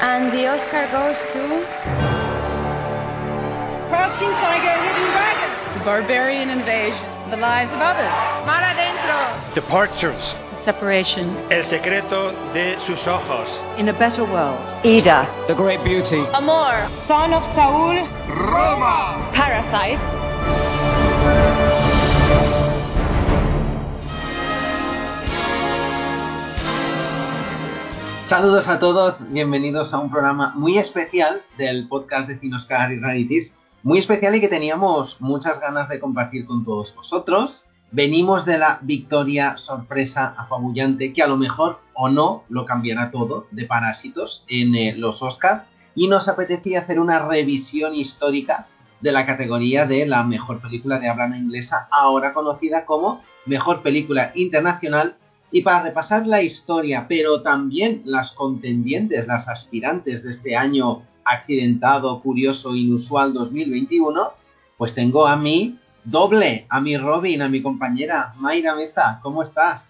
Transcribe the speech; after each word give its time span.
And 0.00 0.32
the 0.32 0.46
Oscar 0.46 0.88
goes 0.90 1.16
to. 1.34 1.42
Crouching 3.90 4.30
Tiger, 4.40 4.82
Hidden 4.82 5.10
Dragon. 5.12 5.78
The 5.78 5.84
Barbarian 5.84 6.48
Invasion. 6.48 7.30
The 7.30 7.36
Lives 7.36 7.70
of 7.74 7.80
Others. 7.80 8.10
Mar 8.46 8.62
Adentro. 8.62 9.54
Departures. 9.54 10.34
Separation. 10.64 11.36
El 11.52 11.64
secreto 11.64 12.32
de 12.54 12.78
sus 12.86 13.06
ojos. 13.06 13.48
In 13.78 13.88
a 13.90 13.92
better 13.92 14.24
world. 14.24 14.58
Ida. 14.86 15.28
The 15.48 15.54
Great 15.54 15.84
Beauty. 15.84 16.20
Amor. 16.32 16.88
Son 17.06 17.34
of 17.34 17.42
Saul. 17.54 18.06
Roma. 18.28 19.30
Parasite. 19.34 20.19
Saludos 28.30 28.68
a 28.68 28.78
todos, 28.78 29.16
bienvenidos 29.32 29.92
a 29.92 29.98
un 29.98 30.08
programa 30.08 30.52
muy 30.54 30.78
especial 30.78 31.42
del 31.58 31.88
podcast 31.88 32.28
de 32.28 32.38
Cinoscar 32.38 32.92
y 32.92 33.00
Rarities. 33.00 33.52
Muy 33.82 33.98
especial 33.98 34.36
y 34.36 34.40
que 34.40 34.46
teníamos 34.46 35.20
muchas 35.20 35.60
ganas 35.60 35.88
de 35.88 35.98
compartir 35.98 36.46
con 36.46 36.64
todos 36.64 36.94
vosotros. 36.94 37.64
Venimos 37.90 38.44
de 38.44 38.56
la 38.56 38.78
victoria 38.82 39.56
sorpresa 39.56 40.32
apabullante 40.38 41.12
que 41.12 41.24
a 41.24 41.26
lo 41.26 41.36
mejor 41.36 41.80
o 41.92 42.08
no 42.08 42.44
lo 42.48 42.66
cambiará 42.66 43.10
todo 43.10 43.48
de 43.50 43.64
Parásitos 43.64 44.44
en 44.46 44.76
eh, 44.76 44.94
los 44.96 45.22
Oscars 45.22 45.64
y 45.96 46.06
nos 46.06 46.28
apetecía 46.28 46.82
hacer 46.82 47.00
una 47.00 47.18
revisión 47.18 47.96
histórica 47.96 48.68
de 49.00 49.10
la 49.10 49.26
categoría 49.26 49.86
de 49.86 50.06
la 50.06 50.22
mejor 50.22 50.60
película 50.60 51.00
de 51.00 51.08
habla 51.08 51.36
inglesa, 51.36 51.88
ahora 51.90 52.32
conocida 52.32 52.84
como 52.84 53.24
mejor 53.44 53.82
película 53.82 54.30
internacional 54.36 55.16
y 55.52 55.62
para 55.62 55.82
repasar 55.82 56.26
la 56.26 56.42
historia, 56.42 57.06
pero 57.08 57.42
también 57.42 58.02
las 58.04 58.32
contendientes, 58.32 59.26
las 59.26 59.48
aspirantes 59.48 60.22
de 60.22 60.30
este 60.30 60.56
año 60.56 61.02
accidentado, 61.24 62.20
curioso, 62.20 62.74
inusual 62.74 63.32
2021, 63.32 64.32
pues 64.76 64.94
tengo 64.94 65.26
a 65.26 65.36
mi 65.36 65.78
doble, 66.04 66.66
a 66.68 66.80
mi 66.80 66.96
Robin, 66.96 67.42
a 67.42 67.48
mi 67.48 67.62
compañera 67.62 68.32
Mayra 68.36 68.74
Meza. 68.74 69.18
¿Cómo 69.22 69.42
estás? 69.42 69.84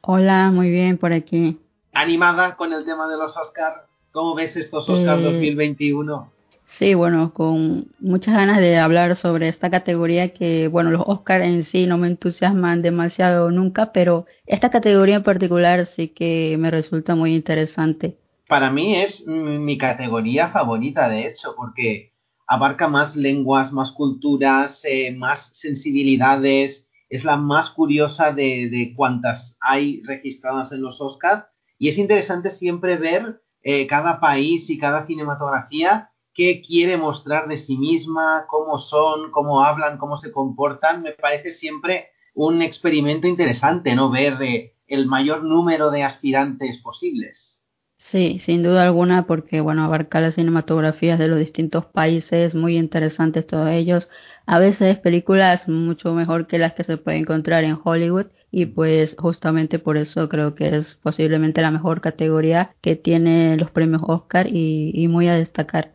Hola, 0.00 0.50
muy 0.50 0.70
bien 0.70 0.98
por 0.98 1.12
aquí. 1.12 1.58
¿Animada 1.92 2.56
con 2.56 2.72
el 2.72 2.84
tema 2.84 3.06
de 3.06 3.16
los 3.16 3.36
Oscars? 3.36 3.82
¿Cómo 4.12 4.34
ves 4.34 4.56
estos 4.56 4.88
Oscars 4.88 5.20
Eh, 5.22 5.24
2021? 5.24 6.33
Sí, 6.78 6.94
bueno, 6.94 7.32
con 7.32 7.86
muchas 8.00 8.34
ganas 8.34 8.58
de 8.58 8.78
hablar 8.78 9.16
sobre 9.16 9.48
esta 9.48 9.70
categoría 9.70 10.34
que, 10.34 10.66
bueno, 10.66 10.90
los 10.90 11.02
Oscars 11.06 11.44
en 11.44 11.64
sí 11.64 11.86
no 11.86 11.98
me 11.98 12.08
entusiasman 12.08 12.82
demasiado 12.82 13.50
nunca, 13.52 13.92
pero 13.92 14.26
esta 14.44 14.70
categoría 14.70 15.16
en 15.16 15.22
particular 15.22 15.86
sí 15.86 16.08
que 16.08 16.56
me 16.58 16.72
resulta 16.72 17.14
muy 17.14 17.34
interesante. 17.34 18.18
Para 18.48 18.70
mí 18.70 18.96
es 18.96 19.24
mi 19.26 19.78
categoría 19.78 20.48
favorita, 20.48 21.08
de 21.08 21.28
hecho, 21.28 21.54
porque 21.56 22.12
abarca 22.46 22.88
más 22.88 23.14
lenguas, 23.14 23.72
más 23.72 23.92
culturas, 23.92 24.84
eh, 24.84 25.14
más 25.14 25.50
sensibilidades, 25.54 26.90
es 27.08 27.24
la 27.24 27.36
más 27.36 27.70
curiosa 27.70 28.32
de, 28.32 28.68
de 28.68 28.94
cuantas 28.96 29.56
hay 29.60 30.02
registradas 30.02 30.72
en 30.72 30.82
los 30.82 31.00
Oscars 31.00 31.44
y 31.78 31.88
es 31.88 31.98
interesante 31.98 32.50
siempre 32.50 32.96
ver 32.96 33.42
eh, 33.62 33.86
cada 33.86 34.18
país 34.18 34.68
y 34.70 34.78
cada 34.78 35.04
cinematografía 35.04 36.10
qué 36.34 36.60
quiere 36.60 36.96
mostrar 36.96 37.48
de 37.48 37.56
sí 37.56 37.76
misma, 37.76 38.46
cómo 38.48 38.78
son, 38.78 39.30
cómo 39.30 39.64
hablan, 39.64 39.98
cómo 39.98 40.16
se 40.16 40.32
comportan. 40.32 41.02
Me 41.02 41.12
parece 41.12 41.52
siempre 41.52 42.08
un 42.34 42.62
experimento 42.62 43.26
interesante, 43.26 43.94
¿no? 43.94 44.10
Ver 44.10 44.38
el 44.86 45.06
mayor 45.06 45.44
número 45.44 45.90
de 45.90 46.02
aspirantes 46.02 46.78
posibles. 46.78 47.64
Sí, 47.98 48.38
sin 48.44 48.62
duda 48.62 48.84
alguna, 48.84 49.26
porque, 49.26 49.60
bueno, 49.60 49.82
abarca 49.84 50.20
las 50.20 50.34
cinematografías 50.36 51.18
de 51.18 51.26
los 51.26 51.38
distintos 51.38 51.86
países, 51.86 52.54
muy 52.54 52.76
interesantes 52.76 53.46
todos 53.46 53.70
ellos. 53.70 54.08
A 54.46 54.58
veces 54.58 54.98
películas 54.98 55.66
mucho 55.68 56.12
mejor 56.14 56.46
que 56.46 56.58
las 56.58 56.74
que 56.74 56.84
se 56.84 56.98
puede 56.98 57.16
encontrar 57.18 57.64
en 57.64 57.78
Hollywood 57.82 58.26
y 58.50 58.66
pues 58.66 59.16
justamente 59.18 59.78
por 59.80 59.96
eso 59.96 60.28
creo 60.28 60.54
que 60.54 60.76
es 60.76 60.94
posiblemente 61.02 61.62
la 61.62 61.70
mejor 61.72 62.00
categoría 62.00 62.76
que 62.82 62.94
tiene 62.94 63.56
los 63.56 63.70
premios 63.70 64.02
Oscar 64.06 64.46
y, 64.48 64.92
y 64.94 65.08
muy 65.08 65.28
a 65.28 65.34
destacar. 65.34 65.94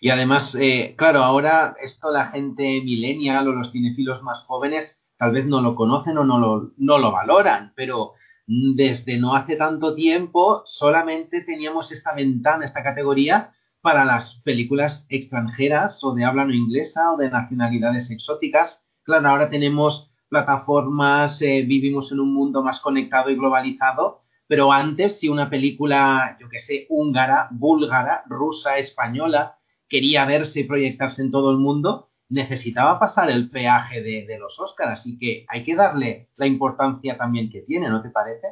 Y 0.00 0.10
además, 0.10 0.56
eh, 0.58 0.94
claro, 0.96 1.24
ahora 1.24 1.76
esto 1.82 2.12
la 2.12 2.26
gente 2.26 2.62
millennial 2.62 3.48
o 3.48 3.52
los 3.52 3.72
cinefilos 3.72 4.22
más 4.22 4.44
jóvenes 4.44 4.98
tal 5.16 5.32
vez 5.32 5.46
no 5.46 5.60
lo 5.60 5.74
conocen 5.74 6.16
o 6.18 6.24
no 6.24 6.38
lo, 6.38 6.72
no 6.76 6.98
lo 6.98 7.10
valoran, 7.10 7.72
pero 7.74 8.12
desde 8.46 9.18
no 9.18 9.34
hace 9.34 9.56
tanto 9.56 9.94
tiempo 9.94 10.62
solamente 10.64 11.42
teníamos 11.42 11.92
esta 11.92 12.14
ventana, 12.14 12.64
esta 12.64 12.82
categoría 12.82 13.52
para 13.82 14.04
las 14.04 14.40
películas 14.42 15.06
extranjeras 15.08 16.02
o 16.02 16.14
de 16.14 16.24
habla 16.24 16.44
no 16.44 16.54
inglesa 16.54 17.12
o 17.12 17.16
de 17.16 17.30
nacionalidades 17.30 18.10
exóticas. 18.10 18.84
Claro, 19.02 19.28
ahora 19.28 19.50
tenemos 19.50 20.08
plataformas, 20.28 21.42
eh, 21.42 21.64
vivimos 21.66 22.12
en 22.12 22.20
un 22.20 22.32
mundo 22.32 22.62
más 22.62 22.80
conectado 22.80 23.30
y 23.30 23.36
globalizado, 23.36 24.22
pero 24.48 24.72
antes 24.72 25.20
si 25.20 25.28
una 25.28 25.48
película, 25.50 26.36
yo 26.40 26.48
que 26.48 26.58
sé, 26.58 26.86
húngara, 26.88 27.48
búlgara, 27.52 28.24
rusa, 28.26 28.78
española, 28.78 29.58
quería 29.88 30.24
verse 30.24 30.60
y 30.60 30.64
proyectarse 30.64 31.22
en 31.22 31.30
todo 31.30 31.50
el 31.50 31.58
mundo, 31.58 32.08
necesitaba 32.30 32.98
pasar 32.98 33.30
el 33.30 33.50
peaje 33.50 34.02
de, 34.02 34.38
los 34.38 34.58
Oscars, 34.58 34.92
así 34.92 35.18
que 35.18 35.44
hay 35.48 35.64
que 35.64 35.76
darle 35.76 36.28
la 36.36 36.46
importancia 36.46 37.16
también 37.16 37.50
que 37.50 37.60
tiene, 37.60 37.88
¿no 37.88 38.02
te 38.02 38.10
parece? 38.10 38.48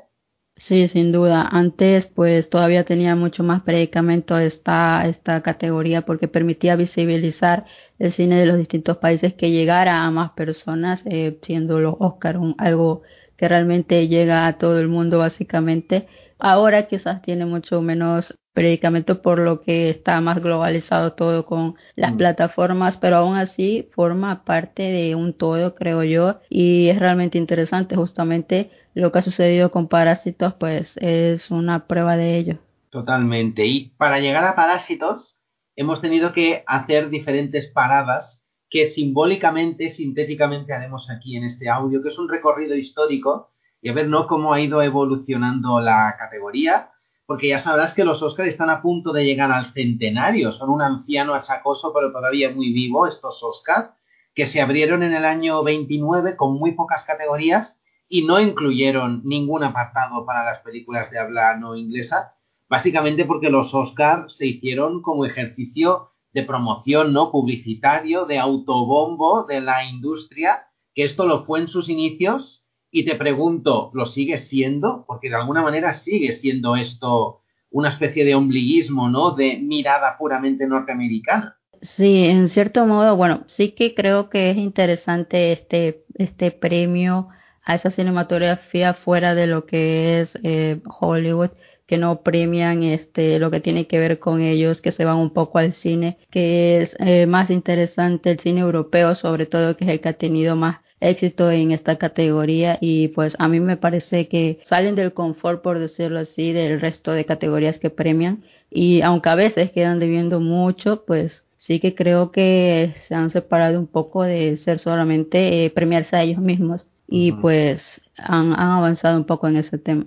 Sí, 0.56 0.89
sin 0.89 1.12
duda. 1.12 1.47
Antes, 1.51 2.06
pues 2.06 2.49
todavía 2.49 2.85
tenía 2.85 3.15
mucho 3.15 3.43
más 3.43 3.62
predicamento 3.62 4.39
esta, 4.39 5.06
esta 5.06 5.43
categoría 5.43 6.03
porque 6.03 6.29
permitía 6.29 6.77
visibilizar 6.77 7.67
el 7.99 8.12
cine 8.12 8.41
de 8.41 8.47
los 8.47 8.56
distintos 8.56 8.97
países 8.97 9.35
que 9.35 9.51
llegara 9.51 10.05
a 10.05 10.11
más 10.11 10.33
personas, 10.33 11.03
eh, 11.05 11.39
siendo 11.43 11.81
los 11.81 11.95
Oscar 11.99 12.39
un, 12.39 12.55
algo 12.56 13.03
que 13.37 13.49
realmente 13.49 14.09
llega 14.09 14.47
a 14.47 14.59
todo 14.59 14.79
el 14.81 14.89
mundo 14.89 15.19
básicamente. 15.19 16.07
Ahora 16.39 16.87
quizás 16.89 17.23
tiene 17.23 17.47
mucho 17.47 17.81
menos 17.83 18.39
predicamento 18.53 19.21
por 19.23 19.39
lo 19.39 19.61
que 19.61 19.91
está 19.91 20.21
más 20.21 20.43
globalizado 20.43 21.13
todo 21.13 21.45
con 21.47 21.75
las 21.95 22.15
Mm. 22.15 22.17
plataformas, 22.17 22.97
pero 22.99 23.17
aún 23.17 23.37
así 23.37 23.89
forma 23.95 24.45
parte 24.45 24.83
de 24.83 25.15
un 25.15 25.35
todo, 25.35 25.75
creo 25.75 26.03
yo, 26.05 26.41
y 26.49 26.89
es 26.89 26.99
realmente 26.99 27.37
interesante 27.39 27.97
justamente 27.97 28.71
lo 28.95 29.13
que 29.13 29.19
ha 29.19 29.23
sucedido 29.23 29.71
con 29.71 29.89
Parásitos, 29.89 30.55
pues 30.55 30.97
es 30.97 31.51
una 31.51 31.87
prueba 31.87 32.17
de 32.17 32.39
ello. 32.39 32.59
Totalmente. 32.91 33.67
Y 33.67 33.91
para 33.99 34.21
llegar 34.21 34.45
a 34.45 34.55
Parásitos 34.55 35.37
hemos 35.77 36.01
tenido 36.01 36.33
que 36.33 36.65
hacer 36.67 37.11
diferentes 37.11 37.67
paradas 37.67 38.36
que 38.71 38.91
simbólicamente, 38.91 39.88
sintéticamente 39.88 40.72
haremos 40.72 41.09
aquí 41.10 41.37
en 41.37 41.44
este 41.44 41.69
audio, 41.69 42.03
que 42.03 42.09
es 42.09 42.19
un 42.19 42.28
recorrido 42.28 42.75
histórico. 42.75 43.50
Y 43.81 43.88
a 43.88 43.93
ver 43.93 44.09
¿no? 44.09 44.27
cómo 44.27 44.53
ha 44.53 44.60
ido 44.60 44.82
evolucionando 44.82 45.81
la 45.81 46.16
categoría, 46.19 46.91
porque 47.26 47.49
ya 47.49 47.59
sabrás 47.59 47.93
que 47.93 48.05
los 48.05 48.22
Oscars 48.22 48.49
están 48.49 48.71
a 48.71 48.81
punto 48.81 49.12
de 49.12 49.25
llegar 49.25 49.53
al 49.53 49.72
centenario, 49.72 50.53
son 50.53 50.71
un 50.71 50.81
anciano 50.81 51.34
achacoso 51.34 51.93
pero 51.93 52.12
todavía 52.12 52.50
muy 52.50 52.72
vivo 52.72 53.06
estos 53.06 53.43
Oscars, 53.43 53.91
que 54.34 54.47
se 54.47 54.60
abrieron 54.60 55.03
en 55.03 55.12
el 55.12 55.25
año 55.25 55.62
29 55.62 56.37
con 56.37 56.55
muy 56.55 56.72
pocas 56.72 57.03
categorías 57.05 57.78
y 58.09 58.25
no 58.25 58.41
incluyeron 58.41 59.22
ningún 59.25 59.65
apartado 59.65 60.25
para 60.25 60.44
las 60.44 60.60
películas 60.60 61.10
de 61.10 61.19
habla 61.19 61.56
no 61.56 61.76
inglesa, 61.76 62.34
básicamente 62.69 63.25
porque 63.25 63.50
los 63.50 63.75
Oscars 63.75 64.37
se 64.37 64.47
hicieron 64.47 65.03
como 65.03 65.25
ejercicio 65.25 66.10
de 66.37 66.43
promoción 66.43 67.15
no 67.15 67.31
publicitario, 67.31 68.27
de 68.27 68.39
autobombo 68.39 69.45
de 69.45 69.63
la 69.63 69.87
industria, 69.87 70.67
que 70.95 71.03
esto 71.03 71.27
lo 71.27 71.47
fue 71.47 71.61
en 71.61 71.67
sus 71.67 71.89
inicios 71.89 72.67
y 72.91 73.07
te 73.07 73.15
pregunto, 73.15 73.91
¿lo 73.95 74.05
sigue 74.05 74.37
siendo? 74.37 75.07
Porque 75.07 75.31
de 75.31 75.37
alguna 75.37 75.63
manera 75.63 75.95
sigue 75.95 76.33
siendo 76.33 76.77
esto 76.77 77.41
una 77.71 77.89
especie 77.89 78.27
de 78.27 78.35
ombliguismo, 78.35 79.09
¿no? 79.09 79.31
De 79.31 79.56
mirada 79.56 80.19
puramente 80.19 80.67
norteamericana. 80.67 81.56
Sí, 81.81 82.27
en 82.27 82.50
cierto 82.50 82.85
modo, 82.85 83.17
bueno, 83.17 83.44
sí 83.47 83.71
que 83.71 83.94
creo 83.94 84.29
que 84.29 84.50
es 84.50 84.59
interesante 84.59 85.53
este, 85.53 86.05
este 86.17 86.50
premio 86.50 87.29
a 87.65 87.77
esa 87.77 87.91
cinematografía 87.91 88.93
fuera 88.93 89.35
de 89.35 89.47
lo 89.47 89.65
que 89.65 90.21
es 90.21 90.39
eh, 90.43 90.82
Hollywood, 91.00 91.53
que 91.87 91.99
no 91.99 92.23
premian 92.23 92.83
este 92.83 93.38
lo 93.38 93.50
que 93.50 93.61
tiene 93.61 93.87
que 93.87 93.99
ver 93.99 94.19
con 94.19 94.43
ellos, 94.43 94.81
que 94.81 94.93
se 94.93 95.05
van 95.05 95.19
un 95.19 95.33
poco 95.33 95.59
al 95.59 95.73
cine, 95.73 96.19
que 96.31 96.83
es 96.83 96.97
eh, 96.99 97.27
más 97.27 97.50
interesante 97.50 98.31
el 98.31 98.41
cine 98.41 98.61
europeo, 98.61 99.15
sobre 99.15 99.47
todo 99.47 99.77
que 99.77 99.85
es 99.85 99.91
el 99.91 100.00
que 100.00 100.09
ha 100.09 100.12
tenido 100.15 100.56
más 100.56 100.81
éxito 101.00 101.50
en 101.50 101.73
esta 101.73 101.97
categoría. 101.97 102.79
Y 102.81 103.09
pues 103.09 103.35
a 103.38 103.49
mí 103.49 103.61
me 103.61 103.77
parece 103.77 104.29
que 104.29 104.61
salen 104.65 104.94
del 104.94 105.12
confort, 105.12 105.62
por 105.62 105.79
decirlo 105.79 106.21
así, 106.21 106.53
del 106.53 106.81
resto 106.81 107.12
de 107.12 107.25
categorías 107.25 107.79
que 107.79 107.91
premian. 107.91 108.44
Y 108.71 109.03
aunque 109.03 109.29
a 109.29 109.35
veces 109.35 109.71
quedan 109.71 110.00
debiendo 110.00 110.41
mucho, 110.41 111.05
pues 111.06 111.44
sí 111.59 111.81
que 111.81 111.94
creo 111.94 112.31
que 112.31 112.94
se 113.09 113.15
han 113.15 113.31
separado 113.31 113.79
un 113.79 113.87
poco 113.87 114.23
de 114.23 114.56
ser 114.59 114.79
solamente 114.79 115.65
eh, 115.65 115.71
premiarse 115.71 116.17
a 116.17 116.23
ellos 116.23 116.41
mismos. 116.41 116.87
Y 117.09 117.32
pues 117.32 118.03
han, 118.19 118.59
avanzado 118.59 119.17
un 119.17 119.25
poco 119.25 119.49
en 119.49 119.57
ese 119.57 119.79
tema. 119.79 120.05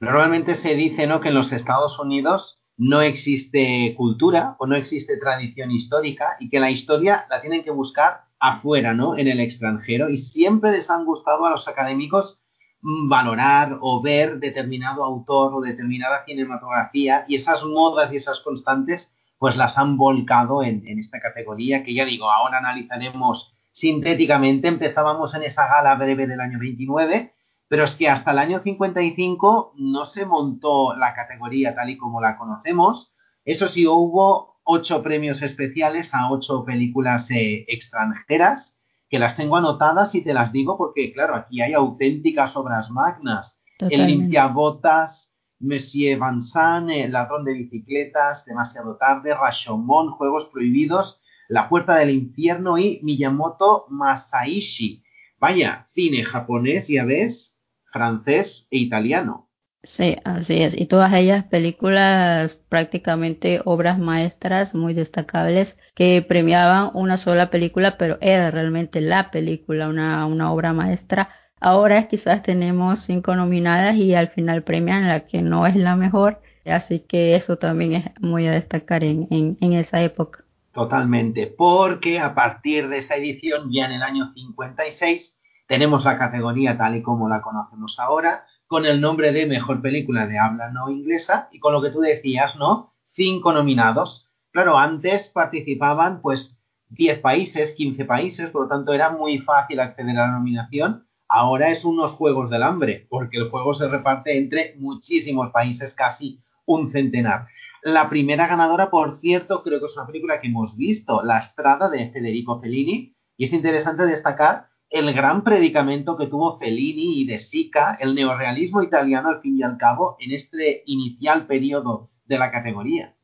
Normalmente 0.00 0.54
se 0.54 0.74
dice 0.74 1.06
¿no? 1.06 1.20
que 1.20 1.28
en 1.28 1.34
los 1.34 1.52
Estados 1.52 1.98
Unidos 1.98 2.60
no 2.76 3.02
existe 3.02 3.94
cultura 3.96 4.56
o 4.58 4.66
no 4.66 4.74
existe 4.74 5.16
tradición 5.16 5.70
histórica 5.70 6.36
y 6.40 6.50
que 6.50 6.58
la 6.58 6.70
historia 6.70 7.26
la 7.30 7.40
tienen 7.40 7.62
que 7.62 7.70
buscar 7.70 8.24
afuera, 8.40 8.94
¿no? 8.94 9.16
En 9.16 9.28
el 9.28 9.40
extranjero 9.40 10.10
y 10.10 10.18
siempre 10.18 10.72
les 10.72 10.90
han 10.90 11.04
gustado 11.04 11.46
a 11.46 11.50
los 11.50 11.68
académicos 11.68 12.42
mm, 12.82 13.08
valorar 13.08 13.78
o 13.80 14.02
ver 14.02 14.38
determinado 14.40 15.04
autor 15.04 15.54
o 15.54 15.60
determinada 15.60 16.24
cinematografía 16.24 17.24
y 17.28 17.36
esas 17.36 17.64
modas 17.64 18.12
y 18.12 18.16
esas 18.16 18.40
constantes 18.40 19.10
pues 19.38 19.56
las 19.56 19.78
han 19.78 19.96
volcado 19.96 20.62
en 20.62 20.98
esta 20.98 21.20
categoría 21.20 21.82
que 21.82 21.92
ya 21.92 22.04
digo, 22.04 22.30
ahora 22.30 22.58
analizaremos 22.58 23.54
sintéticamente. 23.74 24.68
Empezábamos 24.68 25.34
en 25.34 25.42
esa 25.42 25.66
gala 25.68 25.94
breve 25.96 26.26
del 26.26 26.40
año 26.40 26.58
29 26.58 27.34
pero 27.68 27.84
es 27.84 27.94
que 27.94 28.08
hasta 28.08 28.30
el 28.30 28.38
año 28.38 28.60
55 28.60 29.74
no 29.78 30.04
se 30.04 30.26
montó 30.26 30.94
la 30.94 31.14
categoría 31.14 31.74
tal 31.74 31.90
y 31.90 31.96
como 31.96 32.20
la 32.20 32.36
conocemos. 32.36 33.10
Eso 33.44 33.66
sí, 33.66 33.86
hubo 33.86 34.60
ocho 34.64 35.02
premios 35.02 35.42
especiales 35.42 36.14
a 36.14 36.30
ocho 36.30 36.64
películas 36.64 37.28
eh, 37.30 37.64
extranjeras, 37.68 38.78
que 39.08 39.18
las 39.18 39.36
tengo 39.36 39.56
anotadas 39.56 40.14
y 40.14 40.22
te 40.22 40.34
las 40.34 40.52
digo 40.52 40.78
porque, 40.78 41.12
claro, 41.12 41.34
aquí 41.34 41.62
hay 41.62 41.72
auténticas 41.74 42.56
obras 42.56 42.90
magnas. 42.90 43.60
El 43.78 44.06
Limpiabotas, 44.06 45.34
Monsieur 45.58 46.20
Vincent, 46.20 46.90
El 46.90 47.12
ladrón 47.12 47.44
de 47.44 47.54
bicicletas, 47.54 48.44
Demasiado 48.44 48.96
tarde, 48.96 49.34
Rashomon, 49.34 50.10
Juegos 50.12 50.46
prohibidos, 50.46 51.20
La 51.48 51.68
puerta 51.68 51.96
del 51.96 52.10
infierno 52.10 52.78
y 52.78 53.00
Miyamoto 53.02 53.86
Masaishi. 53.88 55.02
Vaya, 55.38 55.86
cine 55.90 56.24
japonés, 56.24 56.88
ya 56.88 57.04
ves, 57.04 57.56
francés 57.92 58.68
e 58.70 58.78
italiano. 58.78 59.48
Sí, 59.82 60.16
así 60.24 60.62
es. 60.62 60.74
Y 60.80 60.86
todas 60.86 61.12
ellas 61.12 61.44
películas 61.44 62.56
prácticamente 62.70 63.60
obras 63.64 63.98
maestras 63.98 64.74
muy 64.74 64.94
destacables 64.94 65.76
que 65.94 66.22
premiaban 66.26 66.90
una 66.94 67.18
sola 67.18 67.50
película, 67.50 67.98
pero 67.98 68.16
era 68.22 68.50
realmente 68.50 69.00
la 69.02 69.30
película, 69.30 69.88
una, 69.88 70.26
una 70.26 70.52
obra 70.52 70.72
maestra. 70.72 71.28
Ahora 71.60 72.08
quizás 72.08 72.42
tenemos 72.42 73.00
cinco 73.04 73.36
nominadas 73.36 73.96
y 73.96 74.14
al 74.14 74.28
final 74.30 74.64
premian 74.64 75.06
la 75.08 75.26
que 75.26 75.42
no 75.42 75.66
es 75.66 75.76
la 75.76 75.96
mejor. 75.96 76.40
Así 76.64 77.00
que 77.00 77.36
eso 77.36 77.58
también 77.58 77.92
es 77.94 78.04
muy 78.20 78.46
a 78.46 78.52
destacar 78.52 79.04
en, 79.04 79.28
en, 79.30 79.58
en 79.60 79.74
esa 79.74 80.02
época. 80.02 80.43
Totalmente, 80.74 81.46
porque 81.46 82.18
a 82.18 82.34
partir 82.34 82.88
de 82.88 82.98
esa 82.98 83.14
edición, 83.14 83.70
ya 83.70 83.84
en 83.84 83.92
el 83.92 84.02
año 84.02 84.32
56, 84.34 85.38
tenemos 85.68 86.04
la 86.04 86.18
categoría 86.18 86.76
tal 86.76 86.96
y 86.96 87.02
como 87.02 87.28
la 87.28 87.42
conocemos 87.42 88.00
ahora, 88.00 88.44
con 88.66 88.84
el 88.84 89.00
nombre 89.00 89.30
de 89.30 89.46
Mejor 89.46 89.80
Película 89.80 90.26
de 90.26 90.36
Habla 90.36 90.72
No 90.72 90.90
Inglesa 90.90 91.48
y 91.52 91.60
con 91.60 91.74
lo 91.74 91.80
que 91.80 91.90
tú 91.90 92.00
decías, 92.00 92.56
¿no? 92.56 92.92
Cinco 93.12 93.52
nominados. 93.52 94.26
Claro, 94.50 94.76
antes 94.76 95.28
participaban 95.28 96.20
pues 96.20 96.58
10 96.88 97.20
países, 97.20 97.70
15 97.76 98.04
países, 98.04 98.50
por 98.50 98.62
lo 98.62 98.68
tanto 98.68 98.92
era 98.92 99.10
muy 99.10 99.38
fácil 99.38 99.78
acceder 99.78 100.18
a 100.18 100.26
la 100.26 100.32
nominación. 100.32 101.06
Ahora 101.28 101.70
es 101.70 101.84
unos 101.84 102.12
juegos 102.14 102.50
del 102.50 102.64
hambre, 102.64 103.06
porque 103.08 103.36
el 103.36 103.48
juego 103.48 103.74
se 103.74 103.86
reparte 103.86 104.36
entre 104.36 104.74
muchísimos 104.78 105.52
países, 105.52 105.94
casi 105.94 106.40
un 106.66 106.90
centenar. 106.90 107.46
La 107.84 108.08
primera 108.08 108.46
ganadora, 108.46 108.88
por 108.88 109.18
cierto, 109.18 109.62
creo 109.62 109.78
que 109.78 109.84
es 109.84 109.96
una 109.96 110.06
película 110.06 110.40
que 110.40 110.46
hemos 110.46 110.74
visto, 110.74 111.22
La 111.22 111.36
Estrada 111.36 111.90
de 111.90 112.08
Federico 112.10 112.58
Fellini, 112.58 113.14
y 113.36 113.44
es 113.44 113.52
interesante 113.52 114.06
destacar 114.06 114.68
el 114.88 115.12
gran 115.12 115.44
predicamento 115.44 116.16
que 116.16 116.26
tuvo 116.26 116.58
Fellini 116.58 117.20
y 117.20 117.26
De 117.26 117.36
Sica, 117.36 117.98
el 118.00 118.14
neorealismo 118.14 118.82
italiano 118.82 119.28
al 119.28 119.42
fin 119.42 119.58
y 119.58 119.62
al 119.62 119.76
cabo, 119.76 120.16
en 120.18 120.32
este 120.32 120.82
inicial 120.86 121.46
periodo 121.46 122.08
de 122.24 122.38
la 122.38 122.50
categoría. 122.50 123.14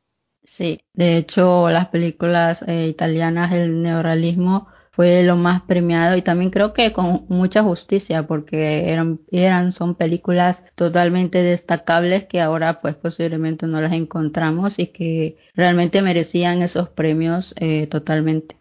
Sí, 0.43 0.81
de 0.93 1.17
hecho 1.17 1.67
las 1.69 1.87
películas 1.87 2.61
eh, 2.67 2.87
italianas, 2.87 3.53
el 3.53 3.81
neorealismo 3.81 4.67
fue 4.91 5.23
lo 5.23 5.37
más 5.37 5.61
premiado 5.63 6.17
y 6.17 6.21
también 6.21 6.51
creo 6.51 6.73
que 6.73 6.91
con 6.91 7.25
mucha 7.29 7.63
justicia 7.63 8.27
porque 8.27 8.91
eran, 8.91 9.21
eran 9.31 9.71
son 9.71 9.95
películas 9.95 10.61
totalmente 10.75 11.41
destacables 11.41 12.25
que 12.25 12.41
ahora 12.41 12.81
pues 12.81 12.95
posiblemente 12.95 13.67
no 13.67 13.79
las 13.79 13.93
encontramos 13.93 14.73
y 14.77 14.87
que 14.87 15.37
realmente 15.55 16.01
merecían 16.01 16.61
esos 16.61 16.89
premios 16.89 17.53
eh, 17.57 17.87
totalmente. 17.87 18.57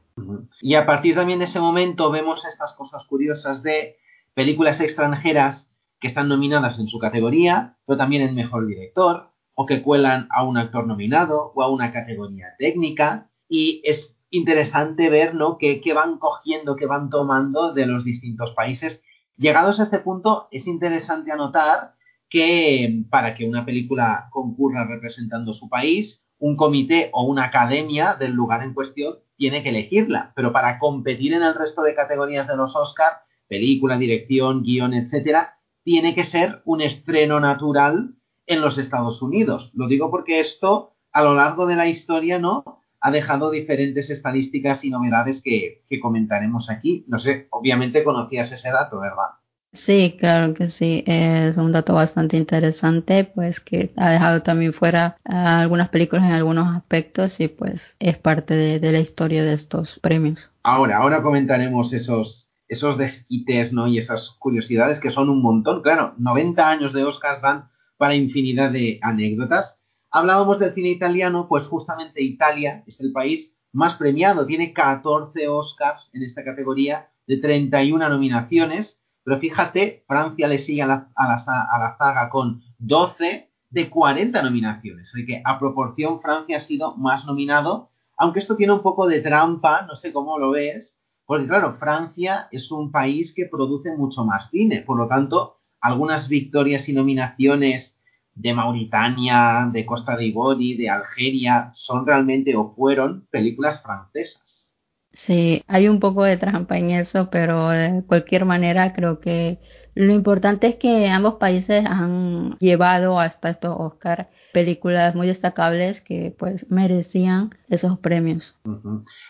Y 0.61 0.75
a 0.75 0.87
partir 0.87 1.15
también 1.15 1.41
de 1.41 1.47
ese 1.47 1.61
momento 1.61 2.11
vemos 2.11 2.45
estas 2.45 2.75
cosas 2.75 3.05
curiosas 3.07 3.63
de 3.63 3.97
películas 4.35 4.81
extranjeras 4.81 5.73
que 5.99 6.09
están 6.09 6.29
nominadas 6.29 6.79
en 6.79 6.89
su 6.89 6.99
categoría, 6.99 7.77
pero 7.87 7.97
también 7.97 8.23
en 8.23 8.35
mejor 8.35 8.67
director, 8.67 9.31
o 9.55 9.67
que 9.67 9.83
cuelan 9.83 10.29
a 10.31 10.45
un 10.45 10.57
actor 10.57 10.87
nominado 10.87 11.53
o 11.55 11.63
a 11.63 11.71
una 11.71 11.93
categoría 11.93 12.55
técnica. 12.59 13.31
Y 13.49 13.83
es 13.85 14.20
interesante 14.31 15.11
ver 15.11 15.35
¿no? 15.35 15.59
que, 15.59 15.81
van 15.95 16.19
cogiendo, 16.19 16.77
que 16.77 16.87
van 16.87 17.11
tomando 17.11 17.73
de 17.73 17.87
los 17.87 18.05
distintos 18.05 18.53
países. 18.53 19.03
Llegados 19.37 19.81
a 19.81 19.85
este 19.85 19.99
punto, 19.99 20.49
es 20.51 20.67
interesante 20.67 21.33
anotar 21.33 21.95
que 22.29 23.03
para 23.11 23.35
que 23.35 23.49
una 23.49 23.65
película 23.65 24.29
concurra 24.31 24.87
representando 24.87 25.53
su 25.53 25.69
país, 25.69 26.25
un 26.39 26.57
comité 26.57 27.11
o 27.13 27.25
una 27.25 27.45
academia 27.45 28.15
del 28.15 28.33
lugar 28.33 28.63
en 28.63 28.73
cuestión 28.73 29.17
tiene 29.37 29.63
que 29.63 29.71
elegirla, 29.71 30.33
pero 30.37 30.53
para 30.53 30.79
competir 30.79 31.35
en 31.35 31.43
el 31.43 31.55
resto 31.55 31.83
de 31.83 31.95
categorías 31.95 32.47
de 32.47 32.57
los 32.57 32.77
Oscar, 32.77 33.23
película, 33.49 33.99
dirección, 33.99 34.63
guion, 34.63 34.95
etcétera, 34.95 35.59
tiene 35.83 36.15
que 36.15 36.25
ser 36.25 36.63
un 36.65 36.83
estreno 36.83 37.41
natural 37.41 38.15
en 38.47 38.61
los 38.61 38.79
Estados 38.79 39.23
Unidos. 39.23 39.73
Lo 39.75 39.89
digo 39.89 40.11
porque 40.11 40.41
esto, 40.41 40.95
a 41.13 41.23
lo 41.23 41.35
largo 41.35 41.67
de 41.67 41.77
la 41.77 41.89
historia, 41.89 42.39
¿no? 42.39 42.81
Ha 43.01 43.11
dejado 43.11 43.51
diferentes 43.51 44.11
estadísticas 44.11 44.85
y 44.85 44.91
novedades 44.91 45.41
que, 45.43 45.83
que 45.89 46.01
comentaremos 46.01 46.71
aquí. 46.71 47.05
No 47.09 47.19
sé, 47.19 47.47
obviamente 47.51 48.05
conocías 48.05 48.53
ese 48.53 48.71
dato, 48.71 49.01
¿verdad? 49.01 49.41
Sí, 49.73 50.17
claro 50.19 50.55
que 50.55 50.69
sí. 50.69 51.05
Es 51.07 51.57
un 51.57 51.73
dato 51.73 51.95
bastante 51.95 52.37
interesante, 52.37 53.25
pues 53.25 53.61
que 53.61 53.93
ha 53.97 54.11
dejado 54.11 54.43
también 54.43 54.73
fuera 54.73 55.17
algunas 55.25 55.91
películas 55.91 56.25
en 56.25 56.33
algunos 56.33 56.77
aspectos 56.77 57.39
y 57.39 57.49
pues 57.49 57.81
es 58.01 58.19
parte 58.19 58.55
de, 58.55 58.93
la 58.93 58.99
historia 58.99 59.45
de 59.45 59.55
estos 59.55 59.99
premios. 60.01 60.51
Ahora, 60.65 60.99
ahora 60.99 61.23
comentaremos 61.23 61.93
esos, 61.93 62.53
esos 62.69 62.99
desquites, 62.99 63.73
¿no? 63.73 63.87
Y 63.87 63.99
esas 63.99 64.31
curiosidades 64.39 64.99
que 64.99 65.11
son 65.11 65.29
un 65.29 65.41
montón. 65.41 65.83
Claro, 65.83 66.15
90 66.19 66.69
años 66.69 66.93
de 66.93 67.05
Oscars 67.05 67.41
dan 67.41 67.69
para 67.97 68.17
infinidad 68.17 68.73
de 68.73 68.99
anécdotas. 69.03 69.79
Hablábamos 70.11 70.59
del 70.59 70.75
cine 70.75 70.89
italiano, 70.89 71.47
pues 71.49 71.67
justamente 71.67 72.23
Italia 72.23 72.83
es 72.87 73.01
el 73.01 73.13
país 73.13 73.55
más 73.73 73.95
premiado. 73.95 74.47
Tiene 74.47 74.73
14 74.73 75.49
Oscars 75.49 76.11
en 76.13 76.23
esta 76.23 76.45
categoría 76.45 77.09
de 77.27 77.37
31 77.37 78.09
nominaciones 78.09 79.01
pero 79.25 79.39
fíjate, 79.39 80.05
Francia 80.07 80.49
le 80.49 80.59
sigue 80.59 80.83
a 80.83 80.87
la, 80.87 81.09
a 81.15 81.29
la, 81.29 81.97
zaga 81.97 82.29
con 82.31 82.63
12 82.79 83.51
de 83.71 83.91
40 83.91 84.43
nominaciones. 84.43 85.11
Así 85.13 85.27
que 85.27 85.43
a 85.45 85.59
proporción 85.59 86.21
Francia 86.21 86.57
ha 86.57 86.61
sido 86.61 86.97
más 86.97 87.27
nominado, 87.27 87.91
aunque 88.17 88.41
esto 88.41 88.57
tiene 88.57 88.73
un 88.73 88.83
poco 88.83 89.07
de 89.07 89.21
trampa, 89.21 89.83
no 89.83 89.95
sé 89.95 90.13
cómo 90.13 90.39
lo 90.39 90.51
ves, 90.51 90.97
porque 91.27 91.47
claro, 91.47 91.75
Francia 91.75 92.49
es 92.51 92.73
un 92.73 92.91
país 92.91 93.33
que 93.35 93.47
produce 93.47 93.97
mucho 93.97 94.25
más 94.25 94.51
cine, 94.51 94.83
por 94.83 94.97
lo 94.97 95.07
tanto, 95.07 95.59
algunas 95.81 96.29
victorias 96.29 96.89
y 96.89 96.93
nominaciones 96.93 98.00
de 98.35 98.55
Mauritania, 98.55 99.69
de 99.73 99.85
Costa 99.85 100.17
de 100.17 100.27
Ivori, 100.27 100.77
de 100.77 100.89
Algeria, 100.89 101.71
son 101.73 102.07
realmente 102.07 102.57
o 102.57 102.75
fueron 102.75 103.27
películas 103.31 103.83
francesas. 103.83 104.75
Sí, 105.13 105.63
hay 105.67 105.89
un 105.89 106.01
poco 106.01 106.23
de 106.23 106.37
trampa 106.37 106.79
en 106.79 106.91
eso, 106.91 107.31
pero 107.31 107.69
de 107.71 108.03
cualquier 108.07 108.45
manera 108.45 108.93
creo 108.93 109.21
que 109.21 109.59
lo 109.95 110.15
importante 110.15 110.69
es 110.69 110.77
que 110.77 111.09
ambos 111.09 111.35
países 111.35 111.85
han 111.85 112.57
llevado 112.59 113.19
hasta 113.19 113.51
estos 113.51 113.75
Oscar 113.77 114.31
películas 114.53 115.15
muy 115.15 115.27
destacables 115.27 116.01
que 116.03 116.35
pues 116.39 116.69
merecían 116.71 117.51
esos 117.69 117.99
premios. 117.99 118.55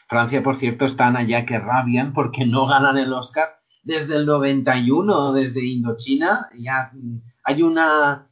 Francia, 0.08 0.42
por 0.42 0.58
cierto, 0.58 0.84
están 0.84 1.16
allá 1.16 1.46
que 1.46 1.58
rabian 1.58 2.12
porque 2.12 2.46
no 2.46 2.66
ganan 2.66 2.98
el 2.98 3.12
Oscar 3.12 3.60
desde 3.82 4.16
el 4.16 4.26
91, 4.26 5.32
desde 5.32 5.64
Indochina. 5.64 6.48
Ya 6.58 6.92
hay 7.44 7.62
una 7.62 8.26
un 8.26 8.29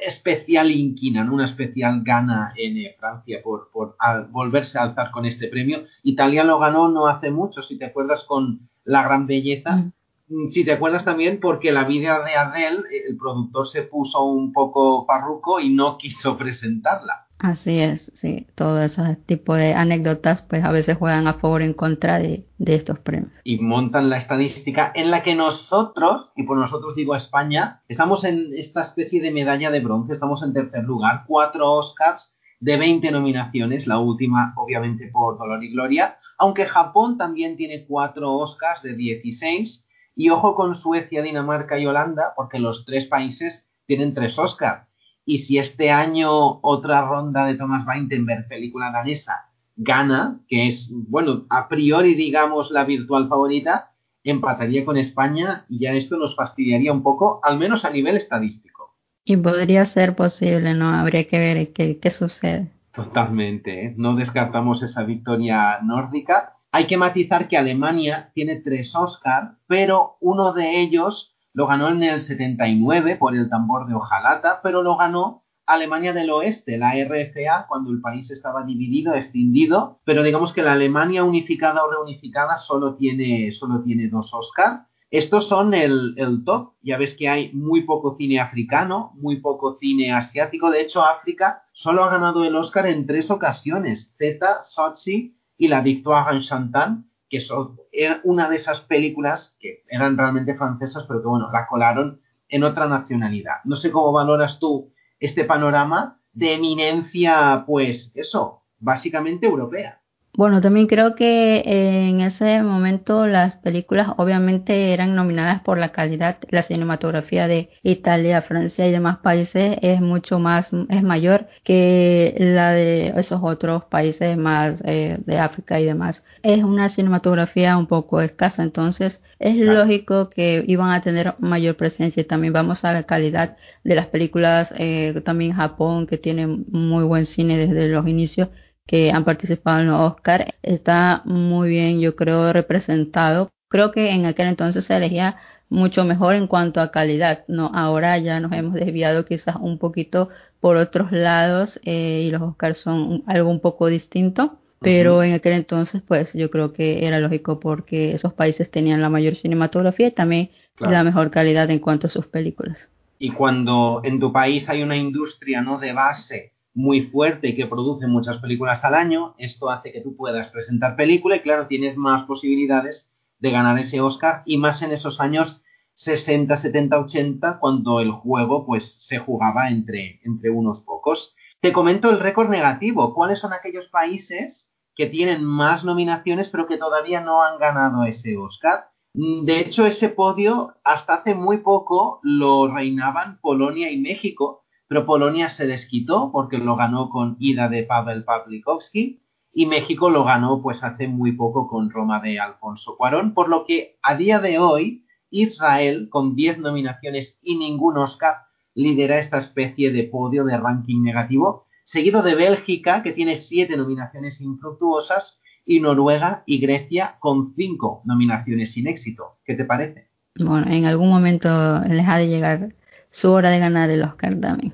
especial 0.00 0.70
inquina, 0.70 1.28
una 1.30 1.44
especial 1.44 2.02
gana 2.04 2.52
en 2.56 2.76
eh, 2.76 2.96
Francia 2.98 3.40
por, 3.42 3.70
por 3.72 3.96
volverse 4.30 4.78
a 4.78 4.82
alzar 4.82 5.10
con 5.10 5.24
este 5.24 5.48
premio. 5.48 5.84
Italia 6.02 6.44
lo 6.44 6.58
ganó 6.58 6.88
no 6.88 7.06
hace 7.06 7.30
mucho, 7.30 7.62
si 7.62 7.78
te 7.78 7.86
acuerdas, 7.86 8.24
con 8.24 8.60
La 8.84 9.02
Gran 9.02 9.26
Belleza. 9.26 9.76
Mm. 9.76 9.92
Mm, 10.28 10.50
si 10.50 10.64
te 10.64 10.72
acuerdas 10.72 11.04
también 11.04 11.38
porque 11.40 11.72
la 11.72 11.84
vida 11.84 12.22
de 12.24 12.34
Adele, 12.34 12.82
el 13.08 13.16
productor 13.16 13.66
se 13.66 13.82
puso 13.82 14.24
un 14.24 14.52
poco 14.52 15.06
parruco 15.06 15.60
y 15.60 15.70
no 15.70 15.98
quiso 15.98 16.36
presentarla. 16.36 17.23
Así 17.38 17.78
es, 17.80 18.10
sí, 18.14 18.46
todo 18.54 18.80
ese 18.80 19.16
tipo 19.26 19.54
de 19.54 19.74
anécdotas 19.74 20.42
pues 20.42 20.64
a 20.64 20.70
veces 20.70 20.96
juegan 20.96 21.26
a 21.26 21.34
favor 21.34 21.60
o 21.60 21.64
en 21.64 21.74
contra 21.74 22.18
de, 22.18 22.46
estos 22.58 22.98
premios. 23.00 23.32
Y 23.44 23.58
montan 23.58 24.08
la 24.08 24.16
estadística 24.16 24.92
en 24.94 25.10
la 25.10 25.22
que 25.22 25.34
nosotros, 25.34 26.32
y 26.36 26.44
por 26.44 26.56
nosotros 26.56 26.94
digo 26.94 27.14
España, 27.14 27.82
estamos 27.88 28.24
en 28.24 28.50
esta 28.56 28.80
especie 28.80 29.20
de 29.20 29.32
medalla 29.32 29.70
de 29.70 29.80
bronce, 29.80 30.12
estamos 30.12 30.42
en 30.42 30.54
tercer 30.54 30.84
lugar, 30.84 31.24
cuatro 31.26 31.70
Oscars, 31.72 32.32
de 32.60 32.78
20 32.78 33.10
nominaciones, 33.10 33.86
la 33.86 33.98
última 33.98 34.54
obviamente 34.56 35.10
por 35.12 35.36
Dolor 35.36 35.62
y 35.62 35.70
Gloria, 35.70 36.16
aunque 36.38 36.64
Japón 36.64 37.18
también 37.18 37.56
tiene 37.56 37.84
cuatro 37.86 38.32
Oscars 38.32 38.82
de 38.82 38.94
16 38.94 39.86
y 40.16 40.30
ojo 40.30 40.54
con 40.54 40.74
Suecia, 40.74 41.20
Dinamarca 41.20 41.78
y 41.78 41.86
Holanda 41.86 42.32
porque 42.36 42.58
los 42.58 42.86
tres 42.86 43.04
países 43.06 43.68
tienen 43.86 44.14
tres 44.14 44.38
Oscars. 44.38 44.88
Y 45.24 45.38
si 45.38 45.58
este 45.58 45.90
año 45.90 46.60
otra 46.60 47.02
ronda 47.02 47.46
de 47.46 47.56
Thomas 47.56 47.86
Weintenberg, 47.86 48.46
película 48.48 48.90
danesa, 48.90 49.50
gana, 49.76 50.40
que 50.48 50.66
es, 50.66 50.90
bueno, 50.92 51.42
a 51.50 51.68
priori 51.68 52.14
digamos 52.14 52.70
la 52.70 52.84
virtual 52.84 53.28
favorita, 53.28 53.92
empataría 54.22 54.84
con 54.84 54.96
España 54.96 55.66
y 55.68 55.80
ya 55.80 55.92
esto 55.92 56.16
nos 56.16 56.34
fastidiaría 56.36 56.92
un 56.92 57.02
poco, 57.02 57.40
al 57.42 57.58
menos 57.58 57.84
a 57.84 57.90
nivel 57.90 58.16
estadístico. 58.16 58.94
Y 59.24 59.36
podría 59.36 59.86
ser 59.86 60.14
posible, 60.14 60.74
¿no? 60.74 60.88
Habría 60.88 61.26
que 61.26 61.38
ver 61.38 61.72
qué, 61.72 61.98
qué 61.98 62.10
sucede. 62.10 62.70
Totalmente, 62.92 63.86
¿eh? 63.86 63.94
no 63.96 64.14
descartamos 64.14 64.82
esa 64.82 65.02
victoria 65.02 65.80
nórdica. 65.82 66.56
Hay 66.70 66.86
que 66.86 66.96
matizar 66.96 67.48
que 67.48 67.56
Alemania 67.56 68.30
tiene 68.34 68.60
tres 68.60 68.94
Oscar, 68.94 69.56
pero 69.66 70.16
uno 70.20 70.52
de 70.52 70.80
ellos 70.80 71.33
lo 71.54 71.68
ganó 71.68 71.88
en 71.88 72.02
el 72.02 72.20
79 72.20 73.16
por 73.16 73.34
el 73.34 73.48
tambor 73.48 73.86
de 73.86 73.94
Ojalata, 73.94 74.60
pero 74.62 74.82
lo 74.82 74.96
ganó 74.96 75.44
Alemania 75.66 76.12
del 76.12 76.30
Oeste, 76.30 76.76
la 76.76 76.92
RFA, 76.92 77.66
cuando 77.68 77.90
el 77.90 78.00
país 78.00 78.30
estaba 78.30 78.64
dividido, 78.64 79.14
escindido, 79.14 80.00
pero 80.04 80.22
digamos 80.22 80.52
que 80.52 80.62
la 80.62 80.72
Alemania 80.72 81.24
unificada 81.24 81.82
o 81.84 81.90
reunificada 81.90 82.56
solo 82.56 82.96
tiene, 82.96 83.50
solo 83.50 83.82
tiene 83.82 84.08
dos 84.08 84.34
Oscar. 84.34 84.86
Estos 85.10 85.48
son 85.48 85.74
el, 85.74 86.14
el, 86.16 86.44
top. 86.44 86.72
Ya 86.82 86.98
ves 86.98 87.14
que 87.14 87.28
hay 87.28 87.52
muy 87.52 87.82
poco 87.82 88.16
cine 88.16 88.40
africano, 88.40 89.12
muy 89.14 89.36
poco 89.40 89.74
cine 89.78 90.12
asiático. 90.12 90.70
De 90.70 90.80
hecho, 90.80 91.04
África 91.04 91.62
solo 91.72 92.02
ha 92.02 92.10
ganado 92.10 92.44
el 92.44 92.56
Oscar 92.56 92.86
en 92.88 93.06
tres 93.06 93.30
ocasiones. 93.30 94.12
Z, 94.18 94.60
Sochi 94.62 95.36
y 95.56 95.68
La 95.68 95.82
Victoire 95.82 96.34
en 96.34 96.42
Chantal, 96.42 97.04
que 97.28 97.40
son 97.40 97.78
una 98.22 98.48
de 98.48 98.56
esas 98.56 98.82
películas 98.82 99.56
que 99.58 99.84
eran 99.88 100.16
realmente 100.16 100.54
francesas, 100.54 101.04
pero 101.08 101.20
que 101.22 101.28
bueno, 101.28 101.50
la 101.52 101.66
colaron 101.66 102.20
en 102.48 102.64
otra 102.64 102.86
nacionalidad. 102.86 103.56
No 103.64 103.76
sé 103.76 103.90
cómo 103.90 104.12
valoras 104.12 104.58
tú 104.58 104.92
este 105.18 105.44
panorama 105.44 106.20
de 106.32 106.54
eminencia, 106.54 107.64
pues 107.66 108.12
eso, 108.14 108.62
básicamente 108.78 109.46
europea. 109.46 110.00
Bueno, 110.36 110.60
también 110.60 110.88
creo 110.88 111.14
que 111.14 111.62
en 111.64 112.20
ese 112.20 112.60
momento 112.64 113.24
las 113.28 113.54
películas 113.58 114.08
obviamente 114.16 114.92
eran 114.92 115.14
nominadas 115.14 115.62
por 115.62 115.78
la 115.78 115.92
calidad, 115.92 116.38
la 116.50 116.62
cinematografía 116.62 117.46
de 117.46 117.70
Italia, 117.84 118.42
Francia 118.42 118.84
y 118.84 118.90
demás 118.90 119.18
países 119.18 119.78
es 119.80 120.00
mucho 120.00 120.40
más, 120.40 120.66
es 120.88 121.04
mayor 121.04 121.46
que 121.62 122.34
la 122.36 122.72
de 122.72 123.12
esos 123.16 123.40
otros 123.44 123.84
países 123.84 124.36
más 124.36 124.82
eh, 124.84 125.18
de 125.24 125.38
África 125.38 125.78
y 125.78 125.84
demás. 125.84 126.24
Es 126.42 126.64
una 126.64 126.88
cinematografía 126.88 127.76
un 127.76 127.86
poco 127.86 128.20
escasa, 128.20 128.64
entonces 128.64 129.20
es 129.38 129.54
lógico 129.56 130.30
que 130.30 130.64
iban 130.66 130.90
a 130.90 131.00
tener 131.02 131.34
mayor 131.38 131.76
presencia 131.76 132.22
y 132.22 132.24
también 132.24 132.52
vamos 132.52 132.84
a 132.84 132.92
la 132.92 133.04
calidad 133.04 133.56
de 133.84 133.94
las 133.94 134.06
películas, 134.08 134.74
eh, 134.78 135.14
también 135.24 135.52
Japón 135.52 136.08
que 136.08 136.18
tiene 136.18 136.48
muy 136.48 137.04
buen 137.04 137.26
cine 137.26 137.56
desde 137.56 137.88
los 137.88 138.08
inicios 138.08 138.48
que 138.86 139.10
han 139.10 139.24
participado 139.24 139.80
en 139.80 139.88
los 139.88 140.12
Oscar 140.12 140.54
está 140.62 141.22
muy 141.24 141.68
bien, 141.68 142.00
yo 142.00 142.16
creo, 142.16 142.52
representado. 142.52 143.50
Creo 143.68 143.92
que 143.92 144.10
en 144.10 144.26
aquel 144.26 144.48
entonces 144.48 144.84
se 144.84 144.96
elegía 144.96 145.36
mucho 145.68 146.04
mejor 146.04 146.36
en 146.36 146.46
cuanto 146.46 146.80
a 146.80 146.90
calidad, 146.90 147.44
¿no? 147.48 147.70
Ahora 147.74 148.18
ya 148.18 148.40
nos 148.40 148.52
hemos 148.52 148.74
desviado 148.74 149.24
quizás 149.24 149.56
un 149.58 149.78
poquito 149.78 150.28
por 150.60 150.76
otros 150.76 151.12
lados 151.12 151.80
eh, 151.84 152.24
y 152.26 152.30
los 152.30 152.42
Oscars 152.42 152.78
son 152.78 153.22
algo 153.26 153.50
un 153.50 153.60
poco 153.60 153.88
distinto, 153.88 154.58
pero 154.80 155.22
en 155.22 155.32
aquel 155.32 155.54
entonces 155.54 156.02
pues 156.06 156.32
yo 156.34 156.50
creo 156.50 156.72
que 156.72 157.06
era 157.06 157.18
lógico 157.18 157.58
porque 157.58 158.12
esos 158.12 158.34
países 158.34 158.70
tenían 158.70 159.00
la 159.00 159.08
mayor 159.08 159.36
cinematografía 159.36 160.08
y 160.08 160.12
también 160.12 160.50
la 160.78 161.04
mejor 161.04 161.30
calidad 161.30 161.70
en 161.70 161.78
cuanto 161.78 162.06
a 162.06 162.10
sus 162.10 162.26
películas. 162.26 162.78
Y 163.18 163.30
cuando 163.30 164.02
en 164.04 164.20
tu 164.20 164.32
país 164.32 164.68
hay 164.68 164.82
una 164.82 164.96
industria 164.96 165.62
no 165.62 165.78
de 165.78 165.92
base 165.92 166.53
muy 166.74 167.02
fuerte 167.02 167.48
y 167.48 167.54
que 167.54 167.66
produce 167.66 168.06
muchas 168.06 168.38
películas 168.38 168.84
al 168.84 168.94
año, 168.94 169.34
esto 169.38 169.70
hace 169.70 169.92
que 169.92 170.00
tú 170.00 170.16
puedas 170.16 170.48
presentar 170.48 170.96
película 170.96 171.36
y 171.36 171.40
claro, 171.40 171.66
tienes 171.68 171.96
más 171.96 172.24
posibilidades 172.24 173.14
de 173.38 173.50
ganar 173.50 173.78
ese 173.78 174.00
Oscar 174.00 174.42
y 174.44 174.58
más 174.58 174.82
en 174.82 174.92
esos 174.92 175.20
años 175.20 175.62
60, 175.94 176.56
70, 176.56 176.98
80 176.98 177.58
cuando 177.60 178.00
el 178.00 178.10
juego 178.10 178.66
pues 178.66 179.06
se 179.06 179.18
jugaba 179.18 179.70
entre, 179.70 180.20
entre 180.24 180.50
unos 180.50 180.80
pocos. 180.80 181.34
Te 181.60 181.72
comento 181.72 182.10
el 182.10 182.20
récord 182.20 182.50
negativo. 182.50 183.14
¿Cuáles 183.14 183.38
son 183.38 183.52
aquellos 183.52 183.86
países 183.88 184.72
que 184.96 185.06
tienen 185.06 185.44
más 185.44 185.84
nominaciones 185.84 186.48
pero 186.48 186.66
que 186.66 186.76
todavía 186.76 187.20
no 187.20 187.42
han 187.42 187.58
ganado 187.58 188.04
ese 188.04 188.36
Oscar? 188.36 188.88
De 189.14 189.60
hecho, 189.60 189.86
ese 189.86 190.08
podio 190.08 190.74
hasta 190.82 191.14
hace 191.14 191.34
muy 191.34 191.58
poco 191.58 192.18
lo 192.24 192.66
reinaban 192.66 193.38
Polonia 193.40 193.92
y 193.92 194.00
México, 194.00 194.63
pero 194.88 195.06
Polonia 195.06 195.50
se 195.50 195.66
desquitó 195.66 196.30
porque 196.32 196.58
lo 196.58 196.76
ganó 196.76 197.10
con 197.10 197.36
Ida 197.38 197.68
de 197.68 197.84
Pavel 197.84 198.24
Pawlikowski 198.24 199.20
y 199.52 199.66
México 199.66 200.10
lo 200.10 200.24
ganó 200.24 200.60
pues 200.62 200.82
hace 200.82 201.08
muy 201.08 201.32
poco 201.32 201.68
con 201.68 201.90
Roma 201.90 202.20
de 202.20 202.38
Alfonso 202.38 202.96
Cuarón, 202.96 203.34
por 203.34 203.48
lo 203.48 203.64
que 203.64 203.98
a 204.02 204.16
día 204.16 204.40
de 204.40 204.58
hoy 204.58 205.04
Israel 205.30 206.08
con 206.10 206.34
10 206.34 206.58
nominaciones 206.58 207.38
y 207.42 207.56
ningún 207.56 207.98
Oscar 207.98 208.36
lidera 208.74 209.18
esta 209.18 209.38
especie 209.38 209.92
de 209.92 210.04
podio 210.04 210.44
de 210.44 210.56
ranking 210.56 211.02
negativo, 211.02 211.66
seguido 211.84 212.22
de 212.22 212.34
Bélgica 212.34 213.02
que 213.02 213.12
tiene 213.12 213.36
7 213.36 213.76
nominaciones 213.76 214.40
infructuosas 214.40 215.40
y 215.64 215.80
Noruega 215.80 216.42
y 216.46 216.58
Grecia 216.58 217.16
con 217.20 217.54
5 217.54 218.02
nominaciones 218.04 218.72
sin 218.72 218.86
éxito. 218.86 219.38
¿Qué 219.44 219.54
te 219.54 219.64
parece? 219.64 220.08
Bueno, 220.38 220.70
en 220.70 220.84
algún 220.84 221.08
momento 221.08 221.80
les 221.80 222.06
ha 222.06 222.18
de 222.18 222.28
llegar 222.28 222.74
su 223.14 223.30
hora 223.30 223.50
de 223.50 223.60
ganar 223.60 223.90
el 223.90 224.02
Oscar 224.02 224.34
también. 224.40 224.72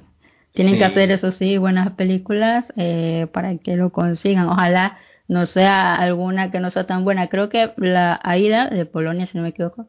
Tienen 0.52 0.78
que 0.78 0.84
hacer, 0.84 1.10
eso 1.10 1.30
sí, 1.30 1.58
buenas 1.58 1.90
películas 1.92 2.64
eh, 2.76 3.26
para 3.32 3.56
que 3.58 3.76
lo 3.76 3.90
consigan. 3.90 4.48
Ojalá 4.48 4.98
no 5.28 5.44
sea 5.44 5.94
alguna 5.94 6.50
que 6.50 6.58
no 6.58 6.70
sea 6.70 6.86
tan 6.86 7.04
buena. 7.04 7.28
Creo 7.28 7.50
que 7.50 7.70
la 7.76 8.18
Aida 8.24 8.68
de 8.68 8.86
Polonia, 8.86 9.26
si 9.26 9.36
no 9.36 9.42
me 9.42 9.50
equivoco, 9.50 9.86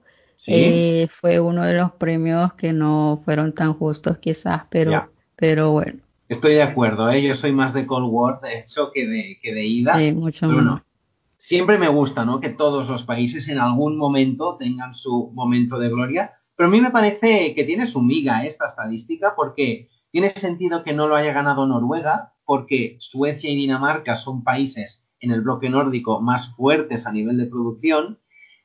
eh, 0.47 1.07
fue 1.21 1.39
uno 1.39 1.63
de 1.63 1.75
los 1.75 1.93
premios 1.93 2.53
que 2.53 2.73
no 2.73 3.21
fueron 3.23 3.53
tan 3.53 3.73
justos 3.73 4.17
quizás, 4.17 4.63
pero, 4.69 5.09
pero 5.37 5.71
bueno. 5.71 6.01
Estoy 6.27 6.55
de 6.55 6.63
acuerdo, 6.63 7.09
¿eh? 7.09 7.23
yo 7.23 7.35
soy 7.35 7.53
más 7.53 7.73
de 7.73 7.85
Cold 7.85 8.07
War, 8.09 8.41
de 8.41 8.59
hecho, 8.59 8.91
que 8.93 9.07
de, 9.07 9.39
que 9.41 9.53
de 9.53 9.65
Ida. 9.65 9.97
Sí, 9.97 10.11
mucho 10.11 10.47
menos. 10.47 10.81
Siempre 11.37 11.77
me 11.77 11.87
gusta 11.87 12.25
¿no? 12.25 12.41
que 12.41 12.49
todos 12.49 12.87
los 12.87 13.03
países 13.03 13.47
en 13.47 13.59
algún 13.59 13.97
momento 13.97 14.57
tengan 14.57 14.93
su 14.93 15.31
momento 15.33 15.79
de 15.79 15.89
gloria 15.89 16.33
pero 16.61 16.69
a 16.69 16.73
mí 16.73 16.79
me 16.79 16.91
parece 16.91 17.55
que 17.55 17.63
tiene 17.63 17.87
su 17.87 18.03
miga 18.03 18.45
esta 18.45 18.67
estadística 18.67 19.33
porque 19.35 19.89
tiene 20.11 20.29
sentido 20.29 20.83
que 20.83 20.93
no 20.93 21.07
lo 21.07 21.15
haya 21.15 21.33
ganado 21.33 21.65
Noruega, 21.65 22.33
porque 22.45 22.97
Suecia 22.99 23.49
y 23.49 23.55
Dinamarca 23.55 24.15
son 24.15 24.43
países 24.43 25.03
en 25.21 25.31
el 25.31 25.41
bloque 25.41 25.71
nórdico 25.71 26.21
más 26.21 26.55
fuertes 26.55 27.07
a 27.07 27.11
nivel 27.11 27.39
de 27.39 27.47
producción. 27.47 28.19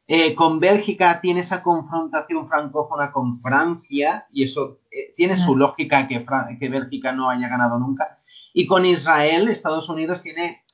Eh, 0.06 0.34
con 0.34 0.60
Bélgica 0.60 1.22
tiene 1.22 1.40
esa 1.40 1.62
confrontación 1.62 2.46
francófona 2.46 3.12
con 3.12 3.40
Francia 3.40 4.26
y 4.30 4.42
eso 4.42 4.80
eh, 4.90 5.14
tiene 5.16 5.38
su 5.38 5.56
lógica 5.56 6.06
que, 6.06 6.22
que 6.60 6.68
Bélgica 6.68 7.12
no 7.12 7.30
haya 7.30 7.48
ganado 7.48 7.78
nunca. 7.78 8.18
Y 8.52 8.66
con 8.66 8.84
Israel, 8.84 9.48
Estados 9.48 9.88
Unidos 9.88 10.20
tiene 10.20 10.64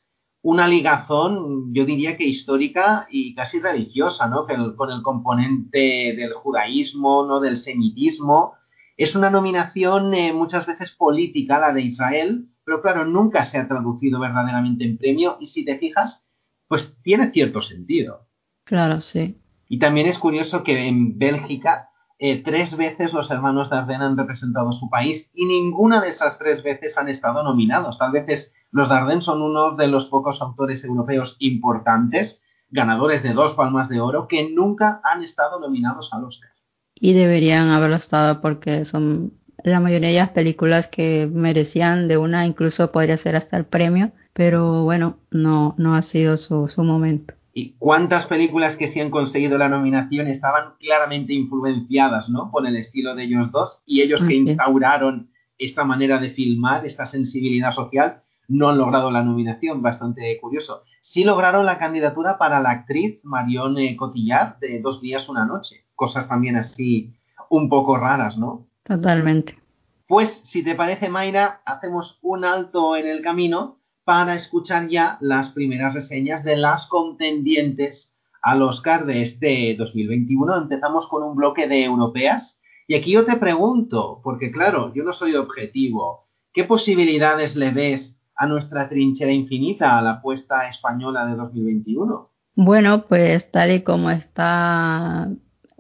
una 0.43 0.67
ligazón, 0.67 1.73
yo 1.73 1.85
diría 1.85 2.17
que 2.17 2.25
histórica 2.25 3.07
y 3.11 3.35
casi 3.35 3.61
religiosa, 3.61 4.27
¿no? 4.27 4.45
con 4.77 4.91
el 4.91 5.03
componente 5.03 6.15
del 6.17 6.33
judaísmo, 6.35 7.25
¿no? 7.25 7.39
Del 7.39 7.57
semitismo. 7.57 8.55
Es 8.97 9.15
una 9.15 9.31
nominación 9.31 10.13
eh, 10.15 10.33
muchas 10.33 10.67
veces 10.67 10.91
política, 10.91 11.61
la 11.61 11.73
de 11.73 11.83
Israel, 11.83 12.49
pero 12.65 12.83
claro, 12.83 13.05
nunca 13.05 13.45
se 13.45 13.59
ha 13.59 13.69
traducido 13.69 14.19
verdaderamente 14.19 14.85
en 14.85 14.99
premio 14.99 15.37
y 15.41 15.47
si 15.47 15.65
te 15.65 15.79
fijas, 15.79 16.27
pues 16.67 16.97
tiene 17.03 17.31
cierto 17.31 17.63
sentido. 17.63 18.29
Claro, 18.65 19.01
sí. 19.01 19.39
Y 19.69 19.79
también 19.79 20.07
es 20.07 20.19
curioso 20.19 20.65
que 20.65 20.87
en 20.87 21.19
Bélgica 21.19 21.91
eh, 22.19 22.43
tres 22.43 22.77
veces 22.77 23.13
los 23.13 23.31
hermanos 23.31 23.71
Dardenne 23.71 24.05
han 24.05 24.17
representado 24.17 24.73
su 24.73 24.91
país 24.91 25.31
y 25.35 25.47
ninguna 25.47 26.01
de 26.01 26.09
esas 26.09 26.39
tres 26.39 26.63
veces 26.63 26.99
han 26.99 27.09
estado 27.09 27.43
nominados. 27.43 27.99
Tal 27.99 28.13
vez 28.13 28.25
es 28.29 28.55
los 28.73 28.89
Dardenne 28.89 29.21
son 29.21 29.43
uno 29.43 29.77
de 29.77 29.87
los 29.87 30.07
pocos 30.07 30.41
autores 30.41 30.83
europeos 30.85 31.37
importantes, 31.39 32.41
ganadores 32.71 33.23
de 33.23 33.35
dos 33.35 33.55
palmas 33.55 33.89
de 33.89 34.01
oro, 34.01 34.27
que 34.27 34.51
nunca 34.51 35.01
han 35.05 35.23
estado 35.23 35.61
nominados 35.61 36.13
al 36.13 36.25
Oscar. 36.25 36.51
Y 36.95 37.13
deberían 37.13 37.69
haberlo 37.69 37.97
estado 37.97 38.41
porque 38.41 38.85
son 38.87 39.35
la 39.63 39.79
mayoría 39.79 40.09
de 40.09 40.15
las 40.15 40.31
películas 40.31 40.89
que 40.89 41.29
merecían 41.31 42.09
de 42.09 42.17
una, 42.17 42.47
incluso 42.47 42.91
podría 42.91 43.19
ser 43.19 43.37
hasta 43.37 43.57
el 43.59 43.67
premio, 43.67 44.13
pero 44.33 44.85
bueno, 44.85 45.19
no, 45.31 45.75
no 45.77 45.95
ha 45.95 46.03
sido 46.03 46.39
su, 46.39 46.69
su 46.69 46.83
momento. 46.83 47.35
¿Y 47.55 47.75
cuántas 47.79 48.27
películas 48.27 48.77
que 48.77 48.89
sí 48.89 49.01
han 49.01 49.11
conseguido 49.11 49.59
la 49.59 49.69
nominación 49.69 50.27
estaban 50.29 50.77
claramente 50.79 51.35
influenciadas 51.35 52.31
¿no? 52.31 52.51
por 52.51 52.67
el 52.67 52.77
estilo 52.77 53.15
de 53.15 53.25
ellos 53.25 53.53
dos 53.53 53.83
y 53.85 54.01
ellos 54.01 54.25
que 54.25 54.37
instauraron 54.37 55.29
esta 55.59 55.85
manera 55.85 56.19
de 56.19 56.31
filmar, 56.31 56.87
esta 56.87 57.05
sensibilidad 57.05 57.71
social? 57.73 58.23
No 58.49 58.69
han 58.69 58.79
logrado 58.79 59.11
la 59.11 59.23
nominación, 59.23 59.83
bastante 59.83 60.39
curioso. 60.41 60.81
Sí 61.01 61.25
lograron 61.25 61.67
la 61.67 61.79
candidatura 61.79 62.39
para 62.39 62.61
la 62.61 62.71
actriz 62.71 63.21
Marion 63.23 63.77
Cotillard 63.97 64.59
de 64.59 64.81
Dos 64.81 65.01
días, 65.01 65.29
una 65.29 65.47
noche. 65.47 65.85
Cosas 65.95 66.29
también 66.29 66.57
así 66.57 67.15
un 67.49 67.69
poco 67.69 67.97
raras, 67.97 68.37
¿no? 68.39 68.67
Totalmente. 68.83 69.59
Pues, 70.07 70.43
si 70.45 70.63
te 70.63 70.75
parece, 70.75 71.09
Mayra, 71.09 71.63
hacemos 71.65 72.19
un 72.23 72.45
alto 72.45 72.97
en 72.97 73.07
el 73.07 73.23
camino 73.23 73.79
para 74.05 74.35
escuchar 74.35 74.89
ya 74.89 75.17
las 75.21 75.51
primeras 75.51 75.95
reseñas 75.95 76.45
de 76.45 76.57
las 76.57 76.87
contendientes 76.87 78.17
al 78.43 78.63
Oscar 78.63 79.07
de 79.07 79.23
este 79.23 79.75
2021. 79.79 80.57
Empezamos 80.57 81.07
con 81.09 81.23
un 81.23 81.37
bloque 81.37 81.69
de 81.69 81.85
europeas. 81.85 82.59
Y 82.89 82.95
aquí 82.95 83.13
yo 83.13 83.25
te 83.25 83.37
pregunto, 83.37 84.21
porque 84.23 84.51
claro, 84.51 84.93
yo 84.93 85.05
no 85.05 85.13
soy 85.13 85.37
objetivo, 85.37 86.27
¿qué 86.53 86.65
posibilidades 86.65 87.57
le 87.57 87.71
ves 87.71 88.12
a 88.37 88.47
nuestra 88.47 88.89
trinchera 88.89 89.33
infinita 89.33 89.99
a 89.99 90.03
la 90.03 90.13
apuesta 90.13 90.67
española 90.67 91.27
de 91.27 91.37
2021? 91.37 92.31
Bueno, 92.55 93.07
pues 93.07 93.51
tal 93.51 93.73
y 93.73 93.83
como 93.83 94.11
está 94.11 95.29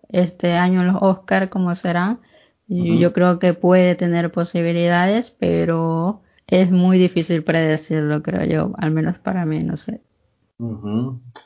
este 0.08 0.52
año 0.52 0.84
los 0.84 0.96
Oscar, 1.00 1.48
como 1.48 1.74
será, 1.74 2.18
yo 2.68 3.12
creo 3.12 3.38
que 3.38 3.52
puede 3.52 3.94
tener 3.96 4.32
posibilidades, 4.32 5.30
pero 5.38 6.22
es 6.46 6.70
muy 6.70 6.98
difícil 6.98 7.44
predecirlo, 7.44 8.22
creo 8.22 8.44
yo, 8.44 8.72
al 8.78 8.92
menos 8.92 9.18
para 9.18 9.44
mí, 9.44 9.62
no 9.62 9.76
sé. 9.76 10.00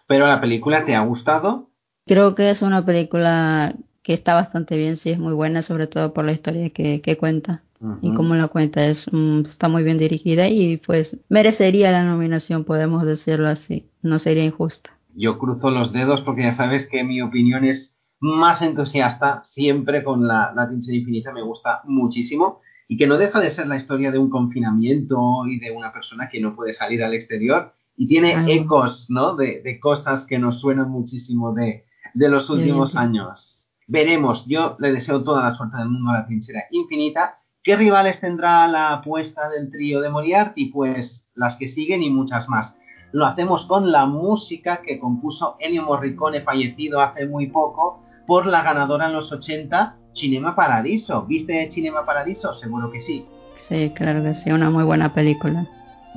¿Pero 0.06 0.26
la 0.26 0.40
película 0.40 0.84
te 0.84 0.94
ha 0.94 1.00
gustado? 1.00 1.70
Creo 2.06 2.34
que 2.34 2.50
es 2.50 2.62
una 2.62 2.84
película 2.84 3.74
que 4.02 4.14
está 4.14 4.34
bastante 4.34 4.76
bien, 4.76 4.96
sí, 4.98 5.10
es 5.10 5.18
muy 5.18 5.32
buena, 5.32 5.62
sobre 5.62 5.88
todo 5.88 6.12
por 6.12 6.24
la 6.24 6.32
historia 6.32 6.70
que, 6.70 7.00
que 7.00 7.16
cuenta. 7.16 7.62
Y 8.00 8.14
como 8.14 8.34
la 8.34 8.48
cuenta, 8.48 8.86
es, 8.86 9.06
mm, 9.12 9.46
está 9.46 9.68
muy 9.68 9.82
bien 9.82 9.98
dirigida 9.98 10.48
y 10.48 10.78
pues 10.78 11.18
merecería 11.28 11.90
la 11.92 12.04
nominación, 12.04 12.64
podemos 12.64 13.04
decirlo 13.04 13.48
así, 13.48 13.90
no 14.02 14.18
sería 14.18 14.44
injusta. 14.44 14.90
Yo 15.14 15.38
cruzo 15.38 15.70
los 15.70 15.92
dedos 15.92 16.22
porque 16.22 16.42
ya 16.42 16.52
sabes 16.52 16.86
que 16.86 17.04
mi 17.04 17.20
opinión 17.22 17.64
es 17.64 17.96
más 18.20 18.62
entusiasta, 18.62 19.44
siempre 19.44 20.02
con 20.02 20.26
la, 20.26 20.52
la 20.54 20.68
infinita, 20.72 21.32
me 21.32 21.42
gusta 21.42 21.82
muchísimo 21.84 22.60
y 22.88 22.96
que 22.96 23.06
no 23.06 23.18
deja 23.18 23.40
de 23.40 23.50
ser 23.50 23.66
la 23.66 23.76
historia 23.76 24.10
de 24.10 24.18
un 24.18 24.30
confinamiento 24.30 25.46
y 25.46 25.58
de 25.58 25.70
una 25.70 25.92
persona 25.92 26.28
que 26.30 26.40
no 26.40 26.54
puede 26.54 26.72
salir 26.72 27.02
al 27.02 27.14
exterior 27.14 27.72
y 27.96 28.06
tiene 28.06 28.52
ecos, 28.54 29.06
¿no? 29.08 29.36
De, 29.36 29.62
de, 29.62 29.80
cosas 29.80 30.26
que 30.26 30.38
nos 30.38 30.60
suenan 30.60 30.90
muchísimo 30.90 31.54
de, 31.54 31.84
de 32.14 32.28
los 32.28 32.48
últimos 32.50 32.94
años. 32.94 33.66
Veremos, 33.86 34.44
yo 34.46 34.76
le 34.80 34.92
deseo 34.92 35.22
toda 35.22 35.42
la 35.42 35.54
suerte 35.54 35.78
del 35.78 35.88
mundo 35.88 36.10
a 36.10 36.18
la 36.18 36.26
trinchera 36.26 36.64
infinita. 36.70 37.38
¿Qué 37.66 37.74
rivales 37.74 38.20
tendrá 38.20 38.68
la 38.68 38.92
apuesta 38.92 39.48
del 39.48 39.72
trío 39.72 40.00
de 40.00 40.08
Moriarty? 40.08 40.66
Pues 40.66 41.28
las 41.34 41.56
que 41.56 41.66
siguen 41.66 42.00
y 42.04 42.10
muchas 42.10 42.48
más. 42.48 42.76
Lo 43.10 43.26
hacemos 43.26 43.66
con 43.66 43.90
la 43.90 44.06
música 44.06 44.82
que 44.86 45.00
compuso 45.00 45.56
Ennio 45.58 45.82
Morricone, 45.82 46.42
fallecido 46.42 47.00
hace 47.00 47.26
muy 47.26 47.48
poco, 47.48 48.00
por 48.24 48.46
la 48.46 48.62
ganadora 48.62 49.06
en 49.06 49.14
los 49.14 49.32
80, 49.32 49.96
Cinema 50.14 50.54
Paradiso. 50.54 51.26
¿Viste 51.26 51.68
Cinema 51.72 52.06
Paradiso? 52.06 52.54
Seguro 52.54 52.88
que 52.92 53.00
sí. 53.00 53.26
Sí, 53.68 53.92
claro 53.96 54.22
que 54.22 54.34
sí, 54.34 54.52
una 54.52 54.70
muy 54.70 54.84
buena 54.84 55.12
película. 55.12 55.66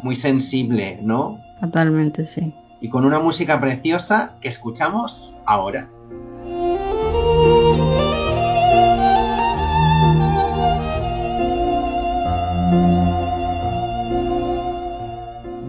Muy 0.03 0.17
sensible, 0.17 0.99
¿no? 1.01 1.39
Totalmente, 1.61 2.27
sí. 2.27 2.53
Y 2.79 2.89
con 2.89 3.05
una 3.05 3.19
música 3.19 3.59
preciosa 3.59 4.37
que 4.39 4.49
escuchamos 4.49 5.33
ahora. 5.47 5.89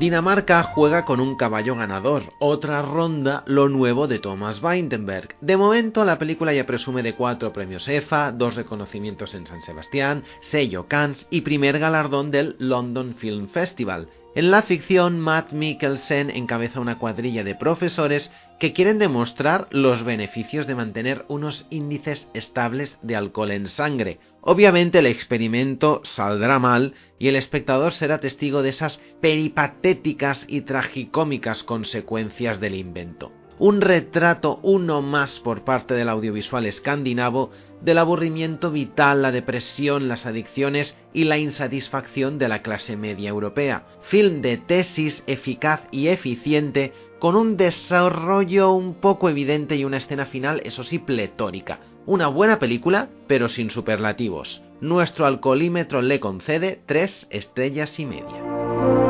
Dinamarca 0.00 0.62
juega 0.62 1.04
con 1.04 1.21
un 1.21 1.37
caballo 1.37 1.76
ganador, 1.76 2.33
otra 2.38 2.81
ronda 2.81 3.42
lo 3.44 3.68
nuevo 3.68 4.09
de 4.09 4.18
Thomas 4.18 4.62
Weindenberg. 4.62 5.37
De 5.42 5.59
momento 5.59 6.07
la 6.07 6.18
película 6.18 6.55
ya 6.55 6.64
presume 6.64 7.03
de 7.03 7.14
cuatro 7.14 7.53
premios 7.53 7.87
EFA, 7.87 8.33
dos 8.33 8.55
reconocimientos 8.55 9.35
en 9.35 9.46
San 9.46 9.61
Sebastián, 9.61 10.25
sello 10.40 10.87
Cannes 10.88 11.27
y 11.29 11.42
primer 11.42 11.79
galardón 11.79 12.31
del 12.31 12.57
London 12.59 13.14
Film 13.16 13.48
Festival. 13.48 14.09
En 14.35 14.51
la 14.51 14.62
ficción, 14.62 15.20
Matt 15.20 15.53
Mikkelsen 15.53 16.31
encabeza 16.31 16.81
una 16.81 16.98
cuadrilla 16.98 17.44
de 17.44 17.55
profesores 17.55 18.31
que 18.59 18.72
quieren 18.72 18.98
demostrar 18.98 19.68
los 19.70 20.03
beneficios 20.03 20.66
de 20.66 20.77
mantener 20.77 21.27
unos 21.29 21.66
índices 21.68 22.27
estables 22.33 22.98
de 23.03 23.16
alcohol 23.16 23.51
en 23.51 23.66
sangre. 23.66 24.18
Obviamente 24.42 24.98
el 25.00 25.07
experimento 25.07 26.00
saldrá 26.05 26.59
mal 26.59 26.94
y 27.18 27.29
el 27.29 27.37
espectador 27.37 27.92
será 27.92 28.20
testigo 28.20 28.62
de 28.62 28.70
esas 28.70 29.00
peripatéticas 29.20 30.44
y 30.48 30.62
tragicómicas 30.62 31.62
consecuencias 31.62 32.61
del 32.61 32.74
invento 32.74 33.33
un 33.61 33.83
retrato 33.83 34.59
uno 34.62 35.03
más 35.03 35.38
por 35.38 35.64
parte 35.64 35.92
del 35.92 36.09
audiovisual 36.09 36.64
escandinavo 36.64 37.50
del 37.83 37.98
aburrimiento 37.98 38.70
vital, 38.70 39.20
la 39.20 39.33
depresión, 39.33 40.09
las 40.09 40.24
adicciones 40.24 40.96
y 41.12 41.24
la 41.24 41.37
insatisfacción 41.37 42.38
de 42.38 42.48
la 42.48 42.62
clase 42.62 42.96
media 42.96 43.29
europea. 43.29 43.85
Film 44.00 44.40
de 44.40 44.57
tesis 44.57 45.22
eficaz 45.26 45.87
y 45.90 46.09
eficiente, 46.09 46.94
con 47.18 47.37
un 47.37 47.59
desarrollo 47.59 48.72
un 48.72 48.94
poco 48.94 49.29
evidente 49.29 49.76
y 49.76 49.85
una 49.85 49.98
escena 49.98 50.24
final, 50.24 50.62
eso 50.64 50.83
sí, 50.83 50.98
pletórica. 50.98 51.81
Una 52.11 52.27
buena 52.27 52.59
película, 52.59 53.09
pero 53.29 53.49
sin 53.49 53.70
superlativos. 53.70 54.61
Nuestro 54.81 55.27
alcoholímetro 55.27 56.03
le 56.03 56.18
concede 56.18 56.81
tres 56.85 57.29
estrellas 57.31 58.01
y 58.01 58.05
media. 58.05 59.10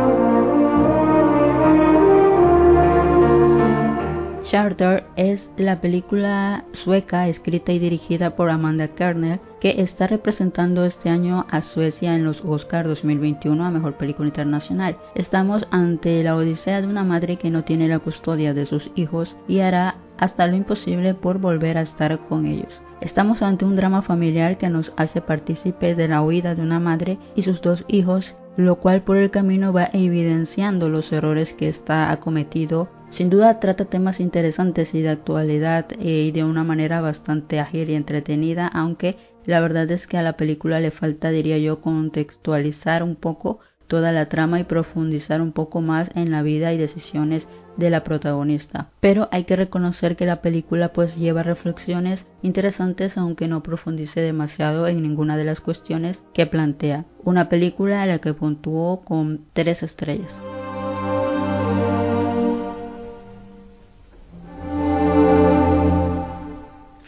Charter 4.44 5.04
es 5.16 5.48
la 5.56 5.80
película 5.80 6.64
sueca 6.72 7.28
escrita 7.28 7.72
y 7.72 7.78
dirigida 7.78 8.36
por 8.36 8.50
Amanda 8.50 8.88
Kerner 8.88 9.38
que 9.60 9.82
está 9.82 10.06
representando 10.06 10.84
este 10.84 11.10
año 11.10 11.46
a 11.50 11.62
Suecia 11.62 12.14
en 12.14 12.24
los 12.24 12.42
Oscars 12.44 12.88
2021 12.88 13.64
a 13.64 13.70
Mejor 13.70 13.94
Película 13.94 14.28
Internacional. 14.28 14.96
Estamos 15.14 15.68
ante 15.70 16.22
la 16.22 16.36
odisea 16.36 16.80
de 16.80 16.86
una 16.86 17.04
madre 17.04 17.36
que 17.36 17.50
no 17.50 17.64
tiene 17.64 17.86
la 17.86 17.98
custodia 17.98 18.54
de 18.54 18.66
sus 18.66 18.90
hijos 18.94 19.36
y 19.46 19.60
hará 19.60 19.96
hasta 20.18 20.46
lo 20.46 20.56
imposible 20.56 21.14
por 21.14 21.38
volver 21.38 21.78
a 21.78 21.82
estar 21.82 22.18
con 22.28 22.46
ellos. 22.46 22.72
Estamos 23.00 23.42
ante 23.42 23.64
un 23.64 23.76
drama 23.76 24.02
familiar 24.02 24.58
que 24.58 24.68
nos 24.68 24.92
hace 24.96 25.20
partícipe 25.20 25.94
de 25.94 26.08
la 26.08 26.22
huida 26.22 26.54
de 26.54 26.62
una 26.62 26.80
madre 26.80 27.18
y 27.34 27.42
sus 27.42 27.60
dos 27.60 27.84
hijos, 27.88 28.34
lo 28.56 28.76
cual 28.76 29.02
por 29.02 29.16
el 29.16 29.30
camino 29.30 29.72
va 29.72 29.88
evidenciando 29.92 30.88
los 30.88 31.10
errores 31.12 31.52
que 31.54 31.68
está 31.68 32.10
acometido 32.10 32.88
sin 33.10 33.28
duda 33.30 33.60
trata 33.60 33.86
temas 33.86 34.20
interesantes 34.20 34.94
y 34.94 35.02
de 35.02 35.10
actualidad 35.10 35.86
eh, 35.92 36.26
y 36.28 36.30
de 36.30 36.44
una 36.44 36.64
manera 36.64 37.00
bastante 37.00 37.60
ágil 37.60 37.90
y 37.90 37.94
entretenida, 37.94 38.66
aunque 38.68 39.16
la 39.46 39.60
verdad 39.60 39.90
es 39.90 40.06
que 40.06 40.16
a 40.16 40.22
la 40.22 40.34
película 40.34 40.80
le 40.80 40.90
falta, 40.90 41.30
diría 41.30 41.58
yo, 41.58 41.80
contextualizar 41.80 43.02
un 43.02 43.16
poco 43.16 43.60
toda 43.88 44.12
la 44.12 44.28
trama 44.28 44.60
y 44.60 44.64
profundizar 44.64 45.42
un 45.42 45.52
poco 45.52 45.80
más 45.80 46.08
en 46.14 46.30
la 46.30 46.42
vida 46.42 46.72
y 46.72 46.78
decisiones 46.78 47.48
de 47.76 47.90
la 47.90 48.04
protagonista. 48.04 48.90
Pero 49.00 49.28
hay 49.32 49.44
que 49.44 49.56
reconocer 49.56 50.16
que 50.16 50.26
la 50.26 50.42
película 50.42 50.92
pues 50.92 51.16
lleva 51.16 51.42
reflexiones 51.42 52.24
interesantes 52.42 53.16
aunque 53.16 53.48
no 53.48 53.62
profundice 53.62 54.20
demasiado 54.20 54.86
en 54.86 55.02
ninguna 55.02 55.36
de 55.36 55.44
las 55.44 55.60
cuestiones 55.60 56.22
que 56.32 56.46
plantea. 56.46 57.06
Una 57.24 57.48
película 57.48 58.02
a 58.02 58.06
la 58.06 58.18
que 58.18 58.34
puntuó 58.34 59.02
con 59.04 59.46
tres 59.52 59.82
estrellas. 59.82 60.30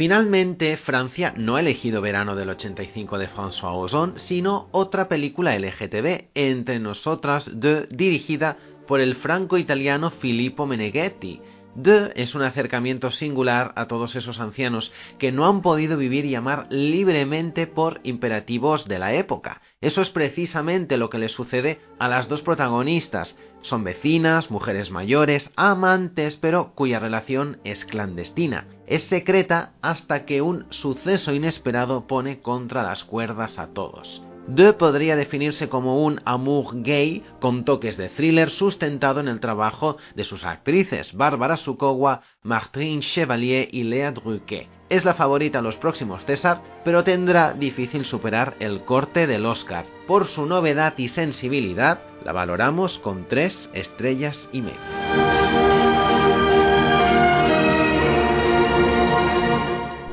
Finalmente, 0.02 0.76
Francia 0.78 1.32
no 1.36 1.54
ha 1.54 1.60
elegido 1.60 2.00
Verano 2.00 2.34
del 2.34 2.50
85 2.50 3.18
de 3.18 3.28
François 3.28 3.76
Ozon, 3.76 4.14
sino 4.18 4.66
otra 4.72 5.06
película 5.06 5.56
LGTB, 5.56 6.30
Entre 6.34 6.80
Nosotras 6.80 7.48
de, 7.48 7.86
dirigida 7.88 8.56
por 8.88 9.00
el 9.00 9.14
franco-italiano 9.14 10.10
Filippo 10.10 10.66
Meneghetti. 10.66 11.40
De 11.76 12.12
es 12.16 12.34
un 12.34 12.42
acercamiento 12.42 13.12
singular 13.12 13.72
a 13.76 13.86
todos 13.86 14.16
esos 14.16 14.40
ancianos 14.40 14.92
que 15.20 15.30
no 15.30 15.46
han 15.46 15.62
podido 15.62 15.96
vivir 15.96 16.24
y 16.24 16.34
amar 16.34 16.66
libremente 16.68 17.68
por 17.68 18.00
imperativos 18.02 18.88
de 18.88 18.98
la 18.98 19.14
época. 19.14 19.62
Eso 19.80 20.02
es 20.02 20.10
precisamente 20.10 20.96
lo 20.96 21.10
que 21.10 21.18
le 21.18 21.28
sucede 21.28 21.78
a 22.00 22.08
las 22.08 22.28
dos 22.28 22.42
protagonistas. 22.42 23.38
Son 23.60 23.84
vecinas, 23.84 24.50
mujeres 24.50 24.90
mayores, 24.90 25.48
amantes, 25.54 26.36
pero 26.36 26.72
cuya 26.74 26.98
relación 26.98 27.60
es 27.62 27.84
clandestina 27.84 28.66
es 28.92 29.04
secreta 29.04 29.72
hasta 29.80 30.26
que 30.26 30.42
un 30.42 30.66
suceso 30.68 31.32
inesperado 31.32 32.06
pone 32.06 32.40
contra 32.40 32.82
las 32.82 33.04
cuerdas 33.04 33.58
a 33.58 33.68
todos. 33.68 34.22
Deux 34.48 34.74
podría 34.74 35.16
definirse 35.16 35.70
como 35.70 36.04
un 36.04 36.20
amour 36.26 36.82
gay 36.82 37.22
con 37.40 37.64
toques 37.64 37.96
de 37.96 38.10
thriller 38.10 38.50
sustentado 38.50 39.20
en 39.20 39.28
el 39.28 39.40
trabajo 39.40 39.96
de 40.14 40.24
sus 40.24 40.44
actrices 40.44 41.14
Bárbara 41.14 41.56
Sukowa, 41.56 42.20
Martine 42.42 43.00
Chevalier 43.00 43.68
y 43.72 43.84
Lea 43.84 44.12
Druquet. 44.12 44.68
Es 44.90 45.06
la 45.06 45.14
favorita 45.14 45.60
a 45.60 45.62
los 45.62 45.76
próximos 45.76 46.26
César, 46.26 46.60
pero 46.84 47.02
tendrá 47.02 47.54
difícil 47.54 48.04
superar 48.04 48.56
el 48.60 48.84
corte 48.84 49.26
del 49.26 49.46
Oscar. 49.46 49.86
Por 50.06 50.26
su 50.26 50.44
novedad 50.44 50.92
y 50.98 51.08
sensibilidad, 51.08 52.00
la 52.26 52.32
valoramos 52.32 52.98
con 52.98 53.26
tres 53.26 53.70
estrellas 53.72 54.50
y 54.52 54.60
media. 54.60 55.41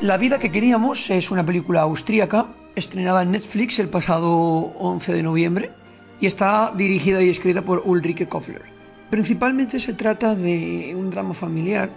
La 0.01 0.15
vida 0.15 0.39
que 0.39 0.49
queríamos 0.49 1.09
es 1.09 1.29
una 1.29 1.45
película 1.45 1.81
austríaca 1.81 2.47
estrenada 2.73 3.21
en 3.21 3.31
Netflix 3.31 3.79
el 3.79 3.89
pasado 3.89 4.31
11 4.31 5.11
de 5.11 5.23
noviembre 5.23 5.71
y 6.21 6.27
está 6.27 6.71
dirigida 6.73 7.21
y 7.21 7.29
escrita 7.29 7.63
por 7.63 7.83
Ulrike 7.83 8.29
Kofler. 8.29 8.61
Principalmente 9.09 9.77
se 9.81 9.93
trata 9.93 10.35
de 10.35 10.95
un 10.95 11.09
drama 11.09 11.33
familiar 11.33 11.89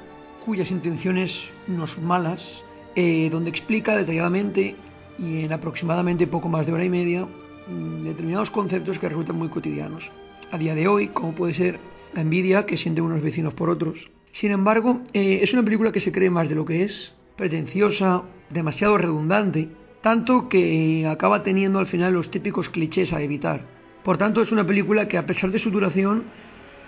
cuyas 0.45 0.73
intenciones 0.73 1.49
no 1.69 1.87
son 1.87 2.05
malas, 2.05 2.65
eh, 2.97 3.29
donde 3.31 3.51
explica 3.51 3.97
detalladamente 3.97 4.75
y 5.17 5.45
en 5.45 5.53
aproximadamente 5.53 6.27
poco 6.27 6.49
más 6.49 6.67
de 6.67 6.73
hora 6.73 6.85
y 6.85 6.91
media 6.91 7.25
mm, 7.69 8.03
determinados 8.03 8.51
conceptos 8.51 8.99
que 8.99 9.09
resultan 9.09 9.37
muy 9.37 9.49
cotidianos. 9.49 10.11
A 10.51 10.59
día 10.59 10.75
de 10.75 10.89
hoy, 10.89 11.07
como 11.09 11.37
puede 11.37 11.55
ser 11.55 11.79
la 12.15 12.23
envidia 12.23 12.67
que 12.67 12.77
sienten 12.77 13.05
unos 13.05 13.23
vecinos 13.23 13.55
por 13.55 13.71
otros. 13.71 14.11
Sin 14.33 14.51
embargo, 14.51 15.03
eh, 15.13 15.39
es 15.43 15.53
una 15.53 15.63
película 15.63 15.93
que 15.93 16.01
se 16.01 16.11
cree 16.11 16.31
más 16.31 16.49
de 16.49 16.57
lo 16.57 16.65
que 16.65 16.83
es, 16.83 17.13
pretenciosa, 17.37 18.23
demasiado 18.51 18.99
redundante 18.99 19.69
tanto 20.03 20.49
que 20.49 21.07
acaba 21.07 21.43
teniendo 21.43 21.79
al 21.79 21.87
final 21.87 22.13
los 22.13 22.31
típicos 22.31 22.69
clichés 22.69 23.13
a 23.13 23.23
evitar. 23.23 23.63
Por 24.03 24.19
tanto, 24.19 24.43
es 24.43 24.53
una 24.53 24.67
película 24.67 25.07
que 25.07 25.17
a 25.17 25.25
pesar 25.25 25.51
de 25.51 25.61
su 25.61 25.71
duración 25.71 26.25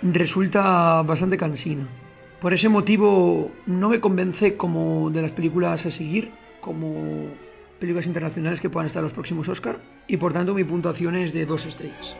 resulta 0.02 1.00
bastante 1.02 1.38
cansina. 1.38 1.86
Por 2.40 2.52
ese 2.52 2.68
motivo 2.68 3.52
no 3.66 3.88
me 3.88 4.00
convence 4.00 4.56
como 4.56 5.10
de 5.10 5.22
las 5.22 5.30
películas 5.30 5.86
a 5.86 5.90
seguir, 5.90 6.32
como 6.60 7.28
películas 7.78 8.06
internacionales 8.06 8.60
que 8.60 8.68
puedan 8.68 8.88
estar 8.88 9.02
los 9.02 9.12
próximos 9.12 9.48
Oscar, 9.48 9.78
y 10.08 10.16
por 10.16 10.32
tanto 10.32 10.52
mi 10.52 10.64
puntuación 10.64 11.14
es 11.14 11.32
de 11.32 11.46
dos 11.46 11.64
estrellas. 11.64 12.14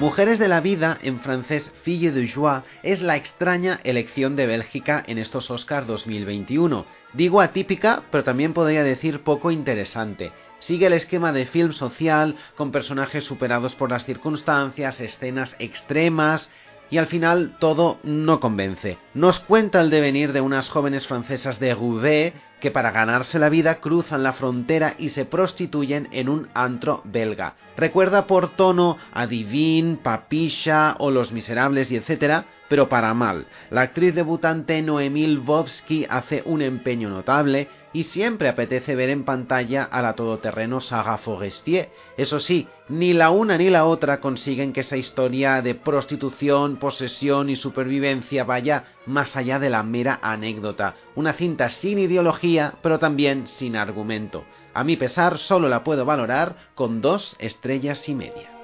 Mujeres 0.00 0.38
de 0.38 0.46
la 0.46 0.60
vida, 0.60 0.96
en 1.02 1.18
francés 1.18 1.68
Fille 1.82 2.12
de 2.12 2.28
Joie, 2.28 2.62
es 2.84 3.02
la 3.02 3.16
extraña 3.16 3.80
elección 3.82 4.36
de 4.36 4.46
Bélgica 4.46 5.02
en 5.04 5.18
estos 5.18 5.50
Oscars 5.50 5.88
2021. 5.88 6.86
Digo 7.14 7.40
atípica, 7.40 8.04
pero 8.12 8.22
también 8.22 8.54
podría 8.54 8.84
decir 8.84 9.24
poco 9.24 9.50
interesante. 9.50 10.30
Sigue 10.60 10.86
el 10.86 10.92
esquema 10.92 11.32
de 11.32 11.46
film 11.46 11.72
social, 11.72 12.36
con 12.54 12.70
personajes 12.70 13.24
superados 13.24 13.74
por 13.74 13.90
las 13.90 14.04
circunstancias, 14.04 15.00
escenas 15.00 15.56
extremas, 15.58 16.48
y 16.90 16.98
al 16.98 17.06
final 17.06 17.56
todo 17.58 17.98
no 18.02 18.40
convence. 18.40 18.98
Nos 19.14 19.40
cuenta 19.40 19.80
el 19.80 19.90
devenir 19.90 20.32
de 20.32 20.40
unas 20.40 20.68
jóvenes 20.68 21.06
francesas 21.06 21.58
de 21.58 21.74
Roubaix 21.74 22.34
que 22.60 22.70
para 22.70 22.90
ganarse 22.90 23.38
la 23.38 23.48
vida 23.48 23.76
cruzan 23.76 24.22
la 24.22 24.32
frontera 24.32 24.94
y 24.98 25.10
se 25.10 25.24
prostituyen 25.24 26.08
en 26.10 26.28
un 26.28 26.48
antro 26.54 27.02
belga. 27.04 27.54
Recuerda 27.76 28.26
por 28.26 28.50
tono 28.50 28.96
a 29.12 29.26
Divine, 29.26 29.98
Papisha 30.02 30.96
o 30.98 31.10
Los 31.10 31.30
Miserables 31.30 31.90
y 31.90 31.96
etcétera, 31.96 32.46
pero 32.68 32.88
para 32.88 33.14
mal. 33.14 33.46
La 33.70 33.82
actriz 33.82 34.14
debutante 34.14 34.80
Noemí 34.82 35.26
Lvovsky 35.26 36.06
hace 36.08 36.42
un 36.44 36.62
empeño 36.62 37.08
notable 37.08 37.68
y 37.92 38.04
siempre 38.04 38.48
apetece 38.48 38.94
ver 38.94 39.10
en 39.10 39.24
pantalla 39.24 39.84
a 39.84 40.02
la 40.02 40.14
todoterreno 40.14 40.80
Saga 40.80 41.18
Forestier. 41.18 41.88
Eso 42.16 42.38
sí, 42.38 42.68
ni 42.88 43.12
la 43.12 43.30
una 43.30 43.56
ni 43.56 43.70
la 43.70 43.86
otra 43.86 44.20
consiguen 44.20 44.72
que 44.72 44.80
esa 44.80 44.96
historia 44.96 45.62
de 45.62 45.74
prostitución, 45.74 46.76
posesión 46.76 47.48
y 47.48 47.56
supervivencia 47.56 48.44
vaya 48.44 48.84
más 49.06 49.36
allá 49.36 49.58
de 49.58 49.70
la 49.70 49.82
mera 49.82 50.18
anécdota. 50.22 50.94
Una 51.14 51.32
cinta 51.32 51.70
sin 51.70 51.98
ideología, 51.98 52.74
pero 52.82 52.98
también 52.98 53.46
sin 53.46 53.76
argumento. 53.76 54.44
A 54.74 54.84
mi 54.84 54.96
pesar, 54.96 55.38
solo 55.38 55.68
la 55.68 55.82
puedo 55.82 56.04
valorar 56.04 56.56
con 56.74 57.00
dos 57.00 57.36
estrellas 57.38 58.08
y 58.08 58.14
media. 58.14 58.57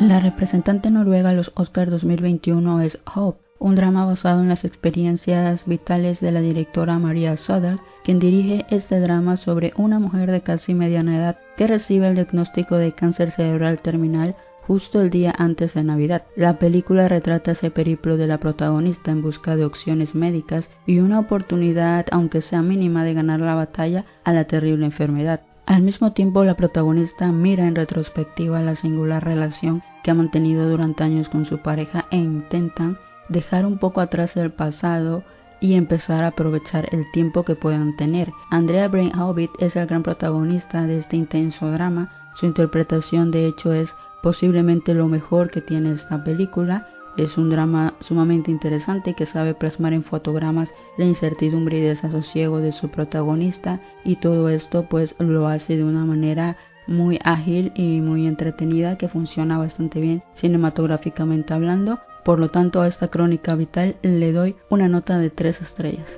La 0.00 0.18
representante 0.18 0.90
noruega 0.90 1.28
a 1.28 1.34
los 1.34 1.52
Oscars 1.56 1.90
2021 1.90 2.80
es 2.80 2.98
Hope, 3.14 3.42
un 3.58 3.74
drama 3.74 4.06
basado 4.06 4.40
en 4.40 4.48
las 4.48 4.64
experiencias 4.64 5.66
vitales 5.66 6.20
de 6.20 6.32
la 6.32 6.40
directora 6.40 6.98
Maria 6.98 7.36
Söder, 7.36 7.80
quien 8.02 8.18
dirige 8.18 8.64
este 8.70 8.98
drama 8.98 9.36
sobre 9.36 9.74
una 9.76 9.98
mujer 9.98 10.30
de 10.30 10.40
casi 10.40 10.72
mediana 10.72 11.18
edad 11.18 11.38
que 11.58 11.66
recibe 11.66 12.08
el 12.08 12.14
diagnóstico 12.14 12.76
de 12.76 12.92
cáncer 12.92 13.32
cerebral 13.32 13.80
terminal 13.80 14.36
justo 14.66 15.02
el 15.02 15.10
día 15.10 15.34
antes 15.36 15.74
de 15.74 15.84
Navidad. 15.84 16.22
La 16.34 16.58
película 16.58 17.06
retrata 17.06 17.50
ese 17.50 17.70
periplo 17.70 18.16
de 18.16 18.26
la 18.26 18.38
protagonista 18.38 19.10
en 19.10 19.20
busca 19.20 19.54
de 19.54 19.66
opciones 19.66 20.14
médicas 20.14 20.70
y 20.86 21.00
una 21.00 21.18
oportunidad, 21.18 22.06
aunque 22.10 22.40
sea 22.40 22.62
mínima, 22.62 23.04
de 23.04 23.12
ganar 23.12 23.40
la 23.40 23.54
batalla 23.54 24.06
a 24.24 24.32
la 24.32 24.44
terrible 24.44 24.86
enfermedad. 24.86 25.42
Al 25.66 25.82
mismo 25.82 26.14
tiempo, 26.14 26.42
la 26.42 26.56
protagonista 26.56 27.30
mira 27.30 27.68
en 27.68 27.74
retrospectiva 27.74 28.62
la 28.62 28.76
singular 28.76 29.22
relación 29.22 29.82
que 30.02 30.10
ha 30.10 30.14
mantenido 30.14 30.68
durante 30.68 31.04
años 31.04 31.28
con 31.28 31.46
su 31.46 31.58
pareja 31.58 32.06
e 32.10 32.16
intentan 32.16 32.98
dejar 33.28 33.64
un 33.66 33.78
poco 33.78 34.00
atrás 34.00 34.36
el 34.36 34.50
pasado 34.50 35.22
y 35.60 35.74
empezar 35.74 36.24
a 36.24 36.28
aprovechar 36.28 36.88
el 36.92 37.10
tiempo 37.12 37.44
que 37.44 37.54
puedan 37.54 37.96
tener. 37.96 38.32
Andrea 38.50 38.88
Brain 38.88 39.16
Hobbit 39.16 39.50
es 39.58 39.76
el 39.76 39.86
gran 39.86 40.02
protagonista 40.02 40.86
de 40.86 40.98
este 40.98 41.16
intenso 41.16 41.70
drama. 41.70 42.10
Su 42.34 42.46
interpretación 42.46 43.30
de 43.30 43.46
hecho 43.46 43.72
es 43.72 43.94
posiblemente 44.22 44.94
lo 44.94 45.06
mejor 45.06 45.50
que 45.50 45.60
tiene 45.60 45.92
esta 45.92 46.24
película. 46.24 46.88
Es 47.16 47.36
un 47.36 47.50
drama 47.50 47.94
sumamente 48.00 48.50
interesante 48.50 49.14
que 49.14 49.26
sabe 49.26 49.52
plasmar 49.52 49.92
en 49.92 50.04
fotogramas 50.04 50.70
la 50.96 51.04
incertidumbre 51.04 51.78
y 51.78 51.82
desasosiego 51.82 52.58
de 52.58 52.72
su 52.72 52.88
protagonista 52.88 53.80
y 54.04 54.16
todo 54.16 54.48
esto 54.48 54.86
pues 54.88 55.14
lo 55.18 55.46
hace 55.46 55.76
de 55.76 55.84
una 55.84 56.04
manera 56.04 56.56
muy 56.86 57.18
ágil 57.24 57.72
y 57.74 58.00
muy 58.00 58.26
entretenida 58.26 58.98
que 58.98 59.08
funciona 59.08 59.58
bastante 59.58 60.00
bien 60.00 60.22
cinematográficamente 60.36 61.54
hablando. 61.54 62.00
Por 62.24 62.38
lo 62.38 62.50
tanto 62.50 62.80
a 62.82 62.88
esta 62.88 63.08
crónica 63.08 63.54
vital 63.54 63.96
le 64.02 64.32
doy 64.32 64.56
una 64.68 64.88
nota 64.88 65.18
de 65.18 65.30
3 65.30 65.60
estrellas. 65.62 66.08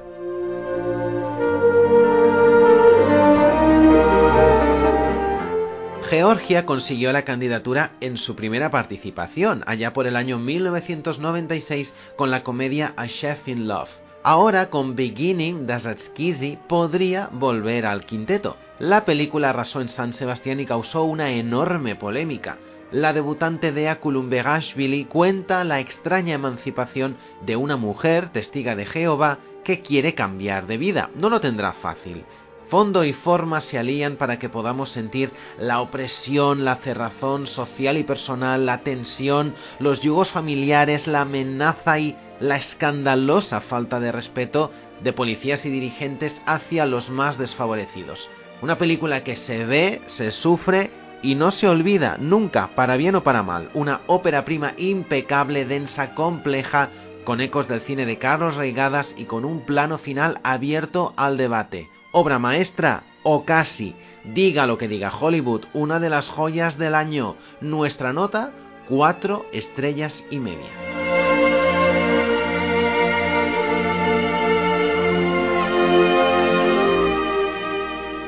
Georgia 6.13 6.67
consiguió 6.67 7.11
la 7.11 7.23
candidatura 7.23 7.93
en 8.01 8.19
su 8.19 8.37
primera 8.37 8.71
participación, 8.71 9.65
allá 9.67 9.95
por 9.95 10.07
el 10.07 10.17
año 10.17 10.39
1996, 10.39 11.95
con 12.17 12.31
la 12.31 12.43
comedia 12.43 12.93
A 12.99 13.07
Chef 13.07 13.49
in 13.49 13.67
Love. 13.67 14.02
Ahora, 14.25 14.71
con 14.71 14.95
Beginning, 14.95 15.67
Dazatzkizi 15.67 16.57
podría 16.69 17.29
volver 17.33 17.87
al 17.87 18.07
quinteto. 18.07 18.57
La 18.79 19.05
película 19.05 19.51
arrasó 19.51 19.81
en 19.81 19.89
San 19.89 20.13
Sebastián 20.13 20.61
y 20.61 20.67
causó 20.67 21.03
una 21.03 21.33
enorme 21.33 21.97
polémica. 21.97 22.59
La 22.93 23.13
debutante 23.13 23.73
de 23.73 23.97
Begashvili 24.29 25.07
cuenta 25.07 25.65
la 25.65 25.81
extraña 25.81 26.35
emancipación 26.35 27.17
de 27.45 27.57
una 27.57 27.77
mujer 27.77 28.29
testiga 28.29 28.77
de 28.77 28.87
Jehová 28.87 29.39
que 29.65 29.81
quiere 29.81 30.15
cambiar 30.15 30.69
de 30.69 30.77
vida. 30.77 31.11
No 31.17 31.29
lo 31.29 31.41
tendrá 31.41 31.73
fácil 31.73 32.25
fondo 32.73 33.05
y 33.05 33.13
forma 33.13 33.61
se 33.61 33.79
alían 33.79 34.17
para 34.17 34.39
que 34.39 34.49
podamos 34.49 34.89
sentir 34.89 35.31
la 35.59 35.83
opresión, 35.83 36.65
la 36.65 36.77
cerrazón 36.77 37.47
social 37.47 37.99
y 37.99 38.03
personal, 38.03 38.65
la 38.65 38.79
tensión, 38.79 39.55
los 39.79 40.01
yugos 40.01 40.31
familiares, 40.31 41.07
la 41.07 41.21
amenaza 41.21 41.99
y 41.99 42.17
la 42.43 42.57
escandalosa 42.57 43.61
falta 43.61 44.01
de 44.01 44.13
respeto 44.13 44.71
de 45.03 45.13
policías 45.13 45.65
y 45.65 45.71
dirigentes 45.71 46.41
hacia 46.45 46.85
los 46.85 47.09
más 47.09 47.39
desfavorecidos. 47.39 48.29
Una 48.61 48.77
película 48.77 49.25
que 49.25 49.37
se 49.37 49.65
ve, 49.65 50.03
se 50.07 50.31
sufre 50.31 50.91
y 51.23 51.35
no 51.35 51.51
se 51.51 51.69
olvida 51.69 52.17
nunca, 52.19 52.69
para 52.75 52.97
bien 52.97 53.15
o 53.15 53.23
para 53.23 53.43
mal. 53.43 53.71
Una 53.75 54.03
ópera 54.07 54.45
prima 54.45 54.75
impecable, 54.77 55.65
densa, 55.65 56.15
compleja, 56.15 56.91
con 57.25 57.41
ecos 57.41 57.69
del 57.69 57.81
cine 57.81 58.05
de 58.05 58.19
Carlos 58.19 58.57
Reigadas 58.57 59.15
y 59.17 59.25
con 59.25 59.45
un 59.45 59.65
plano 59.65 59.99
final 59.99 60.41
abierto 60.43 61.15
al 61.17 61.37
debate 61.37 61.89
obra 62.13 62.39
maestra 62.39 63.03
o 63.25 63.45
casi. 63.45 63.97
Diga 64.25 64.67
lo 64.67 64.79
que 64.79 64.87
diga 64.87 65.13
Hollywood, 65.19 65.65
una 65.73 65.99
de 65.99 66.11
las 66.11 66.29
joyas 66.29 66.79
del 66.79 66.95
año. 66.95 67.37
Nuestra 67.61 68.13
nota, 68.13 68.53
cuatro 68.89 69.47
estrellas 69.53 70.25
y 70.31 70.39
media. 70.39 71.22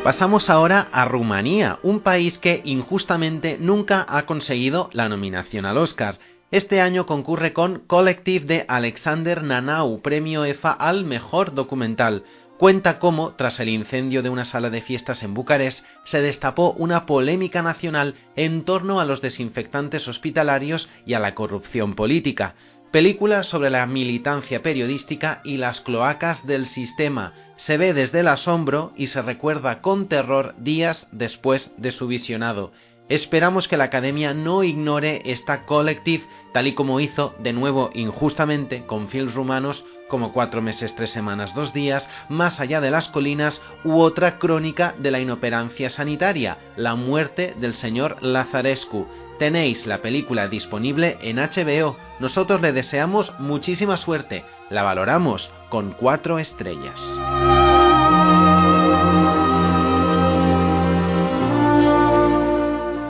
Pasamos 0.05 0.51
ahora 0.51 0.87
a 0.93 1.07
Rumanía, 1.07 1.79
un 1.83 2.01
país 2.01 2.37
que 2.37 2.61
injustamente 2.67 3.57
nunca 3.59 4.05
ha 4.07 4.27
conseguido 4.27 4.91
la 4.93 5.09
nominación 5.09 5.65
al 5.65 5.79
Oscar. 5.79 6.19
Este 6.51 6.83
año 6.83 7.07
concurre 7.07 7.55
con 7.55 7.79
Collective 7.87 8.45
de 8.45 8.65
Alexander 8.69 9.43
Nanau, 9.43 10.03
premio 10.03 10.45
EFA 10.45 10.73
al 10.73 11.07
mejor 11.07 11.55
documental. 11.55 12.25
Cuenta 12.59 12.99
cómo, 12.99 13.31
tras 13.31 13.59
el 13.61 13.71
incendio 13.71 14.23
de 14.23 14.29
una 14.29 14.45
sala 14.45 14.69
de 14.69 14.83
fiestas 14.83 15.23
en 15.23 15.33
Bucarest, 15.33 15.83
se 16.05 16.21
destapó 16.21 16.73
una 16.73 17.07
polémica 17.07 17.63
nacional 17.63 18.15
en 18.37 18.67
torno 18.67 19.01
a 19.01 19.07
los 19.07 19.23
desinfectantes 19.23 20.07
hospitalarios 20.07 20.91
y 21.07 21.15
a 21.15 21.19
la 21.19 21.35
corrupción 21.35 21.95
política. 21.95 22.57
Película 22.95 23.43
sobre 23.43 23.71
la 23.71 23.85
militancia 23.87 24.63
periodística 24.63 25.41
y 25.43 25.57
las 25.57 25.81
cloacas 25.81 26.47
del 26.47 26.65
sistema. 26.65 27.33
Se 27.57 27.77
ve 27.77 27.93
desde 27.93 28.21
el 28.21 28.29
asombro 28.29 28.93
y 28.95 29.09
se 29.09 29.21
recuerda 29.21 29.81
con 29.81 30.07
terror 30.07 30.55
días 30.59 31.09
después 31.11 31.73
de 31.77 31.91
su 31.91 32.07
visionado. 32.07 32.71
Esperamos 33.09 33.69
que 33.69 33.77
la 33.77 33.85
Academia 33.85 34.33
no 34.33 34.63
ignore 34.63 35.21
esta 35.27 35.67
Collective, 35.67 36.25
tal 36.53 36.67
y 36.67 36.75
como 36.75 37.01
hizo, 37.01 37.35
de 37.39 37.53
nuevo 37.53 37.91
injustamente, 37.93 38.87
con 38.87 39.09
films 39.09 39.35
rumanos 39.35 39.85
como 40.09 40.33
Cuatro 40.33 40.63
meses, 40.63 40.95
tres 40.95 41.11
semanas, 41.11 41.55
dos 41.55 41.73
días, 41.73 42.09
Más 42.29 42.61
allá 42.61 42.81
de 42.81 42.91
las 42.91 43.09
colinas 43.09 43.61
u 43.85 43.99
otra 43.99 44.39
crónica 44.39 44.95
de 44.99 45.11
la 45.11 45.21
inoperancia 45.21 45.91
sanitaria, 45.91 46.59
La 46.77 46.95
muerte 46.95 47.55
del 47.59 47.75
señor 47.75 48.23
Lazarescu. 48.23 49.07
Tenéis 49.39 49.87
la 49.87 49.99
película 49.99 50.49
disponible 50.49 51.19
en 51.21 51.37
HBO. 51.37 51.97
Nosotros 52.21 52.61
le 52.63 52.73
deseamos 52.73 53.39
muchísima 53.39 53.97
suerte. 53.97 54.45
La 54.71 54.83
valoramos 54.83 55.51
con 55.69 55.93
cuatro 55.93 56.39
estrellas. 56.39 57.01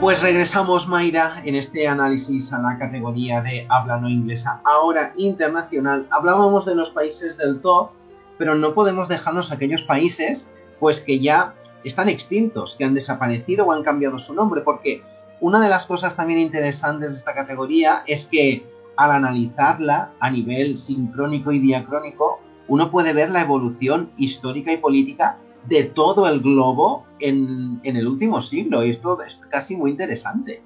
Pues 0.05 0.21
regresamos, 0.21 0.87
Mayra, 0.87 1.41
en 1.45 1.55
este 1.55 1.87
análisis 1.87 2.53
a 2.53 2.59
la 2.59 2.77
categoría 2.77 3.41
de 3.41 3.65
habla 3.69 3.97
no 3.97 4.07
inglesa, 4.07 4.61
ahora 4.63 5.13
internacional. 5.17 6.05
Hablábamos 6.11 6.63
de 6.67 6.75
los 6.75 6.91
países 6.91 7.35
del 7.37 7.59
top, 7.59 7.89
pero 8.37 8.53
no 8.53 8.75
podemos 8.75 9.09
dejarnos 9.09 9.51
aquellos 9.51 9.81
países 9.81 10.47
pues 10.79 11.01
que 11.01 11.19
ya 11.19 11.55
están 11.83 12.07
extintos, 12.07 12.75
que 12.77 12.85
han 12.85 12.93
desaparecido 12.93 13.65
o 13.65 13.71
han 13.71 13.81
cambiado 13.81 14.19
su 14.19 14.35
nombre, 14.35 14.61
porque 14.61 15.01
una 15.41 15.59
de 15.59 15.69
las 15.69 15.87
cosas 15.87 16.15
también 16.15 16.37
interesantes 16.37 17.09
de 17.09 17.17
esta 17.17 17.33
categoría 17.33 18.03
es 18.05 18.27
que 18.27 18.63
al 18.97 19.09
analizarla 19.09 20.11
a 20.19 20.29
nivel 20.29 20.77
sincrónico 20.77 21.51
y 21.51 21.57
diacrónico, 21.57 22.41
uno 22.67 22.91
puede 22.91 23.11
ver 23.13 23.31
la 23.31 23.41
evolución 23.41 24.11
histórica 24.17 24.71
y 24.71 24.77
política 24.77 25.39
de 25.67 25.83
todo 25.83 26.27
el 26.27 26.41
globo 26.41 27.05
en, 27.19 27.81
el 27.83 28.07
último 28.07 28.41
siglo 28.41 28.85
y 28.85 28.91
esto 28.91 29.21
es 29.21 29.39
casi 29.49 29.75
muy 29.75 29.91
interesante. 29.91 30.61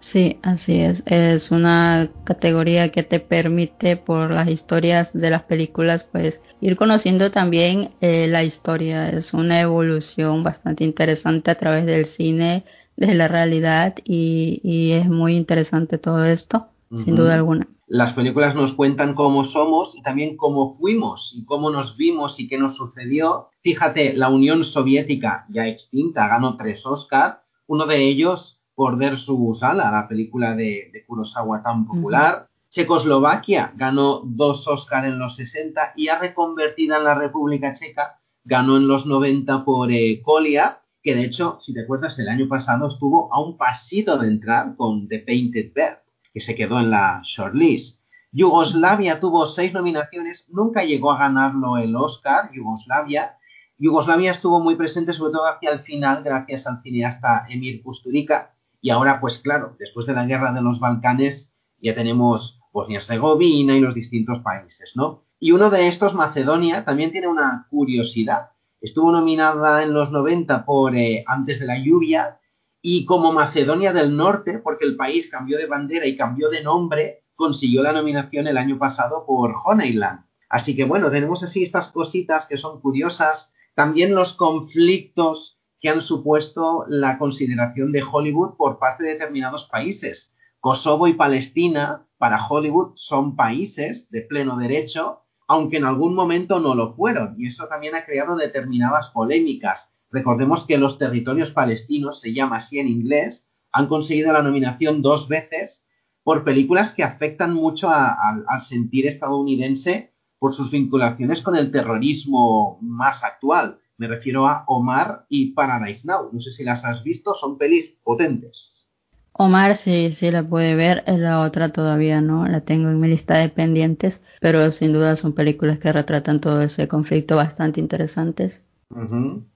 Sí, 0.00 0.38
así 0.42 0.80
es. 0.80 1.02
Es 1.06 1.50
una 1.50 2.08
categoría 2.24 2.90
que 2.90 3.02
te 3.02 3.20
permite 3.20 3.96
por 3.96 4.30
las 4.30 4.48
historias 4.48 5.10
de 5.12 5.30
las 5.30 5.42
películas 5.42 6.06
pues 6.10 6.40
ir 6.60 6.76
conociendo 6.76 7.30
también 7.30 7.90
eh, 8.00 8.26
la 8.26 8.42
historia. 8.42 9.10
Es 9.10 9.34
una 9.34 9.60
evolución 9.60 10.42
bastante 10.42 10.84
interesante 10.84 11.50
a 11.50 11.58
través 11.58 11.84
del 11.84 12.06
cine, 12.06 12.64
de 12.96 13.14
la 13.14 13.28
realidad 13.28 13.94
y, 14.04 14.92
es 14.92 15.06
muy 15.06 15.36
interesante 15.36 15.98
todo 15.98 16.24
esto, 16.24 16.68
sin 17.04 17.16
duda 17.16 17.34
alguna. 17.34 17.68
Las 17.92 18.12
películas 18.12 18.54
nos 18.54 18.74
cuentan 18.74 19.16
cómo 19.16 19.46
somos 19.46 19.96
y 19.96 20.02
también 20.02 20.36
cómo 20.36 20.76
fuimos 20.78 21.32
y 21.34 21.44
cómo 21.44 21.70
nos 21.70 21.96
vimos 21.96 22.38
y 22.38 22.46
qué 22.46 22.56
nos 22.56 22.76
sucedió. 22.76 23.48
Fíjate, 23.62 24.14
la 24.14 24.28
Unión 24.28 24.62
Soviética, 24.62 25.44
ya 25.48 25.66
extinta, 25.66 26.28
ganó 26.28 26.54
tres 26.54 26.86
Oscars, 26.86 27.38
uno 27.66 27.86
de 27.86 28.04
ellos 28.04 28.60
por 28.76 28.96
su 29.18 29.56
Sala, 29.58 29.90
la 29.90 30.06
película 30.06 30.54
de, 30.54 31.02
Kurosawa 31.08 31.64
tan 31.64 31.84
popular. 31.84 32.46
Checoslovaquia 32.68 33.72
ganó 33.74 34.22
dos 34.24 34.68
Oscars 34.68 35.08
en 35.08 35.18
los 35.18 35.34
60 35.34 35.94
y 35.96 36.06
ha 36.06 36.18
reconvertida 36.20 36.98
en 36.98 37.02
la 37.02 37.16
República 37.16 37.74
Checa, 37.74 38.20
ganó 38.44 38.76
en 38.76 38.86
los 38.86 39.04
90 39.04 39.64
por 39.64 39.90
eh, 39.90 40.22
Kolia, 40.22 40.78
que 41.02 41.16
de 41.16 41.24
hecho, 41.24 41.58
si 41.58 41.74
te 41.74 41.80
acuerdas, 41.80 42.16
el 42.20 42.28
año 42.28 42.46
pasado 42.46 42.86
estuvo 42.86 43.34
a 43.34 43.40
un 43.40 43.56
pasito 43.56 44.16
de 44.16 44.28
entrar 44.28 44.76
con 44.76 45.08
The 45.08 45.18
Painted 45.26 45.72
Bird 45.74 45.98
que 46.32 46.40
se 46.40 46.54
quedó 46.54 46.78
en 46.78 46.90
la 46.90 47.20
shortlist. 47.24 48.00
Yugoslavia 48.32 49.18
tuvo 49.18 49.46
seis 49.46 49.72
nominaciones, 49.72 50.48
nunca 50.52 50.84
llegó 50.84 51.12
a 51.12 51.18
ganarlo 51.18 51.78
el 51.78 51.96
Oscar, 51.96 52.50
Yugoslavia. 52.52 53.36
Yugoslavia 53.78 54.32
estuvo 54.32 54.60
muy 54.60 54.76
presente, 54.76 55.12
sobre 55.12 55.32
todo 55.32 55.46
hacia 55.46 55.72
el 55.72 55.80
final, 55.80 56.22
gracias 56.22 56.66
al 56.66 56.80
cineasta 56.82 57.46
Emir 57.48 57.82
Kusturica. 57.82 58.54
Y 58.80 58.90
ahora, 58.90 59.20
pues 59.20 59.38
claro, 59.38 59.74
después 59.78 60.06
de 60.06 60.14
la 60.14 60.26
guerra 60.26 60.52
de 60.52 60.62
los 60.62 60.78
Balcanes, 60.78 61.52
ya 61.82 61.94
tenemos 61.94 62.60
Bosnia-Herzegovina 62.72 63.76
y 63.76 63.80
los 63.80 63.94
distintos 63.94 64.40
países, 64.40 64.92
¿no? 64.94 65.24
Y 65.38 65.52
uno 65.52 65.70
de 65.70 65.88
estos, 65.88 66.14
Macedonia, 66.14 66.84
también 66.84 67.10
tiene 67.12 67.26
una 67.26 67.66
curiosidad. 67.70 68.50
Estuvo 68.80 69.10
nominada 69.10 69.82
en 69.82 69.92
los 69.92 70.10
90 70.10 70.64
por 70.64 70.94
eh, 70.96 71.24
Antes 71.26 71.60
de 71.60 71.66
la 71.66 71.78
lluvia, 71.78 72.39
y 72.82 73.04
como 73.04 73.32
Macedonia 73.32 73.92
del 73.92 74.16
Norte, 74.16 74.58
porque 74.58 74.86
el 74.86 74.96
país 74.96 75.28
cambió 75.30 75.58
de 75.58 75.66
bandera 75.66 76.06
y 76.06 76.16
cambió 76.16 76.48
de 76.48 76.62
nombre, 76.62 77.24
consiguió 77.34 77.82
la 77.82 77.92
nominación 77.92 78.46
el 78.46 78.58
año 78.58 78.78
pasado 78.78 79.24
por 79.26 79.54
Honeyland. 79.64 80.24
Así 80.48 80.74
que 80.74 80.84
bueno, 80.84 81.10
tenemos 81.10 81.42
así 81.42 81.62
estas 81.62 81.88
cositas 81.88 82.46
que 82.46 82.56
son 82.56 82.80
curiosas. 82.80 83.52
También 83.74 84.14
los 84.14 84.34
conflictos 84.34 85.58
que 85.80 85.88
han 85.88 86.02
supuesto 86.02 86.84
la 86.88 87.18
consideración 87.18 87.92
de 87.92 88.02
Hollywood 88.02 88.56
por 88.56 88.78
parte 88.78 89.04
de 89.04 89.10
determinados 89.10 89.68
países. 89.70 90.34
Kosovo 90.60 91.06
y 91.06 91.14
Palestina 91.14 92.06
para 92.18 92.46
Hollywood 92.46 92.92
son 92.96 93.36
países 93.36 94.10
de 94.10 94.20
pleno 94.20 94.58
derecho, 94.58 95.20
aunque 95.48 95.78
en 95.78 95.86
algún 95.86 96.14
momento 96.14 96.60
no 96.60 96.74
lo 96.74 96.92
fueron, 96.92 97.34
y 97.38 97.46
eso 97.46 97.66
también 97.66 97.94
ha 97.94 98.04
creado 98.04 98.36
determinadas 98.36 99.08
polémicas. 99.08 99.94
Recordemos 100.10 100.64
que 100.64 100.78
los 100.78 100.98
territorios 100.98 101.50
palestinos, 101.52 102.20
se 102.20 102.32
llama 102.32 102.56
así 102.56 102.78
en 102.78 102.88
inglés, 102.88 103.50
han 103.72 103.86
conseguido 103.86 104.32
la 104.32 104.42
nominación 104.42 105.02
dos 105.02 105.28
veces 105.28 105.86
por 106.22 106.44
películas 106.44 106.92
que 106.94 107.04
afectan 107.04 107.54
mucho 107.54 107.88
al 107.90 108.44
sentir 108.68 109.06
estadounidense 109.06 110.12
por 110.38 110.54
sus 110.54 110.70
vinculaciones 110.70 111.42
con 111.42 111.56
el 111.56 111.70
terrorismo 111.70 112.78
más 112.80 113.22
actual. 113.22 113.78
Me 113.98 114.08
refiero 114.08 114.46
a 114.46 114.64
Omar 114.66 115.26
y 115.28 115.52
Paradise 115.52 116.06
Now. 116.06 116.30
No 116.32 116.40
sé 116.40 116.50
si 116.50 116.64
las 116.64 116.84
has 116.84 117.04
visto, 117.04 117.34
son 117.34 117.58
pelis 117.58 117.96
potentes. 118.02 118.86
Omar 119.32 119.76
sí, 119.76 120.16
sí 120.18 120.30
la 120.30 120.42
puede 120.42 120.74
ver, 120.74 121.04
la 121.06 121.40
otra 121.40 121.70
todavía 121.70 122.20
no, 122.20 122.46
la 122.46 122.62
tengo 122.62 122.90
en 122.90 123.00
mi 123.00 123.08
lista 123.08 123.38
de 123.38 123.48
pendientes, 123.48 124.20
pero 124.40 124.70
sin 124.72 124.92
duda 124.92 125.16
son 125.16 125.34
películas 125.34 125.78
que 125.78 125.92
retratan 125.92 126.40
todo 126.40 126.60
ese 126.62 126.88
conflicto 126.88 127.36
bastante 127.36 127.80
interesantes. 127.80 128.60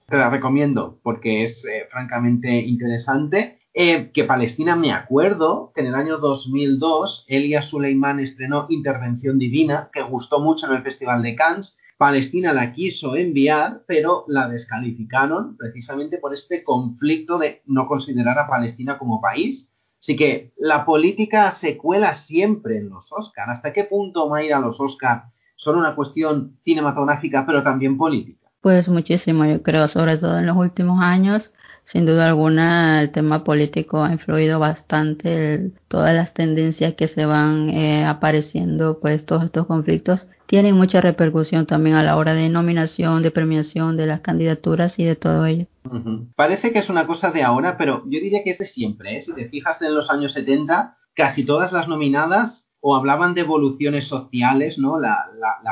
Te 0.07 0.17
la 0.17 0.29
recomiendo 0.29 0.99
porque 1.03 1.43
es 1.43 1.65
eh, 1.65 1.87
francamente 1.89 2.49
interesante. 2.49 3.59
Eh, 3.73 4.11
que 4.13 4.23
Palestina, 4.23 4.77
me 4.77 4.93
acuerdo 4.93 5.73
que 5.75 5.81
en 5.81 5.87
el 5.87 5.95
año 5.95 6.17
2002 6.19 7.25
Elia 7.27 7.61
Suleiman 7.61 8.21
estrenó 8.21 8.67
Intervención 8.69 9.37
Divina, 9.37 9.89
que 9.91 10.01
gustó 10.01 10.39
mucho 10.39 10.67
en 10.67 10.77
el 10.77 10.83
Festival 10.83 11.21
de 11.21 11.35
Cannes. 11.35 11.77
Palestina 11.97 12.53
la 12.53 12.71
quiso 12.71 13.17
enviar, 13.17 13.83
pero 13.87 14.23
la 14.27 14.47
descalificaron 14.47 15.57
precisamente 15.57 16.17
por 16.17 16.33
este 16.33 16.63
conflicto 16.63 17.37
de 17.37 17.61
no 17.65 17.87
considerar 17.87 18.39
a 18.39 18.47
Palestina 18.47 18.97
como 18.97 19.19
país. 19.19 19.69
Así 19.99 20.15
que 20.15 20.53
la 20.57 20.85
política 20.85 21.51
se 21.51 21.77
cuela 21.77 22.13
siempre 22.13 22.77
en 22.77 22.89
los 22.89 23.11
Oscars. 23.11 23.49
¿Hasta 23.49 23.73
qué 23.73 23.83
punto, 23.83 24.29
Mayra, 24.29 24.59
los 24.59 24.79
Oscars 24.79 25.25
son 25.57 25.77
una 25.77 25.95
cuestión 25.95 26.57
cinematográfica, 26.63 27.45
pero 27.45 27.63
también 27.63 27.97
política? 27.97 28.44
Pues 28.65 28.87
muchísimo, 28.87 29.45
yo 29.45 29.61
creo, 29.61 29.87
sobre 29.89 30.17
todo 30.17 30.39
en 30.39 30.47
los 30.47 30.57
últimos 30.57 30.99
años. 30.99 31.53
Sin 31.85 32.07
duda 32.07 32.25
alguna, 32.25 33.03
el 33.03 33.11
tema 33.11 33.43
político 33.43 34.03
ha 34.03 34.11
influido 34.11 34.57
bastante. 34.57 35.69
todas 35.87 36.15
las 36.15 36.33
tendencias 36.33 36.95
que 36.95 37.07
se 37.07 37.27
van 37.27 37.69
eh, 37.69 38.05
apareciendo, 38.05 38.99
pues 38.99 39.23
todos 39.27 39.43
estos 39.43 39.67
conflictos 39.67 40.27
tienen 40.47 40.73
mucha 40.73 40.99
repercusión 40.99 41.67
también 41.67 41.95
a 41.95 42.01
la 42.01 42.17
hora 42.17 42.33
de 42.33 42.49
nominación, 42.49 43.21
de 43.21 43.29
premiación 43.29 43.97
de 43.97 44.07
las 44.07 44.21
candidaturas 44.21 44.97
y 44.97 45.03
de 45.03 45.15
todo 45.15 45.45
ello. 45.45 45.67
Parece 46.35 46.73
que 46.73 46.79
es 46.79 46.89
una 46.89 47.05
cosa 47.05 47.29
de 47.29 47.43
ahora, 47.43 47.77
pero 47.77 48.01
yo 48.05 48.19
diría 48.19 48.43
que 48.43 48.49
es 48.49 48.57
de 48.57 48.65
siempre. 48.65 49.15
¿eh? 49.15 49.21
Si 49.21 49.35
te 49.35 49.47
fijas 49.47 49.79
en 49.83 49.93
los 49.93 50.09
años 50.09 50.33
70, 50.33 50.97
casi 51.13 51.45
todas 51.45 51.71
las 51.71 51.87
nominadas 51.87 52.64
o 52.87 52.95
hablaban 52.95 53.33
de 53.33 53.41
evoluciones 53.41 54.07
sociales, 54.07 54.77
¿no? 54.77 54.99
La, 54.99 55.17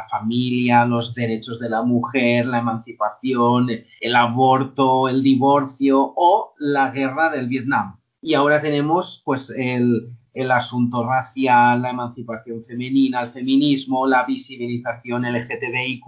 familia, 0.10 0.84
los 0.84 1.14
derechos 1.14 1.60
de 1.60 1.70
la 1.70 1.84
mujer, 1.84 2.48
la 2.48 2.58
emancipación, 2.58 3.68
el 4.02 4.16
aborto, 4.16 5.08
el 5.08 5.22
divorcio 5.22 6.12
o 6.16 6.56
la 6.58 6.90
guerra 6.90 7.30
del 7.30 7.48
Vietnam. 7.48 7.98
Y 8.20 8.34
ahora 8.34 8.64
tenemos 8.64 9.22
pues 9.24 9.54
el, 9.56 10.12
asunto 10.50 11.06
racial, 11.08 11.84
la 11.84 11.92
emancipación 11.92 12.66
femenina, 12.66 13.22
el 13.22 13.32
feminismo, 13.32 14.08
la 14.08 14.26
visibilización 14.26 15.22
LGTBIQ+, 15.22 16.04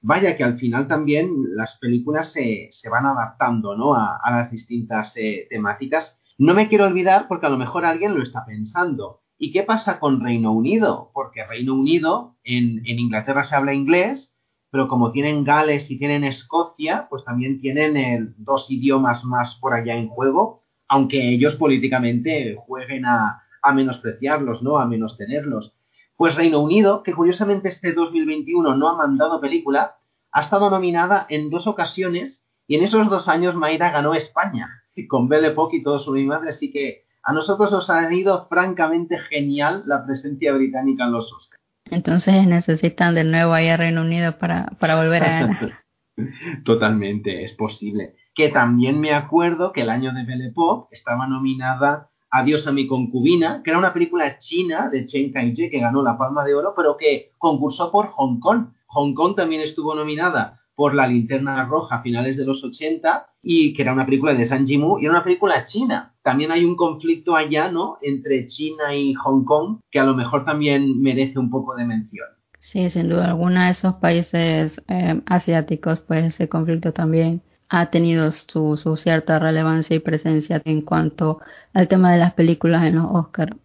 vaya 0.00 0.36
que 0.36 0.42
al 0.42 0.58
final 0.58 0.88
también 0.88 1.30
las 1.54 1.78
películas 1.78 2.32
se, 2.32 2.68
van 2.90 3.06
adaptando 3.06 3.76
¿no? 3.76 3.94
a, 3.94 4.20
las 4.32 4.50
distintas 4.50 5.12
eh, 5.16 5.46
temáticas. 5.48 6.18
No 6.38 6.54
me 6.54 6.66
quiero 6.66 6.86
olvidar 6.86 7.28
porque 7.28 7.46
a 7.46 7.50
lo 7.50 7.56
mejor 7.56 7.84
alguien 7.84 8.16
lo 8.16 8.22
está 8.24 8.44
pensando. 8.44 9.20
¿Y 9.40 9.52
qué 9.52 9.62
pasa 9.62 10.00
con 10.00 10.20
Reino 10.20 10.52
Unido? 10.52 11.12
Porque 11.14 11.46
Reino 11.46 11.74
Unido, 11.74 12.36
en, 12.42 12.82
Inglaterra 12.84 13.44
se 13.44 13.54
habla 13.54 13.72
inglés, 13.72 14.36
pero 14.70 14.88
como 14.88 15.12
tienen 15.12 15.44
Gales 15.44 15.88
y 15.92 15.96
tienen 15.96 16.24
Escocia, 16.24 17.06
pues 17.08 17.24
también 17.24 17.60
tienen 17.60 18.34
dos 18.36 18.68
idiomas 18.68 19.24
más 19.24 19.54
por 19.54 19.74
allá 19.74 19.94
en 19.94 20.08
juego, 20.08 20.64
aunque 20.88 21.28
ellos 21.30 21.54
políticamente 21.54 22.56
jueguen 22.58 23.06
a, 23.06 23.44
menospreciarlos, 23.74 24.62
¿no? 24.62 24.78
A 24.78 24.86
menos 24.86 25.18
tenerlos. 25.18 25.74
Pues 26.16 26.34
Reino 26.34 26.60
Unido, 26.60 27.02
que 27.02 27.12
curiosamente 27.12 27.68
este 27.68 27.92
2021 27.92 28.74
no 28.76 28.88
ha 28.88 28.96
mandado 28.96 29.40
película, 29.42 29.98
ha 30.32 30.40
estado 30.40 30.70
nominada 30.70 31.26
en 31.28 31.50
dos 31.50 31.66
ocasiones 31.66 32.46
y 32.66 32.76
en 32.76 32.82
esos 32.82 33.08
dos 33.10 33.28
años 33.28 33.54
Mayra 33.54 33.90
ganó 33.90 34.14
España, 34.14 34.82
con 35.06 35.28
Belle 35.28 35.48
Époque 35.48 35.76
y 35.76 35.82
todo 35.82 35.98
su 35.98 36.12
mi 36.12 36.24
madre, 36.24 36.48
así 36.48 36.72
que 36.72 37.07
a 37.28 37.32
nosotros 37.34 37.70
nos 37.70 37.90
ha 37.90 38.10
ido 38.10 38.46
francamente 38.46 39.18
genial 39.18 39.82
la 39.84 40.06
presencia 40.06 40.50
británica 40.54 41.04
en 41.04 41.12
los 41.12 41.30
Oscars. 41.30 41.62
Entonces 41.90 42.46
necesitan 42.46 43.14
de 43.14 43.24
nuevo 43.24 43.52
ahí 43.52 43.68
a 43.68 43.76
Reino 43.76 44.00
Unido 44.00 44.38
para, 44.38 44.68
para 44.80 44.96
volver 44.96 45.24
a 45.24 45.40
ganar. 45.40 45.84
Totalmente, 46.64 47.42
es 47.42 47.52
posible. 47.52 48.14
Que 48.34 48.48
también 48.48 48.98
me 48.98 49.12
acuerdo 49.12 49.72
que 49.72 49.82
el 49.82 49.90
año 49.90 50.14
de 50.14 50.24
Belle 50.24 50.46
Époque 50.46 50.88
estaba 50.94 51.26
nominada 51.26 52.08
Adiós 52.30 52.66
a 52.66 52.72
mi 52.72 52.86
concubina, 52.86 53.62
que 53.62 53.70
era 53.70 53.78
una 53.78 53.92
película 53.92 54.38
china 54.38 54.88
de 54.88 55.04
Chen 55.04 55.30
Kai-je 55.30 55.68
que 55.68 55.80
ganó 55.80 56.02
la 56.02 56.16
Palma 56.16 56.44
de 56.44 56.54
Oro, 56.54 56.72
pero 56.74 56.96
que 56.96 57.32
concursó 57.36 57.90
por 57.90 58.08
Hong 58.08 58.40
Kong. 58.40 58.68
Hong 58.86 59.12
Kong 59.12 59.34
también 59.34 59.60
estuvo 59.60 59.94
nominada 59.94 60.57
por 60.78 60.94
La 60.94 61.08
Linterna 61.08 61.64
Roja 61.64 61.96
a 61.96 62.02
finales 62.02 62.36
de 62.36 62.44
los 62.44 62.62
80 62.62 63.26
y 63.42 63.74
que 63.74 63.82
era 63.82 63.92
una 63.92 64.06
película 64.06 64.32
de 64.32 64.46
San 64.46 64.64
Jimu 64.64 65.00
y 65.00 65.06
era 65.06 65.14
una 65.14 65.24
película 65.24 65.64
china. 65.64 66.14
También 66.22 66.52
hay 66.52 66.64
un 66.64 66.76
conflicto 66.76 67.34
allá, 67.34 67.68
¿no? 67.68 67.98
Entre 68.00 68.46
China 68.46 68.94
y 68.94 69.12
Hong 69.14 69.44
Kong 69.44 69.80
que 69.90 69.98
a 69.98 70.04
lo 70.04 70.14
mejor 70.14 70.44
también 70.44 71.02
merece 71.02 71.40
un 71.40 71.50
poco 71.50 71.74
de 71.74 71.84
mención. 71.84 72.28
Sí, 72.60 72.88
sin 72.90 73.08
duda 73.08 73.26
alguna 73.26 73.66
de 73.66 73.72
esos 73.72 73.94
países 73.94 74.80
eh, 74.86 75.20
asiáticos, 75.26 75.98
pues 76.02 76.26
ese 76.26 76.48
conflicto 76.48 76.92
también 76.92 77.42
ha 77.68 77.90
tenido 77.90 78.30
su, 78.30 78.76
su, 78.80 78.96
cierta 78.96 79.40
relevancia 79.40 79.96
y 79.96 79.98
presencia 79.98 80.62
en 80.64 80.82
cuanto 80.82 81.40
al 81.74 81.88
tema 81.88 82.12
de 82.12 82.18
las 82.18 82.34
películas 82.34 82.84
en 82.84 82.94
los 82.94 83.06
Oscars. 83.10 83.56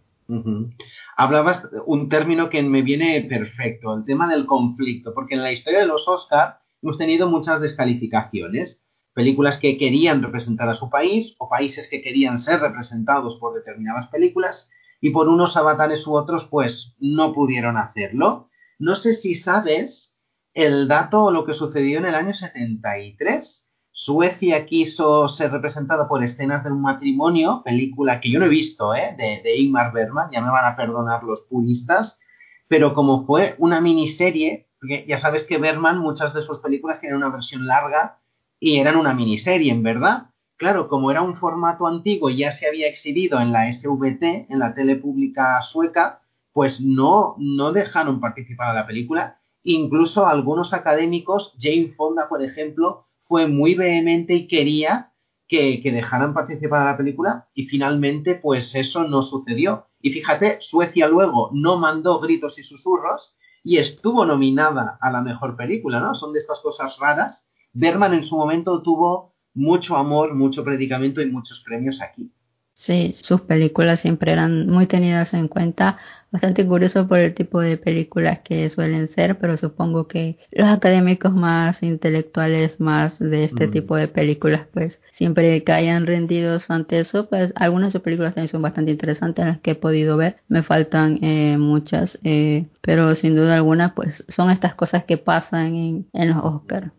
Hablabas 1.16 1.64
un 1.86 2.08
término 2.08 2.50
que 2.50 2.60
me 2.64 2.82
viene 2.82 3.24
perfecto, 3.28 3.94
el 3.94 4.04
tema 4.04 4.26
del 4.26 4.46
conflicto, 4.46 5.14
porque 5.14 5.34
en 5.34 5.42
la 5.44 5.52
historia 5.52 5.78
de 5.78 5.86
los 5.86 6.08
Oscars 6.08 6.56
hemos 6.84 6.98
tenido 6.98 7.28
muchas 7.28 7.60
descalificaciones. 7.60 8.84
Películas 9.14 9.58
que 9.58 9.78
querían 9.78 10.22
representar 10.22 10.68
a 10.68 10.74
su 10.74 10.90
país 10.90 11.34
o 11.38 11.48
países 11.48 11.88
que 11.88 12.02
querían 12.02 12.38
ser 12.38 12.60
representados 12.60 13.36
por 13.36 13.54
determinadas 13.54 14.08
películas 14.08 14.68
y 15.00 15.10
por 15.10 15.28
unos 15.28 15.56
avatares 15.56 16.06
u 16.06 16.14
otros 16.14 16.46
pues 16.50 16.94
no 16.98 17.32
pudieron 17.32 17.78
hacerlo. 17.78 18.50
No 18.78 18.94
sé 18.96 19.14
si 19.14 19.34
sabes 19.34 20.18
el 20.52 20.86
dato 20.86 21.24
o 21.24 21.30
lo 21.30 21.46
que 21.46 21.54
sucedió 21.54 21.98
en 21.98 22.06
el 22.06 22.14
año 22.14 22.34
73 22.34 23.64
Suecia 23.96 24.66
quiso 24.66 25.28
ser 25.28 25.52
representada 25.52 26.08
por 26.08 26.24
escenas 26.24 26.64
de 26.64 26.72
un 26.72 26.82
matrimonio, 26.82 27.62
película 27.64 28.20
que 28.20 28.28
yo 28.28 28.40
no 28.40 28.46
he 28.46 28.48
visto, 28.48 28.92
¿eh? 28.92 29.14
de, 29.16 29.40
de 29.44 29.56
Ingmar 29.56 29.92
Bergman, 29.92 30.30
ya 30.32 30.40
me 30.40 30.50
van 30.50 30.64
a 30.64 30.74
perdonar 30.74 31.22
los 31.22 31.42
puristas, 31.42 32.18
pero 32.66 32.92
como 32.92 33.24
fue 33.24 33.54
una 33.58 33.80
miniserie, 33.80 34.66
porque 34.84 35.06
ya 35.08 35.16
sabes 35.16 35.46
que 35.46 35.56
Bergman 35.56 35.98
muchas 35.98 36.34
de 36.34 36.42
sus 36.42 36.58
películas 36.58 37.00
tienen 37.00 37.16
una 37.16 37.30
versión 37.30 37.66
larga 37.66 38.18
y 38.60 38.78
eran 38.80 38.96
una 38.96 39.14
miniserie, 39.14 39.72
en 39.72 39.82
verdad. 39.82 40.26
Claro, 40.58 40.88
como 40.88 41.10
era 41.10 41.22
un 41.22 41.36
formato 41.36 41.86
antiguo 41.86 42.28
y 42.28 42.40
ya 42.40 42.50
se 42.50 42.68
había 42.68 42.86
exhibido 42.86 43.40
en 43.40 43.50
la 43.50 43.72
SVT, 43.72 44.46
en 44.50 44.58
la 44.58 44.74
tele 44.74 44.96
pública 44.96 45.58
sueca, 45.62 46.20
pues 46.52 46.82
no, 46.82 47.34
no 47.38 47.72
dejaron 47.72 48.20
participar 48.20 48.68
a 48.68 48.74
la 48.74 48.86
película. 48.86 49.40
Incluso 49.62 50.26
algunos 50.26 50.74
académicos, 50.74 51.56
Jane 51.58 51.88
Fonda, 51.88 52.28
por 52.28 52.42
ejemplo, 52.42 53.06
fue 53.26 53.46
muy 53.46 53.74
vehemente 53.74 54.34
y 54.34 54.46
quería 54.48 55.12
que, 55.48 55.80
dejaran 55.82 56.34
participar 56.34 56.82
a 56.82 56.90
la 56.90 56.96
película 56.98 57.48
y 57.54 57.64
finalmente 57.68 58.34
pues 58.34 58.74
eso 58.74 59.04
no 59.04 59.22
sucedió. 59.22 59.86
Y 60.02 60.12
fíjate, 60.12 60.58
Suecia 60.60 61.08
luego 61.08 61.48
no 61.54 61.78
mandó 61.78 62.20
gritos 62.20 62.58
y 62.58 62.62
susurros 62.62 63.34
y 63.64 63.78
estuvo 63.78 64.26
nominada 64.26 64.98
a 65.00 65.10
la 65.10 65.22
mejor 65.22 65.56
película, 65.56 65.98
¿no? 65.98 66.14
Son 66.14 66.32
de 66.32 66.38
estas 66.38 66.60
cosas 66.60 66.98
raras. 67.00 67.42
Berman 67.72 68.12
en 68.12 68.22
su 68.22 68.36
momento 68.36 68.82
tuvo 68.82 69.34
mucho 69.54 69.96
amor, 69.96 70.34
mucho 70.34 70.62
predicamento 70.62 71.22
y 71.22 71.30
muchos 71.30 71.60
premios 71.60 72.02
aquí. 72.02 72.30
Sí, 72.74 73.14
sus 73.22 73.40
películas 73.40 74.00
siempre 74.00 74.32
eran 74.32 74.68
muy 74.68 74.86
tenidas 74.86 75.32
en 75.32 75.48
cuenta 75.48 75.98
bastante 76.34 76.66
curioso 76.66 77.06
por 77.06 77.20
el 77.20 77.32
tipo 77.32 77.60
de 77.60 77.76
películas 77.76 78.40
que 78.40 78.68
suelen 78.68 79.06
ser, 79.06 79.38
pero 79.38 79.56
supongo 79.56 80.08
que 80.08 80.36
los 80.50 80.66
académicos 80.66 81.32
más 81.32 81.80
intelectuales, 81.80 82.80
más 82.80 83.16
de 83.20 83.44
este 83.44 83.68
mm. 83.68 83.70
tipo 83.70 83.94
de 83.94 84.08
películas, 84.08 84.66
pues 84.72 84.98
siempre 85.12 85.62
que 85.62 85.70
hayan 85.70 86.06
rendidos 86.06 86.68
ante 86.72 86.98
eso, 86.98 87.28
pues 87.28 87.52
algunas 87.54 87.88
de 87.88 87.92
sus 87.92 88.00
películas 88.00 88.34
también 88.34 88.50
son 88.50 88.62
bastante 88.62 88.90
interesantes, 88.90 89.46
las 89.46 89.60
que 89.60 89.70
he 89.70 89.74
podido 89.76 90.16
ver. 90.16 90.38
Me 90.48 90.64
faltan 90.64 91.20
eh, 91.22 91.56
muchas, 91.56 92.18
eh, 92.24 92.66
pero 92.80 93.14
sin 93.14 93.36
duda 93.36 93.54
alguna, 93.54 93.94
pues 93.94 94.24
son 94.28 94.50
estas 94.50 94.74
cosas 94.74 95.04
que 95.04 95.18
pasan 95.18 95.76
en, 95.76 96.06
en 96.12 96.30
los 96.30 96.44
Oscars. 96.44 96.90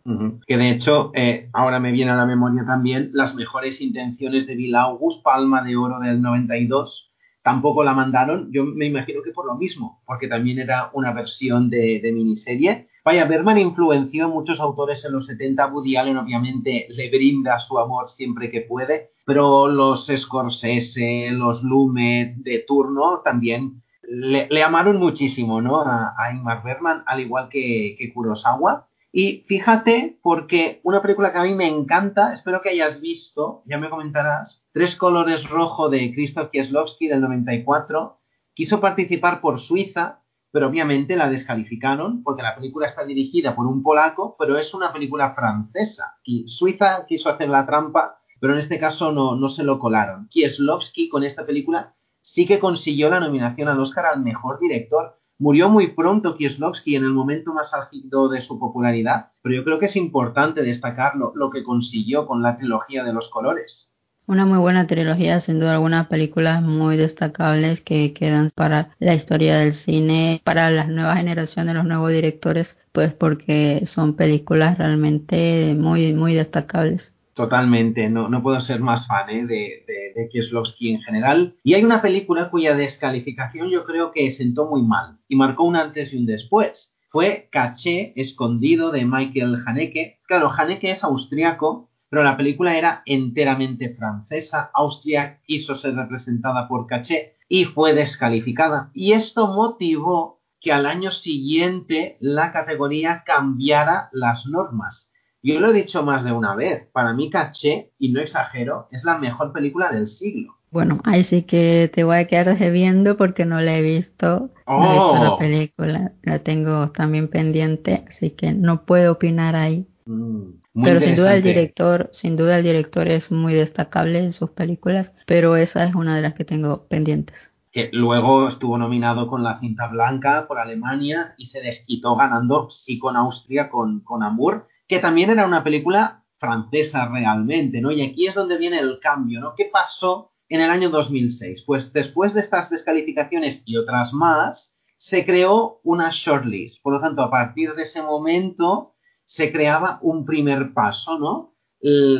Que 0.48 0.56
de 0.56 0.72
hecho, 0.72 1.12
eh, 1.14 1.50
ahora 1.52 1.82
me 1.82 1.92
viene 1.92 2.12
a 2.12 2.16
la 2.16 2.26
memoria 2.26 2.64
también 2.66 3.12
las 3.14 3.36
mejores 3.36 3.82
intenciones 3.82 4.48
de 4.48 4.56
Bill 4.56 4.76
August, 4.76 5.22
Palma 5.24 5.62
de 5.62 5.76
Oro 5.76 6.00
del 6.00 6.22
92 6.22 7.05
tampoco 7.46 7.84
la 7.84 7.94
mandaron, 7.94 8.52
yo 8.52 8.66
me 8.66 8.88
imagino 8.88 9.22
que 9.22 9.30
por 9.30 9.46
lo 9.46 9.54
mismo, 9.54 10.02
porque 10.08 10.28
también 10.28 10.58
era 10.58 10.90
una 10.94 11.14
versión 11.14 11.70
de, 11.70 12.02
miniserie. 12.12 12.88
Vaya, 13.04 13.26
Berman 13.26 13.60
influenció 13.60 14.26
a 14.26 14.30
muchos 14.30 14.60
autores 14.60 15.06
en 15.06 15.12
los 15.12 15.28
70, 15.28 15.68
Woody 15.68 15.96
Allen 15.96 16.18
obviamente 16.18 16.88
le 16.90 17.10
brinda 17.12 17.60
su 17.60 17.78
amor 17.78 18.08
siempre 18.08 18.50
que 18.50 18.62
puede, 18.62 19.12
pero 19.28 19.68
los 19.68 20.08
Scorsese, 20.08 21.30
los 21.30 21.62
Lumet 21.62 22.34
de 22.38 22.66
turno 22.68 23.22
también 23.24 23.84
le, 24.02 24.64
amaron 24.64 24.98
muchísimo 24.98 25.62
¿no? 25.62 25.82
a, 25.82 26.16
a 26.18 26.34
Ingmar 26.34 26.64
Bergman, 26.64 27.04
al 27.06 27.20
igual 27.20 27.48
que, 27.48 27.96
que 27.96 28.12
Kurosawa. 28.12 28.88
Y 29.18 29.46
fíjate, 29.48 30.20
porque 30.22 30.82
una 30.84 31.02
película 31.02 31.32
que 31.32 31.38
a 31.38 31.44
mí 31.44 31.56
me 31.56 31.68
encanta, 31.68 32.34
espero 32.34 32.62
que 32.62 32.72
hayas 32.72 33.00
visto, 33.00 33.64
ya 33.66 33.78
me 33.78 33.90
comentarás, 33.90 34.68
Tres 34.74 34.98
colores 34.98 35.50
rojo 35.50 35.88
de 35.88 36.12
Krzysztof 36.12 36.50
Kieslowski 36.50 37.08
del 37.08 37.22
94, 37.22 38.20
quiso 38.54 38.82
participar 38.82 39.40
por 39.40 39.62
Suiza, 39.62 40.20
pero 40.52 40.68
obviamente 40.68 41.16
la 41.16 41.30
descalificaron 41.30 42.24
porque 42.24 42.44
la 42.44 42.58
película 42.58 42.88
está 42.88 43.06
dirigida 43.06 43.56
por 43.56 43.68
un 43.68 43.84
polaco, 43.84 44.36
pero 44.38 44.58
es 44.58 44.74
una 44.74 44.92
película 44.92 45.34
francesa. 45.34 46.18
Y 46.22 46.50
Suiza 46.50 47.06
quiso 47.08 47.30
hacer 47.30 47.48
la 47.48 47.66
trampa, 47.66 48.20
pero 48.42 48.52
en 48.52 48.60
este 48.60 48.80
caso 48.80 49.14
no, 49.14 49.38
no 49.38 49.48
se 49.48 49.64
lo 49.64 49.80
colaron. 49.80 50.28
Kieslowski 50.28 51.08
con 51.08 51.24
esta 51.24 51.46
película 51.46 51.96
sí 52.20 52.46
que 52.46 52.60
consiguió 52.60 53.10
la 53.10 53.22
nominación 53.22 53.70
al 53.70 53.80
Oscar 53.80 54.08
al 54.08 54.22
mejor 54.22 54.60
director 54.60 55.22
Murió 55.38 55.68
muy 55.70 55.88
pronto 55.88 56.38
Kieslowski 56.38 56.96
en 56.96 57.04
el 57.04 57.12
momento 57.12 57.54
más 57.54 57.74
álgido 57.74 58.30
de 58.30 58.40
su 58.40 58.58
popularidad, 58.58 59.32
pero 59.42 59.56
yo 59.56 59.66
creo 59.66 59.80
que 59.80 59.88
es 59.88 59.98
importante 59.98 60.62
destacar 60.62 61.16
lo, 61.18 61.50
que 61.50 61.62
consiguió 61.62 62.26
con 62.26 62.42
la 62.42 62.56
trilogía 62.56 63.04
de 63.04 63.12
los 63.12 63.30
colores. 63.30 63.92
Una 64.28 64.46
muy 64.46 64.60
buena 64.60 64.88
trilogía, 64.88 65.42
sin 65.42 65.60
duda 65.60 65.74
algunas 65.74 66.08
películas 66.08 66.62
muy 66.62 66.96
destacables 66.96 67.82
que 67.82 68.14
quedan 68.14 68.50
para 68.56 68.96
la 69.00 69.14
historia 69.14 69.58
del 69.58 69.74
cine, 69.74 70.42
para 70.46 70.72
las 70.72 70.88
nuevas 70.88 71.18
generaciones, 71.18 71.76
los 71.76 71.86
nuevos 71.86 72.12
directores, 72.12 72.74
pues 72.94 73.14
porque 73.14 73.84
son 73.88 74.16
películas 74.16 74.78
realmente 74.78 75.76
muy, 75.78 76.14
muy 76.14 76.34
destacables. 76.34 77.15
Totalmente, 77.36 78.10
no, 78.10 78.42
puedo 78.42 78.62
ser 78.62 78.80
más 78.80 79.08
fan 79.08 79.30
¿eh? 79.30 79.46
de, 79.46 79.84
de, 80.16 80.30
Kieslowski 80.30 80.94
en 80.94 81.02
general. 81.02 81.58
Y 81.64 81.74
hay 81.74 81.84
una 81.84 82.02
película 82.02 82.50
cuya 82.50 82.78
descalificación 82.78 83.70
yo 83.70 83.84
creo 83.84 84.14
que 84.14 84.30
sentó 84.30 84.70
muy 84.70 84.84
mal 84.84 85.20
y 85.28 85.36
marcó 85.36 85.66
un 85.66 85.76
antes 85.76 86.14
y 86.14 86.18
un 86.18 86.26
después. 86.26 86.96
Fue 87.10 87.50
Caché 87.52 88.14
Escondido 88.16 88.90
de 88.90 89.04
Michael 89.04 89.58
Haneke. 89.66 90.22
Claro, 90.26 90.50
Haneke 90.50 90.92
es 90.92 91.04
austriaco, 91.04 91.90
pero 92.08 92.24
la 92.24 92.38
película 92.38 92.78
era 92.78 93.04
enteramente 93.06 93.94
francesa. 93.94 94.72
Austria 94.74 95.42
quiso 95.46 95.74
ser 95.74 95.94
representada 95.94 96.70
por 96.70 96.88
Caché 96.88 97.34
y 97.50 97.66
fue 97.66 97.94
descalificada. 97.94 98.92
Y 98.94 99.12
esto 99.12 99.48
motivó 99.48 100.42
que 100.62 100.72
al 100.72 100.86
año 100.86 101.12
siguiente 101.12 102.16
la 102.22 102.54
categoría 102.54 103.24
cambiara 103.26 104.08
las 104.14 104.46
normas 104.48 105.12
yo 105.54 105.60
lo 105.60 105.70
he 105.70 105.74
dicho 105.74 106.04
más 106.04 106.24
de 106.24 106.32
una 106.32 106.56
vez, 106.56 106.86
para 106.94 107.14
mí 107.14 107.30
Caché, 107.30 107.92
y 108.00 108.12
no 108.12 108.22
exagero, 108.22 108.88
es 108.92 109.04
la 109.04 109.18
mejor 109.18 109.54
película 109.54 109.92
del 109.92 110.08
siglo. 110.08 110.56
Bueno, 110.72 111.00
ahí 111.06 111.24
sí 111.24 111.44
que 111.44 111.90
te 111.94 112.04
voy 112.04 112.18
a 112.18 112.28
quedar 112.28 112.58
debiendo 112.58 113.16
porque 113.18 113.46
no 113.46 113.62
la 113.62 113.78
he 113.78 113.82
visto. 113.82 114.52
No 114.76 114.90
he 114.90 114.94
visto 114.94 115.18
la 115.24 115.32
Oh. 115.34 115.38
película, 115.38 116.12
la 116.24 116.40
tengo 116.40 116.92
también 116.92 117.30
pendiente, 117.30 118.04
así 118.10 118.32
que 118.32 118.52
no 118.54 118.86
puedo 118.86 119.14
opinar 119.14 119.56
ahí. 119.56 119.88
Mm, 120.06 120.50
pero 120.84 121.00
sin 121.00 121.16
duda 121.16 121.34
el 121.36 121.44
director, 121.44 122.10
sin 122.14 122.36
duda 122.36 122.58
el 122.58 122.64
director 122.64 123.08
es 123.08 123.32
muy 123.32 123.54
destacable 123.54 124.20
en 124.20 124.34
sus 124.34 124.50
películas, 124.52 125.12
pero 125.26 125.56
esa 125.56 125.86
es 125.86 125.96
una 125.96 126.16
de 126.16 126.22
las 126.24 126.34
que 126.34 126.46
tengo 126.46 126.88
pendientes. 126.88 127.36
que 127.72 127.90
luego 127.92 128.48
estuvo 128.48 128.78
nominado 128.78 129.28
con 129.28 129.44
la 129.44 129.56
cinta 129.58 129.88
blanca 129.88 130.46
por 130.48 130.60
Alemania 130.60 131.34
y 131.38 131.48
se 131.48 131.60
desquitó 131.62 132.16
ganando 132.16 132.70
sí 132.70 132.98
con 133.00 133.18
Austria 133.18 133.70
con, 133.70 134.00
con 134.02 134.24
Amour, 134.24 134.68
que 134.88 135.00
también 135.00 135.30
era 135.30 135.46
una 135.46 135.64
película 135.64 136.24
francesa 136.38 137.08
realmente, 137.08 137.82
¿no? 137.82 137.92
Y 137.92 138.02
aquí 138.02 138.28
es 138.28 138.36
donde 138.36 138.58
viene 138.58 138.80
el 138.80 139.00
cambio, 139.00 139.40
¿no? 139.40 139.54
¿Qué 139.56 139.70
pasó 139.72 140.32
en 140.50 140.62
el 140.62 140.70
año 140.70 140.90
2006? 140.90 141.64
Pues 141.66 141.94
después 141.94 142.34
de 142.34 142.42
estas 142.42 142.70
descalificaciones 142.70 143.64
y 143.66 143.78
otras 143.78 144.14
más, 144.14 144.76
se 144.98 145.26
creó 145.26 145.80
una 145.84 146.10
shortlist. 146.12 146.82
Por 146.82 146.94
lo 146.94 147.02
tanto, 147.02 147.22
a 147.22 147.30
partir 147.30 147.74
de 147.74 147.84
ese 147.84 148.02
momento 148.02 148.96
se 149.26 149.52
creaba 149.52 150.00
un 150.02 150.26
primer 150.26 150.74
paso, 150.74 151.18
¿no? 151.20 151.56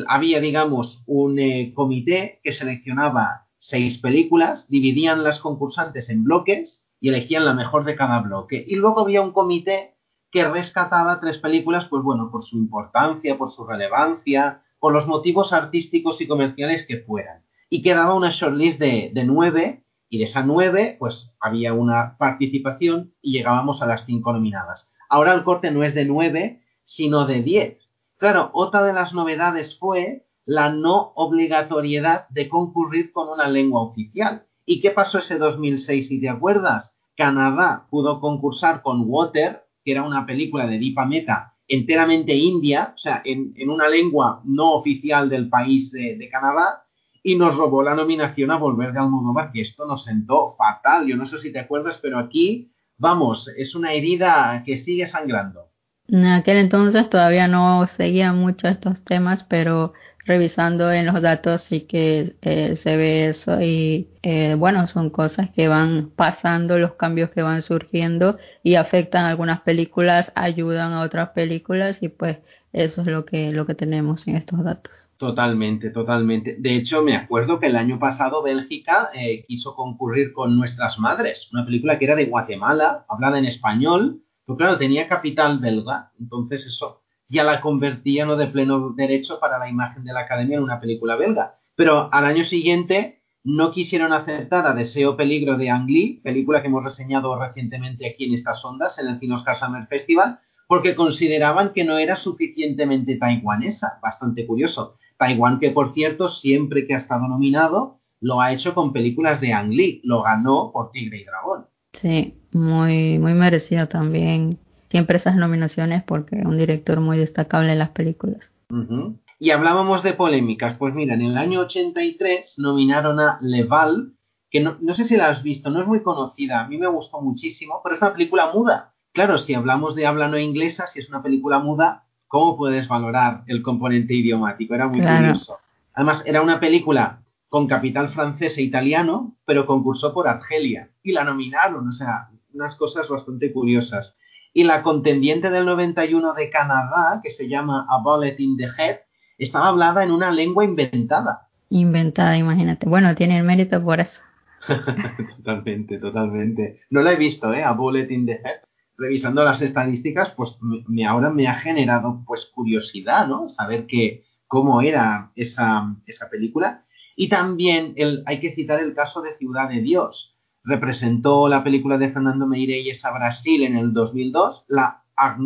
Había, 0.08 0.40
digamos, 0.40 1.04
un 1.08 1.40
eh, 1.40 1.74
comité 1.74 2.40
que 2.44 2.52
seleccionaba 2.52 3.48
seis 3.58 3.98
películas, 3.98 4.70
dividían 4.70 5.24
las 5.24 5.40
concursantes 5.40 6.10
en 6.10 6.24
bloques 6.24 6.86
y 7.00 7.10
elegían 7.10 7.46
la 7.46 7.54
mejor 7.54 7.84
de 7.86 7.96
cada 7.96 8.20
bloque. 8.20 8.64
Y 8.68 8.76
luego 8.76 9.02
había 9.02 9.22
un 9.22 9.32
comité 9.32 9.95
que 10.32 10.48
rescataba 10.48 11.20
tres 11.20 11.38
películas, 11.38 11.86
pues 11.86 12.04
bueno, 12.04 12.30
por 12.32 12.44
su 12.44 12.58
importancia, 12.58 13.38
por 13.38 13.52
su 13.52 13.66
relevancia, 13.66 14.62
por 14.80 14.94
los 14.94 15.08
motivos 15.08 15.54
artísticos 15.54 16.22
y 16.22 16.28
comerciales 16.28 16.86
que 16.88 17.00
fueran. 17.00 17.44
Y 17.70 17.82
quedaba 17.82 18.14
una 18.14 18.30
shortlist 18.32 18.80
de, 18.80 19.12
de 19.14 19.24
nueve, 19.24 19.86
y 20.10 20.20
de 20.20 20.26
esa 20.26 20.44
nueve, 20.44 20.96
pues 21.00 21.34
había 21.40 21.74
una 21.74 22.18
participación 22.18 23.14
y 23.22 23.34
llegábamos 23.34 23.82
a 23.82 23.88
las 23.88 24.06
cinco 24.06 24.34
nominadas. 24.34 24.92
Ahora 25.10 25.34
el 25.34 25.44
corte 25.44 25.72
no 25.72 25.84
es 25.84 25.94
de 25.94 26.06
nueve, 26.06 26.62
sino 26.84 27.26
de 27.26 27.42
diez. 27.42 27.90
Claro, 28.18 28.50
otra 28.54 28.84
de 28.84 28.94
las 28.94 29.14
novedades 29.14 29.78
fue 29.78 30.26
la 30.46 30.70
no 30.70 31.12
obligatoriedad 31.16 32.28
de 32.30 32.48
concurrir 32.48 33.12
con 33.12 33.30
una 33.30 33.48
lengua 33.50 33.82
oficial. 33.82 34.46
¿Y 34.66 34.80
qué 34.80 34.92
pasó 34.92 35.18
ese 35.18 35.38
2006, 35.38 36.08
si 36.08 36.22
te 36.22 36.30
acuerdas? 36.30 36.96
Canadá 37.18 37.88
pudo 37.90 38.20
concursar 38.20 38.82
con 38.82 39.04
Water, 39.08 39.65
que 39.86 39.92
era 39.92 40.04
una 40.04 40.26
película 40.26 40.68
de 40.68 40.80
Deepa 40.80 41.06
Meta 41.06 41.54
enteramente 41.68 42.36
india, 42.36 42.94
o 42.94 42.98
sea, 42.98 43.22
en, 43.26 43.54
una 43.70 43.88
lengua 43.88 44.42
no 44.44 44.74
oficial 44.74 45.30
del 45.30 45.50
país 45.50 45.92
de, 45.92 46.16
de 46.16 46.30
Canadá, 46.30 46.84
y 47.24 47.36
nos 47.36 47.56
robó 47.56 47.82
la 47.82 47.96
nominación 47.96 48.52
a 48.52 48.58
Volver 48.58 48.94
de 48.94 49.00
Almodóvar, 49.00 49.52
que 49.52 49.62
esto 49.62 49.88
nos 49.88 50.04
sentó 50.04 50.56
fatal. 50.58 51.08
Yo 51.08 51.18
no 51.18 51.26
sé 51.26 51.40
si 51.40 51.52
te 51.52 51.58
acuerdas, 51.58 51.98
pero 52.00 52.20
aquí, 52.20 52.72
vamos, 53.00 53.50
es 53.58 53.74
una 53.74 53.94
herida 53.94 54.62
que 54.64 54.78
sigue 54.78 55.08
sangrando. 55.08 55.72
En 56.08 56.28
aquel 56.28 56.58
entonces 56.58 57.10
todavía 57.10 57.48
no 57.48 57.88
seguía 57.98 58.32
mucho 58.32 58.68
estos 58.68 59.04
temas, 59.04 59.44
pero 59.44 59.94
revisando 60.26 60.92
en 60.92 61.06
los 61.06 61.22
datos 61.22 61.62
sí 61.62 61.82
que 61.82 62.36
eh, 62.42 62.76
se 62.82 62.98
ve 62.98 63.30
eso 63.30 63.62
y 63.62 64.10
eh, 64.24 64.56
bueno, 64.56 64.88
son 64.88 65.10
cosas 65.12 65.52
que 65.52 65.68
van 65.68 66.10
pasando, 66.10 66.80
los 66.80 66.94
cambios 66.94 67.30
que 67.30 67.44
van 67.44 67.62
surgiendo 67.62 68.38
y 68.64 68.76
afectan 68.76 69.26
algunas 69.26 69.62
películas, 69.62 70.32
ayudan 70.36 70.94
a 70.94 71.02
otras 71.02 71.30
películas 71.30 72.02
y 72.02 72.10
pues 72.10 72.40
eso 72.74 73.02
es 73.02 73.08
lo 73.08 73.24
que, 73.26 73.52
lo 73.52 73.66
que 73.66 73.76
tenemos 73.76 74.28
en 74.28 74.36
estos 74.36 74.64
datos. 74.64 74.92
Totalmente, 75.18 75.92
totalmente. 75.92 76.58
De 76.60 76.76
hecho, 76.76 77.02
me 77.02 77.16
acuerdo 77.16 77.60
que 77.60 77.68
el 77.68 77.78
año 77.78 78.00
pasado 78.00 78.44
Bélgica 78.44 79.12
eh, 79.14 79.46
quiso 79.48 79.74
concurrir 79.76 80.34
con 80.34 80.58
Nuestras 80.58 81.00
Madres, 81.00 81.48
una 81.54 81.64
película 81.64 81.98
que 81.98 82.06
era 82.06 82.16
de 82.16 82.26
Guatemala, 82.26 83.06
hablada 83.08 83.38
en 83.40 83.46
español, 83.46 84.22
pero 84.46 84.58
claro, 84.58 84.78
tenía 84.78 85.08
capital 85.08 85.60
belga, 85.60 86.12
entonces 86.20 86.66
eso 86.66 87.05
ya 87.28 87.44
la 87.44 87.62
convertía 87.62 88.26
no 88.26 88.36
de 88.36 88.48
pleno 88.48 88.92
derecho 88.92 89.40
para 89.40 89.58
la 89.58 89.70
imagen 89.70 90.04
de 90.04 90.14
la 90.14 90.22
academia 90.22 90.58
en 90.58 90.64
una 90.64 90.80
película 90.80 91.16
belga. 91.16 91.56
Pero 91.76 92.10
al 92.12 92.26
año 92.26 92.44
siguiente 92.44 93.22
no 93.44 93.72
quisieron 93.72 94.14
aceptar 94.14 94.66
a 94.66 94.74
Deseo 94.74 95.16
Peligro 95.16 95.58
de 95.58 95.70
Ang 95.70 95.88
Lee, 95.88 96.22
película 96.24 96.62
que 96.62 96.68
hemos 96.68 96.84
reseñado 96.84 97.38
recientemente 97.40 98.10
aquí 98.10 98.26
en 98.26 98.34
estas 98.34 98.64
ondas, 98.66 98.98
en 98.98 99.08
el 99.08 99.20
Cine 99.20 99.36
Summer 99.38 99.86
Festival, 99.88 100.40
porque 100.68 100.96
consideraban 100.96 101.72
que 101.74 101.84
no 101.84 101.98
era 101.98 102.16
suficientemente 102.16 103.18
taiwanesa. 103.18 104.00
Bastante 104.02 104.48
curioso. 104.48 104.98
Taiwán, 105.18 105.60
que 105.60 105.70
por 105.70 105.94
cierto, 105.94 106.30
siempre 106.30 106.88
que 106.88 106.96
ha 106.96 106.98
estado 106.98 107.28
nominado, 107.28 108.00
lo 108.20 108.42
ha 108.42 108.52
hecho 108.52 108.74
con 108.74 108.92
películas 108.92 109.40
de 109.42 109.54
Ang 109.54 109.72
Lee. 109.72 110.02
Lo 110.04 110.24
ganó 110.24 110.72
por 110.74 110.92
Tigre 110.92 111.20
y 111.20 111.26
Dragón. 111.26 111.68
Sí, 111.94 112.42
muy, 112.52 113.20
muy 113.20 113.34
merecido 113.34 113.88
también 113.88 114.60
siempre 114.96 115.18
esas 115.18 115.36
nominaciones 115.36 116.04
porque 116.04 116.38
es 116.40 116.46
un 116.46 116.58
director 116.58 117.02
muy 117.02 117.18
destacable 117.18 117.74
en 117.74 117.80
las 117.80 117.90
películas. 117.90 118.50
Uh 118.70 118.76
-huh. 118.76 119.20
Y 119.40 119.52
hablábamos 119.52 120.04
de 120.04 120.14
polémicas. 120.14 120.78
Pues 120.78 120.94
mira, 120.94 121.16
en 121.16 121.22
el 121.22 121.36
año 121.38 121.60
83 121.60 122.60
nominaron 122.60 123.20
a 123.20 123.38
Leval, 123.42 124.14
que 124.50 124.62
no, 124.62 124.78
no, 124.80 124.94
sé 124.94 125.04
si 125.04 125.18
la 125.18 125.28
has 125.28 125.44
visto, 125.44 125.70
no 125.70 125.82
es 125.82 125.88
muy 125.88 126.02
conocida, 126.02 126.62
a 126.62 126.68
mí 126.70 126.78
me 126.78 126.88
gustó 126.88 127.20
muchísimo, 127.20 127.82
pero 127.84 127.96
es 127.96 128.02
una 128.02 128.14
película 128.14 128.54
muda. 128.54 128.94
Claro, 129.12 129.38
si 129.38 129.54
hablamos 129.54 129.96
de 129.96 130.06
habla 130.06 130.30
no 130.30 130.40
inglesa, 130.40 130.88
si 130.88 131.00
es 131.00 131.10
una 131.10 131.22
película 131.22 131.60
muda, 131.60 132.06
¿cómo 132.30 132.56
puedes 132.56 132.88
valorar 132.88 133.44
el 133.48 133.62
componente 133.62 134.14
idiomático? 134.14 134.76
Era 134.76 134.88
muy 134.88 135.02
claro. 135.02 135.18
curioso. 135.18 135.58
Además, 135.94 136.24
era 136.26 136.42
una 136.42 136.62
película 136.62 137.20
con 137.50 137.68
capital 137.68 138.08
francés 138.08 138.58
e 138.58 138.62
italiano, 138.62 139.36
pero 139.44 139.66
concursó 139.66 140.14
por 140.14 140.30
Argelia 140.30 140.90
y 141.04 141.12
la 141.12 141.26
nominaron, 141.26 141.86
o 141.86 141.92
sea, 141.92 142.30
unas 142.54 142.76
cosas 142.76 143.10
bastante 143.10 143.52
curiosas. 143.52 144.16
Y 144.58 144.64
la 144.64 144.84
contendiente 144.84 145.50
del 145.50 145.66
91 145.66 146.34
de 146.34 146.50
Canadá, 146.50 147.20
que 147.22 147.30
se 147.30 147.50
llama 147.50 147.86
A 147.90 148.02
Bullet 148.02 148.38
in 148.38 148.56
the 148.56 148.64
Head, 148.64 149.00
estaba 149.38 149.68
hablada 149.68 150.02
en 150.02 150.12
una 150.12 150.32
lengua 150.32 150.64
inventada. 150.64 151.50
Inventada, 151.70 152.38
imagínate. 152.38 152.88
Bueno, 152.88 153.14
tiene 153.16 153.38
el 153.38 153.44
mérito 153.44 153.84
por 153.84 154.00
eso. 154.00 154.18
totalmente, 155.36 155.98
totalmente. 155.98 156.80
No 156.90 157.02
la 157.02 157.12
he 157.12 157.18
visto, 157.18 157.54
¿eh? 157.54 157.66
A 157.66 157.74
Bullet 157.74 158.10
in 158.10 158.26
the 158.26 158.36
Head. 158.36 158.62
Revisando 158.98 159.44
las 159.44 159.62
estadísticas, 159.62 160.32
pues 160.32 160.58
me, 160.88 161.06
ahora 161.06 161.30
me 161.32 161.50
ha 161.50 161.56
generado 161.56 162.24
pues 162.26 162.46
curiosidad, 162.46 163.28
¿no? 163.28 163.50
Saber 163.50 163.88
que, 163.88 164.24
cómo 164.48 164.82
era 164.82 165.34
esa, 165.36 165.98
esa 166.06 166.30
película. 166.30 166.86
Y 167.18 167.28
también 167.28 167.92
el, 167.98 168.24
hay 168.26 168.40
que 168.40 168.54
citar 168.54 168.80
el 168.80 168.94
caso 168.94 169.22
de 169.22 169.36
Ciudad 169.36 169.68
de 169.68 169.82
Dios. 169.82 170.35
Representó 170.66 171.48
la 171.48 171.64
película 171.64 171.98
de 171.98 172.10
Fernando 172.10 172.48
Meirelles 172.48 173.06
a 173.06 173.12
Brasil 173.12 173.64
en 173.64 173.78
el 173.78 173.94
2002. 173.94 174.66
La, 174.68 175.04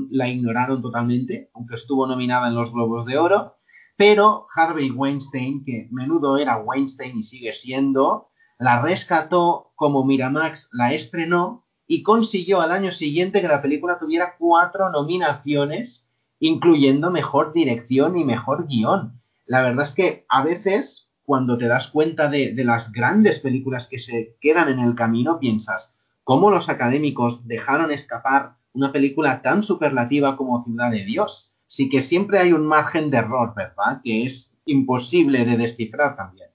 la 0.09 0.27
ignoraron 0.29 0.81
totalmente, 0.81 1.49
aunque 1.53 1.75
estuvo 1.75 2.07
nominada 2.07 2.47
en 2.47 2.55
los 2.55 2.71
Globos 2.71 3.05
de 3.05 3.17
Oro. 3.17 3.57
Pero 3.97 4.47
Harvey 4.55 4.91
Weinstein, 4.91 5.65
que 5.65 5.89
menudo 5.91 6.37
era 6.37 6.57
Weinstein 6.57 7.17
y 7.17 7.23
sigue 7.23 7.51
siendo, 7.51 8.29
la 8.57 8.81
rescató 8.81 9.73
como 9.75 10.05
Miramax 10.05 10.69
la 10.71 10.93
estrenó 10.93 11.65
y 11.85 12.03
consiguió 12.03 12.61
al 12.61 12.71
año 12.71 12.91
siguiente 12.91 13.41
que 13.41 13.47
la 13.47 13.61
película 13.61 13.97
tuviera 13.97 14.35
cuatro 14.37 14.89
nominaciones, 14.89 16.07
incluyendo 16.39 17.11
mejor 17.11 17.51
dirección 17.51 18.15
y 18.15 18.23
mejor 18.23 18.67
guion. 18.67 19.19
La 19.45 19.63
verdad 19.63 19.85
es 19.85 19.93
que 19.93 20.25
a 20.29 20.43
veces, 20.43 21.08
cuando 21.29 21.59
te 21.59 21.67
das 21.67 21.91
cuenta 21.91 22.27
de, 22.27 22.55
las 22.65 22.91
grandes 22.91 23.37
películas 23.37 23.85
que 23.87 23.99
se 23.99 24.35
quedan 24.41 24.67
en 24.69 24.79
el 24.79 24.95
camino, 24.95 25.37
piensas, 25.37 25.95
¿cómo 26.23 26.49
los 26.49 26.69
académicos 26.69 27.47
dejaron 27.47 27.91
escapar 27.91 28.53
una 28.73 28.91
película 28.91 29.43
tan 29.43 29.61
superlativa 29.61 30.35
como 30.35 30.63
Ciudad 30.63 30.89
de 30.89 31.05
Dios? 31.05 31.53
sí 31.67 31.87
que 31.87 32.01
siempre 32.01 32.39
hay 32.39 32.51
un 32.51 32.65
margen 32.65 33.11
de 33.11 33.17
error, 33.17 33.53
¿verdad? 33.55 34.01
Que 34.03 34.23
es 34.23 34.51
imposible 34.65 35.45
de 35.45 35.55
descifrar 35.55 36.15
también. 36.15 36.49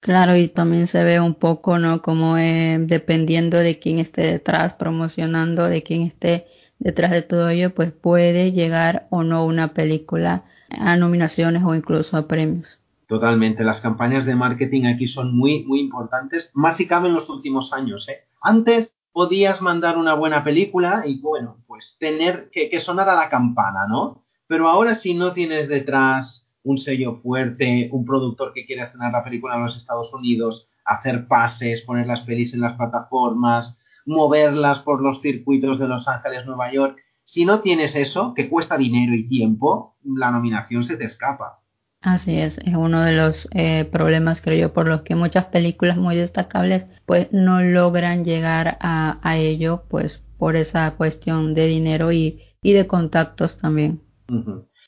Claro, 0.00 0.34
y 0.34 0.48
también 0.48 0.88
se 0.88 1.04
ve 1.04 1.20
un 1.20 1.34
poco, 1.34 1.78
¿no? 1.78 2.02
Como 2.02 2.36
eh, 2.36 2.78
dependiendo 2.80 3.58
de 3.58 3.78
quién 3.78 4.00
esté 4.00 4.22
detrás, 4.22 4.72
promocionando, 4.72 5.68
de 5.68 5.84
quién 5.84 6.02
esté 6.02 6.46
detrás 6.80 7.12
de 7.12 7.22
todo 7.22 7.48
ello, 7.48 7.72
pues 7.76 7.92
puede 7.92 8.50
llegar 8.50 9.06
o 9.10 9.22
no 9.22 9.44
una 9.46 9.72
película 9.72 10.46
a 10.68 10.96
nominaciones 10.96 11.62
o 11.64 11.76
incluso 11.76 12.16
a 12.16 12.26
premios. 12.26 12.79
Totalmente, 13.10 13.64
las 13.64 13.80
campañas 13.80 14.24
de 14.24 14.36
marketing 14.36 14.84
aquí 14.84 15.08
son 15.08 15.36
muy, 15.36 15.64
muy 15.64 15.80
importantes, 15.80 16.52
más 16.54 16.76
si 16.76 16.86
cabe 16.86 17.08
en 17.08 17.14
los 17.14 17.28
últimos 17.28 17.72
años, 17.72 18.08
¿eh? 18.08 18.20
Antes 18.40 18.96
podías 19.10 19.60
mandar 19.60 19.98
una 19.98 20.14
buena 20.14 20.44
película 20.44 21.02
y, 21.04 21.20
bueno, 21.20 21.56
pues 21.66 21.96
tener 21.98 22.50
que, 22.52 22.78
sonar 22.78 23.08
a 23.08 23.16
la 23.16 23.28
campana, 23.28 23.88
¿no? 23.88 24.22
Pero 24.46 24.68
ahora 24.68 24.94
si 24.94 25.14
no 25.14 25.32
tienes 25.32 25.68
detrás 25.68 26.46
un 26.62 26.78
sello 26.78 27.16
fuerte, 27.16 27.88
un 27.90 28.04
productor 28.04 28.52
que 28.52 28.64
quiera 28.64 28.84
estrenar 28.84 29.10
la 29.10 29.24
película 29.24 29.56
en 29.56 29.64
los 29.64 29.76
Estados 29.76 30.14
Unidos, 30.14 30.68
hacer 30.84 31.26
pases, 31.26 31.82
poner 31.82 32.06
las 32.06 32.20
pelis 32.20 32.54
en 32.54 32.60
las 32.60 32.74
plataformas, 32.74 33.76
moverlas 34.06 34.78
por 34.78 35.02
los 35.02 35.20
circuitos 35.20 35.80
de 35.80 35.88
Los 35.88 36.06
Ángeles, 36.06 36.46
Nueva 36.46 36.72
York, 36.72 36.96
si 37.24 37.44
no 37.44 37.58
tienes 37.58 37.96
eso, 37.96 38.34
que 38.34 38.48
cuesta 38.48 38.78
dinero 38.78 39.16
y 39.16 39.26
tiempo, 39.26 39.96
la 40.04 40.30
nominación 40.30 40.84
se 40.84 40.96
te 40.96 41.06
escapa. 41.06 41.59
Así 42.02 42.38
es, 42.38 42.56
es 42.58 42.74
uno 42.74 43.02
de 43.02 43.14
los 43.14 43.46
eh, 43.52 43.84
problemas, 43.84 44.40
creo 44.40 44.58
yo, 44.58 44.72
por 44.72 44.88
los 44.88 45.02
que 45.02 45.14
muchas 45.14 45.46
películas 45.46 45.98
muy 45.98 46.16
destacables 46.16 46.86
pues 47.04 47.30
no 47.30 47.60
logran 47.60 48.24
llegar 48.24 48.78
a, 48.80 49.36
ello, 49.36 49.84
pues 49.88 50.22
por 50.38 50.56
esa 50.56 50.96
cuestión 50.96 51.52
de 51.54 51.66
dinero 51.66 52.10
y, 52.10 52.40
y 52.62 52.72
de 52.72 52.86
contactos 52.86 53.58
también. 53.58 54.00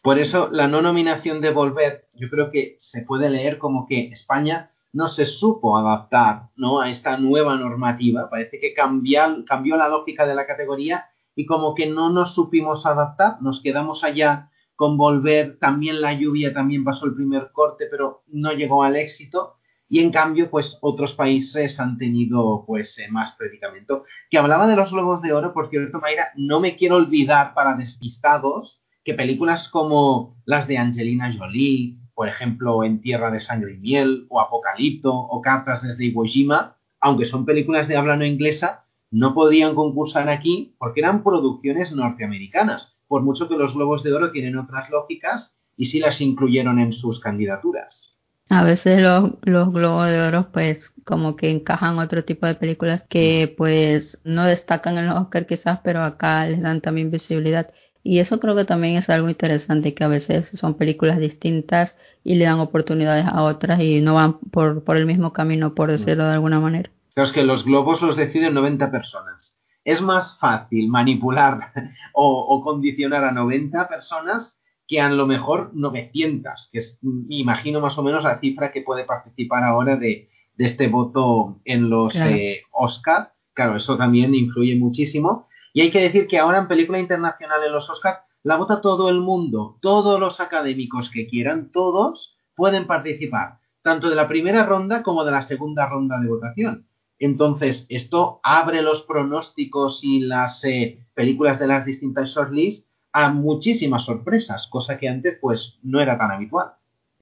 Por 0.03 0.19
eso 0.19 0.49
la 0.51 0.69
no 0.69 0.81
nominación 0.81 1.43
de 1.43 1.51
Volver, 1.51 2.09
yo 2.15 2.31
creo 2.31 2.51
que 2.51 2.77
se 2.79 3.03
puede 3.03 3.29
leer 3.29 3.59
como 3.59 3.87
que 3.87 4.09
España 4.09 4.71
no 4.93 5.09
se 5.09 5.27
supo 5.27 5.77
adaptar 5.77 6.49
¿no? 6.57 6.81
a 6.81 6.91
esta 6.91 7.19
nueva 7.19 7.57
normativa. 7.57 8.31
Parece 8.31 8.59
que 8.59 8.73
cambió, 8.73 9.45
cambió 9.47 9.77
la 9.77 9.89
lógica 9.89 10.27
de 10.27 10.35
la 10.35 10.47
categoría 10.47 11.07
y 11.35 11.47
como 11.47 11.75
que 11.75 11.87
no 11.87 12.11
nos 12.11 12.35
supimos 12.35 12.87
adaptar, 12.87 13.41
nos 13.43 13.63
quedamos 13.63 14.03
allá 14.05 14.51
con 14.77 14.97
Volver, 14.97 15.59
también 15.59 16.01
la 16.01 16.15
lluvia 16.15 16.53
también 16.53 16.85
pasó 16.85 17.07
el 17.07 17.15
primer 17.15 17.51
corte, 17.53 17.87
pero 17.91 18.23
no 18.29 18.53
llegó 18.53 18.83
al 18.83 18.97
éxito. 18.97 19.57
Y 19.89 20.01
en 20.01 20.11
cambio, 20.11 20.49
pues 20.49 20.79
otros 20.81 21.13
países 21.13 21.79
han 21.79 21.99
tenido 21.99 22.65
pues 22.67 22.99
eh, 22.99 23.09
más 23.11 23.33
predicamento. 23.33 24.05
Que 24.31 24.39
hablaba 24.39 24.67
de 24.67 24.75
los 24.75 24.91
Globos 24.91 25.21
de 25.21 25.33
Oro, 25.35 25.53
por 25.53 25.69
cierto, 25.69 26.01
Mayra, 26.01 26.29
no 26.35 26.61
me 26.61 26.77
quiero 26.77 26.97
olvidar 26.97 27.53
para 27.53 27.77
despistados 27.77 28.83
que 29.05 29.15
películas 29.15 29.69
como 29.69 30.37
las 30.47 30.67
de 30.67 30.79
Angelina 30.79 31.31
Jolie, 31.37 31.99
por 32.15 32.29
ejemplo, 32.29 32.85
En 32.85 33.01
Tierra 33.01 33.31
de 33.31 33.41
Sangre 33.41 33.75
y 33.75 33.79
Miel, 33.79 34.27
o 34.29 34.41
Apocalipto, 34.41 35.13
o 35.13 35.41
Cartas 35.43 35.83
desde 35.83 36.05
Iwo 36.05 36.25
Jima, 36.25 36.77
aunque 37.01 37.25
son 37.25 37.45
películas 37.45 37.89
de 37.89 37.97
habla 37.97 38.17
no 38.17 38.25
inglesa, 38.25 38.85
no 39.11 39.35
podían 39.35 39.75
concursar 39.75 40.29
aquí 40.29 40.75
porque 40.79 41.01
eran 41.01 41.23
producciones 41.23 41.93
norteamericanas, 41.93 42.97
por 43.13 43.21
mucho 43.21 43.47
que 43.47 43.59
los 43.59 43.75
Globos 43.75 44.03
de 44.03 44.15
Oro 44.15 44.31
tienen 44.31 44.57
otras 44.57 44.89
lógicas 44.89 45.55
y 45.77 45.85
sí 45.85 45.99
las 45.99 46.23
incluyeron 46.23 46.79
en 46.79 46.95
sus 46.95 47.21
candidaturas. 47.21 48.17
A 48.49 48.65
veces 48.65 49.03
los, 49.03 49.33
los 49.43 49.71
Globos 49.71 50.09
de 50.09 50.19
Oro 50.19 50.49
pues 50.51 50.91
como 51.05 51.37
que 51.37 51.51
encajan 51.51 51.99
otro 51.99 52.25
tipo 52.25 52.47
de 52.47 52.55
películas 52.55 53.05
que 53.11 53.55
pues 53.55 54.19
no 54.25 54.47
destacan 54.47 54.97
en 54.97 55.09
los 55.09 55.21
Oscar 55.21 55.47
quizás, 55.47 55.81
pero 55.85 56.01
acá 56.01 56.47
les 56.47 56.63
dan 56.63 56.81
también 56.81 57.11
visibilidad. 57.11 57.71
Y 58.03 58.21
eso 58.21 58.41
creo 58.41 58.57
que 58.57 58.65
también 58.65 58.97
es 58.97 59.11
algo 59.11 59.29
interesante, 59.29 59.93
que 59.93 60.05
a 60.05 60.09
veces 60.09 60.49
son 60.55 60.79
películas 60.79 61.19
distintas 61.19 61.95
y 62.25 62.37
le 62.37 62.47
dan 62.47 62.61
oportunidades 62.61 63.27
a 63.27 63.43
otras 63.43 63.79
y 63.83 64.01
no 64.01 64.15
van 64.15 64.39
por, 64.39 64.85
por 64.85 64.97
el 64.97 65.05
mismo 65.05 65.35
camino, 65.35 65.75
por 65.75 65.91
decirlo 65.91 66.25
de 66.25 66.33
alguna 66.33 66.61
manera. 66.61 66.91
Claro, 67.13 67.27
es 67.27 67.35
que 67.35 67.43
los 67.43 67.67
globos 67.67 68.01
los 68.01 68.17
deciden 68.17 68.55
90 68.55 68.91
personas. 68.91 69.52
Es 69.85 70.01
más 70.01 70.39
fácil 70.39 70.89
manipular 70.89 71.73
o, 72.15 72.39
o 72.49 72.63
condicionar 72.63 73.25
a 73.25 73.33
90 73.33 73.89
personas 73.89 74.57
que 74.87 75.01
a 75.01 75.09
lo 75.09 75.27
mejor 75.27 75.71
900, 75.75 76.69
que 76.71 76.79
es, 76.79 76.99
imagino 77.29 77.81
más 77.81 77.97
o 77.99 78.03
menos 78.03 78.25
la 78.25 78.39
cifra 78.41 78.73
que 78.73 78.83
puede 78.83 79.05
participar 79.05 79.65
ahora 79.65 79.97
de, 79.97 80.29
de 80.55 80.65
este 80.65 80.89
voto 80.89 81.61
en 81.65 81.89
los 81.89 82.13
Claro. 82.13 82.35
eh, 82.37 82.63
Oscar. 82.73 83.33
Claro, 83.55 83.77
eso 83.77 83.97
también 83.97 84.35
influye 84.35 84.77
muchísimo. 84.77 85.49
Y 85.73 85.81
hay 85.81 85.91
que 85.91 86.01
decir 86.01 86.27
que 86.27 86.39
ahora 86.39 86.59
en 86.59 86.69
película 86.69 86.99
internacional 86.99 87.63
en 87.65 87.73
los 87.73 87.89
Oscar 87.89 88.25
la 88.43 88.57
vota 88.57 88.81
todo 88.81 89.09
el 89.09 89.21
mundo, 89.21 89.79
todos 89.81 90.19
los 90.21 90.41
académicos 90.41 91.11
que 91.11 91.27
quieran, 91.27 91.71
todos 91.71 92.37
pueden 92.55 92.87
participar, 92.87 93.61
tanto 93.83 94.11
de 94.11 94.17
la 94.17 94.29
primera 94.29 94.67
ronda 94.67 95.03
como 95.03 95.25
de 95.25 95.31
la 95.31 95.43
segunda 95.43 95.87
ronda 95.89 96.19
de 96.19 96.29
votación. 96.29 96.87
Entonces, 97.23 97.87
esto 97.89 98.41
abre 98.43 98.83
los 98.83 99.03
pronósticos 99.03 100.03
y 100.03 100.19
las 100.19 100.65
eh, 100.65 100.99
películas 101.15 101.61
de 101.61 101.69
las 101.69 101.85
distintas 101.85 102.31
shortlists 102.31 102.89
a 103.13 103.31
muchísimas 103.31 104.07
sorpresas, 104.07 104.67
cosa 104.67 104.99
que 104.99 105.09
antes 105.09 105.39
pues 105.41 105.79
no 105.85 106.01
era 106.01 106.19
tan 106.19 106.33
habitual. 106.33 106.73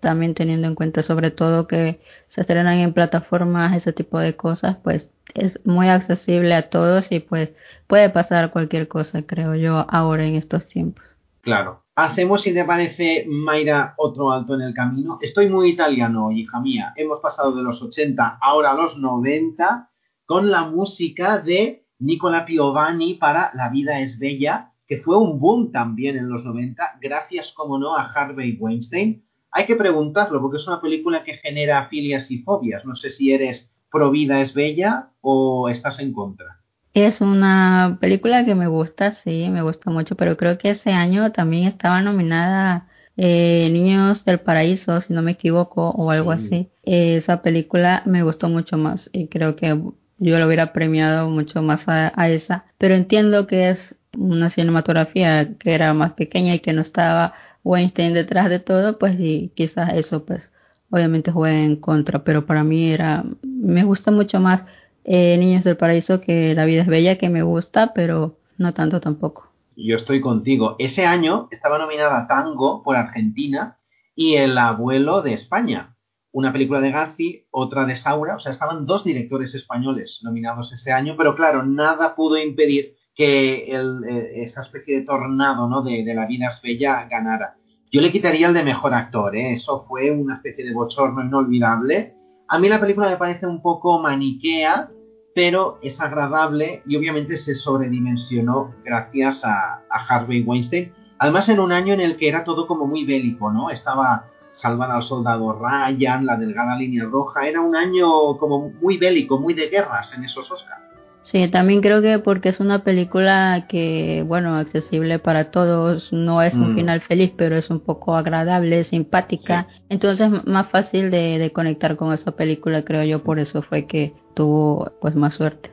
También 0.01 0.33
teniendo 0.33 0.67
en 0.69 0.75
cuenta 0.75 1.03
sobre 1.03 1.31
todo 1.31 1.67
que 1.67 2.01
se 2.31 2.41
estrenan 2.41 2.79
en 2.79 2.95
plataformas, 2.95 3.77
ese 3.77 3.93
tipo 3.93 4.19
de 4.19 4.37
cosas, 4.37 4.79
pues 4.83 5.11
es 5.35 5.61
muy 5.67 5.91
accesible 5.91 6.55
a 6.55 6.71
todos 6.71 7.13
y 7.13 7.21
pues 7.21 7.51
puede 7.87 8.09
pasar 8.09 8.53
cualquier 8.53 8.89
cosa, 8.89 9.21
creo 9.27 9.55
yo, 9.55 9.85
ahora 9.91 10.25
en 10.25 10.37
estos 10.37 10.67
tiempos. 10.67 11.05
Claro. 11.43 11.85
Hacemos, 11.95 12.41
si 12.41 12.55
te 12.55 12.65
parece, 12.65 13.27
Mayra, 13.29 13.93
otro 13.99 14.33
alto 14.33 14.55
en 14.55 14.63
el 14.63 14.73
camino. 14.73 15.19
Estoy 15.21 15.51
muy 15.51 15.69
italiano, 15.69 16.31
hija 16.31 16.59
mía. 16.59 16.95
Hemos 16.97 17.21
pasado 17.21 17.53
de 17.53 17.63
los 17.63 17.83
80 17.83 18.39
ahora 18.41 18.71
a 18.71 18.75
los 18.75 18.97
90 18.97 19.90
con 20.31 20.49
la 20.49 20.63
música 20.63 21.39
de 21.39 21.83
Nicola 21.99 22.47
Piovani 22.47 23.15
para 23.15 23.51
La 23.53 23.69
vida 23.69 23.99
es 23.99 24.17
bella, 24.21 24.71
que 24.87 24.99
fue 24.99 25.19
un 25.19 25.41
boom 25.41 25.73
también 25.73 26.17
en 26.17 26.29
los 26.29 26.45
90, 26.45 26.99
gracias, 27.03 27.51
como 27.51 27.79
no, 27.79 27.97
a 27.97 28.05
Harvey 28.05 28.57
Weinstein. 28.61 29.25
Hay 29.51 29.67
que 29.67 29.75
preguntarlo, 29.75 30.41
porque 30.41 30.59
es 30.59 30.69
una 30.69 30.81
película 30.81 31.25
que 31.25 31.35
genera 31.35 31.83
filias 31.87 32.31
y 32.31 32.45
fobias. 32.45 32.85
No 32.87 32.95
sé 32.95 33.11
si 33.11 33.33
eres 33.33 33.73
pro 33.91 34.13
vida 34.13 34.41
es 34.41 34.55
bella 34.55 35.09
o 35.21 35.69
estás 35.69 35.99
en 35.99 36.13
contra. 36.13 36.61
Es 36.95 37.21
una 37.21 37.99
película 38.01 38.45
que 38.45 38.55
me 38.55 38.69
gusta, 38.69 39.17
sí, 39.25 39.49
me 39.51 39.63
gusta 39.63 39.91
mucho, 39.91 40.15
pero 40.15 40.37
creo 40.37 40.59
que 40.59 40.71
ese 40.71 40.93
año 40.93 41.33
también 41.33 41.67
estaba 41.67 42.03
nominada 42.03 42.87
eh, 43.17 43.69
Niños 43.73 44.25
del 44.25 44.39
Paraíso, 44.39 45.01
si 45.01 45.13
no 45.13 45.23
me 45.23 45.33
equivoco, 45.33 45.91
o 45.91 46.13
algo 46.13 46.33
Sí. 46.37 46.39
así. 46.45 46.71
Eh, 46.85 47.17
esa 47.17 47.43
película 47.43 48.05
me 48.07 48.23
gustó 48.23 48.49
mucho 48.49 48.79
más 48.79 49.11
y 49.13 49.27
creo 49.27 49.57
que 49.57 49.77
yo 50.21 50.39
lo 50.39 50.47
hubiera 50.47 50.73
premiado 50.73 51.29
mucho 51.29 51.63
más 51.63 51.83
a, 51.89 52.29
esa, 52.29 52.67
pero 52.79 52.95
entiendo 52.95 53.47
que 53.47 53.71
es 53.71 53.97
una 54.17 54.51
cinematografía 54.51 55.57
que 55.59 55.73
era 55.73 55.93
más 55.95 56.13
pequeña 56.13 56.55
y 56.55 56.61
que 56.61 56.73
no 56.73 56.83
estaba 56.83 57.35
Weinstein 57.65 58.15
detrás 58.15 58.51
de 58.51 58.61
todo, 58.61 58.99
pues 58.99 59.19
y 59.19 59.51
quizás 59.55 59.95
eso 59.95 60.25
pues 60.25 60.51
obviamente 60.91 61.33
juega 61.33 61.63
en 61.63 61.77
contra, 61.77 62.23
pero 62.23 62.47
para 62.47 62.65
mí 62.65 62.91
era, 62.93 63.25
me 63.43 63.83
gusta 63.85 64.11
mucho 64.11 64.41
más 64.41 64.63
eh, 65.05 65.37
Niños 65.39 65.65
del 65.65 65.77
Paraíso 65.77 66.21
que 66.21 66.55
La 66.55 66.67
vida 66.67 66.83
es 66.83 66.89
bella, 66.89 67.17
que 67.17 67.31
me 67.31 67.43
gusta, 67.43 67.93
pero 67.95 68.37
no 68.59 68.75
tanto 68.75 69.01
tampoco. 69.01 69.51
Yo 69.77 69.97
estoy 69.97 70.21
contigo. 70.21 70.77
Ese 70.79 71.07
año 71.07 71.49
estaba 71.51 71.79
nominada 71.79 72.27
Tango 72.27 72.83
por 72.83 72.97
Argentina 72.97 73.79
y 74.15 74.35
El 74.35 74.59
abuelo 74.59 75.23
de 75.23 75.33
España. 75.33 75.97
Una 76.33 76.53
película 76.53 76.81
de 76.81 76.91
Garci, 76.91 77.47
otra 77.51 77.85
de 77.85 77.97
Saura. 77.97 78.37
O 78.37 78.39
sea, 78.39 78.53
estaban 78.53 78.87
dos 78.87 79.05
directores 79.05 79.55
españoles 79.55 80.21
nominados 80.23 80.73
ese 80.73 80.93
año, 80.93 81.15
pero 81.17 81.35
claro, 81.35 81.65
nada 81.65 82.15
pudo 82.15 82.39
impedir 82.39 82.95
que 83.15 83.75
eh, 83.75 84.43
esa 84.43 84.61
especie 84.61 85.01
de 85.01 85.05
tornado 85.05 85.69
¿no? 85.69 85.83
de, 85.83 86.05
de 86.05 86.15
La 86.15 86.27
vida 86.27 86.47
es 86.47 86.61
bella 86.63 87.07
ganara. 87.11 87.57
Yo 87.93 88.01
le 88.01 88.13
quitaría 88.13 88.47
el 88.47 88.55
de 88.55 88.63
mejor 88.63 88.95
actor, 88.95 89.35
¿eh? 89.35 89.55
eso 89.55 89.85
fue 89.89 90.13
una 90.13 90.37
especie 90.37 90.65
de 90.65 90.73
bochorno 90.73 91.25
inolvidable. 91.25 92.15
A 92.47 92.59
mí 92.61 92.69
la 92.69 92.79
película 92.79 93.11
me 93.11 93.17
parece 93.17 93.47
un 93.47 93.61
poco 93.63 93.99
maniquea, 93.99 94.91
pero 95.35 95.81
es 95.83 96.01
agradable 96.01 96.83
y 96.87 96.97
obviamente 96.97 97.37
se 97.37 97.55
sobredimensionó 97.55 98.73
gracias 98.85 99.45
a, 99.45 99.83
a, 99.91 100.07
Harvey 100.09 100.43
Weinstein. 100.43 100.93
Además, 101.19 101.49
en 101.49 101.59
un 101.59 101.73
año 101.73 101.93
en 101.93 102.01
el 102.01 102.17
que 102.17 102.29
era 102.29 102.45
todo 102.45 102.69
como 102.69 102.87
muy 102.87 103.05
bélico, 103.05 103.53
¿no? 103.53 103.71
Estaba 103.71 104.30
Salvar 104.53 104.91
al 104.91 105.03
Soldado 105.03 105.53
Ryan, 105.53 106.27
La 106.27 106.37
Delgada 106.37 106.77
Línea 106.77 107.05
Roja. 107.05 107.47
Era 107.47 107.61
un 107.61 107.77
año 107.77 108.37
como 108.39 108.71
muy 108.81 108.99
bélico, 108.99 109.39
muy 109.39 109.55
de 109.55 109.69
guerras 109.69 110.13
en 110.15 110.25
esos 110.25 110.51
Oscars. 110.51 110.81
Sí, 111.23 111.47
también 111.49 111.81
creo 111.83 112.01
que 112.03 112.19
porque 112.19 112.49
es 112.49 112.61
una 112.61 112.83
película 112.83 113.67
que, 113.69 114.25
bueno, 114.27 114.57
accesible 114.57 115.19
para 115.19 115.51
todos, 115.51 116.13
no 116.13 116.43
es 116.43 116.55
un 116.55 116.73
Mm. 116.73 116.75
final 116.75 117.01
feliz, 117.03 117.33
pero 117.37 117.57
es 117.57 117.71
un 117.71 117.81
poco 117.81 118.17
agradable, 118.17 118.83
simpática, 118.85 119.69
entonces 119.91 120.29
más 120.47 120.69
fácil 120.71 121.11
de, 121.11 121.39
de 121.39 121.53
conectar 121.53 121.97
con 121.97 122.13
esa 122.15 122.33
película, 122.33 122.85
creo 122.85 123.05
yo, 123.05 123.23
por 123.23 123.39
eso 123.39 123.61
fue 123.63 123.87
que 123.87 124.15
tuvo 124.35 124.91
pues 125.01 125.15
más 125.15 125.35
suerte. 125.35 125.71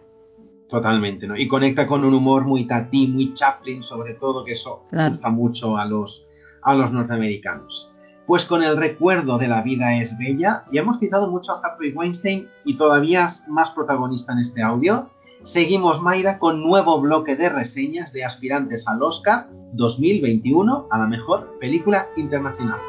Totalmente, 0.69 1.25
¿no? 1.27 1.37
Y 1.37 1.47
conecta 1.47 1.87
con 1.87 2.03
un 2.03 2.13
humor 2.13 2.43
muy 2.45 2.67
tatí, 2.67 3.07
muy 3.07 3.33
Chaplin, 3.33 3.81
sobre 3.83 4.15
todo, 4.15 4.43
que 4.43 4.51
eso 4.51 4.83
Claro. 4.91 5.11
gusta 5.11 5.29
mucho 5.29 5.77
a 5.77 5.85
los, 5.85 6.25
a 6.61 6.75
los 6.75 6.91
norteamericanos. 6.91 7.89
Pues 8.27 8.45
con 8.45 8.61
el 8.61 8.75
recuerdo 8.75 9.37
de 9.37 9.47
la 9.47 9.61
vida 9.61 9.95
es 9.95 10.17
bella, 10.17 10.65
ya 10.69 10.81
hemos 10.81 10.99
citado 10.99 11.31
mucho 11.31 11.53
a 11.53 11.61
Harvey 11.61 11.93
Weinstein 11.93 12.49
y 12.65 12.75
todavía 12.75 13.37
más 13.47 13.71
protagonista 13.71 14.33
en 14.33 14.39
este 14.39 14.61
audio. 14.61 15.09
Seguimos, 15.45 16.01
Mayra, 16.01 16.37
con 16.37 16.61
nuevo 16.61 16.99
bloque 16.99 17.37
de 17.37 17.47
reseñas 17.47 18.11
de 18.11 18.25
aspirantes 18.25 18.85
al 18.85 19.01
Oscar 19.01 19.47
2021 19.71 20.87
a 20.91 20.97
la 20.97 21.07
mejor 21.07 21.57
película 21.61 22.07
internacional. 22.17 22.81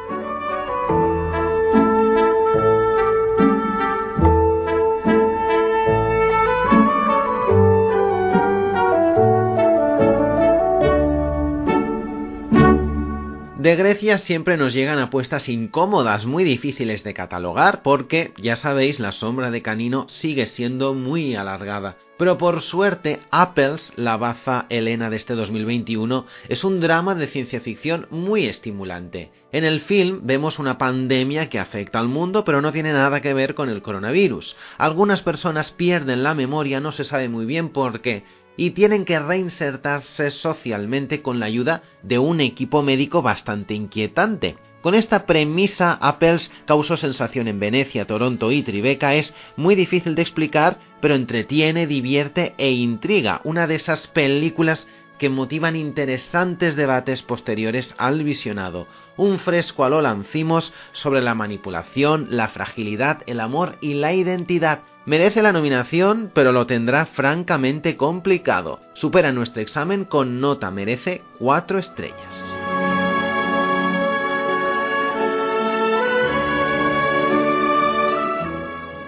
De 13.59 13.75
Grecia 13.75 14.19
siempre 14.19 14.57
nos 14.57 14.73
llegan 14.73 15.01
apuestas 15.01 15.49
incómodas, 15.49 16.27
muy 16.27 16.45
difíciles 16.45 17.03
de 17.03 17.13
catalogar, 17.13 17.83
porque, 17.83 18.33
ya 18.37 18.55
sabéis, 18.55 19.01
la 19.01 19.11
sombra 19.11 19.51
de 19.51 19.63
Canino 19.63 20.09
sigue 20.09 20.47
siendo 20.47 20.95
muy 20.95 21.35
alargada. 21.35 21.97
Pero 22.19 22.39
por 22.39 22.63
suerte, 22.63 23.19
Apples, 23.33 23.93
la 23.97 24.17
baza 24.17 24.67
Elena 24.69 25.11
de 25.11 25.17
este 25.17 25.35
2021, 25.35 26.25
es 26.49 26.63
un 26.63 26.79
drama 26.79 27.17
de 27.17 27.27
ciencia 27.27 27.61
ficción 27.61 28.07
muy 28.11 28.47
estimulante. 28.47 29.33
En 29.51 29.65
el 29.65 29.81
film 29.81 30.21
vemos 30.23 30.61
una 30.61 30.79
pandemia 30.79 31.51
que 31.51 31.59
afecta 31.59 31.99
al 31.99 32.07
mundo, 32.07 32.45
pero 32.45 32.63
no 32.63 32.71
tiene 32.71 32.93
nada 32.93 33.21
que 33.21 33.35
ver 33.35 33.57
con 33.57 33.71
el 33.71 33.83
coronavirus. 33.83 34.57
Algunas 34.79 35.23
personas 35.23 35.73
pierden 35.73 36.23
la 36.23 36.37
memoria, 36.37 36.79
no 36.79 36.93
se 36.93 37.03
sabe 37.03 37.29
muy 37.29 37.45
bien 37.45 37.71
por 37.71 38.03
qué, 38.03 38.23
y 38.59 38.73
tienen 38.73 39.07
que 39.07 39.19
reinsertarse 39.19 40.31
socialmente 40.31 41.23
con 41.23 41.41
la 41.41 41.47
ayuda 41.47 41.83
de 42.03 42.19
un 42.19 42.43
equipo 42.43 42.83
médico 42.83 43.23
bastante 43.23 43.73
inquietante. 43.73 44.57
Con 44.83 44.95
esta 44.95 45.27
premisa, 45.27 45.97
Apples 46.01 46.53
causó 46.67 46.97
sensación 46.97 47.49
en 47.49 47.61
Venecia, 47.61 48.07
Toronto 48.07 48.51
y 48.53 48.63
Tribeca. 48.63 49.15
Es 49.15 49.33
muy 49.57 49.77
difícil 49.77 50.15
de 50.15 50.23
explicar, 50.23 50.79
pero 51.01 51.15
entretiene, 51.15 51.87
divierte 51.87 52.55
e 52.59 52.73
intriga. 52.73 53.41
Una 53.45 53.67
de 53.67 53.77
esas 53.77 54.09
películas 54.09 54.89
que 55.19 55.29
motivan 55.29 55.77
interesantes 55.77 56.77
debates 56.77 57.23
posteriores 57.23 57.95
al 57.99 58.23
visionado. 58.23 58.87
Un 59.17 59.39
fresco 59.39 59.85
a 59.85 59.89
lo 59.89 60.01
lancimos 60.01 60.73
sobre 60.93 61.21
la 61.21 61.35
manipulación, 61.35 62.29
la 62.31 62.49
fragilidad, 62.49 63.23
el 63.27 63.41
amor 63.41 63.77
y 63.81 63.95
la 63.95 64.13
identidad. 64.13 64.81
Merece 65.05 65.43
la 65.43 65.53
nominación, 65.53 66.31
pero 66.35 66.53
lo 66.53 66.67
tendrá 66.67 67.07
francamente 67.07 67.97
complicado. 67.97 68.81
Supera 68.95 69.33
nuestro 69.33 69.63
examen 69.63 70.05
con 70.05 70.41
nota 70.41 70.71
merece 70.71 71.23
cuatro 71.39 71.79
estrellas. 71.79 72.49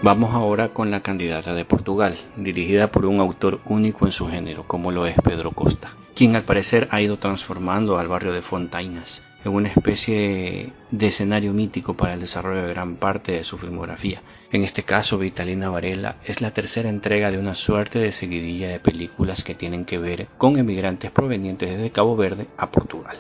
Vamos 0.03 0.33
ahora 0.33 0.71
con 0.71 0.91
la 0.91 1.03
candidata 1.03 1.53
de 1.53 1.67
Portugal, 1.67 2.19
dirigida 2.35 2.91
por 2.91 3.05
un 3.05 3.21
autor 3.21 3.61
único 3.67 4.07
en 4.07 4.13
su 4.13 4.27
género, 4.29 4.65
como 4.67 4.91
lo 4.91 5.05
es 5.05 5.15
Pedro 5.23 5.51
Costa, 5.51 5.91
quien 6.21 6.37
al 6.37 6.43
parecer 6.43 6.87
ha 6.91 7.01
ido 7.01 7.17
transformando 7.17 7.99
al 7.99 8.07
barrio 8.07 8.35
de 8.35 8.43
Fontainas 8.43 9.23
en 9.43 9.55
una 9.55 9.69
especie 9.69 10.71
de 10.91 11.07
escenario 11.07 11.55
mítico 11.55 11.95
para 11.95 12.13
el 12.13 12.21
desarrollo 12.21 12.61
de 12.61 12.75
gran 12.75 12.97
parte 12.97 13.33
de 13.33 13.45
su 13.45 13.57
filmografía. 13.57 14.21
En 14.53 14.63
este 14.63 14.83
caso, 14.83 15.17
Vitalina 15.17 15.71
Varela 15.71 16.17
es 16.27 16.43
la 16.43 16.51
tercera 16.51 16.91
entrega 16.91 17.31
de 17.31 17.39
una 17.39 17.55
suerte 17.55 18.01
de 18.01 18.13
seguidilla 18.13 18.69
de 18.69 18.81
películas 18.81 19.43
que 19.43 19.55
tienen 19.55 19.87
que 19.87 19.97
ver 19.97 20.27
con 20.37 20.59
emigrantes 20.59 21.11
provenientes 21.11 21.71
desde 21.71 21.91
Cabo 21.91 22.15
Verde 22.17 22.49
a 22.59 22.71
Portugal. 22.71 23.17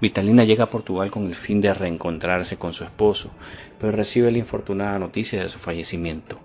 Vitalina 0.00 0.44
llega 0.44 0.62
a 0.62 0.70
Portugal 0.70 1.10
con 1.10 1.26
el 1.26 1.34
fin 1.34 1.60
de 1.60 1.74
reencontrarse 1.74 2.58
con 2.58 2.74
su 2.74 2.84
esposo, 2.84 3.32
pero 3.80 3.90
recibe 3.90 4.30
la 4.30 4.38
infortunada 4.38 5.00
noticia 5.00 5.42
de 5.42 5.48
su 5.48 5.58
fallecimiento. 5.58 6.38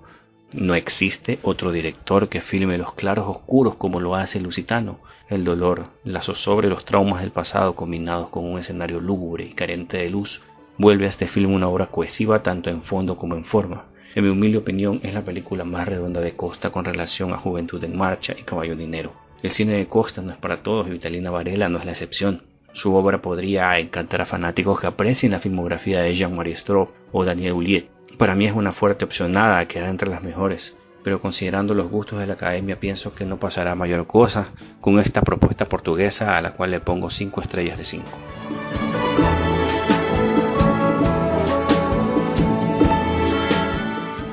No 0.53 0.75
existe 0.75 1.39
otro 1.43 1.71
director 1.71 2.27
que 2.27 2.41
filme 2.41 2.77
los 2.77 2.93
claros 2.95 3.25
oscuros 3.25 3.75
como 3.75 4.01
lo 4.01 4.15
hace 4.15 4.39
Lusitano. 4.41 4.99
El 5.31 5.45
dolor, 5.45 5.85
la 6.03 6.21
zozobra 6.21 6.67
y 6.67 6.69
los 6.69 6.83
traumas 6.83 7.21
del 7.21 7.31
pasado 7.31 7.73
combinados 7.73 8.27
con 8.27 8.43
un 8.43 8.59
escenario 8.59 8.99
lúgubre 8.99 9.45
y 9.45 9.53
carente 9.53 9.95
de 9.95 10.09
luz 10.09 10.41
vuelve 10.77 11.05
a 11.05 11.09
este 11.09 11.25
filme 11.25 11.55
una 11.55 11.69
obra 11.69 11.85
cohesiva 11.85 12.43
tanto 12.43 12.69
en 12.69 12.83
fondo 12.83 13.15
como 13.15 13.35
en 13.35 13.45
forma. 13.45 13.85
En 14.13 14.25
mi 14.25 14.29
humilde 14.29 14.57
opinión 14.57 14.99
es 15.03 15.13
la 15.13 15.23
película 15.23 15.63
más 15.63 15.87
redonda 15.87 16.19
de 16.19 16.35
Costa 16.35 16.69
con 16.69 16.83
relación 16.83 17.31
a 17.31 17.37
Juventud 17.37 17.81
en 17.81 17.97
Marcha 17.97 18.35
y 18.37 18.43
Caballo 18.43 18.75
Dinero. 18.75 19.13
El 19.41 19.51
cine 19.51 19.77
de 19.77 19.87
Costa 19.87 20.21
no 20.21 20.33
es 20.33 20.37
para 20.37 20.63
todos 20.63 20.87
y 20.87 20.91
Vitalina 20.91 21.31
Varela 21.31 21.69
no 21.69 21.77
es 21.77 21.85
la 21.85 21.91
excepción. 21.91 22.41
Su 22.73 22.93
obra 22.93 23.21
podría 23.21 23.79
encantar 23.79 24.19
a 24.19 24.25
fanáticos 24.25 24.81
que 24.81 24.87
aprecien 24.87 25.31
la 25.31 25.39
filmografía 25.39 26.01
de 26.01 26.13
Jean-Marie 26.13 26.57
Straub 26.57 26.89
o 27.13 27.23
Daniel 27.23 27.53
Uliet. 27.53 27.85
Para 28.17 28.35
mí 28.35 28.47
es 28.47 28.53
una 28.53 28.73
fuerte 28.73 29.05
opcionada 29.05 29.59
a 29.59 29.67
quedar 29.69 29.87
entre 29.87 30.09
las 30.09 30.23
mejores, 30.23 30.75
pero 31.03 31.21
considerando 31.21 31.73
los 31.73 31.89
gustos 31.89 32.19
de 32.19 32.27
la 32.27 32.33
academia 32.33 32.79
pienso 32.79 33.13
que 33.13 33.25
no 33.25 33.37
pasará 33.37 33.75
mayor 33.75 34.07
cosa 34.07 34.49
con 34.79 34.99
esta 34.99 35.21
propuesta 35.21 35.65
portuguesa 35.65 36.37
a 36.37 36.41
la 36.41 36.53
cual 36.53 36.71
le 36.71 36.79
pongo 36.79 37.09
5 37.09 37.41
estrellas 37.41 37.77
de 37.77 37.85
5. 37.85 39.10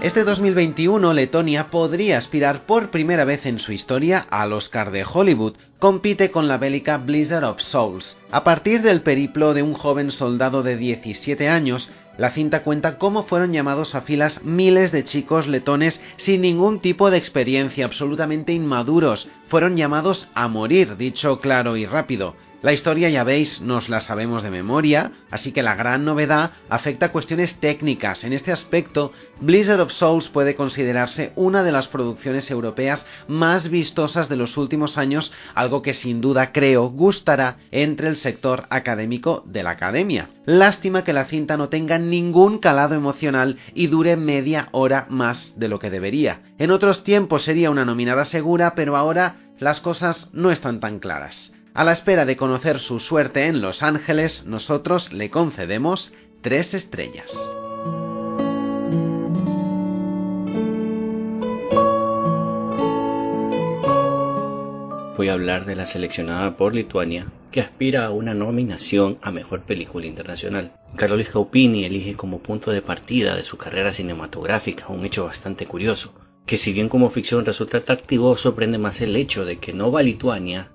Este 0.01 0.23
2021 0.23 1.13
Letonia 1.13 1.71
podría 1.73 2.19
aspirar 2.19 2.67
por 2.67 2.91
primera 2.91 3.25
vez 3.25 3.47
en 3.47 3.59
su 3.59 3.73
historia 3.73 4.25
al 4.31 4.53
Oscar 4.53 4.93
de 4.93 5.05
Hollywood. 5.05 5.55
Compite 5.81 6.31
con 6.31 6.47
la 6.47 6.57
bélica 6.57 6.99
Blizzard 6.99 7.43
of 7.43 7.61
Souls. 7.61 8.17
A 8.31 8.45
partir 8.45 8.83
del 8.83 9.03
periplo 9.03 9.55
de 9.55 9.65
un 9.65 9.75
joven 9.75 10.13
soldado 10.13 10.63
de 10.63 10.77
17 10.77 11.49
años, 11.49 11.91
la 12.17 12.31
cinta 12.31 12.63
cuenta 12.63 12.97
cómo 12.97 13.25
fueron 13.25 13.53
llamados 13.53 13.97
a 13.97 14.03
filas 14.03 14.45
miles 14.45 14.93
de 14.93 15.03
chicos 15.03 15.49
letones 15.49 16.01
sin 16.17 16.43
ningún 16.43 16.79
tipo 16.79 17.11
de 17.11 17.19
experiencia, 17.19 17.85
absolutamente 17.85 18.53
inmaduros. 18.53 19.29
Fueron 19.49 19.77
llamados 19.77 20.29
a 20.33 20.47
morir, 20.47 20.97
dicho 20.97 21.41
claro 21.41 21.77
y 21.77 21.87
rápido. 21.87 22.37
La 22.61 22.73
historia, 22.73 23.09
ya 23.09 23.23
veis, 23.23 23.61
nos 23.61 23.89
la 23.89 24.01
sabemos 24.01 24.43
de 24.43 24.51
memoria, 24.51 25.13
así 25.31 25.53
que 25.53 25.63
la 25.63 25.77
gran 25.77 26.05
novedad 26.05 26.51
afecta 26.69 27.07
a 27.07 27.13
cuestiones 27.13 27.55
técnicas. 27.61 28.25
En 28.25 28.33
este 28.33 28.51
aspecto, 28.51 29.13
Blizzard 29.41 29.81
of 29.81 29.93
Souls 29.93 30.29
puede 30.29 30.57
considerarse 30.57 31.31
una 31.37 31.63
de 31.63 31.71
las 31.71 31.87
producciones 31.87 32.51
europeas 32.51 33.07
más 33.29 33.71
vistosas 33.71 34.29
de 34.29 34.35
los 34.35 34.57
últimos 34.57 34.99
años, 34.99 35.33
algo 35.55 35.83
que 35.83 35.95
sin 35.95 36.21
duda 36.21 36.51
creo 36.51 36.91
gustará 36.91 37.59
entre 37.71 38.09
el 38.09 38.17
sector 38.17 38.67
académico 38.71 39.45
de 39.47 39.63
la 39.63 39.71
academia. 39.71 40.31
Lástima 40.45 41.05
que 41.05 41.13
la 41.13 41.27
cinta 41.27 41.57
no 41.57 41.69
tenga 41.69 41.99
ningún 41.99 42.59
calado 42.59 42.97
emocional 42.97 43.59
y 43.73 43.87
dure 43.87 44.17
media 44.17 44.67
hora 44.73 45.07
más 45.11 45.53
de 45.55 45.69
lo 45.69 45.79
que 45.79 45.91
debería. 45.91 46.41
En 46.59 46.73
otros 46.73 47.05
tiempos 47.05 47.45
sería 47.45 47.71
una 47.71 47.85
nominada 47.85 48.25
segura, 48.25 48.75
pero 48.75 48.97
ahora 48.97 49.37
las 49.61 49.81
cosas 49.81 50.29
no 50.33 50.51
están 50.51 50.81
tan 50.81 50.99
claras. 50.99 51.53
A 51.75 51.85
la 51.85 51.93
espera 51.93 52.25
de 52.25 52.37
conocer 52.37 52.81
su 52.81 52.99
suerte 52.99 53.47
en 53.47 53.61
Los 53.61 53.83
Ángeles, 53.83 54.45
nosotros 54.47 55.13
le 55.13 55.31
concedemos 55.31 56.13
tres 56.41 56.75
estrellas. 56.75 57.31
Voy 65.17 65.29
a 65.29 65.33
hablar 65.33 65.67
de 65.67 65.75
la 65.75 65.87
seleccionada 65.87 66.57
por 66.57 66.75
Lituania, 66.75 67.27
que 67.51 67.61
aspira 67.61 68.07
a 68.07 68.11
una 68.11 68.35
nominación 68.35 69.19
a 69.21 69.33
Mejor 69.33 69.63
Película 69.63 70.07
Internacional. 70.07 70.73
Carlos 70.97 71.29
Caupini 71.29 71.85
elige 71.85 72.15
como 72.15 72.39
punto 72.39 72.71
de 72.71 72.83
partida 72.83 73.35
de 73.35 73.43
su 73.43 73.59
carrera 73.59 73.93
cinematográfica 73.93 74.87
un 74.89 75.05
hecho 75.05 75.25
bastante 75.25 75.67
curioso, 75.67 76.15
que 76.47 76.57
si 76.57 76.73
bien 76.73 76.89
como 76.89 77.11
ficción 77.11 77.45
resulta 77.45 77.79
atractivo, 77.79 78.37
sorprende 78.37 78.79
más 78.79 79.01
el 79.01 79.17
hecho 79.17 79.45
de 79.45 79.59
que 79.59 79.73
Nova 79.73 80.03
Lituania 80.03 80.71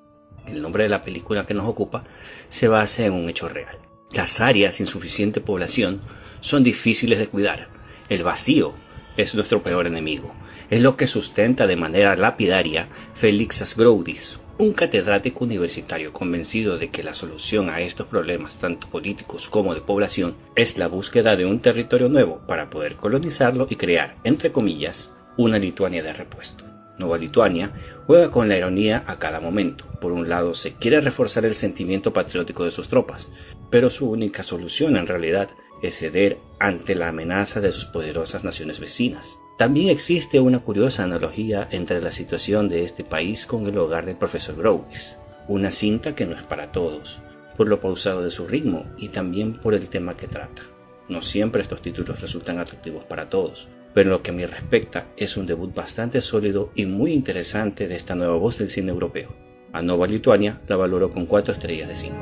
el 0.48 0.62
nombre 0.62 0.84
de 0.84 0.90
la 0.90 1.02
película 1.02 1.46
que 1.46 1.54
nos 1.54 1.68
ocupa, 1.68 2.04
se 2.50 2.68
basa 2.68 3.06
en 3.06 3.14
un 3.14 3.30
hecho 3.30 3.50
real. 3.50 3.78
Las 4.12 4.40
áreas 4.40 4.76
sin 4.76 4.88
suficiente 4.88 5.42
población 5.42 6.02
son 6.42 6.64
difíciles 6.64 7.20
de 7.20 7.28
cuidar. 7.28 7.70
El 8.10 8.24
vacío 8.24 8.74
es 9.18 9.34
nuestro 9.36 9.64
peor 9.64 9.88
enemigo. 9.88 10.34
Es 10.70 10.82
lo 10.82 10.98
que 10.98 11.08
sustenta 11.08 11.68
de 11.68 11.76
manera 11.76 12.16
lapidaria 12.16 12.88
Félix 13.16 13.62
Asgroudis, 13.62 14.40
un 14.58 14.74
catedrático 14.74 15.44
universitario 15.44 16.14
convencido 16.14 16.78
de 16.78 16.90
que 16.90 17.04
la 17.04 17.14
solución 17.14 17.70
a 17.70 17.82
estos 17.82 18.08
problemas, 18.08 18.58
tanto 18.60 18.88
políticos 18.90 19.48
como 19.50 19.74
de 19.74 19.82
población, 19.82 20.36
es 20.56 20.78
la 20.78 20.88
búsqueda 20.88 21.36
de 21.36 21.46
un 21.46 21.60
territorio 21.60 22.10
nuevo 22.10 22.42
para 22.48 22.70
poder 22.70 22.96
colonizarlo 22.96 23.68
y 23.70 23.76
crear, 23.76 24.18
entre 24.24 24.52
comillas, 24.52 25.12
una 25.38 25.58
Lituania 25.58 26.04
de 26.04 26.14
repuesto. 26.14 26.73
Nueva 26.98 27.18
Lituania 27.18 27.72
juega 28.06 28.30
con 28.32 28.48
la 28.48 28.58
ironía 28.58 29.04
a 29.08 29.18
cada 29.18 29.40
momento. 29.40 29.86
Por 30.00 30.12
un 30.12 30.30
lado, 30.30 30.54
se 30.54 30.74
quiere 30.74 31.02
reforzar 31.02 31.46
el 31.46 31.56
sentimiento 31.56 32.14
patriótico 32.14 32.66
de 32.66 32.72
sus 32.72 32.88
tropas, 32.88 33.28
pero 33.70 33.90
su 33.90 34.10
única 34.10 34.44
solución 34.44 34.98
en 34.98 35.08
realidad 35.08 35.50
es 35.82 35.98
ceder 35.98 36.38
ante 36.60 36.96
la 36.96 37.10
amenaza 37.10 37.60
de 37.60 37.72
sus 37.72 37.86
poderosas 37.86 38.44
naciones 38.44 38.80
vecinas. 38.80 39.26
También 39.58 39.90
existe 39.90 40.40
una 40.40 40.60
curiosa 40.60 41.04
analogía 41.04 41.68
entre 41.72 42.02
la 42.02 42.12
situación 42.12 42.70
de 42.70 42.86
este 42.86 43.04
país 43.04 43.46
con 43.46 43.68
el 43.68 43.78
hogar 43.78 44.06
del 44.06 44.16
profesor 44.16 44.56
Groves, 44.56 45.18
una 45.48 45.72
cinta 45.72 46.16
que 46.16 46.26
no 46.26 46.36
es 46.36 46.44
para 46.44 46.72
todos, 46.72 47.20
por 47.58 47.68
lo 47.68 47.80
pausado 47.80 48.24
de 48.24 48.32
su 48.32 48.48
ritmo 48.48 48.86
y 48.98 49.10
también 49.10 49.60
por 49.60 49.74
el 49.74 49.90
tema 49.90 50.16
que 50.16 50.28
trata. 50.28 50.64
No 51.10 51.22
siempre 51.22 51.62
estos 51.62 51.82
títulos 51.82 52.22
resultan 52.22 52.60
atractivos 52.60 53.04
para 53.06 53.30
todos, 53.30 53.68
pero 53.94 54.10
lo 54.10 54.22
que 54.22 54.32
a 54.32 54.46
respecta 54.46 55.08
es 55.18 55.38
un 55.38 55.46
debut 55.46 55.74
bastante 55.74 56.22
sólido 56.22 56.72
y 56.76 56.86
muy 56.86 57.14
interesante 57.14 57.88
de 57.88 57.96
esta 57.96 58.16
nueva 58.16 58.36
voz 58.36 58.58
del 58.58 58.72
cine 58.72 58.92
europeo. 58.92 59.30
A 59.72 59.82
Nova 59.82 60.08
Lituania 60.08 60.62
la 60.68 60.76
valoro 60.76 61.10
con 61.10 61.26
4 61.26 61.54
estrellas 61.54 61.88
de 61.88 61.96
5. 61.96 62.16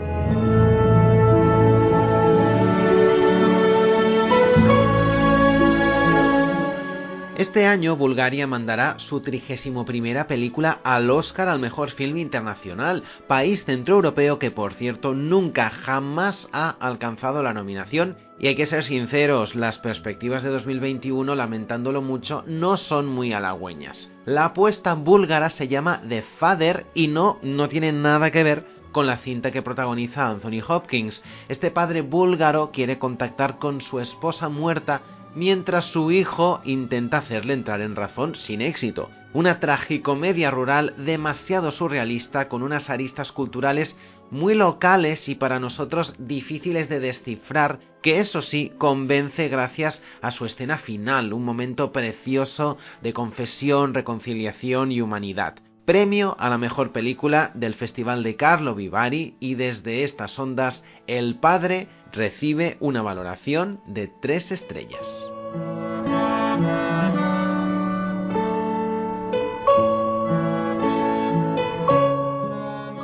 Este 7.42 7.66
año 7.66 7.96
Bulgaria 7.96 8.46
mandará 8.46 9.00
su 9.00 9.20
trigésimo 9.22 9.84
primera 9.84 10.28
película 10.28 10.80
al 10.84 11.10
Oscar 11.10 11.50
al 11.50 11.58
mejor 11.58 11.90
film 11.90 12.18
internacional, 12.18 13.04
país 13.26 13.66
centroeuropeo 13.66 14.38
que 14.38 14.52
por 14.52 14.76
cierto 14.76 15.16
nunca 15.16 15.72
jamás 15.72 16.48
ha 16.52 16.70
alcanzado 16.70 17.42
la 17.42 17.56
nominación 17.56 18.16
y 18.42 18.48
hay 18.48 18.56
que 18.56 18.66
ser 18.66 18.84
sinceros, 18.84 19.54
las 19.54 19.78
perspectivas 19.78 20.42
de 20.42 20.50
2021, 20.50 21.36
lamentándolo 21.36 22.02
mucho, 22.02 22.44
no 22.48 22.76
son 22.76 23.06
muy 23.06 23.34
halagüeñas. 23.34 24.10
La 24.26 24.46
apuesta 24.46 24.96
búlgara 24.96 25.52
se 25.52 25.68
llama 25.68 26.02
The 26.10 26.24
Father 26.24 26.88
y 26.96 27.08
no, 27.08 27.38
no 27.44 27.70
tiene 27.70 27.92
nada 27.92 28.32
que 28.32 28.42
ver 28.42 28.66
con 28.92 29.06
la 29.06 29.18
cinta 29.18 29.52
que 29.52 29.62
protagoniza 29.62 30.28
Anthony 30.28 30.60
Hopkins. 30.68 31.24
Este 31.50 31.70
padre 31.70 32.02
búlgaro 32.02 32.72
quiere 32.72 32.98
contactar 32.98 33.60
con 33.60 33.80
su 33.80 34.00
esposa 34.00 34.50
muerta 34.50 35.04
mientras 35.36 35.86
su 35.86 36.12
hijo 36.12 36.62
intenta 36.64 37.18
hacerle 37.18 37.54
entrar 37.54 37.80
en 37.82 37.96
razón 37.96 38.34
sin 38.34 38.62
éxito. 38.62 39.12
Una 39.34 39.60
tragicomedia 39.60 40.50
rural 40.50 40.96
demasiado 40.98 41.70
surrealista 41.70 42.50
con 42.50 42.64
unas 42.64 42.90
aristas 42.90 43.32
culturales 43.32 43.96
muy 44.32 44.56
locales 44.56 45.30
y 45.30 45.36
para 45.36 45.60
nosotros 45.60 46.16
difíciles 46.18 46.90
de 46.90 47.00
descifrar, 47.00 47.80
que 48.02 48.20
eso 48.20 48.42
sí 48.42 48.72
convence 48.78 49.48
gracias 49.50 50.02
a 50.22 50.32
su 50.32 50.46
escena 50.46 50.78
final, 50.78 51.34
un 51.34 51.46
momento 51.46 51.92
precioso 51.92 52.78
de 53.02 53.14
confesión, 53.14 53.94
reconciliación 53.94 54.92
y 54.92 55.02
humanidad. 55.02 55.56
Premio 55.86 56.36
a 56.40 56.50
la 56.50 56.58
mejor 56.58 56.92
película 56.92 57.52
del 57.54 57.74
Festival 57.74 58.24
de 58.24 58.36
Carlo 58.36 58.76
Vivari 58.76 59.36
y 59.40 59.56
desde 59.56 60.04
estas 60.04 60.38
ondas 60.40 60.84
El 61.08 61.36
Padre 61.36 61.90
recibe 62.12 62.78
una 62.80 63.02
valoración 63.02 63.82
de 63.88 64.10
tres 64.22 64.52
estrellas. 64.52 65.32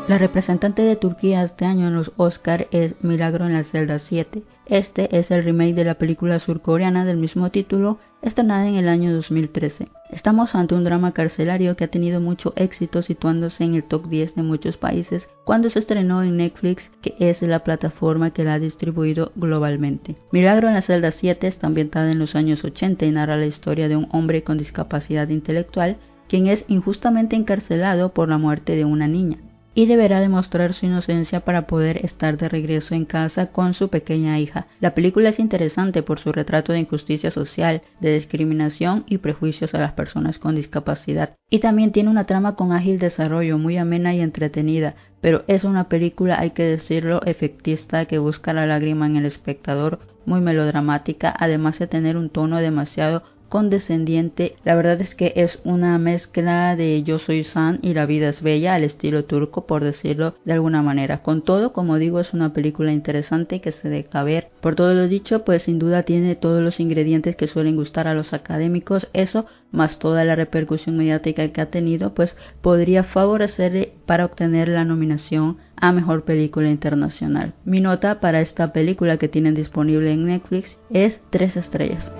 La 0.07 0.17
representante 0.17 0.83
de 0.83 0.95
Turquía 0.95 1.43
este 1.43 1.65
año 1.65 1.89
en 1.89 1.95
los 1.95 2.13
Oscar 2.15 2.69
es 2.71 2.95
Milagro 3.03 3.45
en 3.45 3.51
la 3.51 3.65
celda 3.65 3.99
7. 3.99 4.41
Este 4.65 5.19
es 5.19 5.29
el 5.31 5.43
remake 5.43 5.75
de 5.75 5.83
la 5.83 5.95
película 5.95 6.39
surcoreana 6.39 7.03
del 7.03 7.17
mismo 7.17 7.51
título, 7.51 7.99
estrenada 8.21 8.69
en 8.69 8.75
el 8.75 8.87
año 8.87 9.13
2013. 9.13 9.89
Estamos 10.09 10.55
ante 10.55 10.75
un 10.75 10.85
drama 10.85 11.11
carcelario 11.11 11.75
que 11.75 11.83
ha 11.83 11.89
tenido 11.89 12.21
mucho 12.21 12.53
éxito 12.55 13.01
situándose 13.01 13.65
en 13.65 13.75
el 13.75 13.83
top 13.83 14.07
10 14.07 14.35
de 14.35 14.43
muchos 14.43 14.77
países 14.77 15.27
cuando 15.43 15.69
se 15.69 15.79
estrenó 15.79 16.23
en 16.23 16.37
Netflix, 16.37 16.89
que 17.01 17.15
es 17.19 17.41
la 17.41 17.65
plataforma 17.65 18.31
que 18.31 18.45
la 18.45 18.53
ha 18.53 18.59
distribuido 18.59 19.33
globalmente. 19.35 20.15
Milagro 20.31 20.69
en 20.69 20.75
la 20.75 20.83
celda 20.83 21.11
7 21.11 21.47
está 21.47 21.67
ambientada 21.67 22.13
en 22.13 22.19
los 22.19 22.33
años 22.33 22.63
80 22.63 23.05
y 23.05 23.11
narra 23.11 23.35
la 23.35 23.45
historia 23.45 23.89
de 23.89 23.97
un 23.97 24.07
hombre 24.13 24.41
con 24.43 24.57
discapacidad 24.57 25.27
intelectual 25.27 25.97
quien 26.29 26.47
es 26.47 26.63
injustamente 26.69 27.35
encarcelado 27.35 28.13
por 28.13 28.29
la 28.29 28.37
muerte 28.37 28.77
de 28.77 28.85
una 28.85 29.09
niña 29.09 29.39
y 29.77 29.85
deberá 29.85 30.19
demostrar 30.19 30.73
su 30.73 30.87
inocencia 30.87 31.41
para 31.41 31.67
poder 31.67 32.03
estar 32.03 32.35
de 32.37 32.49
regreso 32.49 32.95
en 32.95 33.05
casa 33.05 33.51
con 33.51 33.75
su 33.75 33.89
pequeña 33.89 34.39
hija. 34.39 34.65
La 34.79 34.95
película 34.95 35.29
es 35.29 35.37
interesante 35.37 36.01
por 36.01 36.17
su 36.17 36.31
retrato 36.31 36.73
de 36.73 36.79
injusticia 36.79 37.29
social, 37.29 37.83
de 37.99 38.15
discriminación 38.15 39.03
y 39.05 39.19
prejuicios 39.19 39.75
a 39.75 39.77
las 39.77 39.91
personas 39.91 40.39
con 40.39 40.55
discapacidad. 40.55 41.35
Y 41.51 41.59
también 41.59 41.91
tiene 41.91 42.09
una 42.09 42.25
trama 42.25 42.55
con 42.55 42.71
ágil 42.71 42.97
desarrollo, 42.97 43.59
muy 43.59 43.77
amena 43.77 44.15
y 44.15 44.21
entretenida, 44.21 44.95
pero 45.21 45.43
es 45.45 45.63
una 45.63 45.89
película, 45.89 46.39
hay 46.39 46.49
que 46.49 46.63
decirlo, 46.63 47.21
efectista 47.27 48.05
que 48.05 48.17
busca 48.17 48.53
la 48.53 48.65
lágrima 48.65 49.05
en 49.05 49.17
el 49.17 49.27
espectador, 49.27 49.99
muy 50.25 50.41
melodramática, 50.41 51.31
además 51.37 51.77
de 51.77 51.85
tener 51.85 52.17
un 52.17 52.31
tono 52.31 52.57
demasiado 52.57 53.21
condescendiente. 53.49 54.55
La 54.63 54.75
verdad 54.75 55.01
es 55.01 55.15
que 55.15 55.33
es 55.35 55.59
una 55.63 55.97
mezcla 55.97 56.75
de 56.75 57.03
Yo 57.03 57.19
soy 57.19 57.43
San 57.43 57.79
y 57.81 57.93
La 57.93 58.05
vida 58.05 58.29
es 58.29 58.41
bella 58.41 58.75
al 58.75 58.83
estilo 58.83 59.25
turco, 59.25 59.65
por 59.65 59.83
decirlo 59.83 60.35
de 60.45 60.53
alguna 60.53 60.81
manera. 60.81 61.23
Con 61.23 61.41
todo, 61.41 61.73
como 61.73 61.97
digo, 61.97 62.19
es 62.19 62.33
una 62.33 62.53
película 62.53 62.91
interesante 62.91 63.61
que 63.61 63.71
se 63.71 63.89
deja 63.89 64.23
ver. 64.23 64.49
Por 64.61 64.75
todo 64.75 64.93
lo 64.93 65.07
dicho, 65.07 65.43
pues 65.45 65.63
sin 65.63 65.79
duda 65.79 66.03
tiene 66.03 66.35
todos 66.35 66.61
los 66.61 66.79
ingredientes 66.79 67.35
que 67.35 67.47
suelen 67.47 67.75
gustar 67.75 68.07
a 68.07 68.13
los 68.13 68.33
académicos. 68.33 69.07
Eso, 69.13 69.45
más 69.71 69.99
toda 69.99 70.23
la 70.23 70.35
repercusión 70.35 70.97
mediática 70.97 71.47
que 71.49 71.61
ha 71.61 71.69
tenido, 71.69 72.13
pues 72.13 72.35
podría 72.61 73.03
favorecerle 73.03 73.93
para 74.05 74.25
obtener 74.25 74.67
la 74.67 74.85
nominación 74.85 75.57
a 75.75 75.91
Mejor 75.91 76.23
Película 76.23 76.69
Internacional. 76.69 77.53
Mi 77.63 77.81
nota 77.81 78.19
para 78.19 78.41
esta 78.41 78.73
película 78.73 79.17
que 79.17 79.27
tienen 79.27 79.53
disponible 79.53 80.11
en 80.11 80.25
Netflix 80.25 80.77
es 80.89 81.21
3 81.29 81.57
estrellas. 81.57 82.11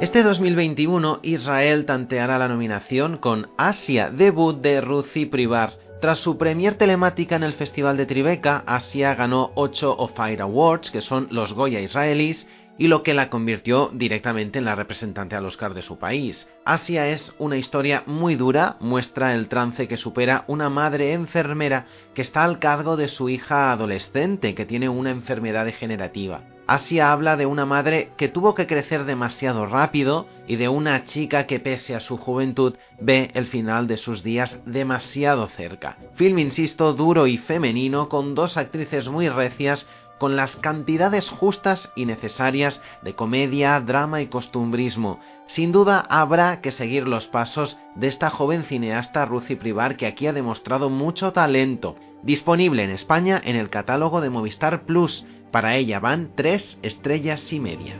Este 0.00 0.22
2021 0.22 1.18
Israel 1.24 1.84
tanteará 1.84 2.38
la 2.38 2.46
nominación 2.46 3.18
con 3.18 3.48
Asia, 3.56 4.10
debut 4.10 4.60
de 4.60 4.80
Ruthie 4.80 5.26
Privar. 5.26 5.72
Tras 6.00 6.20
su 6.20 6.38
premier 6.38 6.76
telemática 6.76 7.34
en 7.34 7.42
el 7.42 7.54
Festival 7.54 7.96
de 7.96 8.06
Tribeca, 8.06 8.62
Asia 8.64 9.16
ganó 9.16 9.50
8 9.56 9.96
Fire 10.14 10.42
Awards, 10.42 10.92
que 10.92 11.00
son 11.00 11.26
los 11.32 11.52
Goya 11.52 11.80
israelíes, 11.80 12.46
y 12.78 12.86
lo 12.86 13.02
que 13.02 13.12
la 13.12 13.28
convirtió 13.28 13.90
directamente 13.92 14.60
en 14.60 14.66
la 14.66 14.76
representante 14.76 15.34
al 15.34 15.44
Oscar 15.44 15.74
de 15.74 15.82
su 15.82 15.98
país. 15.98 16.46
Asia 16.64 17.08
es 17.08 17.34
una 17.40 17.56
historia 17.56 18.04
muy 18.06 18.36
dura, 18.36 18.76
muestra 18.78 19.34
el 19.34 19.48
trance 19.48 19.88
que 19.88 19.96
supera 19.96 20.44
una 20.46 20.70
madre 20.70 21.12
enfermera 21.12 21.86
que 22.14 22.22
está 22.22 22.44
al 22.44 22.60
cargo 22.60 22.96
de 22.96 23.08
su 23.08 23.28
hija 23.30 23.72
adolescente 23.72 24.54
que 24.54 24.64
tiene 24.64 24.88
una 24.88 25.10
enfermedad 25.10 25.64
degenerativa. 25.64 26.42
Asia 26.68 27.12
habla 27.12 27.38
de 27.38 27.46
una 27.46 27.64
madre 27.64 28.10
que 28.18 28.28
tuvo 28.28 28.54
que 28.54 28.66
crecer 28.66 29.06
demasiado 29.06 29.64
rápido 29.64 30.26
y 30.46 30.56
de 30.56 30.68
una 30.68 31.04
chica 31.04 31.46
que 31.46 31.60
pese 31.60 31.94
a 31.94 32.00
su 32.00 32.18
juventud 32.18 32.76
ve 33.00 33.30
el 33.32 33.46
final 33.46 33.86
de 33.86 33.96
sus 33.96 34.22
días 34.22 34.58
demasiado 34.66 35.46
cerca. 35.46 35.96
Film, 36.14 36.38
insisto, 36.38 36.92
duro 36.92 37.26
y 37.26 37.38
femenino 37.38 38.10
con 38.10 38.34
dos 38.34 38.58
actrices 38.58 39.08
muy 39.08 39.30
recias 39.30 39.88
con 40.18 40.36
las 40.36 40.56
cantidades 40.56 41.30
justas 41.30 41.90
y 41.96 42.04
necesarias 42.04 42.82
de 43.02 43.14
comedia, 43.14 43.80
drama 43.80 44.20
y 44.20 44.26
costumbrismo. 44.26 45.20
Sin 45.46 45.72
duda 45.72 46.04
habrá 46.08 46.60
que 46.60 46.72
seguir 46.72 47.08
los 47.08 47.28
pasos 47.28 47.78
de 47.94 48.08
esta 48.08 48.28
joven 48.28 48.64
cineasta 48.64 49.24
Ruthie 49.24 49.56
Privar 49.56 49.96
que 49.96 50.06
aquí 50.06 50.26
ha 50.26 50.32
demostrado 50.32 50.90
mucho 50.90 51.32
talento. 51.32 51.96
Disponible 52.22 52.82
en 52.82 52.90
España 52.90 53.40
en 53.42 53.56
el 53.56 53.70
catálogo 53.70 54.20
de 54.20 54.28
Movistar 54.28 54.82
Plus. 54.82 55.24
Para 55.50 55.76
ella 55.76 56.00
van 56.00 56.30
tres 56.34 56.78
estrellas 56.82 57.52
y 57.52 57.60
media. 57.60 57.96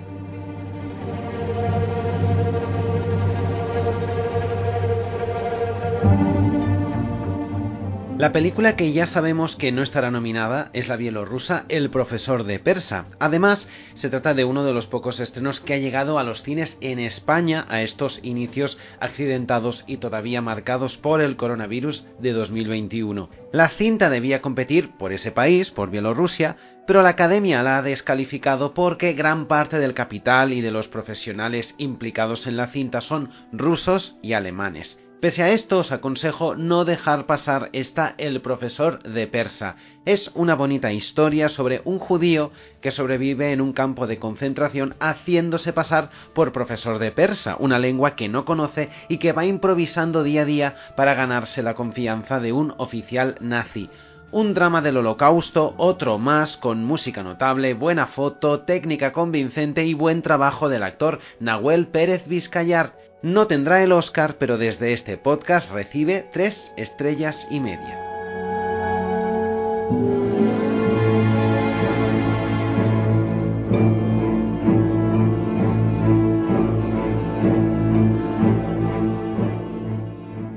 La 8.19 8.33
película 8.33 8.75
que 8.75 8.93
ya 8.93 9.07
sabemos 9.07 9.55
que 9.55 9.71
no 9.71 9.81
estará 9.81 10.11
nominada 10.11 10.71
es 10.73 10.89
la 10.89 10.97
bielorrusa 10.97 11.67
El 11.69 11.89
profesor 11.89 12.43
de 12.43 12.59
persa. 12.59 13.07
Además, 13.21 13.69
se 13.95 14.11
trata 14.11 14.35
de 14.35 14.45
uno 14.45 14.65
de 14.65 14.75
los 14.75 14.89
pocos 14.89 15.21
estrenos 15.21 15.61
que 15.61 15.75
ha 15.75 15.79
llegado 15.79 16.19
a 16.19 16.25
los 16.25 16.43
cines 16.43 16.77
en 16.81 16.99
España 16.99 17.65
a 17.69 17.81
estos 17.83 18.19
inicios 18.25 18.77
accidentados 18.99 19.85
y 19.87 19.99
todavía 19.99 20.43
marcados 20.43 20.97
por 20.97 21.21
el 21.21 21.37
coronavirus 21.37 22.09
de 22.19 22.33
2021. 22.33 23.31
La 23.53 23.69
cinta 23.69 24.11
debía 24.11 24.43
competir 24.43 24.91
por 24.99 25.13
ese 25.13 25.31
país, 25.31 25.71
por 25.71 25.89
Bielorrusia, 25.89 26.57
pero 26.89 27.03
la 27.03 27.11
academia 27.11 27.63
la 27.63 27.77
ha 27.77 27.83
descalificado 27.83 28.73
porque 28.73 29.13
gran 29.13 29.47
parte 29.47 29.79
del 29.79 29.93
capital 29.93 30.55
y 30.55 30.63
de 30.63 30.71
los 30.71 30.89
profesionales 30.89 31.75
implicados 31.77 32.47
en 32.47 32.57
la 32.57 32.69
cinta 32.69 33.03
son 33.03 33.29
rusos 33.53 34.17
y 34.23 34.33
alemanes. 34.33 34.99
Pese 35.21 35.43
a 35.43 35.51
esto, 35.51 35.81
os 35.81 35.93
aconsejo 35.93 36.55
no 36.55 36.87
dejar 36.87 37.27
pasar 37.27 37.69
esta 37.73 38.15
El 38.17 38.41
profesor 38.41 39.03
de 39.03 39.27
persa. 39.27 39.77
Es 40.07 40.31
una 40.35 40.55
bonita 40.55 40.91
historia 40.91 41.51
sobre 41.51 41.83
un 41.85 41.99
judío 41.99 42.53
que 42.81 42.91
sobrevive 42.93 43.53
en 43.53 43.61
un 43.61 43.75
campo 43.75 44.07
de 44.07 44.19
concentración 44.19 44.95
haciéndose 44.99 45.75
pasar 45.75 46.09
por 46.35 46.53
profesor 46.53 46.99
de 47.01 47.11
persa, 47.11 47.57
una 47.59 47.79
lengua 47.79 48.17
que 48.17 48.29
no 48.29 48.47
conoce 48.47 48.89
y 49.09 49.19
que 49.19 49.33
va 49.33 49.45
improvisando 49.45 50.23
día 50.23 50.43
a 50.43 50.47
día 50.47 50.77
para 50.97 51.13
ganarse 51.13 51.63
la 51.63 51.75
confianza 51.75 52.41
de 52.41 52.53
un 52.53 52.73
oficial 52.79 53.37
nazi. 53.41 53.91
Un 54.31 54.53
drama 54.53 54.83
del 54.83 54.99
holocausto, 54.99 55.73
otro 55.79 56.19
más, 56.19 56.59
con 56.59 56.85
música 56.85 57.23
notable, 57.23 57.73
buena 57.73 58.09
foto, 58.09 58.61
técnica 58.61 59.11
convincente 59.11 59.87
y 59.87 59.95
buen 59.95 60.21
trabajo 60.21 60.69
del 60.69 60.83
actor 60.83 61.21
Nahuel 61.41 61.87
Pérez 61.87 62.29
Vizcayar. 62.29 62.93
No 63.23 63.47
tendrá 63.47 63.83
el 63.83 63.91
Oscar, 63.91 64.37
pero 64.39 64.59
desde 64.59 64.93
este 64.93 65.17
podcast 65.17 65.71
recibe 65.73 66.29
tres 66.31 66.71
estrellas 66.77 67.47
y 67.51 67.61
media. 67.61 68.05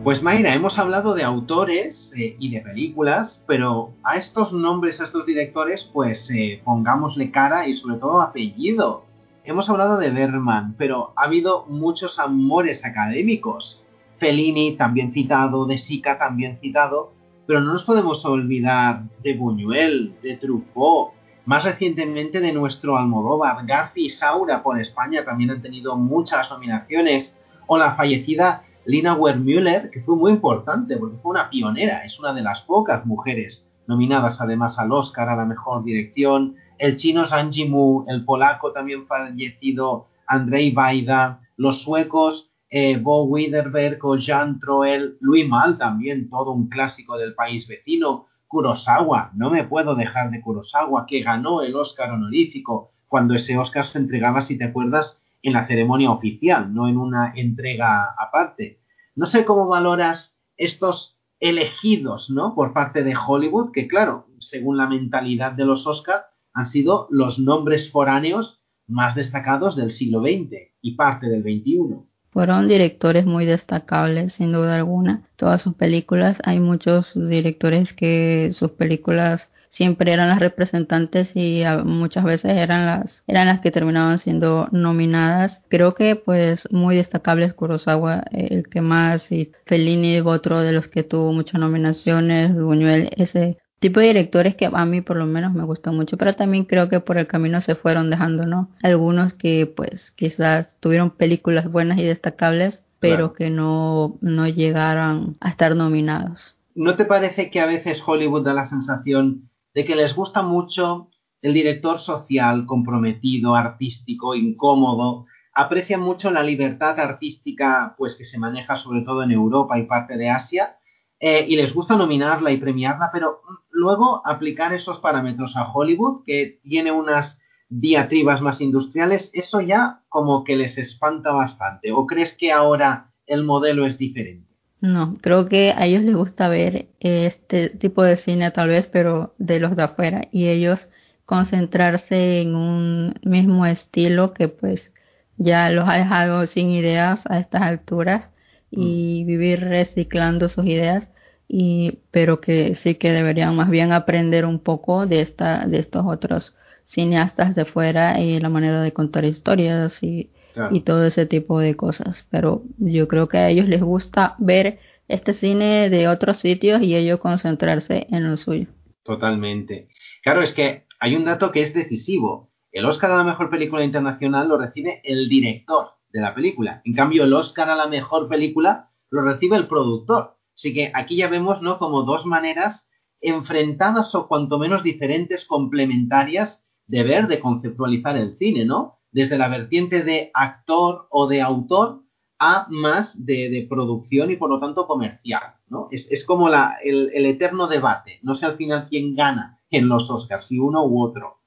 Pues 0.04 0.24
Mayra, 0.24 0.56
hemos 0.56 0.80
hablado 0.80 1.14
de 1.14 1.24
autores 1.24 2.12
eh, 2.18 2.36
y 2.39 2.49
de 2.49 2.62
películas, 2.62 3.43
pero 3.45 3.93
a 4.04 4.16
estos 4.16 4.52
nombres, 4.52 4.99
a 4.99 5.04
estos 5.04 5.28
directores, 5.28 5.84
pues 5.84 6.28
eh, 6.32 6.60
pongámosle 6.64 7.30
cara 7.30 7.68
y 7.68 7.76
sobre 7.76 7.97
todo 7.97 8.20
apellido. 8.20 9.06
Hemos 9.43 9.70
hablado 9.70 9.97
de 9.97 10.10
Berman, 10.10 10.74
pero 10.76 11.14
ha 11.16 11.26
habido 11.26 11.68
muchos 11.68 12.18
amores 12.18 12.84
académicos. 12.84 13.84
Fellini 14.18 14.76
también 14.76 15.14
citado, 15.14 15.68
De 15.68 15.78
Sica 15.78 16.18
también 16.18 16.58
citado, 16.60 17.14
pero 17.45 17.62
no 17.62 17.72
nos 17.72 17.84
podemos 17.84 18.26
olvidar 18.26 19.04
de 19.22 19.36
Buñuel, 19.36 20.16
de 20.24 20.36
Truffaut, 20.36 21.12
más 21.45 21.64
recientemente 21.64 22.39
de 22.39 22.54
nuestro 22.54 22.97
Almodóvar, 22.97 23.68
García 23.68 24.06
y 24.06 24.10
Saura 24.10 24.64
por 24.64 24.80
España 24.80 25.24
también 25.24 25.52
han 25.52 25.62
tenido 25.62 25.95
muchas 25.95 26.49
nominaciones, 26.49 27.36
o 27.68 27.78
la 27.78 27.95
fallecida 27.95 28.64
Lina 28.86 29.14
Wermüller, 29.14 29.90
que 29.92 30.02
fue 30.02 30.16
muy 30.16 30.32
importante 30.32 30.98
porque 30.98 31.18
fue 31.18 31.32
una 31.32 31.50
pionera, 31.50 32.04
es 32.04 32.20
una 32.20 32.34
de 32.34 32.42
las 32.42 32.62
pocas 32.62 33.06
mujeres 33.06 33.66
nominadas 33.88 34.40
además 34.40 34.80
al 34.80 34.92
Oscar 34.92 35.30
a 35.30 35.36
la 35.36 35.46
mejor 35.46 35.84
dirección, 35.84 36.56
el 36.78 36.96
chino 36.96 37.28
Zhang 37.28 37.52
Yimou, 37.52 38.06
el 38.08 38.26
polaco 38.26 38.72
también 38.72 39.06
fallecido 39.06 40.08
Andrei 40.26 40.72
Vaida, 40.72 41.42
los 41.58 41.82
suecos 41.82 42.52
eh, 42.70 42.98
Bo 42.98 43.24
Widerberg 43.24 44.00
Jean 44.18 44.58
Troel, 44.60 45.18
Louis 45.20 45.48
Mal 45.48 45.78
también, 45.78 46.30
todo 46.30 46.52
un 46.52 46.70
clásico 46.70 47.18
del 47.18 47.36
país 47.36 47.68
vecino, 47.68 48.28
Kurosawa, 48.48 49.32
no 49.36 49.50
me 49.50 49.66
puedo 49.66 49.94
dejar 49.96 50.32
de 50.32 50.42
Kurosawa, 50.42 51.06
que 51.06 51.22
ganó 51.22 51.62
el 51.62 51.76
Oscar 51.76 52.12
honorífico 52.12 52.92
cuando 53.08 53.34
ese 53.34 53.58
Oscar 53.58 53.86
se 53.86 54.00
entregaba, 54.00 54.42
si 54.42 54.58
te 54.58 54.64
acuerdas, 54.64 55.21
en 55.44 55.54
la 55.54 55.66
ceremonia 55.66 56.12
oficial, 56.12 56.74
no 56.74 56.88
en 56.88 56.98
una 56.98 57.34
entrega 57.36 58.14
aparte. 58.18 58.82
No 59.16 59.26
sé 59.26 59.46
cómo 59.46 59.68
valoras 59.68 60.36
estos 60.58 61.18
elegidos, 61.39 62.30
¿no? 62.30 62.54
Por 62.56 62.74
parte 62.74 63.04
de 63.04 63.16
Hollywood, 63.16 63.72
que 63.72 63.88
claro, 63.88 64.28
según 64.39 64.78
la 64.78 64.88
mentalidad 64.88 65.52
de 65.54 65.66
los 65.66 65.88
Oscars, 65.88 66.26
han 66.54 66.66
sido 66.66 67.08
los 67.10 67.39
nombres 67.39 67.92
foráneos 67.92 68.62
más 68.88 69.16
destacados 69.16 69.76
del 69.76 69.92
siglo 69.92 70.22
XX 70.22 70.72
y 70.82 70.96
parte 70.96 71.28
del 71.28 71.42
XXI. 71.42 72.12
Fueron 72.30 72.68
directores 72.68 73.26
muy 73.26 73.46
destacables, 73.46 74.34
sin 74.34 74.54
duda 74.54 74.76
alguna. 74.76 75.28
Todas 75.36 75.62
sus 75.62 75.74
películas, 75.76 76.38
hay 76.46 76.60
muchos 76.60 77.12
directores 77.14 77.92
que 77.94 78.52
sus 78.54 78.72
películas 78.72 79.50
siempre 79.72 80.12
eran 80.14 80.30
las 80.30 80.40
representantes 80.40 81.32
y 81.34 81.64
muchas 81.84 82.24
veces 82.24 82.52
eran 82.58 82.86
las 82.86 83.24
eran 83.26 83.48
las 83.48 83.62
que 83.62 83.72
terminaban 83.72 84.20
siendo 84.20 84.68
nominadas. 84.72 85.62
Creo 85.70 85.96
que 85.96 86.16
pues 86.16 86.68
muy 86.72 86.98
destacables 86.98 87.54
Kurosawa, 87.54 88.24
el 88.32 88.68
que 88.70 88.82
más 88.82 89.32
y 89.32 89.52
Fellini 89.66 90.20
otro 90.20 90.62
de 90.62 90.74
los 90.74 90.88
que 90.88 91.04
tuvo 91.04 91.34
muchas 91.34 91.60
nominaciones, 91.60 92.54
Buñuel, 92.54 93.10
ese 93.18 93.58
tipo 93.80 94.00
de 94.00 94.08
directores 94.08 94.56
que 94.56 94.70
a 94.72 94.86
mí 94.86 95.02
por 95.02 95.18
lo 95.18 95.26
menos 95.26 95.54
me 95.54 95.64
gustan 95.64 95.96
mucho, 95.96 96.18
pero 96.18 96.36
también 96.36 96.66
creo 96.66 96.88
que 96.88 97.00
por 97.00 97.18
el 97.18 97.28
camino 97.28 97.62
se 97.62 97.76
fueron 97.76 98.10
dejando, 98.10 98.46
¿no? 98.46 98.70
Algunos 98.84 99.34
que 99.34 99.66
pues 99.66 100.12
quizás 100.16 100.70
tuvieron 100.80 101.10
películas 101.12 101.72
buenas 101.72 101.98
y 101.98 102.04
destacables, 102.04 102.84
pero 103.00 103.34
que 103.34 103.50
no, 103.50 104.20
no 104.22 104.48
llegaron 104.48 105.36
a 105.40 105.50
estar 105.50 105.76
nominados. 105.76 106.56
¿No 106.76 106.96
te 106.96 107.06
parece 107.06 107.50
que 107.50 107.60
a 107.60 107.66
veces 107.66 108.02
Hollywood 108.06 108.46
da 108.46 108.54
la 108.54 108.66
sensación 108.66 109.50
de 109.74 109.86
que 109.86 109.96
les 109.96 110.16
gusta 110.16 110.42
mucho 110.42 111.10
el 111.42 111.54
director 111.54 112.00
social, 112.00 112.66
comprometido, 112.66 113.56
artístico, 113.56 114.36
incómodo, 114.36 115.26
aprecia 115.54 115.98
mucho 115.98 116.32
la 116.32 116.44
libertad 116.44 117.00
artística 117.00 117.96
pues 117.98 118.16
que 118.16 118.26
se 118.26 118.38
maneja 118.38 118.76
sobre 118.76 119.02
todo 119.02 119.24
en 119.24 119.32
Europa 119.32 119.78
y 119.78 119.84
parte 119.84 120.18
de 120.18 120.30
Asia 120.30 120.78
eh, 121.20 121.46
y 121.48 121.56
les 121.56 121.74
gusta 121.74 121.96
nominarla 121.96 122.52
y 122.52 122.58
premiarla, 122.58 123.10
pero 123.14 123.42
luego 123.70 124.22
aplicar 124.26 124.74
esos 124.74 125.00
parámetros 125.00 125.56
a 125.56 125.72
Hollywood, 125.72 126.24
que 126.26 126.60
tiene 126.64 126.92
unas 126.92 127.40
diatribas 127.70 128.42
más 128.42 128.60
industriales, 128.60 129.30
eso 129.34 129.62
ya 129.62 130.02
como 130.10 130.44
que 130.44 130.56
les 130.56 130.78
espanta 130.78 131.32
bastante. 131.32 131.92
¿O 131.92 132.08
crees 132.08 132.36
que 132.36 132.52
ahora 132.52 133.14
el 133.28 133.44
modelo 133.44 133.86
es 133.86 133.98
diferente? 133.98 134.51
No, 134.82 135.18
creo 135.22 135.46
que 135.46 135.74
a 135.78 135.86
ellos 135.86 136.04
les 136.04 136.16
gusta 136.16 136.50
ver 136.50 136.88
este 137.00 137.70
tipo 137.70 138.02
de 138.04 138.18
cine 138.18 138.50
tal 138.52 138.70
vez, 138.70 138.88
pero 138.88 139.34
de 139.38 139.60
los 139.60 139.76
de 139.76 139.84
afuera 139.84 140.28
y 140.32 140.48
ellos 140.48 140.88
concentrarse 141.26 142.42
en 142.42 142.56
un 142.56 143.14
mismo 143.24 143.66
estilo 143.68 144.34
que 144.34 144.48
pues 144.50 144.92
ya 145.38 145.70
los 145.70 145.88
ha 145.88 145.94
dejado 145.94 146.48
sin 146.48 146.72
ideas 146.72 147.22
a 147.26 147.40
estas 147.40 147.62
alturas 147.62 148.26
y 148.72 149.24
mm. 149.24 149.28
vivir 149.28 149.60
reciclando 149.62 150.50
sus 150.50 150.66
ideas 150.66 151.08
y 151.48 152.00
pero 152.12 152.42
que 152.42 152.76
sí 152.76 152.96
que 152.96 153.12
deberían 153.12 153.56
más 153.56 153.70
bien 153.70 153.92
aprender 153.92 154.46
un 154.46 154.60
poco 154.60 155.06
de 155.06 155.22
esta 155.22 155.68
de 155.68 155.80
estos 155.80 156.06
otros 156.08 156.56
cineastas 156.88 157.56
de 157.56 157.66
fuera 157.66 158.20
y 158.20 158.40
la 158.40 158.50
manera 158.50 158.82
de 158.82 158.94
contar 158.94 159.26
historias 159.26 160.02
y 160.02 160.32
y 160.72 160.82
todo 160.82 161.06
ese 161.06 161.26
tipo 161.26 161.60
de 161.60 161.76
cosas. 161.76 162.26
Pero 162.30 162.64
yo 162.78 163.08
creo 163.08 163.28
que 163.28 163.38
a 163.38 163.49
ellos 163.49 163.68
les 163.68 163.82
gusta 163.82 164.36
ver 164.39 164.80
este 165.08 165.34
cine 165.34 165.89
de 165.89 166.08
otros 166.08 166.38
sitios 166.38 166.82
y 166.82 166.95
ellos 166.95 167.20
concentrarse 167.20 168.08
en 168.10 168.30
lo 168.30 168.38
suyo. 168.38 168.68
Totalmente. 169.04 169.89
Claro, 170.24 170.41
es 170.41 170.54
que 170.54 170.86
hay 170.99 171.16
un 171.16 171.26
dato 171.26 171.52
que 171.52 171.62
es 171.62 171.74
decisivo. 171.74 172.52
El 172.72 172.86
Oscar 172.86 173.12
a 173.12 173.18
la 173.18 173.24
mejor 173.24 173.49
película 173.49 173.84
internacional 173.84 174.47
lo 174.47 174.58
recibe 174.58 175.02
el 175.04 175.28
director 175.28 175.89
de 176.14 176.22
la 176.22 176.34
película. 176.34 176.82
En 176.86 176.93
cambio, 176.93 177.24
el 177.24 177.34
Oscar 177.34 177.70
a 177.70 177.76
la 177.76 177.88
mejor 177.88 178.30
película 178.30 178.89
lo 179.10 179.22
recibe 179.24 179.58
el 179.58 179.68
productor. 179.68 180.38
Así 180.56 180.74
que 180.74 180.91
aquí 180.93 181.18
ya 181.18 181.28
vemos, 181.28 181.62
¿no? 181.62 181.80
Como 181.80 182.04
dos 182.04 182.26
maneras 182.26 182.89
enfrentadas 183.20 184.14
o 184.16 184.28
cuanto 184.28 184.58
menos 184.58 184.84
diferentes, 184.84 185.45
complementarias 185.45 186.64
de 186.88 187.04
ver, 187.04 187.28
de 187.28 187.39
conceptualizar 187.39 188.18
el 188.18 188.38
cine, 188.38 188.66
¿no? 188.66 189.01
Desde 189.12 189.38
la 189.38 189.47
vertiente 189.47 190.03
de 190.03 190.32
actor 190.34 191.07
o 191.09 191.28
de 191.28 191.41
autor 191.41 192.01
a 192.39 192.66
más 192.70 193.14
de, 193.24 193.68
producción 193.70 194.32
y 194.32 194.36
por 194.36 194.49
lo 194.49 194.59
tanto 194.59 194.88
comercial. 194.88 195.53
¿no? 195.70 195.88
Es, 195.91 196.26
como 196.26 196.49
la, 196.49 196.78
el, 196.84 197.26
eterno 197.26 197.68
debate. 197.68 198.20
No 198.24 198.34
sé 198.34 198.47
al 198.47 198.57
final 198.57 198.88
quién 198.89 199.16
gana 199.16 199.59
en 199.70 199.88
los 199.88 200.09
Oscars, 200.09 200.45
si 200.45 200.57
uno 200.57 200.86
u 200.86 201.01
otro. 201.01 201.38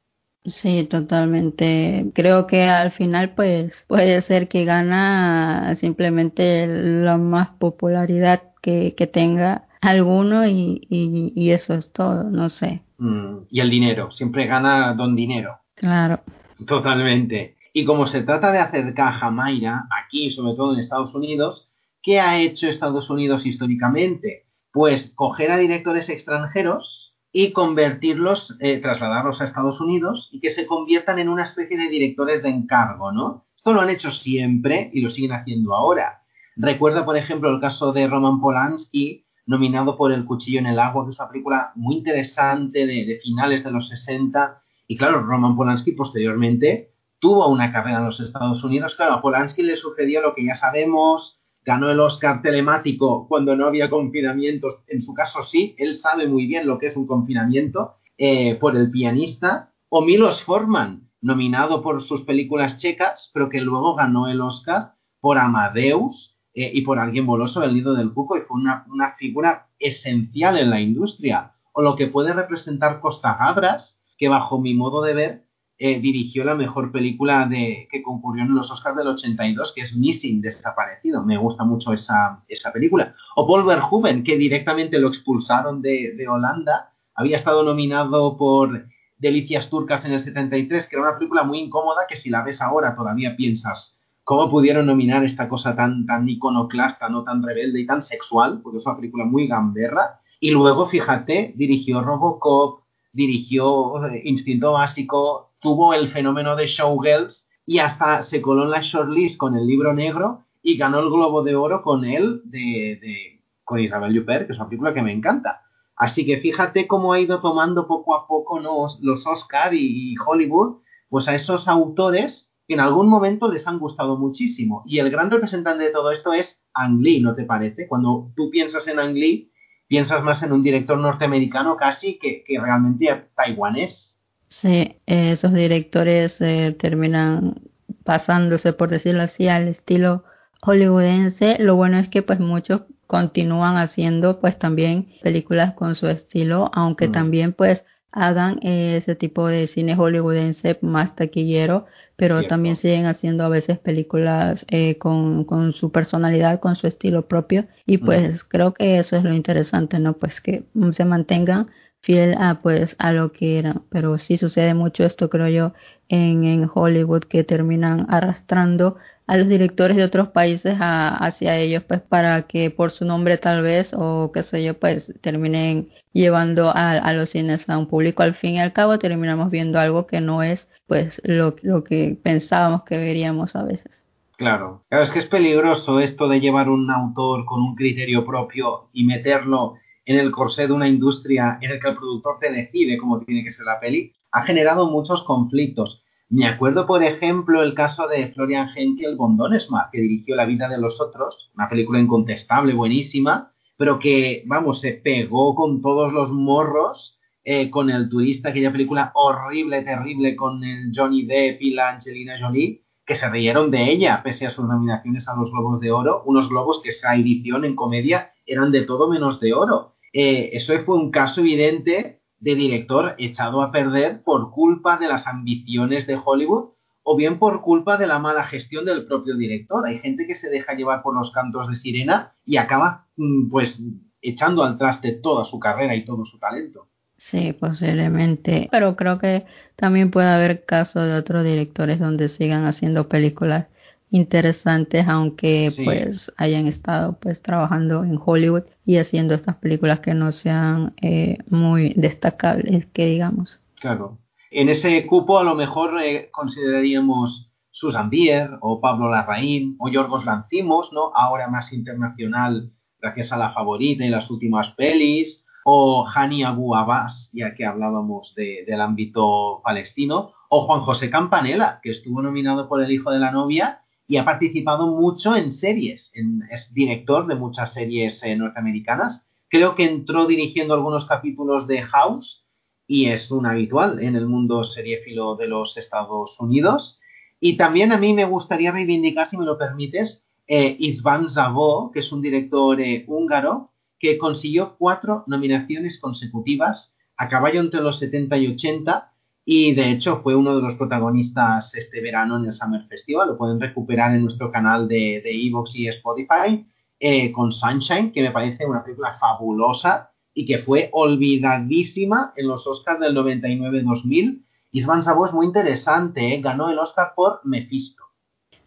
Sí, 0.44 0.84
totalmente. 0.84 2.10
Creo 2.14 2.46
que 2.46 2.64
al 2.64 2.92
final 2.92 3.34
pues 3.34 3.72
puede 3.88 4.22
ser 4.22 4.46
que 4.48 4.64
gana 4.64 5.76
simplemente 5.80 6.66
la 6.66 7.16
más 7.16 7.48
popularidad 7.58 8.52
que, 8.62 8.94
que 8.94 9.06
tenga 9.06 9.66
alguno 9.80 10.46
y, 10.46 10.86
y, 10.88 11.50
eso 11.50 11.74
es 11.74 11.92
todo, 11.92 12.24
no 12.24 12.50
sé. 12.50 12.82
Mm, 12.98 13.38
y 13.50 13.60
el 13.60 13.70
dinero, 13.70 14.10
siempre 14.10 14.46
gana 14.46 14.94
don 14.94 15.14
dinero. 15.14 15.58
Claro. 15.74 16.20
Totalmente. 16.66 17.53
Y 17.76 17.84
como 17.84 18.06
se 18.06 18.22
trata 18.22 18.52
de 18.52 18.60
hacer 18.60 18.94
caja 18.94 19.32
Mayra, 19.32 19.88
aquí, 19.90 20.30
sobre 20.30 20.54
todo 20.54 20.72
en 20.72 20.78
Estados 20.78 21.12
Unidos, 21.12 21.68
¿qué 22.04 22.20
ha 22.20 22.38
hecho 22.38 22.68
Estados 22.68 23.10
Unidos 23.10 23.46
históricamente? 23.46 24.46
Pues 24.72 25.12
coger 25.16 25.50
a 25.50 25.56
directores 25.56 26.08
extranjeros 26.08 27.16
y 27.32 27.50
convertirlos, 27.50 28.56
eh, 28.60 28.78
trasladarlos 28.78 29.40
a 29.40 29.44
Estados 29.44 29.80
Unidos 29.80 30.28
y 30.30 30.38
que 30.38 30.50
se 30.50 30.66
conviertan 30.66 31.18
en 31.18 31.28
una 31.28 31.42
especie 31.42 31.76
de 31.76 31.88
directores 31.88 32.44
de 32.44 32.50
encargo, 32.50 33.10
¿no? 33.10 33.44
Esto 33.56 33.74
lo 33.74 33.80
han 33.80 33.90
hecho 33.90 34.12
siempre 34.12 34.92
y 34.94 35.00
lo 35.00 35.10
siguen 35.10 35.32
haciendo 35.32 35.74
ahora. 35.74 36.22
Recuerda, 36.54 37.04
por 37.04 37.16
ejemplo, 37.16 37.50
el 37.50 37.60
caso 37.60 37.92
de 37.92 38.06
Roman 38.06 38.40
Polanski, 38.40 39.26
nominado 39.46 39.96
por 39.96 40.12
El 40.12 40.26
Cuchillo 40.26 40.60
en 40.60 40.66
el 40.66 40.78
Agua, 40.78 41.04
que 41.04 41.10
es 41.10 41.18
una 41.18 41.28
película 41.28 41.72
muy 41.74 41.96
interesante 41.96 42.86
de, 42.86 43.04
de 43.04 43.18
finales 43.20 43.64
de 43.64 43.72
los 43.72 43.88
60 43.88 44.62
y 44.86 44.96
claro, 44.96 45.22
Roman 45.22 45.56
Polanski 45.56 45.90
posteriormente 45.90 46.93
tuvo 47.24 47.48
una 47.48 47.72
carrera 47.72 48.00
en 48.00 48.04
los 48.04 48.20
Estados 48.20 48.62
Unidos. 48.64 48.96
Claro, 48.96 49.14
a 49.14 49.22
Polanski 49.22 49.62
le 49.62 49.76
sucedió 49.76 50.20
lo 50.20 50.34
que 50.34 50.44
ya 50.44 50.54
sabemos, 50.54 51.40
ganó 51.64 51.90
el 51.90 51.98
Oscar 51.98 52.42
telemático 52.42 53.26
cuando 53.28 53.56
no 53.56 53.66
había 53.66 53.88
confinamientos. 53.88 54.80
En 54.88 55.00
su 55.00 55.14
caso 55.14 55.42
sí, 55.42 55.74
él 55.78 55.94
sabe 55.94 56.28
muy 56.28 56.46
bien 56.46 56.66
lo 56.66 56.78
que 56.78 56.88
es 56.88 56.96
un 56.98 57.06
confinamiento 57.06 57.94
eh, 58.18 58.56
por 58.56 58.76
el 58.76 58.90
pianista. 58.90 59.72
O 59.88 60.02
Milos 60.02 60.42
Forman, 60.42 61.08
nominado 61.22 61.80
por 61.80 62.02
sus 62.02 62.20
películas 62.20 62.76
checas, 62.76 63.30
pero 63.32 63.48
que 63.48 63.62
luego 63.62 63.94
ganó 63.94 64.28
el 64.28 64.42
Oscar 64.42 64.92
por 65.18 65.38
Amadeus 65.38 66.36
eh, 66.52 66.72
y 66.74 66.82
por 66.82 66.98
Alguien 66.98 67.24
Boloso 67.24 67.60
del 67.60 67.72
Nido 67.72 67.94
del 67.94 68.12
Cuco 68.12 68.36
y 68.36 68.42
fue 68.42 68.60
una, 68.60 68.84
una 68.90 69.12
figura 69.12 69.68
esencial 69.78 70.58
en 70.58 70.68
la 70.68 70.78
industria. 70.78 71.54
O 71.72 71.80
lo 71.80 71.96
que 71.96 72.06
puede 72.06 72.34
representar 72.34 73.00
Costa 73.00 73.38
Gabras, 73.40 73.98
que 74.18 74.28
bajo 74.28 74.60
mi 74.60 74.74
modo 74.74 75.00
de 75.00 75.14
ver 75.14 75.44
eh, 75.76 75.98
dirigió 76.00 76.44
la 76.44 76.54
mejor 76.54 76.92
película 76.92 77.46
de, 77.46 77.88
que 77.90 78.02
concurrió 78.02 78.44
en 78.44 78.54
los 78.54 78.70
Oscars 78.70 78.96
del 78.96 79.08
82, 79.08 79.72
que 79.74 79.80
es 79.80 79.96
Missing, 79.96 80.40
Desaparecido. 80.40 81.24
Me 81.24 81.36
gusta 81.36 81.64
mucho 81.64 81.92
esa, 81.92 82.42
esa 82.48 82.72
película. 82.72 83.14
O 83.34 83.46
Paul 83.46 83.64
Verhoeven, 83.64 84.22
que 84.22 84.36
directamente 84.36 84.98
lo 84.98 85.08
expulsaron 85.08 85.82
de, 85.82 86.14
de 86.16 86.28
Holanda. 86.28 86.92
Había 87.14 87.36
estado 87.36 87.64
nominado 87.64 88.36
por 88.36 88.86
Delicias 89.18 89.68
Turcas 89.68 90.04
en 90.04 90.12
el 90.12 90.20
73, 90.20 90.88
que 90.88 90.96
era 90.96 91.08
una 91.08 91.18
película 91.18 91.42
muy 91.42 91.58
incómoda 91.58 92.02
que 92.08 92.16
si 92.16 92.30
la 92.30 92.44
ves 92.44 92.60
ahora 92.60 92.94
todavía 92.94 93.36
piensas, 93.36 93.98
cómo 94.22 94.50
pudieron 94.50 94.86
nominar 94.86 95.24
esta 95.24 95.48
cosa 95.48 95.74
tan, 95.74 96.06
tan 96.06 96.28
iconoclasta, 96.28 97.08
no 97.08 97.24
tan 97.24 97.42
rebelde 97.42 97.80
y 97.80 97.86
tan 97.86 98.02
sexual, 98.02 98.60
porque 98.62 98.78
es 98.78 98.86
una 98.86 98.96
película 98.96 99.24
muy 99.24 99.46
gamberra. 99.46 100.20
Y 100.40 100.50
luego, 100.50 100.88
fíjate, 100.88 101.52
dirigió 101.56 102.00
Robocop, 102.00 102.84
dirigió 103.12 104.04
eh, 104.06 104.22
Instinto 104.24 104.72
Básico, 104.72 105.53
tuvo 105.64 105.94
el 105.94 106.12
fenómeno 106.12 106.54
de 106.54 106.66
Showgirls 106.66 107.48
y 107.64 107.78
hasta 107.78 108.20
se 108.22 108.42
coló 108.42 108.64
en 108.64 108.70
la 108.70 108.82
shortlist 108.82 109.38
con 109.38 109.56
el 109.56 109.66
libro 109.66 109.94
negro 109.94 110.44
y 110.62 110.76
ganó 110.76 111.00
el 111.00 111.06
Globo 111.08 111.42
de 111.42 111.56
Oro 111.56 111.82
con 111.82 112.04
él 112.04 112.42
de, 112.44 112.98
de 113.00 113.42
con 113.64 113.80
Isabel 113.80 114.16
Huppert, 114.16 114.46
que 114.46 114.52
es 114.52 114.58
una 114.58 114.68
película 114.68 114.92
que 114.92 115.00
me 115.00 115.12
encanta. 115.12 115.62
Así 115.96 116.26
que 116.26 116.36
fíjate 116.36 116.86
cómo 116.86 117.14
ha 117.14 117.20
ido 117.20 117.40
tomando 117.40 117.86
poco 117.86 118.14
a 118.14 118.26
poco 118.26 118.60
los 118.60 119.26
Oscar 119.26 119.72
y 119.72 120.14
Hollywood, 120.24 120.82
pues 121.08 121.28
a 121.28 121.34
esos 121.34 121.66
autores 121.66 122.52
que 122.68 122.74
en 122.74 122.80
algún 122.80 123.08
momento 123.08 123.50
les 123.50 123.66
han 123.66 123.78
gustado 123.78 124.18
muchísimo. 124.18 124.82
Y 124.84 124.98
el 124.98 125.10
gran 125.10 125.30
representante 125.30 125.84
de 125.84 125.90
todo 125.90 126.10
esto 126.10 126.34
es 126.34 126.60
Ang 126.74 127.00
Lee, 127.00 127.20
¿no 127.20 127.34
te 127.34 127.44
parece? 127.44 127.88
Cuando 127.88 128.32
tú 128.36 128.50
piensas 128.50 128.86
en 128.86 128.98
Ang 128.98 129.14
Lee, 129.14 129.50
piensas 129.86 130.22
más 130.22 130.42
en 130.42 130.52
un 130.52 130.62
director 130.62 130.98
norteamericano 130.98 131.76
casi 131.76 132.18
que, 132.18 132.44
que 132.44 132.60
realmente 132.60 133.30
taiwanés. 133.34 134.13
Sí, 134.60 134.96
esos 135.06 135.52
directores 135.52 136.36
eh, 136.40 136.76
terminan 136.78 137.60
pasándose, 138.04 138.72
por 138.72 138.90
decirlo 138.90 139.22
así, 139.22 139.48
al 139.48 139.68
estilo 139.68 140.24
hollywoodense. 140.62 141.56
Lo 141.58 141.76
bueno 141.76 141.98
es 141.98 142.08
que 142.08 142.22
pues 142.22 142.40
muchos 142.40 142.82
continúan 143.06 143.76
haciendo 143.76 144.40
pues 144.40 144.58
también 144.58 145.08
películas 145.22 145.74
con 145.74 145.94
su 145.96 146.08
estilo, 146.08 146.70
aunque 146.74 147.08
mm. 147.08 147.12
también 147.12 147.52
pues 147.52 147.84
hagan 148.12 148.60
ese 148.62 149.16
tipo 149.16 149.48
de 149.48 149.66
cine 149.66 149.96
hollywoodense 149.96 150.78
más 150.82 151.16
taquillero, 151.16 151.86
pero 152.16 152.44
también 152.44 152.76
siguen 152.76 153.06
haciendo 153.06 153.42
a 153.44 153.48
veces 153.48 153.78
películas 153.78 154.64
eh, 154.68 154.98
con, 154.98 155.44
con, 155.44 155.72
su 155.72 155.90
personalidad, 155.90 156.60
con 156.60 156.76
su 156.76 156.86
estilo 156.86 157.26
propio 157.26 157.66
y 157.86 157.98
pues 157.98 158.44
creo 158.44 158.72
que 158.72 158.98
eso 158.98 159.16
es 159.16 159.24
lo 159.24 159.34
interesante, 159.34 159.98
¿no? 159.98 160.12
Pues 160.12 160.40
que 160.40 160.62
se 160.92 161.04
mantengan 161.04 161.70
fiel 162.04 162.34
a 162.38 162.60
pues 162.62 162.94
a 162.98 163.12
lo 163.12 163.32
que 163.32 163.58
eran, 163.58 163.82
pero 163.90 164.18
sí 164.18 164.36
sucede 164.36 164.74
mucho 164.74 165.04
esto 165.04 165.30
creo 165.30 165.48
yo 165.48 165.72
en, 166.08 166.44
en 166.44 166.70
Hollywood 166.72 167.22
que 167.24 167.44
terminan 167.44 168.06
arrastrando 168.10 168.96
a 169.26 169.38
los 169.38 169.48
directores 169.48 169.96
de 169.96 170.04
otros 170.04 170.28
países 170.28 170.76
hacia 170.78 171.56
ellos 171.56 171.82
pues 171.84 172.02
para 172.02 172.42
que 172.42 172.70
por 172.70 172.90
su 172.90 173.06
nombre 173.06 173.38
tal 173.38 173.62
vez 173.62 173.94
o 173.96 174.30
qué 174.32 174.42
sé 174.42 174.62
yo 174.62 174.78
pues 174.78 175.12
terminen 175.22 175.88
llevando 176.12 176.68
a, 176.68 176.92
a, 176.92 177.12
los 177.14 177.30
cines 177.30 177.68
a 177.68 177.78
un 177.78 177.88
público. 177.88 178.22
Al 178.22 178.34
fin 178.34 178.54
y 178.54 178.60
al 178.60 178.74
cabo 178.74 178.98
terminamos 178.98 179.50
viendo 179.50 179.78
algo 179.80 180.06
que 180.06 180.20
no 180.20 180.42
es 180.42 180.68
pues 180.86 181.22
lo, 181.24 181.56
lo 181.62 181.84
que 181.84 182.18
pensábamos 182.22 182.84
que 182.84 182.98
veríamos 182.98 183.56
a 183.56 183.62
veces. 183.62 184.04
Claro, 184.36 184.82
claro, 184.90 185.04
es 185.04 185.10
que 185.10 185.20
es 185.20 185.26
peligroso 185.26 186.00
esto 186.00 186.28
de 186.28 186.40
llevar 186.40 186.68
un 186.68 186.90
autor 186.90 187.44
con 187.46 187.62
un 187.62 187.74
criterio 187.74 188.26
propio 188.26 188.88
y 188.92 189.04
meterlo 189.04 189.76
en 190.06 190.18
el 190.18 190.30
corsé 190.30 190.66
de 190.66 190.72
una 190.72 190.88
industria 190.88 191.58
en 191.60 191.70
el 191.70 191.80
que 191.80 191.88
el 191.88 191.96
productor 191.96 192.38
te 192.40 192.52
decide 192.52 192.98
cómo 192.98 193.20
tiene 193.20 193.44
que 193.44 193.50
ser 193.50 193.66
la 193.66 193.80
peli, 193.80 194.12
ha 194.32 194.42
generado 194.42 194.90
muchos 194.90 195.22
conflictos. 195.22 196.02
Me 196.28 196.46
acuerdo, 196.46 196.86
por 196.86 197.02
ejemplo, 197.02 197.62
el 197.62 197.74
caso 197.74 198.08
de 198.08 198.32
Florian 198.32 198.68
Henkel 198.74 199.16
Bondonesma, 199.16 199.88
que 199.92 200.00
dirigió 200.00 200.36
La 200.36 200.46
vida 200.46 200.68
de 200.68 200.78
los 200.78 201.00
otros, 201.00 201.50
una 201.54 201.68
película 201.68 202.00
incontestable, 202.00 202.74
buenísima, 202.74 203.52
pero 203.76 203.98
que, 203.98 204.42
vamos, 204.46 204.80
se 204.80 204.92
pegó 204.92 205.54
con 205.54 205.80
todos 205.80 206.12
los 206.12 206.30
morros 206.30 207.18
eh, 207.44 207.70
con 207.70 207.90
el 207.90 208.08
turista, 208.08 208.48
aquella 208.48 208.72
película 208.72 209.12
horrible, 209.14 209.82
terrible, 209.82 210.34
con 210.34 210.64
el 210.64 210.90
Johnny 210.94 211.26
Depp 211.26 211.60
y 211.60 211.74
la 211.74 211.90
Angelina 211.90 212.34
Jolie, 212.40 212.82
que 213.04 213.14
se 213.14 213.28
rieron 213.28 213.70
de 213.70 213.90
ella, 213.90 214.22
pese 214.22 214.46
a 214.46 214.50
sus 214.50 214.66
nominaciones 214.66 215.28
a 215.28 215.36
los 215.36 215.50
Globos 215.50 215.78
de 215.78 215.92
Oro, 215.92 216.22
unos 216.24 216.48
globos 216.48 216.80
que 216.82 216.88
esa 216.88 217.14
edición 217.14 217.66
en 217.66 217.76
comedia 217.76 218.32
eran 218.46 218.72
de 218.72 218.82
todo 218.82 219.10
menos 219.10 219.40
de 219.40 219.52
oro. 219.52 219.93
Eh, 220.14 220.50
eso 220.52 220.78
fue 220.84 220.94
un 220.94 221.10
caso 221.10 221.40
evidente 221.40 222.20
de 222.38 222.54
director 222.54 223.16
echado 223.18 223.62
a 223.62 223.72
perder 223.72 224.22
por 224.22 224.52
culpa 224.52 224.96
de 224.96 225.08
las 225.08 225.26
ambiciones 225.26 226.06
de 226.06 226.16
Hollywood 226.24 226.70
o 227.02 227.16
bien 227.16 227.40
por 227.40 227.62
culpa 227.62 227.96
de 227.96 228.06
la 228.06 228.20
mala 228.20 228.44
gestión 228.44 228.84
del 228.84 229.06
propio 229.06 229.36
director. 229.36 229.84
Hay 229.84 229.98
gente 229.98 230.26
que 230.28 230.36
se 230.36 230.48
deja 230.48 230.74
llevar 230.74 231.02
por 231.02 231.16
los 231.16 231.32
cantos 231.32 231.68
de 231.68 231.74
sirena 231.74 232.32
y 232.46 232.58
acaba 232.58 233.08
mm, 233.16 233.50
pues 233.50 233.82
echando 234.22 234.62
al 234.62 234.78
traste 234.78 235.12
toda 235.12 235.44
su 235.44 235.58
carrera 235.58 235.96
y 235.96 236.04
todo 236.04 236.24
su 236.24 236.38
talento. 236.38 236.86
Sí, 237.16 237.52
posiblemente, 237.52 238.68
pero 238.70 238.94
creo 238.94 239.18
que 239.18 239.44
también 239.74 240.12
puede 240.12 240.28
haber 240.28 240.64
casos 240.64 241.06
de 241.06 241.14
otros 241.14 241.44
directores 241.44 241.98
donde 241.98 242.28
sigan 242.28 242.66
haciendo 242.66 243.08
películas 243.08 243.66
interesantes 244.14 245.08
aunque 245.08 245.70
pues 245.84 246.32
hayan 246.36 246.68
estado 246.68 247.18
pues 247.20 247.42
trabajando 247.42 248.04
en 248.04 248.16
Hollywood 248.24 248.62
y 248.86 248.98
haciendo 248.98 249.34
estas 249.34 249.56
películas 249.56 249.98
que 250.00 250.14
no 250.14 250.30
sean 250.30 250.94
eh, 251.02 251.38
muy 251.50 251.94
destacables 251.96 252.86
que 252.92 253.06
digamos. 253.06 253.60
Claro. 253.80 254.18
En 254.52 254.68
ese 254.68 255.04
cupo 255.06 255.38
a 255.38 255.42
lo 255.42 255.56
mejor 255.56 256.00
eh, 256.00 256.28
consideraríamos 256.30 257.50
Susan 257.72 258.08
Bier 258.08 258.50
o 258.60 258.80
Pablo 258.80 259.10
Larraín 259.10 259.74
o 259.80 259.88
Yorgos 259.88 260.24
Lancimos 260.24 260.92
no 260.92 261.10
ahora 261.12 261.48
más 261.48 261.72
internacional 261.72 262.70
gracias 263.00 263.32
a 263.32 263.36
la 263.36 263.50
favorita 263.50 264.04
y 264.04 264.10
las 264.10 264.30
últimas 264.30 264.70
pelis. 264.70 265.44
O 265.66 266.06
Hani 266.06 266.44
Abu 266.44 266.76
Abbas 266.76 267.30
ya 267.32 267.54
que 267.54 267.64
hablábamos 267.64 268.34
del 268.36 268.80
ámbito 268.80 269.60
palestino. 269.64 270.32
O 270.50 270.66
Juan 270.66 270.82
José 270.82 271.10
Campanella 271.10 271.80
que 271.82 271.90
estuvo 271.90 272.22
nominado 272.22 272.68
por 272.68 272.82
El 272.82 272.92
hijo 272.92 273.10
de 273.10 273.18
la 273.18 273.32
novia 273.32 273.80
y 274.06 274.16
ha 274.16 274.24
participado 274.24 274.88
mucho 274.88 275.34
en 275.36 275.52
series. 275.52 276.12
es 276.50 276.74
director 276.74 277.26
de 277.26 277.34
muchas 277.34 277.72
series 277.72 278.22
eh, 278.22 278.36
norteamericanas. 278.36 279.26
Creo 279.48 279.74
que 279.74 279.84
entró 279.84 280.26
dirigiendo 280.26 280.74
algunos 280.74 281.06
capítulos 281.06 281.66
de 281.66 281.82
House 281.82 282.44
y 282.86 283.06
es 283.06 283.30
un 283.30 283.46
habitual 283.46 284.02
en 284.02 284.16
el 284.16 284.26
mundo 284.26 284.64
seriéfilo 284.64 285.36
de 285.36 285.48
los 285.48 285.76
Estados 285.76 286.38
Unidos. 286.38 287.00
Y 287.40 287.56
también 287.56 287.92
a 287.92 287.98
mí 287.98 288.12
me 288.12 288.24
gustaría 288.24 288.72
reivindicar, 288.72 289.26
si 289.26 289.36
me 289.36 289.44
lo 289.44 289.58
permites, 289.58 290.24
eh, 290.46 290.76
Isvan 290.78 291.28
Zabo, 291.28 291.90
que 291.92 292.00
es 292.00 292.12
un 292.12 292.20
director 292.20 292.80
eh, 292.80 293.04
húngaro 293.06 293.70
que 293.98 294.18
consiguió 294.18 294.76
cuatro 294.78 295.24
nominaciones 295.26 295.98
consecutivas 295.98 296.94
a 297.16 297.28
caballo 297.28 297.60
entre 297.60 297.80
los 297.80 297.98
70 297.98 298.36
y 298.38 298.48
80 298.48 299.13
y 299.44 299.74
de 299.74 299.90
hecho 299.90 300.20
fue 300.22 300.34
uno 300.34 300.56
de 300.56 300.62
los 300.62 300.74
protagonistas 300.74 301.74
este 301.74 302.00
verano 302.00 302.38
en 302.38 302.46
el 302.46 302.52
Summer 302.52 302.84
Festival. 302.86 303.28
Lo 303.28 303.36
pueden 303.36 303.60
recuperar 303.60 304.14
en 304.14 304.22
nuestro 304.22 304.50
canal 304.50 304.88
de 304.88 305.22
Evox 305.24 305.76
y 305.76 305.88
Spotify 305.88 306.66
eh, 307.00 307.32
con 307.32 307.52
Sunshine, 307.52 308.12
que 308.12 308.22
me 308.22 308.30
parece 308.30 308.64
una 308.64 308.82
película 308.82 309.12
fabulosa 309.12 310.10
y 310.32 310.46
que 310.46 310.58
fue 310.58 310.88
olvidadísima 310.92 312.32
en 312.36 312.48
los 312.48 312.66
Oscars 312.66 313.00
del 313.00 313.14
99-2000. 313.16 314.42
Isvan 314.72 315.02
Sabo 315.02 315.26
es 315.26 315.32
muy 315.32 315.46
interesante, 315.46 316.34
¿eh? 316.34 316.40
ganó 316.40 316.70
el 316.70 316.78
Oscar 316.78 317.12
por 317.14 317.40
Mephisto. 317.44 318.02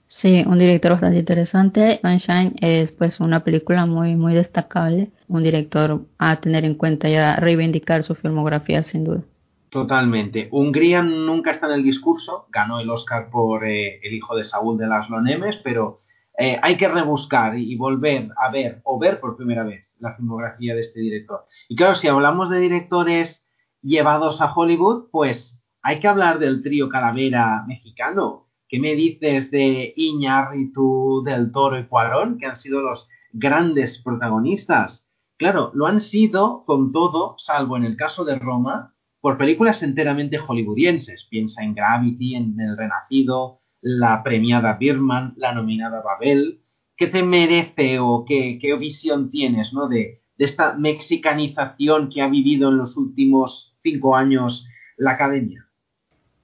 Sí, 0.08 0.44
un 0.46 0.60
director 0.60 0.92
bastante 0.92 1.20
interesante. 1.20 2.00
Sunshine 2.02 2.56
es 2.62 2.92
pues 2.92 3.20
una 3.20 3.44
película 3.44 3.86
muy 3.86 4.16
muy 4.16 4.34
destacable, 4.34 5.12
un 5.28 5.44
director 5.44 6.06
a 6.18 6.40
tener 6.40 6.64
en 6.64 6.76
cuenta 6.76 7.10
y 7.10 7.16
a 7.16 7.38
reivindicar 7.38 8.04
su 8.04 8.14
filmografía 8.14 8.84
sin 8.84 9.04
duda. 9.04 9.24
Totalmente. 9.78 10.48
Hungría 10.50 11.04
nunca 11.04 11.52
está 11.52 11.68
en 11.68 11.74
el 11.74 11.84
discurso, 11.84 12.48
ganó 12.50 12.80
el 12.80 12.90
Oscar 12.90 13.30
por 13.30 13.64
eh, 13.64 14.00
El 14.02 14.16
hijo 14.16 14.36
de 14.36 14.44
Saúl 14.44 14.76
de 14.76 14.88
las 14.88 15.08
Lonemes, 15.08 15.58
pero 15.64 16.00
eh, 16.36 16.58
hay 16.64 16.78
que 16.78 16.88
rebuscar 16.88 17.56
y, 17.60 17.76
volver 17.76 18.30
a 18.38 18.50
ver 18.50 18.82
o 18.86 18.98
ver 18.98 19.20
por 19.20 19.38
primera 19.38 19.64
vez 19.64 19.96
la 20.00 20.16
filmografía 20.16 20.74
de 20.74 20.82
este 20.82 21.00
director. 21.00 21.46
Y 21.70 21.76
claro, 21.76 21.94
si 21.94 22.08
hablamos 22.08 22.50
de 22.50 22.60
directores 22.60 23.46
llevados 23.84 24.42
a 24.42 24.52
Hollywood, 24.52 25.12
pues 25.12 25.56
hay 25.84 26.00
que 26.00 26.08
hablar 26.08 26.40
del 26.40 26.64
trío 26.64 26.90
Calavera 26.90 27.64
mexicano. 27.68 28.48
¿Qué 28.68 28.80
me 28.80 28.96
dices 28.96 29.52
de 29.52 29.94
Iñárritu, 29.96 31.22
Del 31.24 31.52
Toro 31.52 31.78
y 31.78 31.86
Cuarón, 31.86 32.40
que 32.40 32.48
han 32.48 32.56
sido 32.56 32.82
los 32.82 33.08
grandes 33.32 34.00
protagonistas? 34.00 35.06
Claro, 35.38 35.70
lo 35.76 35.86
han 35.86 36.02
sido 36.02 36.66
con 36.66 36.92
todo, 36.92 37.36
salvo 37.38 37.78
en 37.78 37.84
el 37.84 37.96
caso 37.96 38.26
de 38.26 38.40
Roma, 38.40 38.96
por 39.28 39.38
películas 39.38 39.84
enteramente 39.84 40.38
hollywoodienses. 40.38 41.26
Piensa 41.26 41.62
en 41.62 41.76
Gravity, 41.76 42.36
en 42.36 42.58
El 42.62 42.78
Renacido, 42.78 43.60
la 43.82 44.24
premiada 44.24 44.76
Birman, 44.76 45.34
la 45.36 45.54
nominada 45.54 46.02
Babel. 46.02 46.62
¿Qué 46.96 47.08
te 47.08 47.24
merece 47.24 48.00
o 48.00 48.24
qué, 48.26 48.58
visión 48.80 49.30
tienes 49.30 49.74
¿no? 49.74 49.90
de, 49.90 50.22
de 50.38 50.46
esta 50.46 50.76
mexicanización 50.76 52.10
que 52.10 52.22
ha 52.22 52.30
vivido 52.30 52.70
en 52.70 52.78
los 52.78 52.96
últimos 52.96 53.76
cinco 53.84 54.16
años 54.16 54.66
la 54.96 55.12
academia? 55.12 55.68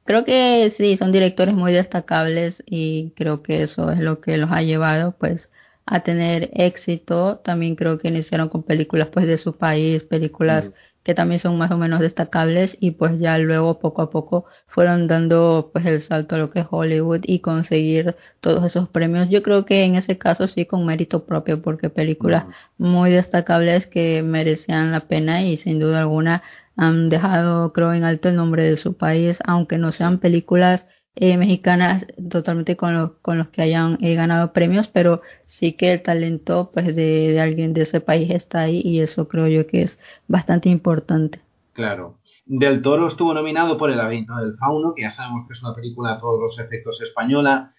Creo 0.03 0.25
que 0.25 0.73
sí, 0.75 0.97
son 0.97 1.13
directores 1.13 1.55
muy 1.55 1.71
destacables 1.71 2.61
y 2.65 3.11
creo 3.15 3.43
que 3.43 3.63
eso 3.63 3.91
es 3.91 3.99
lo 3.99 4.19
que 4.19 4.35
los 4.35 4.51
ha 4.51 4.61
llevado 4.61 5.15
pues 5.17 5.49
a 5.85 6.01
tener 6.01 6.49
éxito. 6.53 7.37
También 7.45 7.77
creo 7.77 7.97
que 7.97 8.09
iniciaron 8.09 8.49
con 8.49 8.63
películas 8.63 9.07
pues 9.07 9.25
de 9.25 9.37
su 9.37 9.55
país, 9.55 10.03
películas 10.03 10.73
que 11.03 11.13
también 11.13 11.41
son 11.41 11.57
más 11.57 11.71
o 11.71 11.77
menos 11.77 11.99
destacables 11.99 12.77
y 12.79 12.91
pues 12.91 13.19
ya 13.19 13.37
luego 13.37 13.79
poco 13.79 14.01
a 14.01 14.09
poco 14.09 14.45
fueron 14.67 15.07
dando 15.07 15.69
pues 15.73 15.85
el 15.85 16.01
salto 16.03 16.35
a 16.35 16.37
lo 16.37 16.49
que 16.49 16.61
es 16.61 16.67
Hollywood 16.69 17.21
y 17.23 17.39
conseguir 17.39 18.15
todos 18.39 18.63
esos 18.65 18.89
premios. 18.89 19.29
Yo 19.29 19.43
creo 19.43 19.65
que 19.65 19.83
en 19.83 19.95
ese 19.95 20.17
caso 20.17 20.47
sí 20.47 20.65
con 20.65 20.85
mérito 20.85 21.25
propio 21.25 21.61
porque 21.61 21.89
películas 21.89 22.45
muy 22.77 23.11
destacables 23.11 23.87
que 23.87 24.23
merecían 24.23 24.91
la 24.91 25.01
pena 25.01 25.43
y 25.43 25.57
sin 25.57 25.79
duda 25.79 25.99
alguna 25.99 26.43
han 26.75 27.09
dejado 27.09 27.73
creo 27.73 27.93
en 27.93 28.03
alto 28.03 28.29
el 28.29 28.35
nombre 28.35 28.63
de 28.63 28.77
su 28.77 28.97
país 28.97 29.37
aunque 29.45 29.77
no 29.77 29.91
sean 29.91 30.19
películas 30.19 30.85
eh, 31.15 31.37
mexicanas 31.37 32.05
totalmente 32.29 32.75
con, 32.75 32.95
los 33.23 33.47
que 33.49 33.61
hayan 33.61 33.97
eh, 34.01 34.15
ganado 34.15 34.51
premios, 34.51 34.87
pero 34.87 35.21
sí 35.47 35.73
que 35.73 35.93
el 35.93 36.01
talento 36.01 36.71
pues 36.73 36.95
de, 36.95 37.39
alguien 37.39 37.73
de 37.73 37.83
ese 37.83 38.01
país 38.01 38.31
está 38.31 38.61
ahí 38.61 38.81
y 38.83 38.99
eso 38.99 39.27
creo 39.27 39.47
yo 39.47 39.67
que 39.67 39.83
es 39.83 39.99
bastante 40.27 40.69
importante. 40.69 41.39
Claro. 41.73 42.17
Del 42.45 42.81
Toro 42.81 43.07
estuvo 43.07 43.33
nominado 43.33 43.77
por 43.77 43.89
El 43.89 43.97
laberinto 43.97 44.35
del 44.35 44.57
fauno, 44.57 44.93
que 44.95 45.03
ya 45.03 45.11
sabemos 45.11 45.47
que 45.47 45.53
es 45.53 45.63
una 45.63 45.75
película 45.75 46.13
a 46.13 46.19
todos 46.19 46.39
los 46.39 46.59
efectos 46.59 47.01
española. 47.01 47.71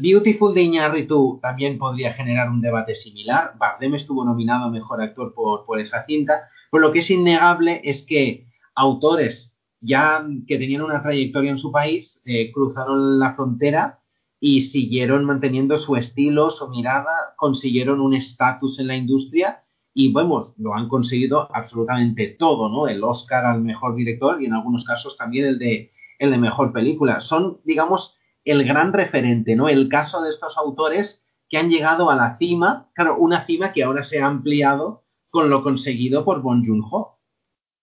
Beautiful 0.00 0.54
de 0.54 0.62
Iñárritu 0.62 1.38
también 1.42 1.76
podría 1.76 2.14
generar 2.14 2.48
un 2.48 2.62
debate 2.62 2.94
similar. 2.94 3.52
Bardem 3.58 3.94
estuvo 3.94 4.24
nominado 4.24 4.64
a 4.64 4.70
Mejor 4.70 5.02
Actor 5.02 5.34
por, 5.34 5.66
por 5.66 5.78
esa 5.80 6.04
cinta. 6.06 6.48
Pero 6.70 6.80
lo 6.80 6.92
que 6.92 7.00
es 7.00 7.10
innegable 7.10 7.82
es 7.84 8.02
que 8.02 8.46
autores 8.74 9.49
ya 9.80 10.26
que 10.46 10.58
tenían 10.58 10.82
una 10.82 11.02
trayectoria 11.02 11.50
en 11.50 11.58
su 11.58 11.72
país, 11.72 12.20
eh, 12.24 12.52
cruzaron 12.52 13.18
la 13.18 13.34
frontera 13.34 14.00
y 14.38 14.62
siguieron 14.62 15.24
manteniendo 15.24 15.76
su 15.76 15.96
estilo, 15.96 16.50
su 16.50 16.68
mirada, 16.68 17.34
consiguieron 17.36 18.00
un 18.00 18.14
estatus 18.14 18.78
en 18.78 18.88
la 18.88 18.96
industria 18.96 19.62
y, 19.92 20.12
vemos, 20.12 20.54
lo 20.56 20.74
han 20.74 20.88
conseguido 20.88 21.48
absolutamente 21.54 22.36
todo, 22.38 22.68
¿no? 22.68 22.86
El 22.86 23.02
Oscar 23.02 23.44
al 23.44 23.60
mejor 23.60 23.96
director 23.96 24.40
y 24.40 24.46
en 24.46 24.54
algunos 24.54 24.84
casos 24.84 25.16
también 25.16 25.46
el 25.46 25.58
de, 25.58 25.92
el 26.18 26.30
de 26.30 26.38
mejor 26.38 26.72
película. 26.72 27.20
Son, 27.20 27.60
digamos, 27.64 28.16
el 28.44 28.64
gran 28.64 28.92
referente, 28.92 29.56
¿no? 29.56 29.68
El 29.68 29.88
caso 29.88 30.22
de 30.22 30.30
estos 30.30 30.56
autores 30.56 31.22
que 31.48 31.58
han 31.58 31.68
llegado 31.68 32.10
a 32.10 32.16
la 32.16 32.38
cima, 32.38 32.88
claro, 32.94 33.18
una 33.18 33.44
cima 33.44 33.72
que 33.72 33.82
ahora 33.82 34.02
se 34.02 34.20
ha 34.20 34.26
ampliado 34.26 35.02
con 35.28 35.50
lo 35.50 35.62
conseguido 35.62 36.24
por 36.24 36.40
Bon 36.42 36.64
Joon-ho. 36.64 37.19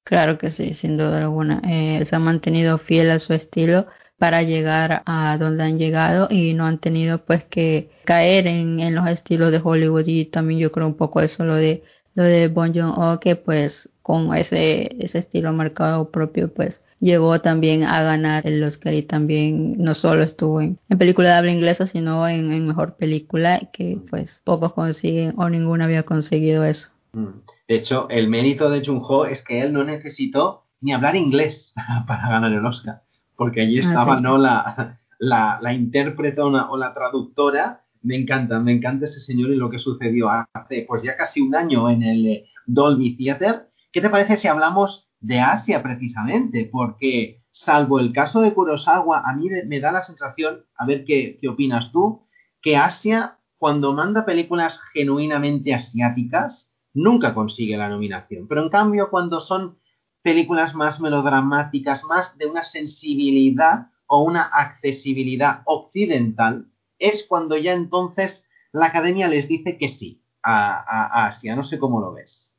Claro 0.07 0.37
que 0.37 0.51
sí, 0.51 0.73
sin 0.73 0.95
duda 0.95 1.19
alguna. 1.19 1.61
Eh, 1.67 2.05
se 2.09 2.15
ha 2.15 2.19
mantenido 2.19 2.77
fiel 2.77 3.11
a 3.11 3.19
su 3.19 3.33
estilo 3.33 3.87
para 4.17 4.41
llegar 4.41 5.03
a 5.05 5.37
donde 5.37 5.65
han 5.65 5.77
llegado 5.77 6.29
y 6.31 6.53
no 6.53 6.65
han 6.65 6.77
tenido 6.79 7.25
pues 7.25 7.43
que 7.43 7.91
caer 8.05 8.47
en, 8.47 8.79
en 8.79 8.95
los 8.95 9.05
estilos 9.09 9.51
de 9.51 9.59
Hollywood 9.61 10.05
y 10.07 10.23
también 10.23 10.61
yo 10.61 10.71
creo 10.71 10.87
un 10.87 10.95
poco 10.95 11.19
eso 11.19 11.43
lo 11.43 11.55
de 11.55 11.83
lo 12.15 12.23
de 12.23 12.47
Bon 12.47 12.73
Joon-ho 12.73 13.19
que 13.19 13.35
pues 13.35 13.89
con 14.01 14.33
ese 14.33 14.95
ese 15.03 15.19
estilo 15.19 15.51
marcado 15.51 16.09
propio 16.09 16.53
pues 16.53 16.79
llegó 17.01 17.41
también 17.41 17.83
a 17.83 18.01
ganar 18.01 18.47
el 18.47 18.63
Oscar 18.63 18.93
y 18.93 19.03
también 19.03 19.75
no 19.77 19.93
solo 19.93 20.23
estuvo 20.23 20.61
en, 20.61 20.79
en 20.87 20.97
película 20.97 21.31
de 21.31 21.35
habla 21.35 21.51
inglesa 21.51 21.87
sino 21.87 22.25
en, 22.29 22.53
en 22.53 22.65
mejor 22.65 22.95
película 22.95 23.59
que 23.73 23.99
pues 24.09 24.39
pocos 24.45 24.71
consiguen 24.71 25.33
o 25.37 25.49
ninguno 25.49 25.83
había 25.83 26.03
conseguido 26.03 26.63
eso. 26.63 26.91
Mm. 27.11 27.56
De 27.67 27.75
hecho, 27.75 28.07
el 28.09 28.29
mérito 28.29 28.69
de 28.69 28.83
Jung-ho 28.85 29.25
es 29.25 29.43
que 29.43 29.61
él 29.61 29.73
no 29.73 29.83
necesitó 29.83 30.63
ni 30.79 30.93
hablar 30.93 31.15
inglés 31.15 31.73
para 32.07 32.29
ganar 32.29 32.53
el 32.53 32.65
Oscar, 32.65 33.01
porque 33.35 33.61
allí 33.61 33.79
ah, 33.79 33.81
estaba 33.81 34.21
no 34.21 34.37
la, 34.37 34.99
la, 35.19 35.59
la 35.61 35.73
intérprete 35.73 36.41
o 36.41 36.77
la 36.77 36.93
traductora. 36.93 37.83
Me 38.03 38.15
encanta, 38.15 38.59
me 38.59 38.71
encanta 38.71 39.05
ese 39.05 39.19
señor 39.19 39.49
y 39.49 39.55
lo 39.55 39.69
que 39.69 39.79
sucedió 39.79 40.29
hace 40.29 40.85
pues 40.87 41.03
ya 41.03 41.17
casi 41.17 41.41
un 41.41 41.55
año 41.55 41.89
en 41.89 42.03
el 42.03 42.25
eh, 42.27 42.45
Dolby 42.65 43.17
Theater. 43.17 43.69
¿Qué 43.91 44.01
te 44.01 44.09
parece 44.09 44.37
si 44.37 44.47
hablamos 44.47 45.09
de 45.19 45.39
Asia 45.39 45.81
precisamente? 45.83 46.69
Porque 46.71 47.41
salvo 47.49 47.99
el 47.99 48.13
caso 48.13 48.41
de 48.41 48.53
Kurosawa, 48.53 49.23
a 49.25 49.33
mí 49.35 49.49
me 49.65 49.79
da 49.79 49.91
la 49.91 50.03
sensación, 50.03 50.63
a 50.77 50.85
ver 50.85 51.03
qué, 51.03 51.37
qué 51.41 51.49
opinas 51.49 51.91
tú, 51.91 52.27
que 52.61 52.77
Asia, 52.77 53.39
cuando 53.57 53.93
manda 53.93 54.25
películas 54.25 54.79
genuinamente 54.93 55.73
asiáticas, 55.73 56.66
nunca 56.97 57.33
consigue 57.33 57.77
la 57.77 57.89
nominación. 57.89 58.47
Pero 58.47 58.63
en 58.63 58.69
cambio, 58.69 59.09
cuando 59.09 59.39
son 59.39 59.77
películas 60.21 60.75
más 60.75 60.99
melodramáticas, 60.99 62.03
más 62.03 62.37
de 62.37 62.47
una 62.47 62.63
sensibilidad 62.63 63.87
o 64.07 64.23
una 64.23 64.41
accesibilidad 64.41 65.61
occidental, 65.65 66.65
es 66.99 67.25
cuando 67.29 67.55
ya 67.55 67.73
entonces 67.73 68.45
la 68.71 68.87
academia 68.87 69.27
les 69.27 69.47
dice 69.47 69.77
que 69.77 69.89
sí 69.89 70.21
a, 70.43 71.27
Asia. 71.27 71.55
No 71.55 71.63
sé 71.63 71.77
cómo 71.77 72.01
lo 72.01 72.13
ves. 72.13 72.53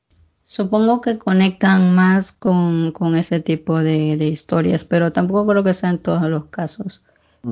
Supongo 0.45 1.01
que 1.01 1.19
conectan 1.19 1.95
más 1.95 2.33
con, 2.33 2.95
ese 3.17 3.41
tipo 3.41 3.79
de, 3.79 4.17
de, 4.17 4.29
historias, 4.29 4.85
pero 4.85 5.13
tampoco 5.13 5.47
creo 5.47 5.65
que 5.65 5.75
sea 5.75 5.91
en 5.91 5.99
todos 5.99 6.23
los 6.31 6.47
casos. 6.47 7.03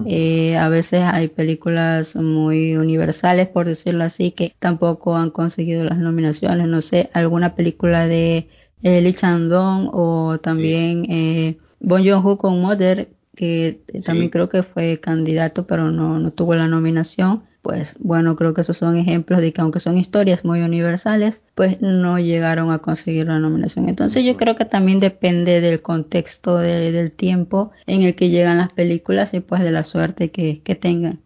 Eh, 0.07 0.57
a 0.57 0.69
veces 0.69 1.03
hay 1.05 1.29
películas 1.29 2.15
muy 2.17 2.77
universales, 2.77 3.49
por 3.49 3.67
decirlo 3.67 4.05
así, 4.05 4.33
que 4.33 4.55
tampoco 4.59 5.17
han 5.17 5.31
conseguido 5.31 5.85
las 5.85 5.99
nominaciones. 5.99 6.69
No 6.69 6.83
sé, 6.83 7.11
alguna 7.13 7.55
película 7.55 8.07
de 8.07 8.49
eh, 8.83 9.01
Lee 9.01 9.15
Chang-dong 9.15 9.91
o 9.93 10.39
también 10.39 11.07
eh, 11.11 11.59
Bon 11.81 12.05
Joon-ho 12.05 12.37
con 12.39 12.61
Mother, 12.61 13.09
que 13.35 13.81
también 14.05 14.31
creo 14.31 14.49
que 14.49 14.63
fue 14.63 14.99
candidato, 15.01 15.67
pero 15.67 15.91
no, 15.91 16.19
no 16.19 16.31
tuvo 16.31 16.55
la 16.55 16.69
nominación 16.69 17.45
pues 17.67 17.97
bueno, 17.99 18.37
creo 18.37 18.55
que 18.55 18.61
esos 18.61 18.77
son 18.77 18.97
ejemplos 18.97 19.41
de 19.41 19.53
que 19.53 19.61
aunque 19.61 19.81
son 19.81 19.99
historias 19.99 20.45
muy 20.45 20.61
universales, 20.61 21.43
pues 21.57 21.83
no 21.83 22.17
llegaron 22.21 22.71
a 22.71 22.79
conseguir 22.79 23.27
la 23.27 23.41
nominación. 23.41 23.89
Entonces 23.89 24.25
yo 24.25 24.37
creo 24.37 24.55
que 24.55 24.67
también 24.67 25.01
depende 25.01 25.61
del 25.61 25.83
contexto 25.83 26.59
del 26.59 27.11
tiempo 27.11 27.73
en 27.89 28.03
el 28.03 28.15
que 28.15 28.31
llegan 28.31 28.59
las 28.59 28.71
películas 28.71 29.35
y 29.35 29.41
pues 29.41 29.65
de 29.65 29.73
la 29.73 29.83
suerte 29.83 30.31
que, 30.31 30.79
tengan. 30.81 31.19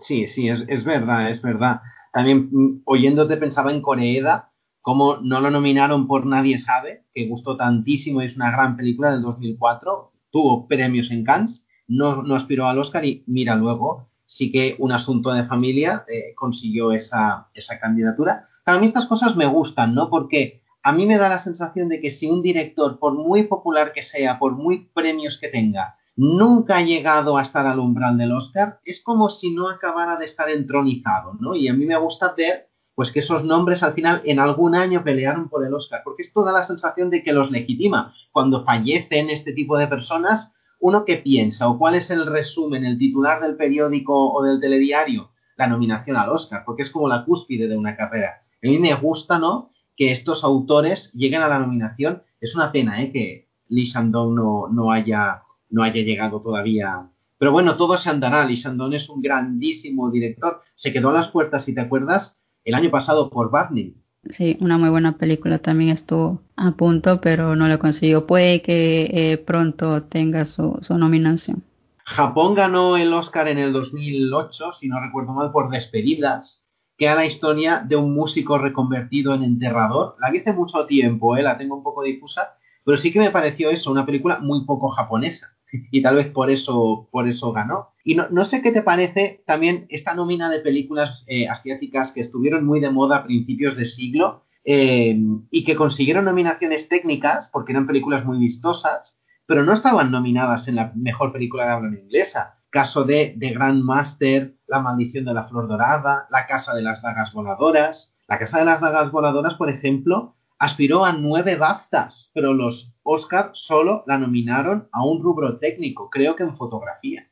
Sí, 0.00 0.26
sí, 0.26 0.48
es, 0.48 0.64
es 0.68 0.86
verdad, 0.86 1.28
es 1.28 1.42
verdad. 1.42 1.82
También 2.14 2.48
mm, 2.50 2.80
oyéndote 2.86 3.36
pensaba 3.36 3.70
en 3.70 3.82
Coreeda, 3.82 4.52
como 4.80 5.18
no 5.18 5.42
lo 5.42 5.50
nominaron 5.50 6.06
por 6.06 6.24
Nadie 6.24 6.60
sabe, 6.60 7.02
que 7.12 7.28
gustó 7.28 7.58
tantísimo, 7.58 8.22
es 8.22 8.36
una 8.36 8.50
gran 8.50 8.78
película 8.78 9.12
del 9.12 9.20
2004, 9.20 10.12
tuvo 10.30 10.66
premios 10.66 11.10
en 11.10 11.24
Cannes, 11.24 11.66
no, 11.86 12.22
no 12.22 12.36
aspiró 12.36 12.68
al 12.68 12.78
Oscar 12.78 13.04
y 13.04 13.22
mira 13.26 13.54
luego 13.54 14.08
sí 14.34 14.50
que 14.50 14.74
un 14.80 14.90
asunto 14.90 15.30
de 15.32 15.44
familia 15.44 16.04
eh, 16.08 16.34
consiguió 16.34 16.90
esa, 16.90 17.48
esa 17.54 17.78
candidatura. 17.78 18.48
a 18.64 18.78
mí 18.78 18.86
estas 18.86 19.06
cosas 19.06 19.36
me 19.36 19.46
gustan, 19.46 19.94
¿no? 19.94 20.10
Porque 20.10 20.60
a 20.82 20.90
mí 20.90 21.06
me 21.06 21.18
da 21.18 21.28
la 21.28 21.38
sensación 21.38 21.88
de 21.88 22.00
que 22.00 22.10
si 22.10 22.26
un 22.26 22.42
director, 22.42 22.98
por 22.98 23.12
muy 23.14 23.44
popular 23.44 23.92
que 23.92 24.02
sea, 24.02 24.40
por 24.40 24.52
muy 24.52 24.88
premios 24.92 25.38
que 25.38 25.48
tenga, 25.48 25.94
nunca 26.16 26.78
ha 26.78 26.82
llegado 26.82 27.38
a 27.38 27.42
estar 27.42 27.64
al 27.68 27.78
umbral 27.78 28.18
del 28.18 28.32
Oscar, 28.32 28.80
es 28.84 29.00
como 29.04 29.28
si 29.28 29.54
no 29.54 29.68
acabara 29.68 30.16
de 30.16 30.24
estar 30.24 30.50
entronizado, 30.50 31.34
¿no? 31.38 31.54
Y 31.54 31.68
a 31.68 31.72
mí 31.72 31.86
me 31.86 31.96
gusta 31.96 32.34
ver 32.36 32.68
pues 32.96 33.12
que 33.12 33.20
esos 33.20 33.44
nombres 33.44 33.82
al 33.84 33.92
final 33.92 34.20
en 34.24 34.40
algún 34.40 34.74
año 34.74 35.04
pelearon 35.04 35.48
por 35.48 35.64
el 35.64 35.74
Oscar, 35.74 36.02
porque 36.04 36.22
esto 36.22 36.44
da 36.44 36.52
la 36.52 36.66
sensación 36.66 37.08
de 37.08 37.22
que 37.22 37.32
los 37.32 37.50
legitima. 37.52 38.14
Cuando 38.32 38.64
fallecen 38.64 39.30
este 39.30 39.52
tipo 39.52 39.78
de 39.78 39.86
personas, 39.86 40.52
uno 40.84 41.06
que 41.06 41.16
piensa 41.16 41.66
o 41.66 41.78
cuál 41.78 41.94
es 41.94 42.10
el 42.10 42.26
resumen, 42.26 42.84
el 42.84 42.98
titular 42.98 43.40
del 43.40 43.56
periódico 43.56 44.34
o 44.34 44.42
del 44.42 44.60
telediario, 44.60 45.30
la 45.56 45.66
nominación 45.66 46.18
al 46.18 46.28
Oscar, 46.28 46.62
porque 46.66 46.82
es 46.82 46.90
como 46.90 47.08
la 47.08 47.24
cúspide 47.24 47.68
de 47.68 47.76
una 47.78 47.96
carrera. 47.96 48.42
A 48.62 48.66
mí 48.66 48.78
me 48.78 48.94
gusta, 48.94 49.38
¿no? 49.38 49.70
Que 49.96 50.10
estos 50.10 50.44
autores 50.44 51.10
lleguen 51.14 51.40
a 51.40 51.48
la 51.48 51.58
nominación. 51.58 52.22
Es 52.38 52.54
una 52.54 52.70
pena, 52.70 53.02
¿eh? 53.02 53.10
Que 53.10 53.48
Lee 53.68 53.86
Shandong 53.86 54.34
no, 54.34 54.68
no, 54.68 54.92
haya, 54.92 55.44
no 55.70 55.82
haya 55.82 56.02
llegado 56.02 56.42
todavía. 56.42 57.08
Pero 57.38 57.50
bueno, 57.50 57.78
todo 57.78 57.96
se 57.96 58.10
andará. 58.10 58.44
Lee 58.44 58.56
Shandong 58.56 58.92
es 58.92 59.08
un 59.08 59.22
grandísimo 59.22 60.10
director. 60.10 60.60
Se 60.74 60.92
quedó 60.92 61.08
a 61.08 61.14
las 61.14 61.28
puertas, 61.28 61.64
si 61.64 61.74
te 61.74 61.80
acuerdas, 61.80 62.38
el 62.62 62.74
año 62.74 62.90
pasado 62.90 63.30
por 63.30 63.50
Barney. 63.50 63.94
Sí, 64.30 64.56
una 64.60 64.78
muy 64.78 64.88
buena 64.88 65.18
película 65.18 65.58
también 65.58 65.90
estuvo 65.90 66.40
a 66.56 66.72
punto, 66.72 67.20
pero 67.20 67.56
no 67.56 67.68
lo 67.68 67.78
consiguió. 67.78 68.26
Puede 68.26 68.62
que 68.62 69.10
eh, 69.12 69.38
pronto 69.38 70.04
tenga 70.04 70.46
su, 70.46 70.80
nominación. 70.88 71.62
Japón 72.04 72.54
ganó 72.54 72.96
el 72.96 73.12
Oscar 73.12 73.48
en 73.48 73.58
el 73.58 73.72
2008, 73.72 74.72
si 74.72 74.88
no 74.88 75.00
recuerdo 75.00 75.32
mal, 75.32 75.52
por 75.52 75.70
Despedidas, 75.70 76.62
que 76.96 77.06
era 77.06 77.14
la 77.14 77.26
historia 77.26 77.82
de 77.86 77.96
un 77.96 78.14
músico 78.14 78.58
reconvertido 78.58 79.34
en 79.34 79.42
enterrador. 79.42 80.16
La 80.20 80.30
vi 80.30 80.38
hace 80.38 80.52
mucho 80.52 80.86
tiempo, 80.86 81.36
eh, 81.36 81.42
la 81.42 81.56
tengo 81.56 81.76
un 81.76 81.82
poco 81.82 82.02
difusa, 82.02 82.54
pero 82.84 82.96
sí 82.98 83.12
que 83.12 83.18
me 83.18 83.30
pareció 83.30 83.70
eso, 83.70 83.90
una 83.90 84.06
película 84.06 84.38
muy 84.40 84.64
poco 84.64 84.88
japonesa 84.88 85.53
y 85.90 86.02
tal 86.02 86.16
vez 86.16 86.28
por 86.28 86.50
eso, 86.50 87.08
por 87.10 87.28
eso 87.28 87.52
ganó. 87.52 87.90
Y 88.04 88.14
no, 88.14 88.28
no 88.30 88.44
sé 88.44 88.62
qué 88.62 88.70
te 88.70 88.82
parece 88.82 89.42
también 89.46 89.86
esta 89.88 90.14
nómina 90.14 90.50
de 90.50 90.60
películas 90.60 91.24
eh, 91.26 91.48
asiáticas 91.48 92.12
que 92.12 92.20
estuvieron 92.20 92.66
muy 92.66 92.80
de 92.80 92.90
moda 92.90 93.16
a 93.16 93.24
principios 93.24 93.76
de 93.76 93.84
siglo 93.84 94.44
eh, 94.64 95.16
y 95.50 95.64
que 95.64 95.76
consiguieron 95.76 96.24
nominaciones 96.24 96.88
técnicas 96.88 97.50
porque 97.52 97.72
eran 97.72 97.86
películas 97.86 98.24
muy 98.24 98.38
vistosas, 98.38 99.18
pero 99.46 99.64
no 99.64 99.72
estaban 99.72 100.10
nominadas 100.10 100.68
en 100.68 100.76
la 100.76 100.92
mejor 100.94 101.32
película 101.32 101.64
de 101.64 101.70
habla 101.70 101.98
inglesa. 101.98 102.58
Caso 102.70 103.04
de 103.04 103.36
The 103.38 103.50
Grandmaster, 103.50 104.56
La 104.66 104.80
maldición 104.80 105.24
de 105.24 105.34
la 105.34 105.44
flor 105.44 105.68
dorada, 105.68 106.26
La 106.30 106.46
casa 106.46 106.74
de 106.74 106.82
las 106.82 107.02
dagas 107.02 107.32
voladoras. 107.32 108.12
La 108.26 108.38
casa 108.38 108.58
de 108.58 108.64
las 108.64 108.80
dagas 108.80 109.12
voladoras, 109.12 109.54
por 109.54 109.68
ejemplo, 109.68 110.34
aspiró 110.58 111.04
a 111.04 111.12
nueve 111.12 111.56
BAFTAs, 111.56 112.30
pero 112.34 112.54
los 112.54 112.92
Oscar 113.02 113.50
solo 113.52 114.02
la 114.06 114.18
nominaron 114.18 114.88
a 114.92 115.04
un 115.04 115.22
rubro 115.22 115.58
técnico, 115.58 116.08
creo 116.10 116.36
que 116.36 116.42
en 116.42 116.56
fotografía. 116.56 117.28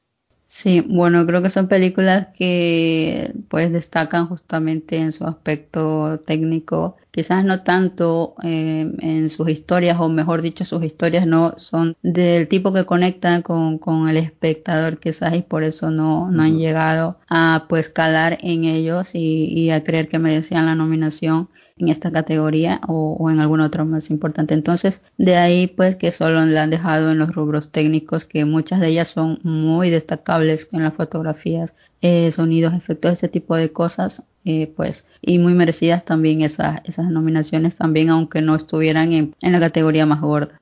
Sí, 0.54 0.82
bueno, 0.86 1.24
creo 1.26 1.42
que 1.42 1.48
son 1.50 1.66
películas 1.66 2.28
que 2.36 3.32
pues 3.48 3.72
destacan 3.72 4.26
justamente 4.26 4.98
en 4.98 5.12
su 5.12 5.24
aspecto 5.24 6.20
técnico, 6.26 6.96
quizás 7.10 7.42
no 7.42 7.62
tanto 7.62 8.34
eh, 8.42 8.92
en 8.98 9.30
sus 9.30 9.48
historias, 9.48 9.98
o 9.98 10.10
mejor 10.10 10.42
dicho, 10.42 10.66
sus 10.66 10.84
historias 10.84 11.26
no 11.26 11.54
son 11.56 11.96
del 12.02 12.48
tipo 12.48 12.72
que 12.72 12.84
conectan 12.84 13.40
con, 13.40 13.78
con 13.78 14.08
el 14.10 14.18
espectador 14.18 14.98
quizás 15.00 15.34
y 15.34 15.40
por 15.42 15.64
eso 15.64 15.90
no, 15.90 16.30
no 16.30 16.42
han 16.42 16.58
llegado 16.58 17.18
a 17.30 17.64
pues 17.68 17.88
calar 17.88 18.38
en 18.42 18.64
ellos 18.64 19.14
y, 19.14 19.46
y 19.46 19.70
a 19.70 19.82
creer 19.82 20.08
que 20.10 20.18
merecían 20.18 20.66
la 20.66 20.74
nominación 20.74 21.48
en 21.82 21.88
esta 21.88 22.10
categoría 22.10 22.80
o, 22.86 23.28
en 23.30 23.40
alguna 23.40 23.66
otra 23.66 23.84
más 23.84 24.10
importante. 24.10 24.54
Entonces, 24.54 25.02
de 25.18 25.36
ahí 25.36 25.66
pues 25.66 25.96
que 25.96 26.12
solo 26.12 26.44
la 26.46 26.62
han 26.62 26.70
dejado 26.70 27.10
en 27.10 27.18
los 27.18 27.34
rubros 27.34 27.70
técnicos, 27.72 28.24
que 28.24 28.44
muchas 28.44 28.80
de 28.80 28.88
ellas 28.88 29.08
son 29.08 29.40
muy 29.42 29.90
destacables 29.90 30.68
en 30.72 30.84
las 30.84 30.94
fotografías, 30.94 31.74
eh, 32.00 32.32
sonidos, 32.32 32.74
efectos, 32.74 33.12
ese 33.12 33.28
tipo 33.28 33.56
de 33.56 33.72
cosas, 33.72 34.22
eh, 34.44 34.72
pues, 34.76 35.06
y 35.20 35.38
muy 35.38 35.54
merecidas 35.54 36.04
también 36.04 36.42
esas, 36.42 36.80
esas 36.84 37.06
nominaciones 37.06 37.76
también, 37.76 38.10
aunque 38.10 38.40
no 38.40 38.56
estuvieran 38.56 39.12
en, 39.12 39.34
en 39.40 39.52
la 39.52 39.60
categoría 39.60 40.04
más 40.06 40.20
gorda. 40.20 40.58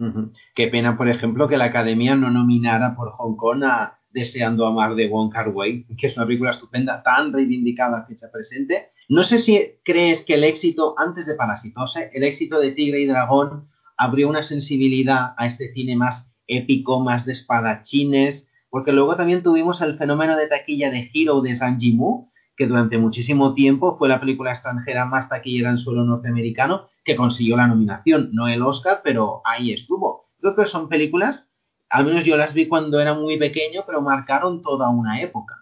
Qué 0.54 0.68
pena, 0.68 0.96
por 0.98 1.08
ejemplo, 1.08 1.48
que 1.48 1.56
la 1.56 1.66
Academia 1.66 2.14
no 2.14 2.30
nominara 2.30 2.94
por 2.94 3.12
Hong 3.12 3.36
Kong 3.36 3.64
a 3.64 3.98
Deseando 4.12 4.66
Amar 4.66 4.96
de 4.96 5.08
Wong 5.08 5.32
Kar 5.32 5.48
Wai, 5.50 5.86
que 5.96 6.08
es 6.08 6.16
una 6.16 6.26
película 6.26 6.50
estupenda, 6.50 7.02
tan 7.02 7.32
reivindicada 7.32 8.04
fecha 8.06 8.26
presente, 8.30 8.90
no 9.10 9.24
sé 9.24 9.38
si 9.38 9.72
crees 9.82 10.24
que 10.24 10.34
el 10.34 10.44
éxito, 10.44 10.94
antes 10.96 11.26
de 11.26 11.34
Parasitose, 11.34 12.12
el 12.14 12.22
éxito 12.22 12.60
de 12.60 12.70
Tigre 12.70 13.00
y 13.00 13.06
Dragón 13.06 13.68
abrió 13.96 14.28
una 14.28 14.44
sensibilidad 14.44 15.34
a 15.36 15.46
este 15.46 15.72
cine 15.72 15.96
más 15.96 16.32
épico, 16.46 17.00
más 17.00 17.26
de 17.26 17.32
espadachines, 17.32 18.48
porque 18.70 18.92
luego 18.92 19.16
también 19.16 19.42
tuvimos 19.42 19.80
el 19.80 19.98
fenómeno 19.98 20.36
de 20.36 20.46
taquilla 20.46 20.92
de 20.92 21.10
Hero 21.12 21.40
de 21.40 21.56
Zhang 21.56 21.76
Yimou, 21.76 22.30
que 22.56 22.68
durante 22.68 22.98
muchísimo 22.98 23.52
tiempo 23.52 23.98
fue 23.98 24.08
la 24.08 24.20
película 24.20 24.52
extranjera 24.52 25.06
más 25.06 25.28
taquillera 25.28 25.70
en 25.70 25.78
suelo 25.78 26.04
norteamericano, 26.04 26.86
que 27.04 27.16
consiguió 27.16 27.56
la 27.56 27.66
nominación, 27.66 28.30
no 28.32 28.46
el 28.46 28.62
Oscar, 28.62 29.00
pero 29.02 29.42
ahí 29.44 29.72
estuvo. 29.72 30.28
Creo 30.38 30.54
que 30.54 30.66
son 30.66 30.88
películas, 30.88 31.48
al 31.88 32.04
menos 32.04 32.24
yo 32.24 32.36
las 32.36 32.54
vi 32.54 32.68
cuando 32.68 33.00
era 33.00 33.14
muy 33.14 33.36
pequeño, 33.40 33.82
pero 33.84 34.02
marcaron 34.02 34.62
toda 34.62 34.88
una 34.88 35.20
época. 35.20 35.59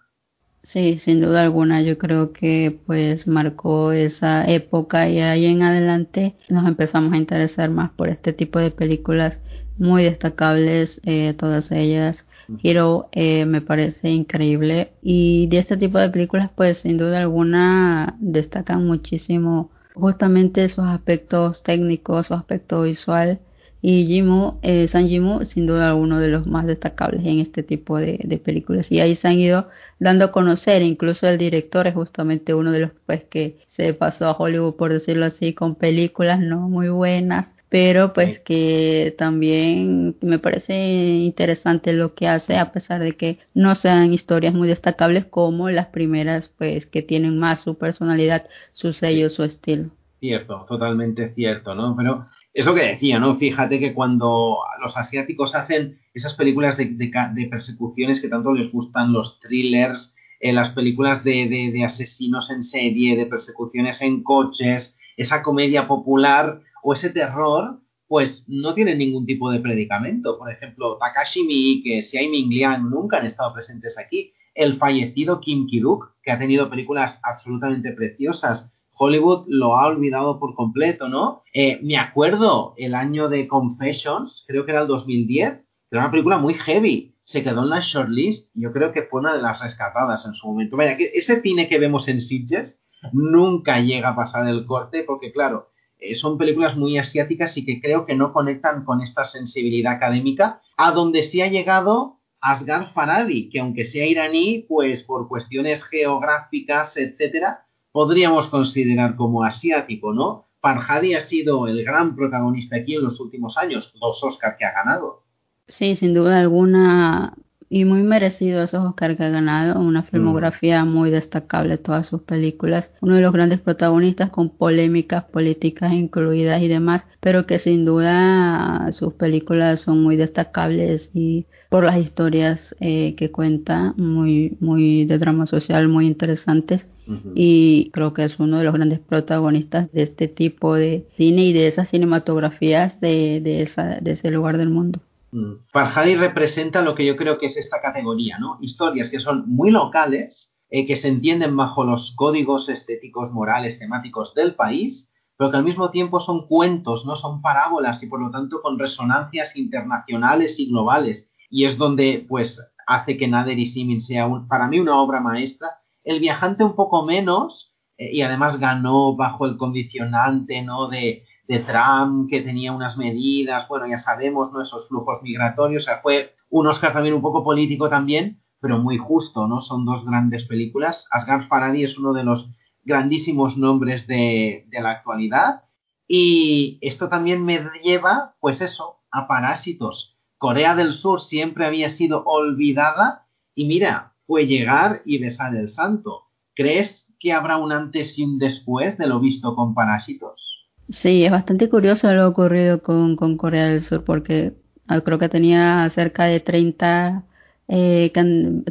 Sí, 0.63 0.99
sin 0.99 1.21
duda 1.21 1.43
alguna, 1.43 1.81
yo 1.81 1.97
creo 1.97 2.31
que 2.33 2.79
pues 2.85 3.27
marcó 3.27 3.91
esa 3.91 4.45
época 4.45 5.09
y 5.09 5.19
ahí 5.19 5.45
en 5.45 5.63
adelante 5.63 6.35
nos 6.49 6.67
empezamos 6.67 7.13
a 7.13 7.17
interesar 7.17 7.69
más 7.69 7.91
por 7.91 8.09
este 8.09 8.33
tipo 8.33 8.59
de 8.59 8.69
películas 8.69 9.39
muy 9.77 10.03
destacables, 10.03 10.99
eh, 11.05 11.33
todas 11.37 11.71
ellas. 11.71 12.25
Hero 12.63 13.09
eh, 13.11 13.45
me 13.45 13.61
parece 13.61 14.09
increíble 14.09 14.91
y 15.01 15.47
de 15.47 15.59
este 15.59 15.77
tipo 15.77 15.99
de 15.99 16.09
películas 16.09 16.49
pues 16.55 16.79
sin 16.79 16.97
duda 16.97 17.19
alguna 17.19 18.15
destacan 18.19 18.87
muchísimo 18.87 19.69
justamente 19.93 20.67
sus 20.69 20.85
aspectos 20.85 21.61
técnicos, 21.63 22.27
su 22.27 22.33
aspecto 22.33 22.81
visual 22.83 23.39
y 23.81 24.05
Jimu, 24.05 24.59
eh, 24.61 24.87
San 24.89 25.07
Jimu, 25.07 25.45
sin 25.45 25.65
duda 25.65 25.95
uno 25.95 26.19
de 26.19 26.27
los 26.27 26.47
más 26.47 26.65
destacables 26.67 27.25
en 27.25 27.39
este 27.39 27.63
tipo 27.63 27.97
de, 27.97 28.41
películas. 28.43 28.91
Y 28.91 28.99
ahí 28.99 29.15
se 29.15 29.27
han 29.27 29.39
ido 29.39 29.69
dando 29.99 30.25
a 30.25 30.31
conocer, 30.31 30.81
incluso 30.81 31.27
el 31.27 31.37
director 31.37 31.87
es 31.87 31.93
justamente 31.93 32.53
uno 32.53 32.71
de 32.71 32.79
los 32.79 32.91
pues 33.05 33.23
que 33.23 33.57
se 33.69 33.93
pasó 33.93 34.27
a 34.27 34.33
Hollywood, 34.33 34.75
por 34.75 34.91
decirlo 34.91 35.25
así, 35.25 35.53
con 35.53 35.75
películas 35.75 36.39
no 36.39 36.67
muy 36.69 36.89
buenas, 36.89 37.47
pero 37.69 38.13
pues 38.13 38.39
que 38.39 39.15
también 39.17 40.15
me 40.21 40.39
parece 40.39 40.73
interesante 40.75 41.93
lo 41.93 42.15
que 42.15 42.27
hace, 42.27 42.57
a 42.57 42.71
pesar 42.71 43.01
de 43.01 43.15
que 43.15 43.39
no 43.53 43.75
sean 43.75 44.11
historias 44.13 44.53
muy 44.53 44.67
destacables 44.67 45.25
como 45.25 45.69
las 45.69 45.87
primeras, 45.87 46.51
pues 46.57 46.85
que 46.87 47.01
tienen 47.01 47.37
más 47.39 47.61
su 47.61 47.77
personalidad, 47.77 48.47
su 48.73 48.93
sello, 48.93 49.29
su 49.29 49.43
estilo. 49.43 49.91
Cierto, 50.19 50.65
totalmente 50.67 51.33
cierto, 51.33 51.75
¿no? 51.75 51.95
Pero 51.95 52.25
es 52.53 52.65
lo 52.65 52.73
que 52.73 52.87
decía, 52.87 53.19
¿no? 53.19 53.37
Fíjate 53.37 53.79
que 53.79 53.93
cuando 53.93 54.57
los 54.81 54.97
asiáticos 54.97 55.55
hacen 55.55 55.99
esas 56.13 56.33
películas 56.33 56.77
de, 56.77 56.85
de, 56.85 57.47
persecuciones 57.49 58.19
que 58.19 58.27
tanto 58.27 58.53
les 58.53 58.71
gustan, 58.71 59.13
los 59.13 59.39
thrillers, 59.39 60.15
eh, 60.39 60.51
las 60.51 60.69
películas 60.69 61.23
de, 61.23 61.71
de, 61.73 61.83
asesinos 61.83 62.49
en 62.49 62.63
serie, 62.63 63.15
de 63.15 63.25
persecuciones 63.25 64.01
en 64.01 64.23
coches, 64.23 64.95
esa 65.15 65.43
comedia 65.43 65.87
popular 65.87 66.61
o 66.81 66.93
ese 66.93 67.09
terror, 67.09 67.81
pues 68.07 68.45
no 68.47 68.73
tienen 68.73 68.97
ningún 68.97 69.25
tipo 69.25 69.51
de 69.51 69.59
predicamento. 69.59 70.39
Por 70.39 70.51
ejemplo, 70.51 70.97
Takashi 70.97 71.43
Miike, 71.43 72.01
Xiai 72.01 72.27
Ming 72.29 72.49
Liang 72.49 72.89
nunca 72.89 73.17
han 73.17 73.25
estado 73.25 73.53
presentes 73.53 73.99
aquí. 73.99 74.33
El 74.55 74.77
fallecido 74.77 75.39
Kim 75.39 75.67
Ki-duk, 75.67 76.15
que 76.23 76.31
ha 76.31 76.39
tenido 76.39 76.69
películas 76.69 77.19
absolutamente 77.21 77.91
preciosas 77.91 78.71
Hollywood 79.01 79.45
lo 79.47 79.77
ha 79.77 79.87
olvidado 79.87 80.39
por 80.39 80.55
completo, 80.55 81.07
¿no? 81.07 81.43
Eh, 81.53 81.79
me 81.81 81.97
acuerdo 81.97 82.73
el 82.75 82.93
año 82.93 83.29
de 83.29 83.47
Confessions, 83.47 84.43
creo 84.45 84.65
que 84.65 84.71
era 84.71 84.81
el 84.81 84.87
2010, 84.87 85.53
que 85.53 85.65
era 85.89 86.01
una 86.01 86.11
película 86.11 86.37
muy 86.37 86.53
heavy. 86.55 87.15
Se 87.23 87.41
quedó 87.41 87.63
en 87.63 87.69
la 87.69 87.79
shortlist. 87.79 88.49
Yo 88.53 88.73
creo 88.73 88.91
que 88.91 89.03
fue 89.03 89.21
una 89.21 89.33
de 89.33 89.41
las 89.41 89.61
rescatadas 89.61 90.25
en 90.25 90.33
su 90.33 90.47
momento. 90.47 90.75
Vaya, 90.75 90.97
que 90.97 91.11
ese 91.13 91.41
cine 91.41 91.69
que 91.69 91.79
vemos 91.79 92.09
en 92.09 92.19
Sitges 92.19 92.83
nunca 93.13 93.79
llega 93.79 94.09
a 94.09 94.15
pasar 94.17 94.45
el 94.49 94.65
corte, 94.65 95.03
porque 95.03 95.31
claro, 95.31 95.69
eh, 95.97 96.15
son 96.15 96.37
películas 96.37 96.75
muy 96.75 96.97
asiáticas 96.97 97.55
y 97.55 97.65
que 97.65 97.79
creo 97.79 98.05
que 98.05 98.15
no 98.15 98.33
conectan 98.33 98.83
con 98.83 99.01
esta 99.01 99.23
sensibilidad 99.23 99.93
académica, 99.93 100.61
a 100.75 100.91
donde 100.91 101.23
sí 101.23 101.41
ha 101.41 101.47
llegado 101.47 102.19
Asghar 102.41 102.91
Farhadi, 102.91 103.49
que 103.49 103.61
aunque 103.61 103.85
sea 103.85 104.05
iraní, 104.05 104.65
pues 104.67 105.03
por 105.03 105.29
cuestiones 105.29 105.85
geográficas, 105.85 106.97
etcétera, 106.97 107.65
podríamos 107.99 108.47
considerar 108.47 109.17
como 109.17 109.43
asiático, 109.43 110.13
¿no? 110.13 110.45
Farhadi 110.61 111.15
ha 111.15 111.19
sido 111.19 111.67
el 111.67 111.83
gran 111.83 112.15
protagonista 112.15 112.77
aquí 112.77 112.95
en 112.95 113.03
los 113.03 113.19
últimos 113.19 113.57
años, 113.57 113.93
dos 113.99 114.23
Oscars 114.23 114.55
que 114.57 114.63
ha 114.63 114.71
ganado. 114.71 115.23
Sí, 115.67 115.97
sin 115.97 116.13
duda 116.13 116.39
alguna, 116.39 117.33
y 117.67 117.83
muy 117.83 118.01
merecido 118.03 118.63
esos 118.63 118.85
Oscars 118.85 119.17
que 119.17 119.25
ha 119.25 119.29
ganado, 119.29 119.81
una 119.81 120.03
filmografía 120.03 120.85
mm. 120.85 120.89
muy 120.89 121.09
destacable, 121.09 121.77
todas 121.77 122.07
sus 122.07 122.21
películas, 122.21 122.89
uno 123.01 123.15
de 123.15 123.21
los 123.21 123.33
grandes 123.33 123.59
protagonistas 123.59 124.29
con 124.29 124.49
polémicas 124.55 125.25
políticas 125.25 125.91
incluidas 125.91 126.61
y 126.61 126.69
demás, 126.69 127.03
pero 127.19 127.45
que 127.45 127.59
sin 127.59 127.83
duda 127.83 128.93
sus 128.93 129.11
películas 129.15 129.81
son 129.81 130.01
muy 130.01 130.15
destacables 130.15 131.09
y 131.13 131.47
por 131.67 131.83
las 131.83 131.97
historias 131.97 132.73
eh, 132.79 133.13
que 133.17 133.29
cuenta, 133.29 133.93
muy, 133.97 134.55
muy 134.61 135.03
de 135.03 135.17
drama 135.17 135.47
social, 135.47 135.89
muy 135.89 136.07
interesantes 136.07 136.87
y 137.35 137.89
creo 137.91 138.13
que 138.13 138.23
es 138.25 138.39
uno 138.39 138.57
de 138.57 138.63
los 138.63 138.73
grandes 138.73 138.99
protagonistas 138.99 139.91
de 139.91 140.03
este 140.03 140.27
tipo 140.27 140.75
de 140.75 141.07
cine 141.17 141.45
y 141.45 141.53
de 141.53 141.67
esas 141.67 141.89
cinematografías 141.89 142.99
de, 143.01 143.41
de, 143.41 143.63
esa, 143.63 143.99
de 143.99 144.11
ese 144.11 144.31
lugar 144.31 144.57
del 144.57 144.69
mundo. 144.69 144.99
Mm. 145.31 145.53
Farhadi 145.71 146.15
representa 146.15 146.81
lo 146.81 146.95
que 146.95 147.05
yo 147.05 147.15
creo 147.15 147.37
que 147.37 147.47
es 147.47 147.57
esta 147.57 147.81
categoría, 147.81 148.37
¿no? 148.39 148.57
Historias 148.61 149.09
que 149.09 149.19
son 149.19 149.43
muy 149.47 149.71
locales, 149.71 150.55
eh, 150.71 150.85
que 150.85 150.95
se 150.95 151.07
entienden 151.07 151.55
bajo 151.55 151.83
los 151.83 152.13
códigos 152.15 152.69
estéticos, 152.69 153.31
morales, 153.31 153.79
temáticos 153.79 154.33
del 154.35 154.55
país, 154.55 155.11
pero 155.37 155.51
que 155.51 155.57
al 155.57 155.63
mismo 155.63 155.89
tiempo 155.89 156.19
son 156.19 156.47
cuentos, 156.47 157.05
no 157.05 157.15
son 157.15 157.41
parábolas 157.41 158.03
y 158.03 158.07
por 158.07 158.19
lo 158.19 158.29
tanto 158.29 158.61
con 158.61 158.77
resonancias 158.77 159.55
internacionales 159.55 160.59
y 160.59 160.69
globales. 160.69 161.27
Y 161.49 161.65
es 161.65 161.77
donde, 161.77 162.25
pues, 162.27 162.59
hace 162.85 163.17
que 163.17 163.27
Nader 163.27 163.57
y 163.57 163.65
Simin 163.65 164.01
sea 164.01 164.29
para 164.47 164.67
mí 164.67 164.79
una 164.79 164.99
obra 164.99 165.21
maestra 165.21 165.78
el 166.03 166.19
viajante 166.19 166.63
un 166.63 166.75
poco 166.75 167.05
menos, 167.05 167.73
eh, 167.97 168.09
y 168.13 168.21
además 168.21 168.59
ganó 168.59 169.15
bajo 169.15 169.45
el 169.45 169.57
condicionante 169.57 170.61
¿no? 170.61 170.87
de, 170.87 171.25
de 171.47 171.59
Trump, 171.59 172.29
que 172.29 172.41
tenía 172.41 172.71
unas 172.71 172.97
medidas, 172.97 173.67
bueno, 173.67 173.87
ya 173.87 173.97
sabemos, 173.97 174.51
¿no? 174.51 174.61
Esos 174.61 174.87
flujos 174.87 175.21
migratorios, 175.23 175.83
o 175.83 175.85
sea, 175.85 175.99
fue 176.01 176.35
un 176.49 176.67
Oscar 176.67 176.93
también 176.93 177.15
un 177.15 177.21
poco 177.21 177.43
político 177.43 177.89
también, 177.89 178.41
pero 178.59 178.77
muy 178.77 178.97
justo, 178.97 179.47
¿no? 179.47 179.59
Son 179.59 179.85
dos 179.85 180.05
grandes 180.05 180.45
películas. 180.45 181.07
Asghar 181.11 181.47
Farhadi 181.47 181.83
es 181.83 181.97
uno 181.97 182.13
de 182.13 182.23
los 182.23 182.49
grandísimos 182.83 183.57
nombres 183.57 184.07
de, 184.07 184.65
de 184.67 184.81
la 184.81 184.91
actualidad. 184.91 185.63
Y 186.07 186.79
esto 186.81 187.09
también 187.09 187.45
me 187.45 187.63
lleva, 187.83 188.35
pues 188.39 188.61
eso, 188.61 188.99
a 189.11 189.27
Parásitos. 189.27 190.17
Corea 190.37 190.75
del 190.75 190.93
Sur 190.93 191.21
siempre 191.21 191.65
había 191.65 191.89
sido 191.89 192.23
olvidada 192.25 193.27
y 193.53 193.65
mira, 193.65 194.13
fue 194.29 194.45
llegar 194.45 195.01
y 195.05 195.17
besar 195.17 195.55
el 195.55 195.67
santo. 195.69 196.27
¿Crees 196.53 197.11
que 197.19 197.33
habrá 197.33 197.57
un 197.57 197.71
antes 197.71 198.19
y 198.19 198.23
un 198.23 198.37
después 198.37 198.95
de 198.99 199.07
lo 199.07 199.19
visto 199.19 199.55
con 199.55 199.73
Parásitos? 199.73 200.67
Sí, 200.89 201.25
es 201.25 201.31
bastante 201.31 201.67
curioso 201.67 202.13
lo 202.13 202.27
ocurrido 202.27 202.83
con, 202.83 203.15
Corea 203.37 203.69
del 203.69 203.83
Sur 203.83 204.03
porque 204.03 204.53
ah, 204.87 205.01
creo 205.01 205.17
que 205.17 205.29
tenía 205.29 205.89
cerca 205.95 206.25
de 206.25 206.41
30 206.41 207.23
eh, 207.69 208.11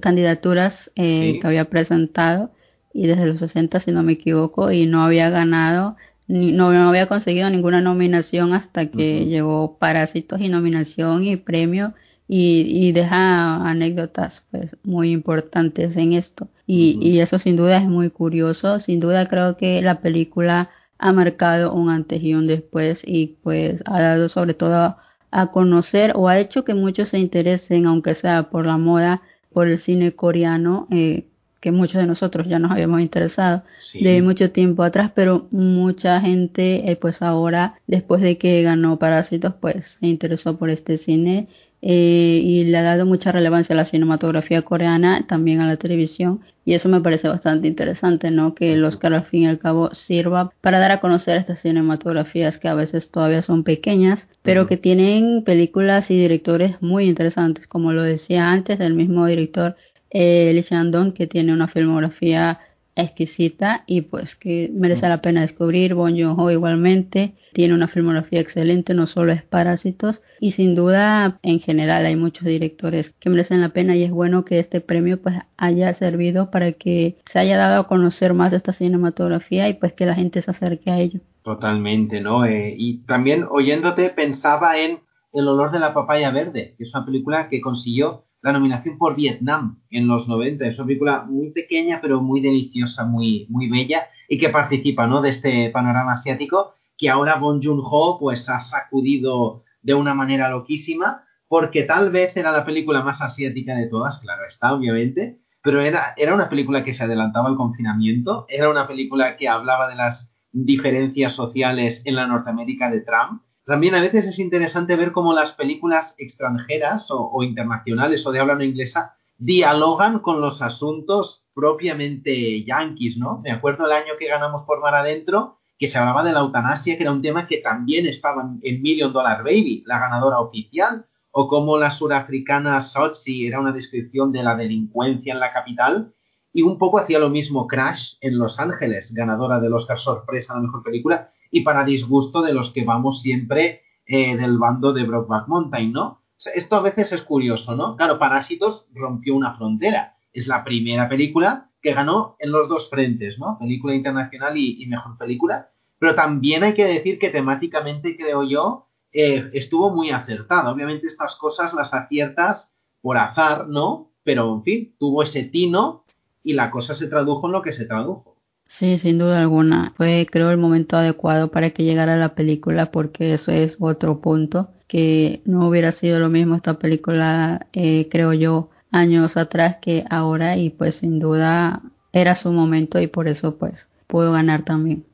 candidaturas 0.00 0.92
eh, 0.94 1.40
que 1.40 1.46
había 1.48 1.64
presentado 1.64 2.52
y 2.94 3.08
desde 3.08 3.26
los 3.26 3.40
60 3.40 3.80
si 3.80 3.90
no 3.90 4.04
me 4.04 4.12
equivoco 4.12 4.70
y 4.70 4.86
no 4.86 5.02
había 5.02 5.28
ganado 5.28 5.96
no, 6.28 6.72
no 6.72 6.88
había 6.88 7.06
conseguido 7.06 7.50
ninguna 7.50 7.80
nominación 7.80 8.52
hasta 8.52 8.86
que 8.86 9.26
llegó 9.26 9.76
Parásitos 9.78 10.40
y 10.40 10.48
nominación 10.48 11.24
y 11.24 11.36
premio 11.36 11.94
y, 12.28 12.88
y 12.88 12.92
deja 12.92 13.56
anécdotas 13.68 14.42
pues 14.50 14.76
muy 14.84 15.10
importantes 15.10 15.96
en 15.96 16.12
esto. 16.12 16.48
Y, 16.66 16.98
y 17.00 17.20
eso 17.20 17.38
sin 17.38 17.56
duda 17.56 17.78
es 17.78 17.88
muy 17.88 18.10
curioso. 18.10 18.78
Sin 18.80 19.00
duda 19.00 19.28
creo 19.28 19.56
que 19.56 19.80
la 19.82 20.00
película 20.00 20.70
ha 20.98 21.12
marcado 21.12 21.72
un 21.72 21.90
antes 21.90 22.22
y 22.22 22.34
un 22.34 22.46
después 22.46 23.00
y 23.04 23.38
pues 23.42 23.82
ha 23.86 24.00
dado 24.02 24.28
sobre 24.28 24.54
todo 24.54 24.96
a 25.30 25.46
conocer 25.52 26.12
o 26.14 26.28
ha 26.28 26.38
hecho 26.38 26.64
que 26.64 26.74
muchos 26.74 27.10
se 27.10 27.18
interesen 27.18 27.86
aunque 27.86 28.14
sea 28.14 28.44
por 28.44 28.66
la 28.66 28.78
moda 28.78 29.22
por 29.52 29.68
el 29.68 29.78
cine 29.80 30.12
coreano 30.12 30.88
eh, 30.90 31.26
que 31.60 31.72
muchos 31.72 32.00
de 32.00 32.06
nosotros 32.06 32.46
ya 32.48 32.58
nos 32.58 32.70
habíamos 32.70 33.00
interesado 33.00 33.62
de 33.94 34.22
mucho 34.22 34.52
tiempo 34.52 34.82
atrás, 34.82 35.10
pero 35.14 35.48
mucha 35.50 36.20
gente, 36.20 36.90
eh, 36.90 36.96
pues 36.96 37.20
ahora, 37.20 37.74
después 37.86 38.22
de 38.22 38.38
que 38.38 38.62
ganó 38.62 38.98
Parásitos, 38.98 39.54
pues 39.60 39.96
se 39.98 40.06
interesó 40.06 40.56
por 40.56 40.70
este 40.70 40.98
cine 40.98 41.48
eh, 41.82 42.40
y 42.42 42.64
le 42.64 42.76
ha 42.78 42.82
dado 42.82 43.06
mucha 43.06 43.32
relevancia 43.32 43.72
a 43.74 43.76
la 43.76 43.84
cinematografía 43.86 44.62
coreana, 44.62 45.26
también 45.26 45.60
a 45.60 45.66
la 45.66 45.76
televisión, 45.76 46.40
y 46.64 46.74
eso 46.74 46.88
me 46.88 47.00
parece 47.00 47.28
bastante 47.28 47.68
interesante, 47.68 48.30
¿no? 48.30 48.54
Que 48.54 48.72
el 48.72 48.84
Oscar 48.84 49.14
al 49.14 49.24
fin 49.26 49.44
y 49.44 49.46
al 49.46 49.58
cabo 49.58 49.94
sirva 49.94 50.52
para 50.60 50.78
dar 50.78 50.90
a 50.90 51.00
conocer 51.00 51.38
estas 51.38 51.60
cinematografías 51.60 52.58
que 52.58 52.68
a 52.68 52.74
veces 52.74 53.10
todavía 53.10 53.42
son 53.42 53.64
pequeñas, 53.64 54.26
pero 54.42 54.66
que 54.66 54.76
tienen 54.76 55.44
películas 55.44 56.10
y 56.10 56.18
directores 56.18 56.80
muy 56.82 57.04
interesantes, 57.04 57.66
como 57.66 57.92
lo 57.92 58.02
decía 58.02 58.50
antes, 58.50 58.80
el 58.80 58.94
mismo 58.94 59.26
director 59.26 59.76
eh, 60.10 60.52
Lee 60.54 61.12
que 61.12 61.26
tiene 61.26 61.52
una 61.52 61.68
filmografía 61.68 62.60
exquisita 63.02 63.84
y 63.86 64.02
pues 64.02 64.34
que 64.36 64.70
merece 64.72 65.06
mm. 65.06 65.08
la 65.08 65.20
pena 65.22 65.40
descubrir. 65.42 65.94
Bon 65.94 66.16
Joon-ho 66.16 66.50
igualmente 66.50 67.34
tiene 67.52 67.74
una 67.74 67.88
filmografía 67.88 68.40
excelente, 68.40 68.94
no 68.94 69.06
solo 69.06 69.32
es 69.32 69.42
Parásitos 69.42 70.22
y 70.40 70.52
sin 70.52 70.74
duda 70.74 71.38
en 71.42 71.60
general 71.60 72.04
hay 72.06 72.16
muchos 72.16 72.44
directores 72.44 73.14
que 73.20 73.30
merecen 73.30 73.60
la 73.60 73.70
pena 73.70 73.96
y 73.96 74.04
es 74.04 74.10
bueno 74.10 74.44
que 74.44 74.58
este 74.58 74.80
premio 74.80 75.20
pues 75.20 75.36
haya 75.56 75.94
servido 75.94 76.50
para 76.50 76.72
que 76.72 77.16
se 77.30 77.38
haya 77.38 77.56
dado 77.56 77.80
a 77.80 77.88
conocer 77.88 78.34
más 78.34 78.52
esta 78.52 78.72
cinematografía 78.72 79.68
y 79.68 79.74
pues 79.74 79.92
que 79.92 80.06
la 80.06 80.14
gente 80.14 80.42
se 80.42 80.50
acerque 80.50 80.90
a 80.90 80.98
ello. 80.98 81.20
Totalmente, 81.42 82.20
¿no? 82.20 82.44
Eh, 82.44 82.74
y 82.76 82.98
también 83.04 83.46
oyéndote 83.48 84.10
pensaba 84.10 84.78
en 84.78 85.00
El 85.32 85.46
olor 85.46 85.70
de 85.70 85.78
la 85.78 85.92
papaya 85.92 86.30
verde, 86.30 86.74
que 86.76 86.84
es 86.84 86.94
una 86.94 87.04
película 87.04 87.48
que 87.48 87.60
consiguió 87.60 88.24
la 88.42 88.52
nominación 88.52 88.98
por 88.98 89.16
Vietnam 89.16 89.80
en 89.90 90.06
los 90.06 90.28
90. 90.28 90.66
Es 90.66 90.78
una 90.78 90.86
película 90.86 91.24
muy 91.24 91.50
pequeña, 91.50 92.00
pero 92.00 92.20
muy 92.20 92.40
deliciosa, 92.40 93.04
muy, 93.04 93.46
muy 93.48 93.68
bella, 93.68 94.08
y 94.28 94.38
que 94.38 94.50
participa 94.50 95.06
¿no? 95.06 95.20
de 95.20 95.30
este 95.30 95.70
panorama 95.70 96.12
asiático, 96.12 96.74
que 96.96 97.08
ahora 97.08 97.36
Bon 97.36 97.62
Joon-ho 97.62 98.18
pues, 98.18 98.48
ha 98.48 98.60
sacudido 98.60 99.64
de 99.82 99.94
una 99.94 100.14
manera 100.14 100.50
loquísima, 100.50 101.24
porque 101.48 101.84
tal 101.84 102.10
vez 102.10 102.36
era 102.36 102.52
la 102.52 102.64
película 102.64 103.02
más 103.02 103.20
asiática 103.22 103.74
de 103.74 103.88
todas, 103.88 104.18
claro 104.18 104.42
está, 104.46 104.74
obviamente, 104.74 105.38
pero 105.62 105.80
era, 105.80 106.14
era 106.16 106.34
una 106.34 106.48
película 106.48 106.84
que 106.84 106.94
se 106.94 107.04
adelantaba 107.04 107.48
al 107.48 107.56
confinamiento, 107.56 108.46
era 108.48 108.68
una 108.68 108.86
película 108.86 109.36
que 109.36 109.48
hablaba 109.48 109.88
de 109.88 109.96
las 109.96 110.32
diferencias 110.52 111.32
sociales 111.32 112.02
en 112.04 112.16
la 112.16 112.26
Norteamérica 112.26 112.90
de 112.90 113.00
Trump, 113.00 113.42
también 113.68 113.94
a 113.94 114.00
veces 114.00 114.24
es 114.24 114.38
interesante 114.38 114.96
ver 114.96 115.12
cómo 115.12 115.34
las 115.34 115.52
películas 115.52 116.14
extranjeras 116.16 117.08
o, 117.10 117.42
internacionales 117.42 118.26
o 118.26 118.32
de 118.32 118.40
habla 118.40 118.54
no 118.54 118.64
inglesa 118.64 119.14
dialogan 119.36 120.20
con 120.20 120.40
los 120.40 120.62
asuntos 120.62 121.44
propiamente 121.52 122.64
yanquis, 122.64 123.18
¿no? 123.18 123.42
Me 123.44 123.50
acuerdo 123.50 123.84
el 123.84 123.92
año 123.92 124.14
que 124.18 124.26
ganamos 124.26 124.62
por 124.62 124.80
Mar 124.80 124.94
Adentro, 124.94 125.58
que 125.78 125.90
se 125.90 125.98
hablaba 125.98 126.24
de 126.24 126.32
la 126.32 126.40
eutanasia, 126.40 126.96
que 126.96 127.02
era 127.02 127.12
un 127.12 127.20
tema 127.20 127.46
que 127.46 127.58
también 127.58 128.06
estaba 128.06 128.50
en 128.62 128.80
Million 128.80 129.12
Dollar 129.12 129.44
Baby, 129.44 129.84
la 129.84 129.98
ganadora 129.98 130.40
oficial, 130.40 131.04
o 131.30 131.46
como 131.46 131.76
la 131.76 131.90
surafricana 131.90 132.80
Sochi 132.80 133.46
era 133.46 133.60
una 133.60 133.72
descripción 133.72 134.32
de 134.32 134.44
la 134.44 134.56
delincuencia 134.56 135.34
en 135.34 135.40
la 135.40 135.52
capital, 135.52 136.14
y 136.54 136.62
un 136.62 136.78
poco 136.78 137.00
hacía 137.00 137.18
lo 137.18 137.28
mismo 137.28 137.66
Crash 137.66 138.14
en 138.22 138.38
Los 138.38 138.58
Ángeles, 138.58 139.12
ganadora 139.12 139.60
del 139.60 139.74
Oscar 139.74 139.98
Sorpresa 139.98 140.54
la 140.54 140.60
mejor 140.60 140.82
película, 140.82 141.28
y 141.50 141.62
para 141.62 141.84
disgusto 141.84 142.42
de 142.42 142.52
los 142.52 142.70
que 142.70 142.84
vamos 142.84 143.22
siempre 143.22 143.82
eh, 144.06 144.36
del 144.36 144.58
bando 144.58 144.92
de 144.92 145.04
Brockback 145.04 145.48
Mountain, 145.48 145.92
¿no? 145.92 146.22
Esto 146.54 146.76
a 146.76 146.82
veces 146.82 147.12
es 147.12 147.22
curioso, 147.22 147.74
¿no? 147.74 147.96
Claro, 147.96 148.18
Parásitos 148.18 148.86
rompió 148.94 149.34
una 149.34 149.56
frontera. 149.56 150.16
Es 150.32 150.46
la 150.46 150.62
primera 150.62 151.08
película 151.08 151.70
que 151.82 151.92
ganó 151.92 152.36
en 152.38 152.52
los 152.52 152.68
dos 152.68 152.88
frentes, 152.88 153.38
¿no? 153.38 153.58
Película 153.58 153.94
internacional 153.94 154.56
y, 154.56 154.86
mejor 154.86 155.18
película. 155.18 155.70
Pero 155.98 156.14
también 156.14 156.62
hay 156.62 156.74
que 156.74 156.84
decir 156.84 157.18
que 157.18 157.30
temáticamente, 157.30 158.16
creo 158.16 158.44
yo, 158.44 158.86
eh, 159.12 159.50
estuvo 159.52 159.90
muy 159.92 160.10
acertada. 160.10 160.70
Obviamente 160.70 161.06
estas 161.08 161.34
cosas 161.36 161.74
las 161.74 161.92
aciertas 161.92 162.72
por 163.02 163.18
azar, 163.18 163.68
¿no? 163.68 164.12
Pero, 164.22 164.54
en 164.54 164.62
fin, 164.62 164.94
tuvo 164.98 165.22
ese 165.22 165.42
tino 165.42 166.04
y 166.44 166.52
la 166.52 166.70
cosa 166.70 166.94
se 166.94 167.08
tradujo 167.08 167.46
en 167.46 167.52
lo 167.52 167.62
que 167.62 167.72
se 167.72 167.84
tradujo. 167.84 168.37
Sí, 168.68 168.98
sin 168.98 169.18
duda 169.18 169.40
alguna. 169.40 169.92
Fue, 169.96 170.26
creo, 170.30 170.50
el 170.50 170.58
momento 170.58 170.96
adecuado 170.96 171.50
para 171.50 171.70
que 171.70 171.82
llegara 171.84 172.16
la 172.16 172.34
película 172.34 172.90
porque 172.92 173.32
eso 173.34 173.50
es 173.50 173.76
otro 173.80 174.20
punto, 174.20 174.68
que 174.86 175.42
no 175.44 175.66
hubiera 175.68 175.90
sido 175.92 176.20
lo 176.20 176.28
mismo 176.28 176.54
esta 176.54 176.78
película, 176.78 177.66
eh, 177.72 178.08
creo 178.10 178.32
yo, 178.34 178.70
años 178.92 179.36
atrás 179.36 179.76
que 179.82 180.04
ahora 180.10 180.56
y 180.56 180.70
pues 180.70 180.96
sin 180.96 181.18
duda 181.18 181.82
era 182.12 182.36
su 182.36 182.52
momento 182.52 183.00
y 183.00 183.06
por 183.06 183.28
eso 183.28 183.56
pues 183.58 183.74
pudo 184.06 184.32
ganar 184.32 184.64
también. 184.64 185.04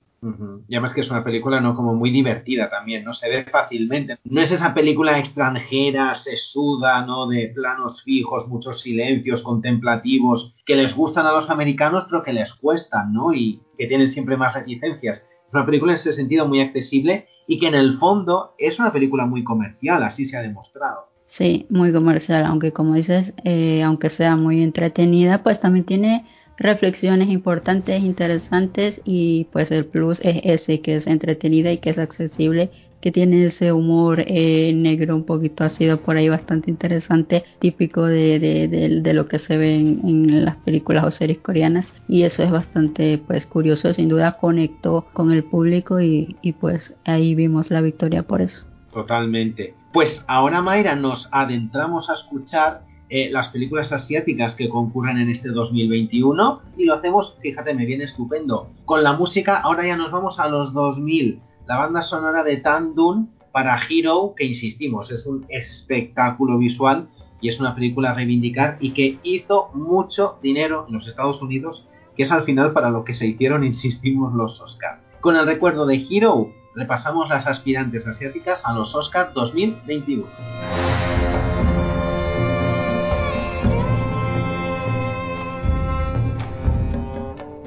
Y 0.69 0.75
además 0.75 0.95
que 0.95 1.03
es 1.03 1.11
una 1.11 1.25
película 1.25 1.61
no 1.61 1.75
como 1.75 1.95
muy 1.95 2.11
divertida 2.11 2.71
también, 2.71 3.05
¿no? 3.05 3.13
Se 3.13 3.29
ve 3.29 3.45
fácilmente. 3.45 4.19
No 4.25 4.41
es 4.41 4.51
esa 4.53 4.73
película 4.73 5.19
extranjera, 5.19 6.15
sesuda, 6.15 7.05
¿no? 7.05 7.27
De 7.27 7.53
planos 7.55 8.03
fijos, 8.03 8.49
muchos 8.49 8.81
silencios 8.81 9.43
contemplativos, 9.43 10.55
que 10.65 10.77
les 10.77 10.95
gustan 10.95 11.27
a 11.27 11.33
los 11.33 11.51
americanos, 11.51 12.05
pero 12.09 12.23
que 12.23 12.33
les 12.33 12.53
cuestan, 12.55 13.13
¿no? 13.13 13.35
Y 13.35 13.61
que 13.79 13.87
tienen 13.87 14.11
siempre 14.11 14.37
más 14.37 14.55
reticencias. 14.55 15.19
Es 15.47 15.55
una 15.55 15.67
película 15.67 15.93
en 15.93 15.99
ese 15.99 16.13
sentido 16.13 16.49
muy 16.49 16.61
accesible 16.61 17.29
y 17.47 17.59
que 17.59 17.69
en 17.69 17.75
el 17.75 17.99
fondo 17.99 18.55
es 18.59 18.79
una 18.79 18.93
película 18.93 19.27
muy 19.27 19.45
comercial, 19.45 20.03
así 20.03 20.25
se 20.25 20.37
ha 20.37 20.43
demostrado. 20.43 21.09
Sí, 21.27 21.67
muy 21.69 21.93
comercial, 21.93 22.45
aunque 22.45 22.73
como 22.73 22.95
dices, 22.95 23.33
eh, 23.45 23.83
aunque 23.83 24.11
sea 24.11 24.37
muy 24.37 24.63
entretenida, 24.63 25.43
pues 25.43 25.61
también 25.61 25.85
tiene 25.85 26.27
reflexiones 26.57 27.29
importantes, 27.29 28.03
interesantes 28.03 29.01
y 29.05 29.47
pues 29.53 29.71
el 29.71 29.87
plus 29.87 30.21
es 30.23 30.41
ese 30.45 30.81
que 30.81 30.97
es 30.97 31.07
entretenida 31.07 31.73
y 31.73 31.79
que 31.79 31.91
es 31.91 31.99
accesible 31.99 32.71
que 33.05 33.13
tiene 33.13 33.45
ese 33.45 33.71
humor 33.71 34.25
eh, 34.27 34.73
negro 34.75 35.15
un 35.15 35.25
poquito 35.25 35.63
ácido 35.63 36.01
por 36.01 36.17
ahí 36.17 36.31
bastante 36.31 36.71
interesante, 36.71 37.45
típico 37.59 38.07
de, 38.07 38.39
de, 38.39 39.13
lo 39.13 39.29
que 39.29 39.39
se 39.39 39.59
ve 39.59 39.77
en, 39.77 40.43
las 40.43 40.57
películas 40.57 41.05
o 41.05 41.11
series 41.11 41.37
coreanas 41.37 41.87
y 42.09 42.23
eso 42.23 42.43
es 42.43 42.51
bastante 42.51 43.19
pues 43.19 43.45
curioso, 43.45 43.93
sin 43.93 44.09
duda 44.09 44.39
conectó 44.39 45.05
con 45.13 45.33
el 45.33 45.45
público 45.45 46.01
y, 46.01 46.37
y 46.41 46.53
pues 46.53 46.95
ahí 47.05 47.35
vimos 47.35 47.71
la 47.71 47.83
victoria 47.83 48.23
por 48.23 48.41
eso. 48.41 48.65
Totalmente. 48.91 49.75
Pues 49.93 50.25
ahora 50.27 50.63
Mayra 50.63 50.95
nos 50.97 51.29
adentramos 51.31 52.09
a 52.09 52.15
escuchar 52.15 52.85
eh, 53.11 53.31
las 53.31 53.49
películas 53.49 53.93
asiáticas 53.93 54.55
que 54.55 54.69
concurren 54.69 55.19
en 55.19 55.29
este 55.29 55.51
2021 55.51 56.63
y 56.77 56.85
lo 56.85 56.95
hacemos, 56.95 57.37
fíjate, 57.41 57.75
me 57.75 57.85
viene 57.85 58.05
estupendo. 58.05 58.71
Con 58.85 59.03
la 59.03 59.13
música, 59.13 59.59
ahora 59.59 59.87
ya 59.87 59.97
nos 59.97 60.11
vamos 60.11 60.39
a 60.39 60.49
los 60.49 60.73
2000. 60.73 61.41
La 61.67 61.77
banda 61.77 62.03
sonora 62.03 62.43
de 62.43 62.57
Tandun 62.59 63.31
para 63.53 63.79
Hero, 63.89 64.35
que 64.37 64.45
insistimos, 64.45 65.11
es 65.11 65.27
un 65.27 65.45
espectáculo 65.49 66.59
visual 66.59 67.09
y 67.41 67.51
es 67.51 67.61
una 67.61 67.75
película 67.75 68.11
a 68.11 68.15
reivindicar 68.15 68.79
y 68.81 68.93
que 68.93 69.19
hizo 69.23 69.71
mucho 69.75 70.39
dinero 70.43 70.87
en 70.89 70.95
los 70.95 71.07
Estados 71.07 71.43
Unidos, 71.43 71.87
que 72.17 72.23
es 72.23 72.33
al 72.33 72.43
final 72.43 72.73
para 72.73 72.91
lo 72.91 73.05
que 73.05 73.13
se 73.13 73.27
hicieron, 73.27 73.65
insistimos, 73.65 74.33
los 74.35 74.61
Oscars. 74.61 75.01
Con 75.21 75.37
el 75.37 75.47
recuerdo 75.47 75.87
de 75.87 76.05
Hero, 76.11 76.51
repasamos 76.75 77.29
las 77.29 77.47
aspirantes 77.47 78.07
asiáticas 78.07 78.61
a 78.65 78.73
los 78.73 78.95
Oscars 78.95 79.33
2021. 79.35 80.27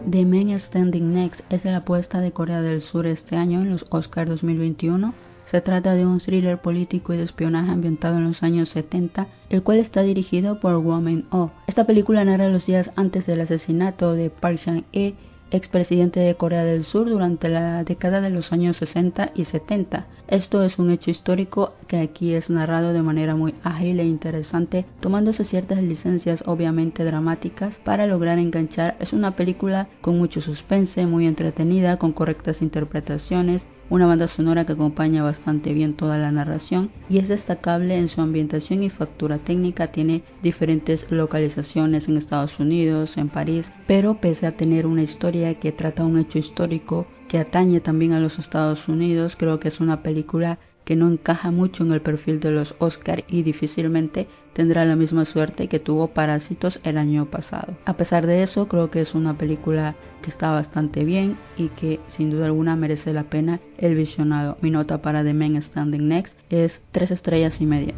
The 0.09 0.23
Man 0.23 0.57
Standing 0.57 1.13
Next 1.13 1.41
es 1.49 1.65
la 1.65 1.77
apuesta 1.77 2.21
de 2.21 2.31
Corea 2.31 2.61
del 2.61 2.81
Sur 2.81 3.07
este 3.07 3.35
año 3.35 3.59
en 3.59 3.71
los 3.71 3.85
Oscars 3.89 4.29
2021. 4.29 5.13
Se 5.51 5.59
trata 5.59 5.95
de 5.95 6.05
un 6.05 6.19
thriller 6.19 6.61
político 6.61 7.13
y 7.13 7.17
de 7.17 7.23
espionaje 7.23 7.71
ambientado 7.71 8.15
en 8.15 8.23
los 8.23 8.41
años 8.41 8.69
70, 8.69 9.27
el 9.49 9.63
cual 9.63 9.79
está 9.79 10.03
dirigido 10.03 10.61
por 10.61 10.77
Woman 10.77 11.25
Oh. 11.29 11.51
Esta 11.67 11.85
película 11.85 12.23
narra 12.23 12.47
los 12.47 12.65
días 12.65 12.89
antes 12.95 13.25
del 13.25 13.41
asesinato 13.41 14.13
de 14.13 14.29
Park 14.29 14.61
Chan-e 14.63 15.15
expresidente 15.51 16.19
de 16.19 16.35
Corea 16.35 16.63
del 16.63 16.83
Sur 16.83 17.09
durante 17.09 17.49
la 17.49 17.83
década 17.83 18.21
de 18.21 18.29
los 18.29 18.51
años 18.51 18.77
60 18.77 19.31
y 19.35 19.45
70. 19.45 20.07
Esto 20.27 20.63
es 20.63 20.77
un 20.77 20.89
hecho 20.89 21.09
histórico 21.09 21.73
que 21.87 21.97
aquí 21.97 22.33
es 22.33 22.49
narrado 22.49 22.91
de 22.93 23.01
manera 23.01 23.35
muy 23.35 23.55
ágil 23.63 23.99
e 23.99 24.05
interesante, 24.05 24.85
tomándose 24.99 25.45
ciertas 25.45 25.81
licencias 25.81 26.43
obviamente 26.45 27.03
dramáticas 27.03 27.75
para 27.85 28.07
lograr 28.07 28.39
enganchar. 28.39 28.97
Es 28.99 29.13
una 29.13 29.35
película 29.35 29.87
con 30.01 30.17
mucho 30.17 30.41
suspense, 30.41 31.05
muy 31.05 31.27
entretenida, 31.27 31.97
con 31.97 32.11
correctas 32.11 32.61
interpretaciones, 32.61 33.61
una 33.89 34.05
banda 34.05 34.27
sonora 34.27 34.65
que 34.65 34.73
acompaña 34.73 35.23
bastante 35.23 35.73
bien 35.73 35.95
toda 35.95 36.17
la 36.17 36.31
narración 36.31 36.91
y 37.09 37.19
es 37.19 37.27
destacable 37.27 37.97
en 37.97 38.09
su 38.09 38.21
ambientación 38.21 38.83
y 38.83 38.89
factura 38.89 39.37
técnica. 39.39 39.87
Tiene 39.87 40.23
diferentes 40.41 41.09
localizaciones 41.09 42.07
en 42.07 42.17
Estados 42.17 42.59
Unidos, 42.59 43.17
en 43.17 43.29
París, 43.29 43.65
pero 43.87 44.19
pese 44.19 44.47
a 44.47 44.57
tener 44.57 44.85
una 44.85 45.03
historia 45.03 45.53
que 45.55 45.71
trata 45.71 46.03
un 46.03 46.17
hecho 46.17 46.39
histórico 46.39 47.07
que 47.27 47.39
atañe 47.39 47.81
también 47.81 48.13
a 48.13 48.19
los 48.19 48.39
Estados 48.39 48.87
Unidos, 48.87 49.35
creo 49.37 49.59
que 49.59 49.67
es 49.67 49.79
una 49.79 50.01
película 50.01 50.59
que 50.87 50.95
no 50.95 51.09
encaja 51.09 51.51
mucho 51.51 51.83
en 51.83 51.91
el 51.91 51.99
perfil 51.99 52.39
de 52.39 52.49
los 52.49 52.73
Oscar 52.79 53.25
y 53.27 53.43
difícilmente 53.43 54.29
tendrá 54.53 54.85
la 54.85 54.95
misma 54.95 55.25
suerte 55.25 55.67
que 55.67 55.81
tuvo 55.81 56.07
Parásitos 56.13 56.79
el 56.83 56.97
año 56.97 57.25
pasado. 57.25 57.75
A 57.83 57.97
pesar 57.97 58.25
de 58.25 58.41
eso, 58.41 58.69
creo 58.69 58.89
que 58.89 59.01
es 59.01 59.13
una 59.13 59.37
película 59.37 59.95
que 60.21 60.29
está 60.29 60.49
bastante 60.51 61.03
bien 61.03 61.37
y 61.57 61.67
que 61.67 61.99
sin 62.15 62.29
duda 62.29 62.45
alguna 62.45 62.77
merece 62.77 63.11
la 63.11 63.23
pena 63.23 63.59
el 63.77 63.95
visionado. 63.95 64.57
Mi 64.61 64.71
nota 64.71 65.01
para 65.01 65.25
The 65.25 65.33
Men 65.33 65.61
Standing 65.61 66.07
Next 66.07 66.33
es 66.49 66.81
3 66.93 67.11
estrellas 67.11 67.59
y 67.59 67.65
media. 67.65 67.93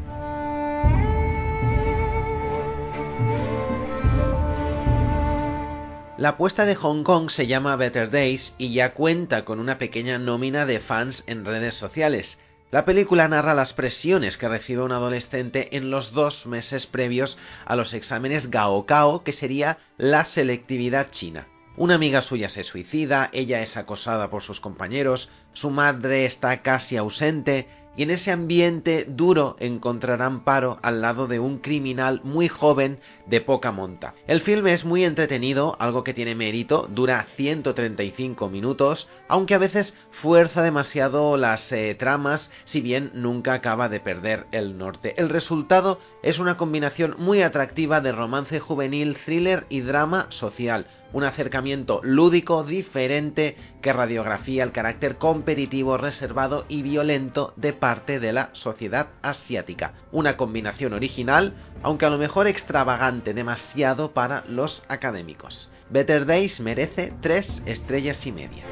La 6.17 6.29
apuesta 6.29 6.65
de 6.65 6.73
Hong 6.73 7.03
Kong 7.03 7.29
se 7.29 7.45
llama 7.45 7.75
Better 7.75 8.09
Days 8.09 8.55
y 8.57 8.73
ya 8.73 8.93
cuenta 8.93 9.45
con 9.45 9.59
una 9.59 9.77
pequeña 9.77 10.17
nómina 10.17 10.65
de 10.65 10.79
fans 10.79 11.23
en 11.27 11.45
redes 11.45 11.75
sociales. 11.75 12.39
La 12.71 12.85
película 12.85 13.27
narra 13.27 13.55
las 13.55 13.73
presiones 13.73 14.37
que 14.37 14.47
recibe 14.47 14.83
un 14.83 14.91
adolescente 14.91 15.75
en 15.75 15.89
los 15.89 16.11
dos 16.11 16.45
meses 16.45 16.85
previos 16.85 17.35
a 17.65 17.75
los 17.75 17.95
exámenes 17.95 18.51
Gaokao, 18.51 19.23
que 19.23 19.31
sería 19.31 19.79
la 19.97 20.23
selectividad 20.23 21.09
china. 21.09 21.47
Una 21.77 21.95
amiga 21.95 22.21
suya 22.21 22.47
se 22.47 22.61
suicida, 22.61 23.31
ella 23.33 23.61
es 23.61 23.75
acosada 23.75 24.29
por 24.29 24.43
sus 24.43 24.59
compañeros, 24.59 25.31
su 25.53 25.71
madre 25.71 26.25
está 26.25 26.61
casi 26.61 26.95
ausente 26.95 27.67
y 27.99 28.03
en 28.03 28.11
ese 28.11 28.31
ambiente 28.31 29.05
duro 29.09 29.57
encontrarán 29.59 30.45
paro 30.45 30.79
al 30.83 31.01
lado 31.01 31.27
de 31.27 31.41
un 31.41 31.57
criminal 31.57 32.21
muy 32.23 32.47
joven 32.47 32.99
de 33.25 33.41
poca 33.41 33.73
monta. 33.73 34.13
El 34.25 34.39
filme 34.39 34.71
es 34.71 34.85
muy 34.85 35.03
entretenido, 35.03 35.75
algo 35.81 36.05
que 36.05 36.13
tiene 36.13 36.33
mérito, 36.33 36.87
dura 36.89 37.27
135 37.35 38.47
minutos, 38.47 39.09
aunque 39.27 39.53
a 39.53 39.57
veces 39.57 39.93
fuerza 40.11 40.61
demasiado 40.61 41.35
las 41.35 41.69
eh, 41.73 41.93
tramas, 41.99 42.49
si 42.63 42.79
bien 42.79 43.11
nunca 43.15 43.53
acaba 43.53 43.89
de 43.89 43.99
perder 43.99 44.45
el 44.53 44.77
norte. 44.77 45.15
El 45.17 45.27
resultado 45.27 45.99
es 46.23 46.39
una 46.39 46.55
combinación 46.55 47.15
muy 47.17 47.41
atractiva 47.41 47.99
de 47.99 48.13
romance 48.13 48.61
juvenil, 48.61 49.17
thriller 49.25 49.65
y 49.67 49.81
drama 49.81 50.27
social, 50.29 50.85
un 51.13 51.23
acercamiento 51.23 51.99
lúdico 52.03 52.63
diferente 52.63 53.55
que 53.81 53.93
radiografía 53.93 54.63
el 54.63 54.71
carácter 54.71 55.17
competitivo, 55.17 55.97
reservado 55.97 56.65
y 56.67 56.81
violento 56.81 57.53
de 57.55 57.73
parte 57.73 58.19
de 58.19 58.33
la 58.33 58.49
sociedad 58.53 59.07
asiática. 59.21 59.93
Una 60.11 60.37
combinación 60.37 60.93
original, 60.93 61.53
aunque 61.83 62.05
a 62.05 62.09
lo 62.09 62.17
mejor 62.17 62.47
extravagante 62.47 63.33
demasiado 63.33 64.11
para 64.11 64.43
los 64.47 64.83
académicos. 64.87 65.71
Better 65.89 66.25
Days 66.25 66.59
merece 66.59 67.13
3 67.21 67.63
estrellas 67.65 68.25
y 68.27 68.31
media. 68.31 68.63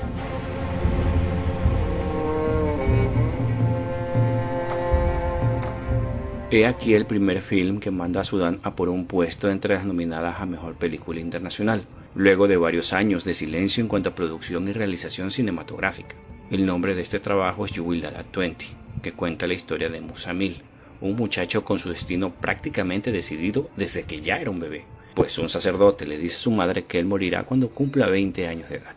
He 6.49 6.65
aquí 6.65 6.93
el 6.93 7.05
primer 7.05 7.41
film 7.41 7.81
que 7.81 7.91
manda 7.91 8.21
a 8.21 8.23
Sudán 8.23 8.61
a 8.63 8.71
por 8.71 8.87
un 8.87 9.05
puesto 9.05 9.49
entre 9.49 9.75
las 9.75 9.83
nominadas 9.83 10.39
a 10.39 10.45
Mejor 10.45 10.75
Película 10.75 11.19
Internacional, 11.19 11.83
luego 12.17 12.47
de 12.47 12.57
varios 12.57 12.93
años 12.93 13.23
de 13.23 13.35
silencio 13.35 13.79
en 13.79 13.87
cuanto 13.87 14.09
a 14.09 14.15
producción 14.15 14.67
y 14.67 14.71
realización 14.71 15.29
cinematográfica. 15.29 16.15
El 16.49 16.65
nombre 16.65 16.95
de 16.95 17.03
este 17.03 17.19
trabajo 17.19 17.67
es 17.67 17.73
You 17.73 17.83
Will 17.83 18.03
20, 18.35 18.65
que 19.03 19.11
cuenta 19.11 19.45
la 19.45 19.53
historia 19.53 19.87
de 19.89 20.01
Musamil, 20.01 20.63
un 20.99 21.15
muchacho 21.15 21.63
con 21.63 21.77
su 21.77 21.89
destino 21.89 22.33
prácticamente 22.33 23.11
decidido 23.11 23.69
desde 23.77 24.05
que 24.05 24.21
ya 24.21 24.37
era 24.37 24.49
un 24.49 24.59
bebé, 24.59 24.85
pues 25.13 25.37
un 25.37 25.47
sacerdote 25.47 26.07
le 26.07 26.17
dice 26.17 26.37
a 26.37 26.39
su 26.39 26.49
madre 26.49 26.85
que 26.85 26.97
él 26.97 27.05
morirá 27.05 27.43
cuando 27.43 27.69
cumpla 27.69 28.07
20 28.07 28.47
años 28.47 28.67
de 28.69 28.77
edad. 28.77 28.95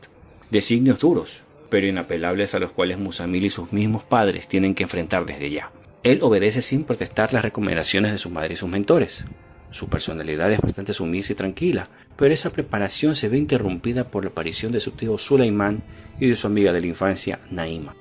Designios 0.51 0.99
duros, 0.99 1.43
pero 1.69 1.87
inapelables 1.87 2.55
a 2.55 2.59
los 2.59 2.73
cuales 2.73 2.99
Musamil 2.99 3.45
y 3.45 3.51
sus 3.51 3.71
mismos 3.71 4.03
padres 4.03 4.49
tienen 4.49 4.75
que 4.75 4.85
enfrentar 4.85 5.27
desde 5.27 5.51
ya. 5.51 5.73
Él 6.03 6.21
obedece 6.23 6.63
sin 6.63 6.85
protestar 6.85 7.35
las 7.35 7.43
recomendaciones 7.43 8.13
de 8.13 8.19
su 8.19 8.31
madre 8.31 8.55
y 8.55 8.57
sus 8.57 8.71
mentores. 8.71 9.23
Su 9.71 9.89
personalidad 9.89 10.51
es 10.53 10.61
bastante 10.61 10.93
sumisa 10.93 11.33
y 11.33 11.37
tranquila, 11.37 11.89
pero 12.17 12.35
esa 12.35 12.51
preparación 12.51 13.15
se 13.15 13.29
ve 13.29 13.39
interrumpida 13.39 14.05
por 14.05 14.25
la 14.25 14.31
aparición 14.31 14.73
de 14.73 14.81
su 14.81 14.93
tío 14.93 15.17
Sulaimán 15.19 15.83
y 16.19 16.29
de 16.29 16.37
su 16.37 16.47
amiga 16.47 16.73
de 16.73 16.81
la 16.81 16.87
infancia, 16.89 17.41
Naima. 17.51 17.95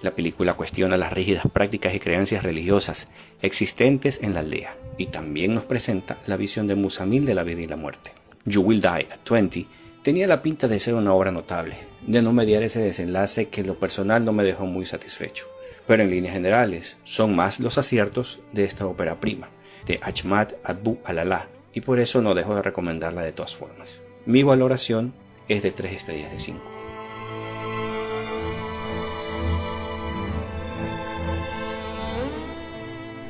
La 0.00 0.12
película 0.12 0.54
cuestiona 0.54 0.96
las 0.96 1.12
rígidas 1.12 1.44
prácticas 1.52 1.94
y 1.94 2.00
creencias 2.00 2.42
religiosas 2.42 3.08
existentes 3.40 4.18
en 4.22 4.34
la 4.34 4.40
aldea 4.40 4.74
y 4.98 5.06
también 5.06 5.54
nos 5.54 5.64
presenta 5.64 6.18
la 6.26 6.36
visión 6.36 6.66
de 6.66 6.74
Musamil 6.74 7.24
de 7.24 7.34
la 7.34 7.44
vida 7.44 7.60
y 7.60 7.66
la 7.68 7.76
muerte. 7.76 8.12
You 8.44 8.62
Will 8.62 8.80
Die 8.80 8.88
at 8.88 9.28
20 9.30 9.66
tenía 10.02 10.26
la 10.26 10.42
pinta 10.42 10.66
de 10.66 10.80
ser 10.80 10.94
una 10.94 11.12
obra 11.12 11.30
notable, 11.30 11.76
de 12.04 12.20
no 12.20 12.32
mediar 12.32 12.64
ese 12.64 12.80
desenlace 12.80 13.48
que 13.48 13.60
en 13.60 13.68
lo 13.68 13.78
personal 13.78 14.24
no 14.24 14.32
me 14.32 14.42
dejó 14.42 14.66
muy 14.66 14.86
satisfecho 14.86 15.46
pero 15.86 16.02
en 16.02 16.10
líneas 16.10 16.34
generales 16.34 16.96
son 17.04 17.34
más 17.34 17.60
los 17.60 17.78
aciertos 17.78 18.40
de 18.52 18.64
esta 18.64 18.86
ópera 18.86 19.20
prima, 19.20 19.48
de 19.86 20.00
Ahmad 20.02 20.48
Abu 20.64 20.98
Alala, 21.04 21.48
y 21.72 21.80
por 21.80 21.98
eso 21.98 22.20
no 22.20 22.34
dejo 22.34 22.54
de 22.54 22.62
recomendarla 22.62 23.22
de 23.22 23.32
todas 23.32 23.54
formas. 23.56 23.88
Mi 24.26 24.42
valoración 24.42 25.14
es 25.48 25.62
de 25.62 25.72
3 25.72 25.92
estrellas 25.94 26.32
de 26.32 26.38
5. 26.38 26.60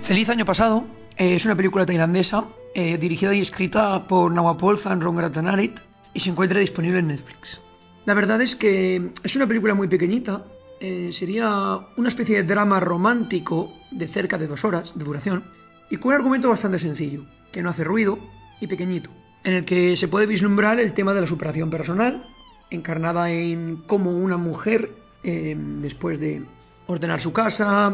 Feliz 0.03 0.29
año 0.29 0.45
pasado 0.45 0.85
eh, 1.16 1.37
es 1.37 1.45
una 1.45 1.55
película 1.55 1.87
tailandesa 1.87 2.45
eh, 2.74 2.99
dirigida 2.99 3.35
y 3.35 3.41
escrita 3.41 4.07
por 4.07 4.33
Nawapol 4.33 4.83
Rangrathanarit 4.83 5.79
y 6.12 6.20
se 6.20 6.31
encuentra 6.31 6.61
disponible 6.61 6.99
en 6.99 7.09
Netflix. 7.09 7.61
La 8.05 8.15
verdad 8.15 8.41
es 8.43 8.57
que 8.57 9.11
es 9.23 9.37
una 9.37 9.47
película 9.47 9.74
muy 9.74 9.89
pequeñita 9.89 10.45
eh, 10.85 11.12
sería 11.12 11.79
una 11.97 12.09
especie 12.09 12.39
de 12.39 12.43
drama 12.43 12.81
romántico 12.81 13.73
de 13.93 14.09
cerca 14.09 14.37
de 14.37 14.49
dos 14.49 14.65
horas 14.65 14.93
de 14.97 15.05
duración 15.05 15.45
y 15.93 15.98
con 15.98 16.09
un 16.09 16.14
argumento 16.14 16.48
bastante 16.48 16.78
sencillo, 16.78 17.27
que 17.52 17.62
no 17.62 17.69
hace 17.69 17.85
ruido 17.85 18.19
y 18.60 18.66
pequeñito, 18.66 19.10
en 19.44 19.52
el 19.52 19.64
que 19.66 19.94
se 19.98 20.09
puede 20.09 20.24
vislumbrar 20.24 20.81
el 20.81 20.94
tema 20.94 21.12
de 21.12 21.20
la 21.20 21.27
superación 21.27 21.69
personal, 21.69 22.24
encarnada 22.70 23.31
en 23.31 23.82
cómo 23.86 24.10
una 24.10 24.39
mujer, 24.39 24.90
eh, 25.23 25.55
después 25.82 26.19
de 26.19 26.44
ordenar 26.86 27.20
su 27.20 27.35
casa, 27.35 27.93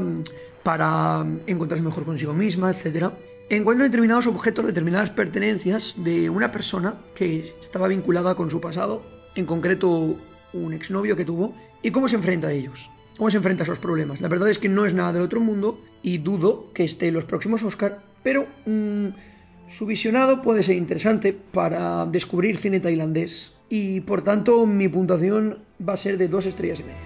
para 0.63 1.27
encontrarse 1.49 1.83
mejor 1.83 2.05
consigo 2.05 2.33
misma, 2.33 2.71
etc., 2.71 3.11
encuentra 3.51 3.87
determinados 3.87 4.29
objetos, 4.29 4.67
determinadas 4.67 5.11
pertenencias 5.11 5.97
de 5.97 6.31
una 6.31 6.53
persona 6.53 6.95
que 7.17 7.53
estaba 7.61 7.89
vinculada 7.89 8.37
con 8.37 8.49
su 8.49 8.61
pasado, 8.61 9.03
en 9.35 9.45
concreto 9.45 10.17
un 10.53 10.73
exnovio 10.73 11.17
que 11.17 11.25
tuvo, 11.25 11.53
y 11.83 11.91
cómo 11.91 12.09
se 12.09 12.15
enfrenta 12.15 12.47
a 12.47 12.53
ellos, 12.53 12.79
cómo 13.17 13.29
se 13.29 13.39
enfrenta 13.39 13.65
a 13.65 13.67
esos 13.67 13.81
problemas. 13.81 14.21
La 14.21 14.29
verdad 14.29 14.51
es 14.51 14.59
que 14.61 14.69
no 14.69 14.87
es 14.87 14.95
nada 14.95 15.13
del 15.13 15.23
otro 15.23 15.41
mundo 15.41 15.81
y 16.03 16.19
dudo 16.19 16.73
que 16.73 16.85
esté 16.85 17.09
en 17.09 17.15
los 17.15 17.25
próximos 17.25 17.63
Oscar, 17.63 18.01
pero 18.23 18.47
mm, 18.67 19.09
su 19.77 19.87
visionado 19.87 20.43
puede 20.43 20.63
ser 20.63 20.77
interesante 20.77 21.33
para 21.33 22.07
descubrir 22.07 22.59
cine 22.59 22.81
tailandés 22.81 23.55
y 23.69 24.01
por 24.01 24.23
tanto 24.23 24.67
mi 24.67 24.89
puntuación 24.89 25.59
va 25.87 25.95
a 25.95 25.97
ser 25.97 26.17
de 26.19 26.29
dos 26.29 26.47
estrellas 26.47 26.81
y 26.81 26.85
media. 26.85 26.99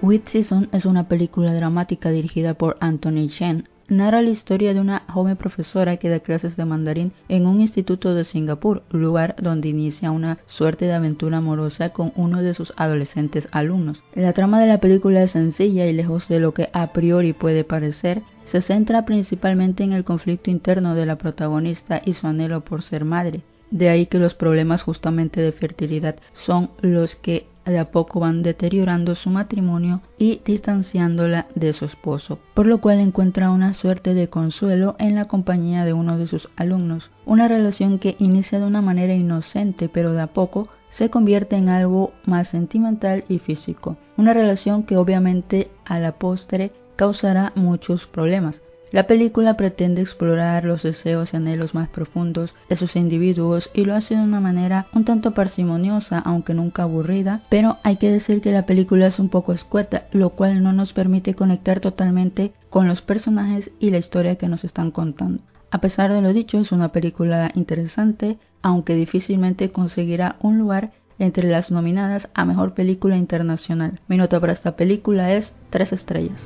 With 0.00 0.22
Season 0.30 0.68
es 0.72 0.84
una 0.84 1.08
película 1.08 1.52
dramática 1.52 2.10
dirigida 2.10 2.54
por 2.54 2.76
Anthony 2.80 3.28
Chen 3.28 3.68
narra 3.88 4.22
la 4.22 4.30
historia 4.30 4.74
de 4.74 4.80
una 4.80 5.04
joven 5.08 5.36
profesora 5.36 5.96
que 5.96 6.08
da 6.08 6.20
clases 6.20 6.56
de 6.56 6.64
mandarín 6.64 7.12
en 7.28 7.46
un 7.46 7.60
instituto 7.60 8.14
de 8.14 8.24
Singapur, 8.24 8.82
lugar 8.90 9.34
donde 9.40 9.68
inicia 9.68 10.10
una 10.10 10.38
suerte 10.46 10.84
de 10.84 10.94
aventura 10.94 11.38
amorosa 11.38 11.90
con 11.90 12.12
uno 12.16 12.42
de 12.42 12.54
sus 12.54 12.72
adolescentes 12.76 13.48
alumnos. 13.50 14.02
La 14.14 14.32
trama 14.32 14.60
de 14.60 14.66
la 14.66 14.78
película 14.78 15.22
es 15.22 15.32
sencilla 15.32 15.86
y 15.86 15.92
lejos 15.92 16.28
de 16.28 16.40
lo 16.40 16.52
que 16.52 16.68
a 16.72 16.92
priori 16.92 17.32
puede 17.32 17.64
parecer, 17.64 18.22
se 18.52 18.62
centra 18.62 19.04
principalmente 19.04 19.84
en 19.84 19.92
el 19.92 20.04
conflicto 20.04 20.50
interno 20.50 20.94
de 20.94 21.06
la 21.06 21.16
protagonista 21.16 22.00
y 22.04 22.14
su 22.14 22.26
anhelo 22.26 22.62
por 22.62 22.82
ser 22.82 23.04
madre. 23.04 23.42
De 23.70 23.90
ahí 23.90 24.06
que 24.06 24.18
los 24.18 24.34
problemas 24.34 24.82
justamente 24.82 25.42
de 25.42 25.52
fertilidad 25.52 26.16
son 26.46 26.70
los 26.80 27.14
que 27.16 27.46
de 27.70 27.78
a 27.78 27.90
poco 27.90 28.20
van 28.20 28.42
deteriorando 28.42 29.14
su 29.14 29.30
matrimonio 29.30 30.00
y 30.18 30.40
distanciándola 30.44 31.46
de 31.54 31.72
su 31.72 31.84
esposo, 31.84 32.38
por 32.54 32.66
lo 32.66 32.80
cual 32.80 33.00
encuentra 33.00 33.50
una 33.50 33.74
suerte 33.74 34.14
de 34.14 34.28
consuelo 34.28 34.96
en 34.98 35.14
la 35.14 35.26
compañía 35.26 35.84
de 35.84 35.92
uno 35.92 36.18
de 36.18 36.26
sus 36.26 36.48
alumnos, 36.56 37.10
una 37.26 37.48
relación 37.48 37.98
que 37.98 38.16
inicia 38.18 38.58
de 38.58 38.66
una 38.66 38.82
manera 38.82 39.14
inocente 39.14 39.88
pero 39.88 40.12
de 40.12 40.22
a 40.22 40.28
poco 40.28 40.68
se 40.90 41.10
convierte 41.10 41.56
en 41.56 41.68
algo 41.68 42.12
más 42.24 42.48
sentimental 42.48 43.24
y 43.28 43.38
físico, 43.38 43.96
una 44.16 44.32
relación 44.32 44.84
que 44.84 44.96
obviamente 44.96 45.70
a 45.84 45.98
la 45.98 46.12
postre 46.12 46.72
causará 46.96 47.52
muchos 47.54 48.06
problemas, 48.06 48.60
la 48.90 49.06
película 49.06 49.54
pretende 49.54 50.00
explorar 50.00 50.64
los 50.64 50.82
deseos 50.82 51.32
y 51.32 51.36
anhelos 51.36 51.74
más 51.74 51.88
profundos 51.88 52.54
de 52.68 52.76
sus 52.76 52.96
individuos 52.96 53.70
y 53.74 53.84
lo 53.84 53.94
hace 53.94 54.14
de 54.14 54.22
una 54.22 54.40
manera 54.40 54.86
un 54.94 55.04
tanto 55.04 55.32
parsimoniosa, 55.32 56.18
aunque 56.18 56.54
nunca 56.54 56.84
aburrida, 56.84 57.42
pero 57.50 57.76
hay 57.82 57.96
que 57.96 58.10
decir 58.10 58.40
que 58.40 58.52
la 58.52 58.66
película 58.66 59.06
es 59.06 59.18
un 59.18 59.28
poco 59.28 59.52
escueta, 59.52 60.06
lo 60.12 60.30
cual 60.30 60.62
no 60.62 60.72
nos 60.72 60.92
permite 60.92 61.34
conectar 61.34 61.80
totalmente 61.80 62.52
con 62.70 62.88
los 62.88 63.02
personajes 63.02 63.70
y 63.78 63.90
la 63.90 63.98
historia 63.98 64.36
que 64.36 64.48
nos 64.48 64.64
están 64.64 64.90
contando. 64.90 65.42
A 65.70 65.80
pesar 65.80 66.12
de 66.12 66.22
lo 66.22 66.32
dicho, 66.32 66.58
es 66.58 66.72
una 66.72 66.92
película 66.92 67.50
interesante, 67.54 68.38
aunque 68.62 68.94
difícilmente 68.94 69.70
conseguirá 69.70 70.36
un 70.40 70.58
lugar 70.58 70.92
entre 71.18 71.48
las 71.50 71.70
nominadas 71.70 72.28
a 72.32 72.44
Mejor 72.44 72.74
Película 72.74 73.16
Internacional. 73.16 74.00
Mi 74.08 74.16
nota 74.16 74.40
para 74.40 74.52
esta 74.52 74.76
película 74.76 75.34
es 75.34 75.52
3 75.70 75.92
estrellas. 75.92 76.40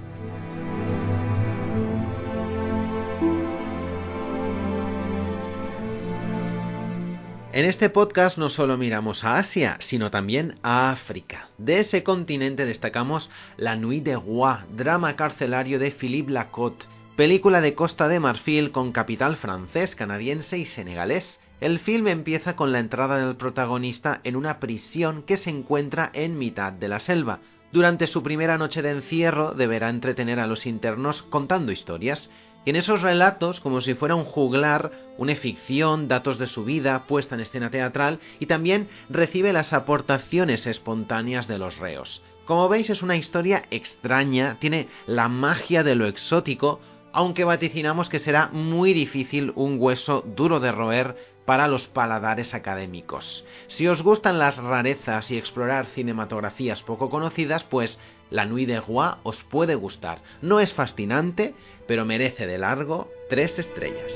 En 7.54 7.66
este 7.66 7.90
podcast 7.90 8.38
no 8.38 8.48
solo 8.48 8.78
miramos 8.78 9.24
a 9.24 9.36
Asia, 9.36 9.76
sino 9.80 10.10
también 10.10 10.54
a 10.62 10.90
África. 10.90 11.50
De 11.58 11.80
ese 11.80 12.02
continente 12.02 12.64
destacamos 12.64 13.28
La 13.58 13.76
Nuit 13.76 14.02
de 14.02 14.14
Roi, 14.14 14.60
drama 14.74 15.16
carcelario 15.16 15.78
de 15.78 15.90
Philippe 15.90 16.32
Lacotte, 16.32 16.86
película 17.14 17.60
de 17.60 17.74
Costa 17.74 18.08
de 18.08 18.20
Marfil 18.20 18.70
con 18.70 18.90
capital 18.92 19.36
francés, 19.36 19.94
canadiense 19.94 20.56
y 20.56 20.64
senegalés. 20.64 21.40
El 21.60 21.78
film 21.78 22.08
empieza 22.08 22.56
con 22.56 22.72
la 22.72 22.78
entrada 22.78 23.18
del 23.18 23.36
protagonista 23.36 24.22
en 24.24 24.36
una 24.36 24.58
prisión 24.58 25.22
que 25.22 25.36
se 25.36 25.50
encuentra 25.50 26.10
en 26.14 26.38
mitad 26.38 26.72
de 26.72 26.88
la 26.88 27.00
selva. 27.00 27.40
Durante 27.70 28.06
su 28.06 28.22
primera 28.22 28.56
noche 28.56 28.80
de 28.80 28.92
encierro 28.92 29.52
deberá 29.52 29.90
entretener 29.90 30.40
a 30.40 30.46
los 30.46 30.64
internos 30.64 31.20
contando 31.20 31.70
historias 31.70 32.30
y 32.64 32.70
en 32.70 32.76
esos 32.76 33.02
relatos, 33.02 33.60
como 33.60 33.80
si 33.80 33.94
fuera 33.94 34.14
un 34.14 34.24
juglar, 34.24 34.92
una 35.18 35.34
ficción, 35.34 36.08
datos 36.08 36.38
de 36.38 36.46
su 36.46 36.64
vida 36.64 37.04
puesta 37.06 37.34
en 37.34 37.40
escena 37.40 37.70
teatral 37.70 38.20
y 38.38 38.46
también 38.46 38.88
recibe 39.08 39.52
las 39.52 39.72
aportaciones 39.72 40.66
espontáneas 40.66 41.48
de 41.48 41.58
los 41.58 41.78
reos. 41.78 42.22
Como 42.44 42.68
veis 42.68 42.90
es 42.90 43.02
una 43.02 43.16
historia 43.16 43.64
extraña, 43.70 44.58
tiene 44.60 44.88
la 45.06 45.28
magia 45.28 45.82
de 45.82 45.94
lo 45.94 46.06
exótico, 46.06 46.80
aunque 47.12 47.44
vaticinamos 47.44 48.08
que 48.08 48.18
será 48.18 48.48
muy 48.52 48.92
difícil 48.94 49.52
un 49.54 49.76
hueso 49.78 50.24
duro 50.26 50.60
de 50.60 50.72
roer 50.72 51.16
para 51.44 51.68
los 51.68 51.86
paladares 51.86 52.54
académicos. 52.54 53.44
Si 53.66 53.86
os 53.88 54.02
gustan 54.02 54.38
las 54.38 54.56
rarezas 54.56 55.30
y 55.30 55.38
explorar 55.38 55.86
cinematografías 55.86 56.82
poco 56.82 57.10
conocidas, 57.10 57.64
pues 57.64 57.98
La 58.30 58.46
Nuit 58.46 58.68
de 58.68 58.80
Roi 58.80 59.14
os 59.22 59.42
puede 59.44 59.74
gustar. 59.74 60.18
No 60.40 60.60
es 60.60 60.72
fascinante, 60.72 61.54
pero 61.86 62.04
merece 62.04 62.46
de 62.46 62.58
largo 62.58 63.08
tres 63.28 63.58
estrellas. 63.58 64.12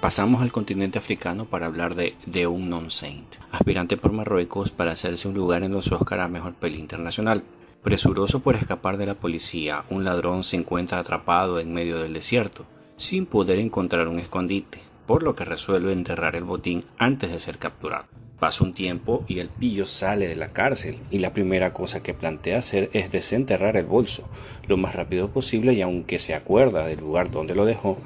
Pasamos 0.00 0.42
al 0.42 0.52
continente 0.52 0.96
africano 0.96 1.46
para 1.46 1.66
hablar 1.66 1.96
de 1.96 2.14
The 2.30 2.46
Unknown 2.46 2.92
Saint, 2.92 3.34
aspirante 3.50 3.96
por 3.96 4.12
Marruecos 4.12 4.70
para 4.70 4.92
hacerse 4.92 5.26
un 5.26 5.34
lugar 5.34 5.64
en 5.64 5.72
los 5.72 5.90
Oscars 5.90 6.22
a 6.22 6.28
Mejor 6.28 6.54
Peli 6.54 6.78
Internacional. 6.78 7.42
Presuroso 7.82 8.40
por 8.40 8.56
escapar 8.56 8.96
de 8.96 9.06
la 9.06 9.14
policía, 9.14 9.84
un 9.88 10.04
ladrón 10.04 10.42
se 10.42 10.56
encuentra 10.56 10.98
atrapado 10.98 11.60
en 11.60 11.72
medio 11.72 11.98
del 11.98 12.12
desierto, 12.12 12.66
sin 12.96 13.24
poder 13.24 13.60
encontrar 13.60 14.08
un 14.08 14.18
escondite, 14.18 14.80
por 15.06 15.22
lo 15.22 15.36
que 15.36 15.44
resuelve 15.44 15.92
enterrar 15.92 16.34
el 16.34 16.42
botín 16.42 16.84
antes 16.98 17.30
de 17.30 17.38
ser 17.38 17.58
capturado. 17.58 18.06
Pasa 18.40 18.64
un 18.64 18.74
tiempo 18.74 19.24
y 19.28 19.38
el 19.38 19.48
pillo 19.48 19.86
sale 19.86 20.26
de 20.26 20.34
la 20.34 20.52
cárcel 20.52 20.98
y 21.12 21.18
la 21.18 21.32
primera 21.32 21.72
cosa 21.72 22.02
que 22.02 22.14
plantea 22.14 22.58
hacer 22.58 22.90
es 22.92 23.12
desenterrar 23.12 23.76
el 23.76 23.86
bolso 23.86 24.28
lo 24.66 24.76
más 24.76 24.94
rápido 24.96 25.28
posible 25.28 25.72
y 25.72 25.80
aunque 25.80 26.18
se 26.18 26.34
acuerda 26.34 26.84
del 26.84 26.98
lugar 26.98 27.30
donde 27.30 27.54
lo 27.54 27.64
dejó, 27.64 27.96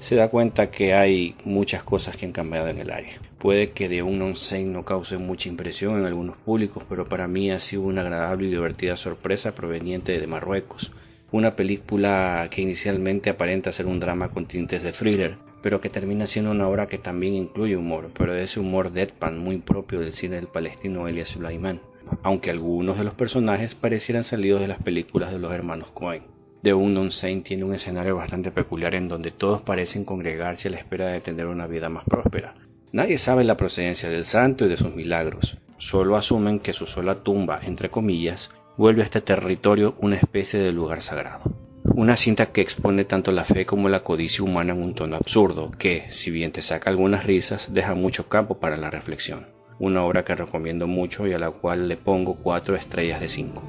se 0.00 0.14
da 0.14 0.28
cuenta 0.28 0.70
que 0.70 0.92
hay 0.92 1.36
muchas 1.44 1.84
cosas 1.84 2.16
que 2.16 2.26
han 2.26 2.32
cambiado 2.32 2.68
en 2.68 2.78
el 2.78 2.90
área. 2.90 3.18
Puede 3.42 3.72
que 3.72 3.88
de 3.88 4.04
un 4.04 4.20
non 4.20 4.34
no 4.66 4.84
cause 4.84 5.18
mucha 5.18 5.48
impresión 5.48 5.98
en 5.98 6.06
algunos 6.06 6.36
públicos, 6.36 6.84
pero 6.88 7.08
para 7.08 7.26
mí 7.26 7.50
ha 7.50 7.58
sido 7.58 7.82
una 7.82 8.02
agradable 8.02 8.46
y 8.46 8.50
divertida 8.50 8.96
sorpresa 8.96 9.56
proveniente 9.56 10.20
de 10.20 10.26
Marruecos. 10.28 10.92
Una 11.32 11.56
película 11.56 12.46
que 12.52 12.62
inicialmente 12.62 13.30
aparenta 13.30 13.72
ser 13.72 13.86
un 13.86 13.98
drama 13.98 14.28
con 14.28 14.46
tintes 14.46 14.84
de 14.84 14.92
thriller, 14.92 15.38
pero 15.60 15.80
que 15.80 15.90
termina 15.90 16.28
siendo 16.28 16.52
una 16.52 16.68
obra 16.68 16.86
que 16.86 16.98
también 16.98 17.34
incluye 17.34 17.76
humor, 17.76 18.12
pero 18.16 18.32
ese 18.32 18.60
humor 18.60 18.92
deadpan 18.92 19.40
muy 19.40 19.58
propio 19.58 19.98
del 19.98 20.12
cine 20.12 20.36
del 20.36 20.46
palestino 20.46 21.08
Elias 21.08 21.30
Sulaiman, 21.30 21.80
aunque 22.22 22.50
algunos 22.50 22.96
de 22.96 23.02
los 23.02 23.14
personajes 23.14 23.74
parecieran 23.74 24.22
salidos 24.22 24.60
de 24.60 24.68
las 24.68 24.80
películas 24.84 25.32
de 25.32 25.40
los 25.40 25.50
hermanos 25.50 25.90
Cohen. 25.90 26.22
The 26.62 26.74
Unknown 26.74 27.10
Saint 27.10 27.44
tiene 27.44 27.64
un 27.64 27.74
escenario 27.74 28.14
bastante 28.14 28.52
peculiar 28.52 28.94
en 28.94 29.08
donde 29.08 29.32
todos 29.32 29.62
parecen 29.62 30.04
congregarse 30.04 30.68
a 30.68 30.70
la 30.70 30.78
espera 30.78 31.08
de 31.08 31.20
tener 31.20 31.46
una 31.48 31.66
vida 31.66 31.88
más 31.88 32.04
próspera. 32.04 32.54
Nadie 32.92 33.16
sabe 33.16 33.42
la 33.42 33.56
procedencia 33.56 34.10
del 34.10 34.26
santo 34.26 34.66
y 34.66 34.68
de 34.68 34.76
sus 34.76 34.94
milagros, 34.94 35.56
solo 35.78 36.14
asumen 36.14 36.60
que 36.60 36.74
su 36.74 36.86
sola 36.86 37.22
tumba, 37.22 37.58
entre 37.62 37.88
comillas, 37.88 38.50
vuelve 38.76 39.00
a 39.00 39.06
este 39.06 39.22
territorio 39.22 39.94
una 40.00 40.16
especie 40.16 40.60
de 40.60 40.72
lugar 40.72 41.00
sagrado. 41.00 41.40
Una 41.84 42.16
cinta 42.16 42.52
que 42.52 42.60
expone 42.60 43.06
tanto 43.06 43.32
la 43.32 43.46
fe 43.46 43.64
como 43.64 43.88
la 43.88 44.04
codicia 44.04 44.44
humana 44.44 44.74
en 44.74 44.82
un 44.82 44.94
tono 44.94 45.16
absurdo, 45.16 45.70
que, 45.70 46.12
si 46.12 46.30
bien 46.30 46.52
te 46.52 46.60
saca 46.60 46.90
algunas 46.90 47.24
risas, 47.24 47.66
deja 47.72 47.94
mucho 47.94 48.28
campo 48.28 48.60
para 48.60 48.76
la 48.76 48.90
reflexión. 48.90 49.46
Una 49.78 50.04
obra 50.04 50.24
que 50.24 50.34
recomiendo 50.34 50.86
mucho 50.86 51.26
y 51.26 51.32
a 51.32 51.38
la 51.38 51.50
cual 51.50 51.88
le 51.88 51.96
pongo 51.96 52.42
4 52.42 52.76
estrellas 52.76 53.22
de 53.22 53.30
5. 53.30 53.62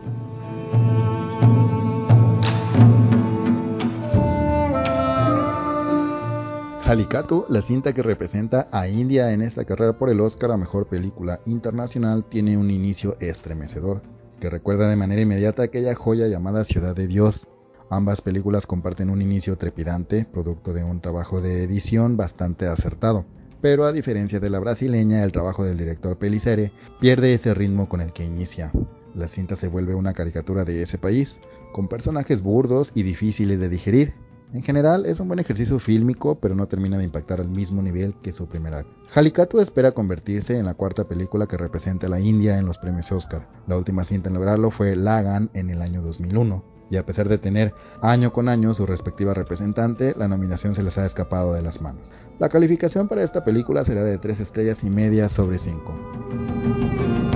Jalikato, 6.83 7.45
la 7.47 7.61
cinta 7.61 7.93
que 7.93 8.03
representa 8.03 8.67
a 8.69 8.89
India 8.89 9.31
en 9.31 9.41
esta 9.41 9.63
carrera 9.63 9.97
por 9.97 10.09
el 10.09 10.19
Oscar 10.19 10.51
a 10.51 10.57
Mejor 10.57 10.87
Película 10.87 11.39
Internacional, 11.45 12.25
tiene 12.25 12.57
un 12.57 12.69
inicio 12.69 13.15
estremecedor, 13.21 14.01
que 14.41 14.49
recuerda 14.49 14.89
de 14.89 14.97
manera 14.97 15.21
inmediata 15.21 15.63
aquella 15.63 15.95
joya 15.95 16.27
llamada 16.27 16.65
Ciudad 16.65 16.93
de 16.93 17.07
Dios. 17.07 17.47
Ambas 17.89 18.19
películas 18.19 18.67
comparten 18.67 19.09
un 19.09 19.21
inicio 19.21 19.55
trepidante, 19.55 20.25
producto 20.25 20.73
de 20.73 20.83
un 20.83 20.99
trabajo 20.99 21.39
de 21.39 21.63
edición 21.63 22.17
bastante 22.17 22.67
acertado. 22.67 23.23
Pero 23.61 23.85
a 23.85 23.93
diferencia 23.93 24.41
de 24.41 24.49
la 24.49 24.59
brasileña, 24.59 25.23
el 25.23 25.31
trabajo 25.31 25.63
del 25.63 25.77
director 25.77 26.17
Pelicere 26.17 26.73
pierde 26.99 27.33
ese 27.33 27.53
ritmo 27.53 27.87
con 27.87 28.01
el 28.01 28.11
que 28.11 28.25
inicia. 28.25 28.73
La 29.15 29.29
cinta 29.29 29.55
se 29.55 29.69
vuelve 29.69 29.95
una 29.95 30.11
caricatura 30.11 30.65
de 30.65 30.83
ese 30.83 30.97
país, 30.97 31.33
con 31.71 31.87
personajes 31.87 32.41
burdos 32.41 32.91
y 32.93 33.03
difíciles 33.03 33.57
de 33.61 33.69
digerir, 33.69 34.15
en 34.53 34.61
general 34.61 35.05
es 35.07 35.19
un 35.19 35.27
buen 35.27 35.39
ejercicio 35.39 35.79
fílmico, 35.79 36.35
pero 36.39 36.53
no 36.53 36.67
termina 36.67 36.97
de 36.99 37.03
impactar 37.03 37.41
al 37.41 37.49
mismo 37.49 37.81
nivel 37.81 38.13
que 38.21 38.31
su 38.31 38.47
primer 38.47 38.75
acto. 38.75 38.93
Halikatu 39.13 39.59
espera 39.59 39.93
convertirse 39.93 40.57
en 40.57 40.65
la 40.65 40.75
cuarta 40.75 41.05
película 41.05 41.47
que 41.47 41.57
represente 41.57 42.05
a 42.05 42.09
la 42.09 42.19
India 42.19 42.59
en 42.59 42.67
los 42.67 42.77
premios 42.77 43.11
Oscar. 43.11 43.47
La 43.67 43.77
última 43.77 44.05
cinta 44.05 44.29
en 44.29 44.35
lograrlo 44.35 44.69
fue 44.69 44.95
Lagan 44.95 45.49
en 45.53 45.71
el 45.71 45.81
año 45.81 46.03
2001. 46.03 46.63
Y 46.91 46.97
a 46.97 47.05
pesar 47.05 47.27
de 47.29 47.39
tener 47.39 47.73
año 48.01 48.31
con 48.31 48.47
año 48.47 48.75
su 48.75 48.85
respectiva 48.85 49.33
representante, 49.33 50.13
la 50.15 50.27
nominación 50.27 50.75
se 50.75 50.83
les 50.83 50.97
ha 50.99 51.05
escapado 51.07 51.53
de 51.53 51.63
las 51.63 51.81
manos. 51.81 52.11
La 52.37 52.49
calificación 52.49 53.07
para 53.07 53.23
esta 53.23 53.43
película 53.43 53.83
será 53.85 54.03
de 54.03 54.19
3 54.19 54.39
estrellas 54.39 54.83
y 54.83 54.89
media 54.91 55.29
sobre 55.29 55.57
5. 55.57 57.32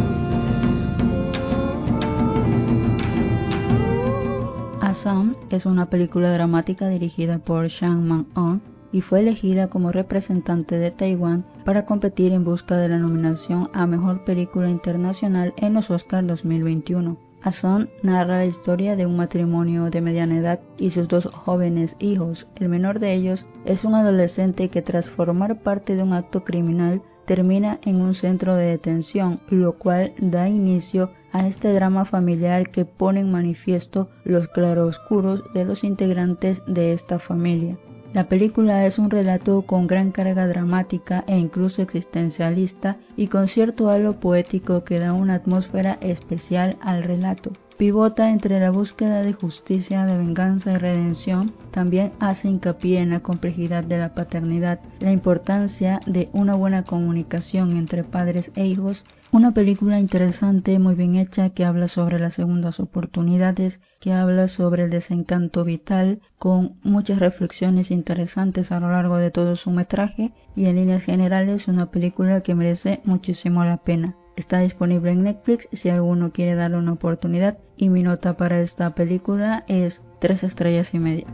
Assam 5.08 5.38
es 5.52 5.66
una 5.66 5.86
película 5.86 6.34
dramática 6.34 6.90
dirigida 6.90 7.38
por 7.38 7.68
Shang 7.70 8.06
Man-on 8.06 8.62
y 8.92 9.00
fue 9.00 9.22
elegida 9.22 9.70
como 9.70 9.94
representante 9.94 10.78
de 10.78 10.92
Taiwán 10.92 11.46
para 11.64 11.86
competir 11.86 12.34
en 12.34 12.44
busca 12.44 12.76
de 12.76 12.90
la 12.90 12.98
nominación 12.98 13.70
a 13.72 13.88
Mejor 13.88 14.26
Película 14.26 14.70
Internacional 14.70 15.54
en 15.56 15.76
los 15.76 15.90
Oscars 15.90 16.28
2021. 16.28 17.18
Assam 17.42 17.88
narra 18.04 18.40
la 18.40 18.48
historia 18.48 18.98
de 18.98 19.06
un 19.06 19.16
matrimonio 19.16 19.90
de 19.90 20.02
mediana 20.02 20.40
edad 20.40 20.60
y 20.78 20.90
sus 20.90 21.08
dos 21.08 21.26
jóvenes 21.28 21.96
hijos. 22.00 22.46
El 22.58 22.68
menor 22.68 23.00
de 23.00 23.14
ellos 23.14 23.46
es 23.64 23.86
un 23.86 23.96
adolescente 23.96 24.68
que 24.68 24.82
tras 24.82 25.10
formar 25.10 25.62
parte 25.62 25.96
de 25.96 26.04
un 26.04 26.12
acto 26.12 26.44
criminal 26.44 27.02
termina 27.26 27.80
en 27.84 28.02
un 28.02 28.14
centro 28.14 28.56
de 28.56 28.66
detención, 28.66 29.40
lo 29.48 29.78
cual 29.78 30.14
da 30.20 30.50
inicio 30.50 31.12
a 31.38 31.47
este 31.47 31.73
drama 31.73 32.05
familiar 32.05 32.72
que 32.72 32.85
pone 32.85 33.19
en 33.19 33.31
manifiesto 33.31 34.09
los 34.23 34.47
claroscuros 34.49 35.43
de 35.53 35.65
los 35.65 35.84
integrantes 35.84 36.61
de 36.68 36.93
esta 36.93 37.19
familia. 37.19 37.77
La 38.14 38.30
película 38.30 38.85
es 38.85 38.97
un 38.97 39.09
relato 39.09 39.61
con 39.64 39.85
gran 39.85 40.11
carga 40.11 40.47
dramática 40.47 41.23
e 41.27 41.38
incluso 41.38 41.81
existencialista 41.81 42.97
y 43.15 43.27
con 43.27 43.47
cierto 43.47 43.89
halo 43.89 44.19
poético 44.19 44.84
que 44.84 44.97
da 44.99 45.14
una 45.14 45.35
atmósfera 45.35 45.97
especial 46.01 46.77
al 46.81 47.03
relato. 47.03 47.51
Pivota 47.78 48.32
entre 48.32 48.60
la 48.60 48.72
búsqueda 48.72 49.22
de 49.22 49.34
justicia, 49.34 50.06
de 50.06 50.18
venganza 50.18 50.74
y 50.74 50.78
redención. 50.78 51.54
También 51.72 52.12
hace 52.20 52.48
hincapié 52.48 52.99
en 52.99 53.12
la 53.12 53.20
complejidad 53.20 53.84
de 53.84 53.99
la 53.99 54.16
paternidad, 54.16 54.80
la 54.99 55.12
importancia 55.12 55.99
de 56.08 56.30
una 56.34 56.56
buena 56.56 56.84
comunicación 56.84 57.78
entre 57.78 58.04
padres 58.04 58.52
e 58.56 58.66
hijos 58.66 59.04
una 59.30 59.52
película 59.52 59.99
interesante, 59.99 60.80
muy 60.80 60.95
bien 60.95 61.16
hecha, 61.16 61.49
que 61.49 61.66
habla 61.66 61.90
sobre 61.90 62.18
las 62.18 62.36
segundas 62.36 62.80
oportunidades, 62.80 63.82
que 63.99 64.14
habla 64.14 64.48
sobre 64.48 64.86
el 64.86 64.90
desencanto 64.90 65.66
vital, 65.66 66.22
con 66.40 66.78
muchas 66.82 67.20
reflexiones 67.20 67.91
interesantes 67.91 68.72
a 68.72 68.80
lo 68.80 68.90
largo 68.90 69.18
de 69.18 69.30
todo 69.30 69.58
su 69.58 69.70
metraje 69.70 70.32
y 70.56 70.68
en 70.68 70.78
líneas 70.78 71.04
generales 71.04 71.68
una 71.68 71.91
película 71.91 72.40
que 72.40 72.56
merece 72.56 73.02
muchísimo 73.04 73.66
la 73.66 73.78
pena. 73.78 74.16
Está 74.38 74.59
disponible 74.59 75.09
en 75.09 75.23
Netflix 75.23 75.68
si 75.73 75.89
alguno 75.89 76.31
quiere 76.31 76.53
darle 76.53 76.77
una 76.77 76.93
oportunidad 76.93 77.57
y 77.76 77.89
mi 77.89 78.03
nota 78.03 78.38
para 78.38 78.61
esta 78.61 78.91
película 78.93 79.65
es 79.68 79.99
tres 80.19 80.43
estrellas 80.43 80.93
y 80.93 80.99
media. 80.99 81.27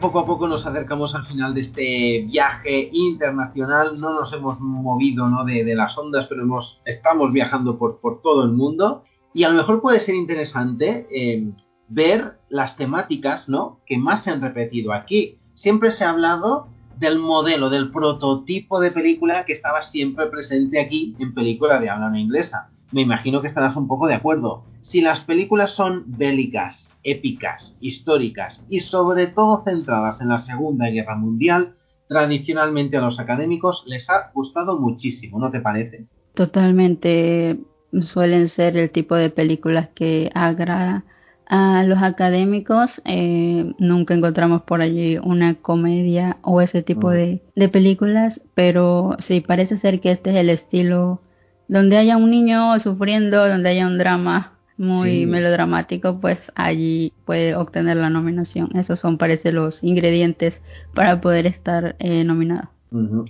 poco 0.00 0.18
a 0.20 0.26
poco 0.26 0.46
nos 0.46 0.64
acercamos 0.66 1.14
al 1.14 1.26
final 1.26 1.54
de 1.54 1.60
este 1.62 2.26
viaje 2.26 2.90
internacional. 2.92 3.98
No 3.98 4.12
nos 4.12 4.32
hemos 4.32 4.60
movido 4.60 5.28
¿no? 5.28 5.44
de, 5.44 5.74
las 5.74 5.98
ondas, 5.98 6.26
pero 6.28 6.42
hemos, 6.42 6.80
estamos 6.84 7.32
viajando 7.32 7.78
por, 7.78 8.00
por, 8.00 8.20
todo 8.20 8.44
el 8.44 8.52
mundo. 8.52 9.02
Y 9.32 9.44
a 9.44 9.48
lo 9.48 9.56
mejor 9.56 9.80
puede 9.80 10.00
ser 10.00 10.14
interesante 10.14 11.08
eh, 11.10 11.50
ver 11.88 12.38
las 12.48 12.76
temáticas 12.76 13.48
¿no? 13.48 13.80
que 13.86 13.98
más 13.98 14.24
se 14.24 14.30
han 14.30 14.40
repetido 14.40 14.92
aquí. 14.92 15.38
Siempre 15.54 15.90
se 15.90 16.04
ha 16.04 16.10
hablado 16.10 16.68
del 16.98 17.18
modelo, 17.18 17.70
del 17.70 17.90
prototipo 17.90 18.80
de 18.80 18.90
película 18.90 19.44
que 19.44 19.52
estaba 19.52 19.82
siempre 19.82 20.26
presente 20.26 20.80
aquí 20.80 21.16
en 21.18 21.34
película 21.34 21.80
de 21.80 21.90
habla 21.90 22.10
no 22.10 22.18
inglesa. 22.18 22.70
Me 22.92 23.02
imagino 23.02 23.40
que 23.40 23.48
estarás 23.48 23.76
un 23.76 23.88
poco 23.88 24.06
de 24.06 24.14
acuerdo. 24.14 24.64
Si 24.82 25.00
las 25.00 25.20
películas 25.20 25.72
son 25.72 26.04
bélicas, 26.06 26.90
épicas, 27.02 27.76
históricas 27.80 28.64
y 28.68 28.80
sobre 28.80 29.26
todo 29.26 29.62
centradas 29.64 30.20
en 30.20 30.28
la 30.28 30.38
Segunda 30.38 30.88
Guerra 30.88 31.16
Mundial, 31.16 31.74
tradicionalmente 32.08 32.96
a 32.96 33.00
los 33.00 33.18
académicos 33.18 33.84
les 33.86 34.08
ha 34.10 34.30
gustado 34.34 34.78
muchísimo, 34.78 35.38
¿no 35.38 35.50
te 35.50 35.60
parece? 35.60 36.06
Totalmente 36.34 37.58
suelen 38.02 38.48
ser 38.48 38.76
el 38.76 38.90
tipo 38.90 39.14
de 39.14 39.30
películas 39.30 39.88
que 39.94 40.30
agrada 40.34 41.04
a 41.46 41.84
los 41.84 42.02
académicos. 42.02 43.02
Eh, 43.04 43.72
nunca 43.78 44.14
encontramos 44.14 44.62
por 44.62 44.80
allí 44.80 45.18
una 45.18 45.54
comedia 45.54 46.38
o 46.42 46.60
ese 46.60 46.82
tipo 46.82 47.08
mm. 47.08 47.12
de, 47.12 47.42
de 47.54 47.68
películas, 47.68 48.40
pero 48.54 49.16
sí 49.20 49.40
parece 49.40 49.78
ser 49.78 50.00
que 50.00 50.12
este 50.12 50.30
es 50.30 50.36
el 50.36 50.50
estilo 50.50 51.20
donde 51.68 51.96
haya 51.96 52.16
un 52.16 52.30
niño 52.30 52.78
sufriendo, 52.80 53.48
donde 53.48 53.70
haya 53.70 53.86
un 53.86 53.98
drama 53.98 54.54
muy 54.76 55.26
melodramático, 55.26 56.20
pues 56.20 56.38
allí 56.54 57.12
puede 57.24 57.54
obtener 57.54 57.96
la 57.96 58.10
nominación. 58.10 58.70
Esos 58.76 58.98
son, 58.98 59.18
parece, 59.18 59.52
los 59.52 59.82
ingredientes 59.84 60.60
para 60.94 61.20
poder 61.20 61.46
estar 61.46 61.96
eh, 61.98 62.24
nominado. 62.24 62.70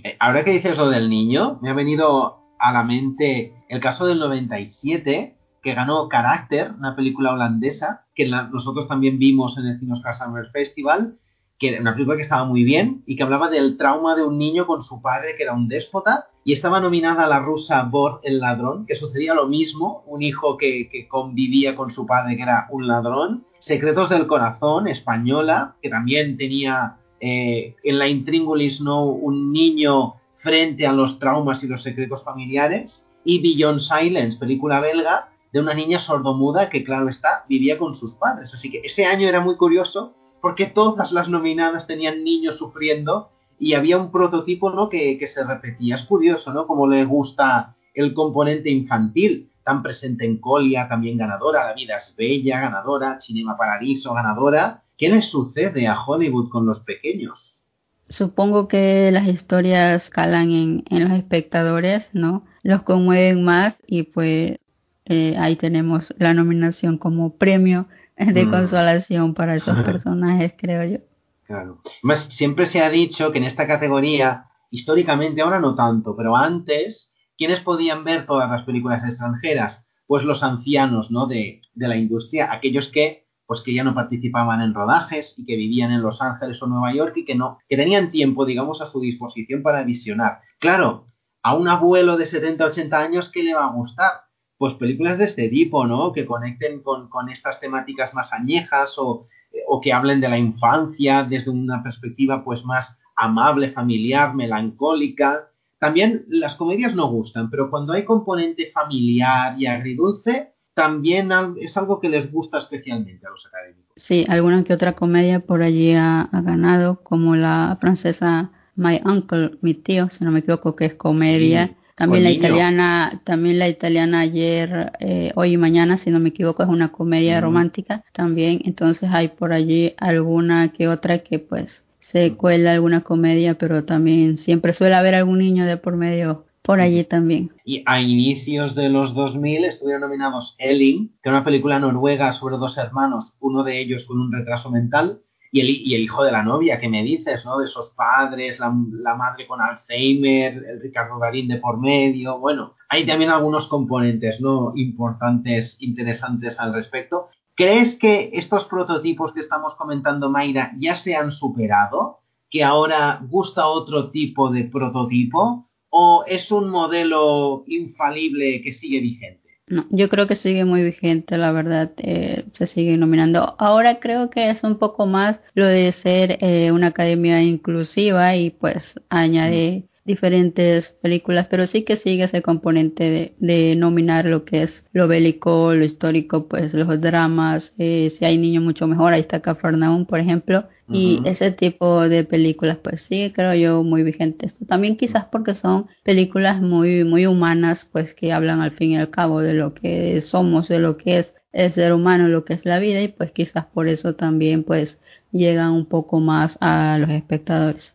Eh, 0.03 0.15
ahora 0.19 0.43
que 0.43 0.51
dices 0.51 0.77
lo 0.77 0.89
del 0.89 1.09
niño, 1.09 1.59
me 1.61 1.69
ha 1.69 1.73
venido 1.73 2.39
a 2.59 2.71
la 2.71 2.83
mente 2.83 3.53
el 3.69 3.79
caso 3.79 4.05
del 4.05 4.19
97, 4.19 5.34
que 5.65 5.73
ganó 5.73 6.07
Character, 6.09 6.73
una 6.77 6.95
película 6.95 7.33
holandesa, 7.33 8.05
que 8.13 8.27
nosotros 8.27 8.87
también 8.87 9.17
vimos 9.17 9.57
en 9.57 9.65
el 9.65 9.79
Cine 9.79 9.95
Summer 9.95 10.45
Festival, 10.51 11.17
que 11.57 11.69
era 11.69 11.81
una 11.81 11.93
película 11.93 12.17
que 12.17 12.21
estaba 12.21 12.45
muy 12.45 12.63
bien 12.63 13.01
y 13.07 13.15
que 13.15 13.23
hablaba 13.23 13.49
del 13.49 13.75
trauma 13.75 14.15
de 14.15 14.21
un 14.21 14.37
niño 14.37 14.67
con 14.67 14.83
su 14.83 15.01
padre, 15.01 15.33
que 15.35 15.41
era 15.41 15.53
un 15.53 15.67
déspota, 15.67 16.27
y 16.43 16.53
estaba 16.53 16.79
nominada 16.79 17.25
a 17.25 17.27
la 17.27 17.39
rusa 17.39 17.81
Bor 17.81 18.19
el 18.21 18.41
ladrón, 18.41 18.85
que 18.85 18.93
sucedía 18.93 19.33
lo 19.33 19.47
mismo, 19.47 20.03
un 20.05 20.21
hijo 20.21 20.55
que, 20.55 21.07
convivía 21.09 21.75
con 21.75 21.89
su 21.89 22.05
padre, 22.05 22.37
que 22.37 22.43
era 22.43 22.67
un 22.69 22.85
ladrón. 22.85 23.47
Secretos 23.57 24.11
del 24.11 24.27
corazón, 24.27 24.87
española, 24.87 25.77
que 25.81 25.89
también 25.89 26.37
tenía 26.37 26.97
eh, 27.19 27.75
en 27.83 27.97
la 27.97 28.07
intríngulis 28.07 28.81
no 28.81 29.03
un 29.05 29.51
niño 29.51 30.13
frente 30.37 30.85
a 30.85 30.93
los 30.93 31.17
traumas 31.17 31.63
y 31.63 31.67
los 31.67 31.81
secretos 31.81 32.23
familiares. 32.23 33.07
Y 33.23 33.41
Beyond 33.41 33.79
Silence, 33.79 34.37
película 34.37 34.79
belga, 34.79 35.29
de 35.55 35.61
una 35.61 35.73
niña 35.73 35.99
sordomuda 35.99 36.69
que, 36.69 36.83
claro 36.83 37.07
está, 37.07 37.45
vivía 37.47 37.77
con 37.77 37.95
sus 37.95 38.13
padres. 38.15 38.53
Así 38.53 38.69
que 38.69 38.81
ese 38.83 39.05
año 39.05 39.29
era 39.29 39.39
muy 39.39 39.55
curioso 39.55 40.13
porque 40.41 40.65
todas 40.65 41.13
las 41.13 41.29
nominadas 41.29 41.87
tenían 41.87 42.25
niños 42.25 42.57
sufriendo 42.57 43.29
y 43.57 43.73
había 43.73 43.97
un 43.97 44.11
prototipo 44.11 44.69
¿no? 44.69 44.89
que, 44.89 45.17
se 45.25 45.45
repetía. 45.45 45.95
Es 45.95 46.01
curioso, 46.01 46.51
¿no? 46.51 46.67
Como 46.67 46.87
le 46.87 47.05
gusta 47.05 47.73
el 47.93 48.13
componente 48.13 48.69
infantil, 48.69 49.49
tan 49.63 49.81
presente 49.81 50.25
en 50.25 50.41
Colia, 50.41 50.89
también 50.89 51.17
ganadora, 51.17 51.63
La 51.63 51.73
vida 51.73 51.95
es 51.95 52.13
bella, 52.17 52.59
ganadora, 52.59 53.21
Cinema 53.21 53.55
Paradiso, 53.55 54.13
ganadora. 54.13 54.83
¿Qué 54.97 55.07
le 55.07 55.21
sucede 55.21 55.87
a 55.87 56.03
Hollywood 56.03 56.49
con 56.49 56.65
los 56.65 56.81
pequeños? 56.81 57.61
Supongo 58.09 58.67
que 58.67 59.09
las 59.09 59.25
historias 59.25 60.09
calan 60.09 60.51
en, 60.51 60.83
los 60.89 61.11
espectadores, 61.11 62.09
¿no? 62.11 62.43
Los 62.61 62.81
conmueven 62.81 63.45
más 63.45 63.75
y 63.87 64.03
pues 64.03 64.59
eh, 65.05 65.35
ahí 65.37 65.55
tenemos 65.55 66.13
la 66.17 66.33
nominación 66.33 66.97
como 66.97 67.37
premio 67.37 67.87
de 68.17 68.45
mm. 68.45 68.49
consolación 68.49 69.33
para 69.33 69.55
esos 69.55 69.77
personajes, 69.85 70.53
creo 70.57 70.83
yo. 70.83 70.97
Claro. 71.45 71.81
Además, 72.03 72.27
siempre 72.31 72.65
se 72.65 72.81
ha 72.81 72.89
dicho 72.89 73.31
que 73.31 73.37
en 73.37 73.43
esta 73.43 73.67
categoría, 73.67 74.45
históricamente, 74.71 75.41
ahora 75.41 75.59
no 75.59 75.75
tanto, 75.75 76.15
pero 76.15 76.35
antes, 76.35 77.11
¿quiénes 77.37 77.59
podían 77.61 78.03
ver 78.03 78.25
todas 78.25 78.49
las 78.49 78.63
películas 78.63 79.05
extranjeras? 79.05 79.87
Pues 80.07 80.23
los 80.23 80.43
ancianos, 80.43 81.11
¿no? 81.11 81.27
De, 81.27 81.61
de 81.73 81.87
la 81.87 81.97
industria, 81.97 82.51
aquellos 82.51 82.89
que 82.89 83.25
pues 83.47 83.61
que 83.61 83.73
ya 83.73 83.83
no 83.83 83.93
participaban 83.93 84.61
en 84.61 84.73
rodajes 84.73 85.35
y 85.37 85.45
que 85.45 85.55
vivían 85.55 85.91
en 85.91 86.01
Los 86.01 86.21
Ángeles 86.21 86.61
o 86.61 86.67
Nueva 86.67 86.93
York 86.93 87.13
y 87.17 87.25
que 87.25 87.35
no, 87.35 87.59
que 87.69 87.77
tenían 87.77 88.11
tiempo, 88.11 88.45
digamos, 88.45 88.81
a 88.81 88.87
su 88.87 88.99
disposición 88.99 89.61
para 89.61 89.83
visionar. 89.83 90.39
Claro, 90.59 91.05
a 91.43 91.55
un 91.55 91.67
abuelo 91.67 92.17
de 92.17 92.25
70, 92.25 92.65
80 92.65 92.97
años, 92.97 93.29
¿qué 93.29 93.43
le 93.43 93.53
va 93.53 93.65
a 93.65 93.71
gustar? 93.71 94.11
Pues 94.57 94.73
películas 94.75 95.17
de 95.17 95.25
este 95.25 95.49
tipo, 95.49 95.85
¿no? 95.85 96.13
Que 96.13 96.25
conecten 96.25 96.81
con, 96.81 97.09
estas 97.31 97.59
temáticas 97.59 98.13
más 98.13 98.31
añejas 98.31 98.95
o, 98.97 99.25
o, 99.67 99.81
que 99.81 99.93
hablen 99.93 100.21
de 100.21 100.29
la 100.29 100.37
infancia 100.37 101.23
desde 101.23 101.51
una 101.51 101.83
perspectiva 101.83 102.43
pues 102.43 102.63
más 102.65 102.97
amable, 103.15 103.71
familiar, 103.71 104.33
melancólica. 104.33 105.49
También 105.79 106.25
las 106.29 106.55
comedias 106.55 106.95
no 106.95 107.09
gustan, 107.09 107.49
pero 107.49 107.69
cuando 107.69 107.93
hay 107.93 108.05
componente 108.05 108.71
familiar 108.73 109.55
y 109.59 109.65
agridulce, 109.65 110.55
también 110.75 111.29
es 111.57 111.75
algo 111.77 111.99
que 111.99 112.09
les 112.09 112.31
gusta 112.31 112.57
especialmente 112.57 113.25
a 113.25 113.29
los 113.29 113.45
académicos. 113.45 113.93
Sí, 113.95 114.25
alguna 114.27 114.63
que 114.63 114.73
otra 114.73 114.93
comedia 114.93 115.39
por 115.39 115.63
allí 115.63 115.93
ha, 115.93 116.29
ganado, 116.31 117.01
como 117.01 117.35
la 117.35 117.77
francesa 117.79 118.51
My 118.75 119.01
Uncle, 119.05 119.57
mi 119.61 119.73
tío, 119.73 120.09
si 120.09 120.23
no 120.25 120.31
me 120.31 120.39
equivoco, 120.39 120.75
que 120.75 120.85
es 120.85 120.93
comedia. 120.95 121.75
También 121.95 122.25
la 122.25 122.31
italiana, 122.31 123.21
también 123.23 123.57
la 123.57 123.69
italiana 123.69 124.19
ayer, 124.19 124.91
eh, 124.99 125.31
hoy 125.35 125.53
y 125.53 125.57
mañana, 125.57 125.97
si 125.97 126.09
no 126.11 126.19
me 126.19 126.29
equivoco, 126.29 126.61
es 126.61 126.69
una 126.69 126.91
comedia 126.91 127.39
romántica 127.39 128.03
también. 128.11 128.61
Entonces 128.65 129.09
hay 129.13 129.29
por 129.29 129.53
allí 129.53 129.93
alguna 129.97 130.69
que 130.69 130.89
otra 130.89 131.19
que 131.19 131.39
pues 131.39 131.83
se 132.11 132.33
cuela 132.33 132.73
alguna 132.73 133.01
comedia, 133.01 133.57
pero 133.57 133.85
también 133.85 134.37
siempre 134.37 134.73
suele 134.73 134.95
haber 134.95 135.15
algún 135.15 135.39
niño 135.39 135.65
de 135.65 135.77
por 135.77 135.95
medio 135.95 136.45
por 136.65 136.81
allí 136.81 137.03
también. 137.03 137.51
Y 137.63 137.83
a 137.85 138.01
inicios 138.01 138.75
de 138.75 138.89
los 138.89 139.13
2000 139.13 139.65
estuvieron 139.65 140.01
nominados 140.01 140.55
Elling, 140.57 141.09
que 141.21 141.29
era 141.29 141.37
una 141.37 141.45
película 141.45 141.79
noruega 141.79 142.31
sobre 142.33 142.57
dos 142.57 142.77
hermanos, 142.77 143.37
uno 143.39 143.63
de 143.63 143.79
ellos 143.79 144.03
con 144.05 144.19
un 144.19 144.33
retraso 144.33 144.71
mental, 144.71 145.21
y 145.55 145.95
el, 145.95 146.01
hijo 146.01 146.25
de 146.25 146.33
la 146.33 146.43
novia, 146.43 146.77
que 146.77 146.89
me 146.89 147.01
dices, 147.01 147.45
¿no? 147.45 147.59
De 147.59 147.65
esos 147.65 147.91
padres, 147.91 148.59
la, 148.59 148.69
madre 148.69 149.47
con 149.47 149.61
Alzheimer, 149.61 150.53
el 150.53 150.81
Ricardo 150.81 151.17
Darín 151.17 151.47
de 151.47 151.59
por 151.59 151.79
medio, 151.79 152.37
bueno, 152.39 152.73
hay 152.89 153.05
también 153.05 153.29
algunos 153.29 153.67
componentes, 153.67 154.41
¿no? 154.41 154.73
Importantes, 154.75 155.77
interesantes 155.79 156.59
al 156.59 156.73
respecto. 156.73 157.29
¿Crees 157.55 157.95
que 157.95 158.31
estos 158.33 158.65
prototipos 158.65 159.31
que 159.31 159.39
estamos 159.39 159.75
comentando, 159.75 160.29
Mayra, 160.29 160.73
ya 160.77 160.93
se 160.93 161.15
han 161.15 161.31
superado? 161.31 162.19
¿Que 162.49 162.61
ahora 162.61 163.21
gusta 163.29 163.67
otro 163.67 164.11
tipo 164.11 164.51
de 164.51 164.65
prototipo? 164.65 165.69
¿O 165.89 166.25
es 166.27 166.51
un 166.51 166.69
modelo 166.69 167.63
infalible 167.67 168.61
que 168.61 168.73
sigue 168.73 168.99
vigente? 168.99 169.44
No, 169.67 169.87
yo 169.89 170.09
creo 170.09 170.27
que 170.27 170.35
sigue 170.35 170.63
muy 170.63 170.83
vigente, 170.83 171.37
la 171.37 171.51
verdad, 171.51 171.91
eh, 171.97 172.45
se 172.55 172.67
sigue 172.67 172.97
nominando. 172.97 173.55
Ahora 173.57 173.99
creo 173.99 174.29
que 174.29 174.51
es 174.51 174.63
un 174.63 174.77
poco 174.77 175.07
más 175.07 175.39
lo 175.55 175.65
de 175.65 175.91
ser 175.91 176.37
eh, 176.41 176.71
una 176.71 176.87
academia 176.87 177.41
inclusiva 177.41 178.35
y 178.35 178.51
pues 178.51 178.83
añade 179.09 179.87
diferentes 180.05 180.91
películas, 181.01 181.47
pero 181.49 181.65
sí 181.67 181.83
que 181.83 181.97
sigue 181.97 182.25
ese 182.25 182.43
componente 182.43 183.35
de, 183.39 183.75
nominar 183.75 184.25
lo 184.25 184.45
que 184.45 184.63
es 184.63 184.83
lo 184.93 185.07
bélico, 185.07 185.73
lo 185.73 185.83
histórico, 185.83 186.47
pues 186.47 186.73
los 186.73 187.01
dramas, 187.01 187.73
eh, 187.77 188.13
si 188.17 188.23
hay 188.23 188.37
niños 188.37 188.63
mucho 188.63 188.87
mejor, 188.87 189.13
ahí 189.13 189.21
está 189.21 189.41
Cafarnaum, 189.41 190.05
por 190.05 190.19
ejemplo, 190.19 190.67
y 190.87 191.19
ese 191.25 191.51
tipo 191.51 192.07
de 192.07 192.23
películas, 192.23 192.77
pues 192.77 193.01
sí, 193.09 193.31
creo 193.33 193.55
yo, 193.55 193.83
muy 193.83 194.03
vigentes. 194.03 194.55
También 194.67 194.97
quizás 194.97 195.25
porque 195.31 195.55
son 195.55 195.87
películas 196.03 196.61
muy, 196.61 197.03
muy 197.03 197.25
humanas, 197.25 197.87
pues 197.91 198.13
que 198.13 198.31
hablan 198.31 198.61
al 198.61 198.71
fin 198.71 198.91
y 198.91 198.97
al 198.97 199.09
cabo 199.09 199.41
de 199.41 199.55
lo 199.55 199.73
que 199.73 200.21
somos, 200.21 200.67
de 200.67 200.79
lo 200.79 200.97
que 200.97 201.19
es 201.19 201.33
el 201.53 201.73
ser 201.73 201.91
humano, 201.91 202.27
lo 202.27 202.45
que 202.45 202.53
es 202.53 202.65
la 202.65 202.77
vida, 202.77 203.01
y 203.01 203.07
pues 203.07 203.31
quizás 203.31 203.65
por 203.65 203.87
eso 203.87 204.13
también, 204.13 204.63
pues, 204.63 204.99
llegan 205.31 205.71
un 205.71 205.87
poco 205.87 206.19
más 206.19 206.57
a 206.61 206.97
los 206.99 207.09
espectadores. 207.09 207.94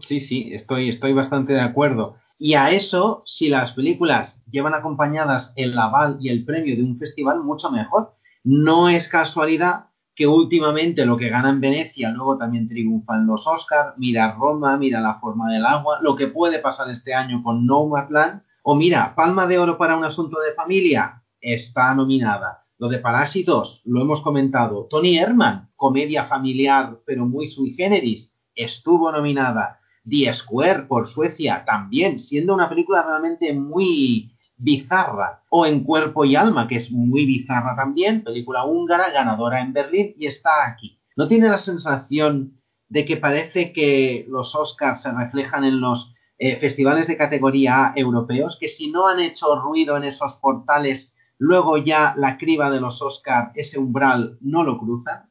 Sí, 0.00 0.20
sí, 0.20 0.50
estoy, 0.52 0.90
estoy 0.90 1.12
bastante 1.12 1.54
de 1.54 1.62
acuerdo. 1.62 2.16
Y 2.38 2.54
a 2.54 2.70
eso, 2.70 3.22
si 3.24 3.48
las 3.48 3.72
películas 3.72 4.42
llevan 4.50 4.74
acompañadas 4.74 5.52
el 5.56 5.78
aval 5.78 6.18
y 6.20 6.28
el 6.28 6.44
premio 6.44 6.76
de 6.76 6.82
un 6.82 6.98
festival, 6.98 7.42
mucho 7.42 7.70
mejor. 7.70 8.14
No 8.44 8.88
es 8.88 9.08
casualidad 9.08 9.86
que 10.14 10.26
últimamente 10.26 11.06
lo 11.06 11.16
que 11.16 11.28
gana 11.28 11.50
en 11.50 11.60
Venecia 11.60 12.10
luego 12.10 12.38
también 12.38 12.68
triunfan 12.68 13.26
los 13.26 13.46
Oscars. 13.46 13.94
Mira 13.96 14.32
Roma, 14.32 14.76
mira 14.76 15.00
La 15.00 15.18
forma 15.20 15.50
del 15.50 15.64
agua, 15.64 15.98
lo 16.02 16.16
que 16.16 16.26
puede 16.26 16.58
pasar 16.58 16.90
este 16.90 17.14
año 17.14 17.42
con 17.42 17.66
Nomadland. 17.66 18.42
O 18.62 18.74
mira, 18.74 19.14
Palma 19.14 19.46
de 19.46 19.58
Oro 19.58 19.78
para 19.78 19.96
un 19.96 20.04
asunto 20.04 20.40
de 20.40 20.52
familia, 20.52 21.22
está 21.40 21.94
nominada. 21.94 22.64
Lo 22.78 22.88
de 22.88 22.98
Parásitos, 22.98 23.80
lo 23.84 24.02
hemos 24.02 24.20
comentado. 24.20 24.86
Tony 24.90 25.16
Herman, 25.16 25.70
comedia 25.76 26.24
familiar 26.26 26.98
pero 27.06 27.26
muy 27.26 27.46
sui 27.46 27.70
generis, 27.70 28.30
estuvo 28.56 29.12
nominada. 29.12 29.80
The 30.08 30.32
Square 30.32 30.84
por 30.84 31.06
Suecia 31.06 31.64
también, 31.64 32.18
siendo 32.18 32.54
una 32.54 32.68
película 32.68 33.02
realmente 33.02 33.52
muy 33.52 34.32
bizarra. 34.56 35.42
O 35.50 35.66
En 35.66 35.84
Cuerpo 35.84 36.24
y 36.24 36.34
Alma, 36.34 36.66
que 36.66 36.76
es 36.76 36.90
muy 36.90 37.26
bizarra 37.26 37.76
también, 37.76 38.24
película 38.24 38.64
húngara, 38.64 39.10
ganadora 39.10 39.60
en 39.60 39.72
Berlín 39.72 40.14
y 40.18 40.26
está 40.26 40.66
aquí. 40.66 40.98
¿No 41.16 41.28
tiene 41.28 41.48
la 41.48 41.58
sensación 41.58 42.54
de 42.88 43.04
que 43.04 43.16
parece 43.16 43.72
que 43.72 44.26
los 44.28 44.54
Oscars 44.54 45.02
se 45.02 45.12
reflejan 45.12 45.64
en 45.64 45.80
los 45.80 46.12
eh, 46.38 46.56
festivales 46.56 47.06
de 47.06 47.16
categoría 47.16 47.86
A 47.86 47.92
europeos, 47.96 48.56
que 48.58 48.68
si 48.68 48.90
no 48.90 49.06
han 49.06 49.20
hecho 49.20 49.56
ruido 49.56 49.96
en 49.96 50.04
esos 50.04 50.34
portales 50.34 51.12
luego 51.38 51.76
ya 51.78 52.14
la 52.16 52.38
criba 52.38 52.70
de 52.70 52.80
los 52.80 53.02
Oscar, 53.02 53.52
ese 53.54 53.78
umbral, 53.78 54.38
no 54.40 54.64
lo 54.64 54.78
cruza. 54.78 55.28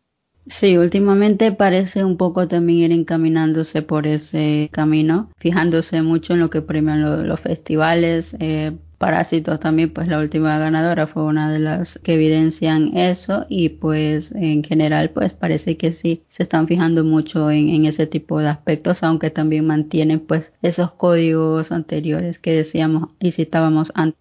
Sí, 0.48 0.78
últimamente 0.78 1.52
parece 1.52 2.04
un 2.04 2.18
poco 2.18 2.48
también 2.48 2.92
ir 2.92 3.00
encaminándose 3.00 3.82
por 3.82 4.06
ese 4.06 4.70
camino, 4.72 5.30
fijándose 5.40 6.04
mucho 6.04 6.34
en 6.34 6.40
lo 6.40 6.50
que 6.52 6.62
premian 6.62 7.28
los 7.28 7.40
festivales. 7.40 8.36
Eh, 8.40 8.74
Parásitos 8.98 9.60
también, 9.60 9.92
pues 9.92 10.08
la 10.08 10.20
última 10.20 10.58
ganadora 10.58 11.06
fue 11.06 11.24
una 11.24 11.52
de 11.52 11.60
las 11.60 12.00
que 12.00 12.14
evidencian 12.14 12.96
eso 12.98 13.46
y 13.50 13.70
pues 13.70 14.32
en 14.34 14.64
general 14.64 15.10
pues 15.10 15.34
parece 15.34 15.76
que 15.76 15.92
sí 15.92 16.24
se 16.30 16.44
están 16.44 16.66
fijando 16.66 17.04
mucho 17.04 17.52
en, 17.52 17.86
ese 17.86 18.08
tipo 18.08 18.40
de 18.40 18.48
aspectos, 18.48 19.04
aunque 19.04 19.32
también 19.32 19.68
mantienen 19.68 20.22
pues 20.22 20.54
esos 20.62 20.94
códigos 20.94 21.74
anteriores 21.74 22.40
que 22.40 22.54
decíamos 22.54 23.10
y 23.20 23.34
citábamos 23.34 23.92
antes 23.96 24.20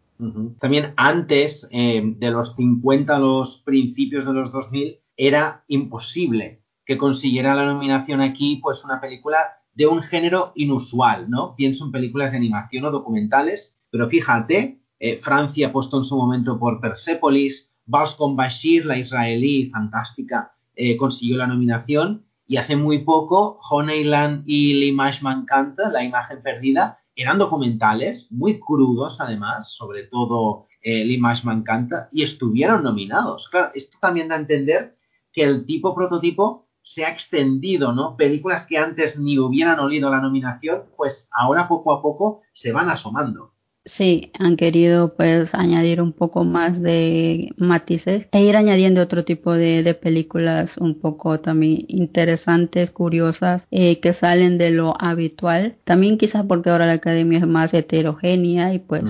también 0.61 0.93
antes 0.97 1.69
eh, 1.71 2.03
de 2.19 2.31
los 2.31 2.55
50 2.55 3.17
a 3.17 3.19
los 3.19 3.63
principios 3.65 4.25
de 4.25 4.33
los 4.33 4.53
2000 4.53 4.99
era 5.17 5.65
imposible 5.69 6.63
que 6.87 6.99
consiguiera 6.99 7.55
la 7.55 7.67
nominación 7.67 8.21
aquí 8.21 8.57
pues 8.63 8.85
una 8.85 9.01
película 9.01 9.39
de 9.75 9.87
un 9.87 10.03
género 10.03 10.53
inusual, 10.55 11.29
¿no? 11.29 11.55
Pienso 11.57 11.85
en 11.85 11.93
películas 11.93 12.31
de 12.31 12.37
animación 12.37 12.85
o 12.85 12.91
documentales, 12.91 13.77
pero 13.91 14.09
fíjate, 14.09 14.81
eh, 15.01 15.21
Francia 15.23 15.73
puesto 15.73 15.97
en 15.97 16.05
su 16.05 16.17
momento 16.17 16.59
por 16.59 16.81
Persepolis, 16.81 17.71
Vals 17.87 18.15
con 18.15 18.37
Bashir, 18.37 18.87
la 18.87 18.99
israelí 18.99 19.71
fantástica, 19.71 20.53
eh, 20.77 20.97
consiguió 20.97 21.37
la 21.37 21.47
nominación 21.47 22.25
y 22.47 22.57
hace 22.57 22.77
muy 22.77 23.05
poco 23.05 23.59
Honeyland 23.71 24.45
y 24.47 24.75
L'Image 24.75 25.23
Mancante, 25.23 25.83
La 25.91 26.05
imagen 26.05 26.43
perdida, 26.43 26.99
eran 27.17 27.39
documentales 27.39 28.27
muy 28.31 28.59
crudos, 28.59 29.21
además, 29.21 29.73
sobre 29.73 30.05
todo 30.05 30.67
eh, 30.83 31.05
L'Image 31.05 31.47
me 31.47 31.55
encanta, 31.55 32.09
y 32.13 32.23
estuvieron 32.23 32.83
nominados. 32.83 33.49
Claro, 33.49 33.71
esto 33.75 33.97
también 34.01 34.29
da 34.29 34.35
a 34.35 34.39
entender 34.39 34.97
que 35.35 35.43
el 35.43 35.67
tipo 35.67 35.95
prototipo 35.95 36.69
se 36.83 37.05
ha 37.05 37.11
extendido, 37.11 37.93
¿no? 37.93 38.17
Películas 38.17 38.67
que 38.67 38.79
antes 38.79 39.19
ni 39.19 39.39
hubieran 39.39 39.81
olido 39.81 40.11
la 40.11 40.21
nominación, 40.21 40.85
pues 40.97 41.29
ahora 41.31 41.69
poco 41.69 41.93
a 41.93 42.03
poco 42.03 42.43
se 42.53 42.73
van 42.73 42.91
asomando. 42.91 43.53
Sí, 43.87 44.31
han 44.39 44.57
querido 44.57 45.15
pues 45.15 45.55
añadir 45.55 46.01
un 46.01 46.13
poco 46.15 46.45
más 46.45 46.81
de 46.81 47.51
matices 47.59 48.27
e 48.33 48.43
ir 48.43 48.57
añadiendo 48.57 49.03
otro 49.03 49.27
tipo 49.27 49.53
de, 49.53 49.83
de 49.83 49.95
películas 49.95 50.77
un 50.79 50.99
poco 51.01 51.41
también 51.41 51.85
interesantes, 51.89 52.91
curiosas, 52.91 53.67
eh, 53.71 54.01
que 54.01 54.15
salen 54.15 54.57
de 54.57 54.71
lo 54.71 54.95
habitual. 54.99 55.77
También 55.85 56.17
quizás 56.17 56.47
porque 56.47 56.71
ahora 56.71 56.87
la 56.87 56.95
academia 56.95 57.39
es 57.41 57.47
más 57.47 57.75
heterogénea 57.75 58.73
y 58.73 58.79
pues 58.79 59.05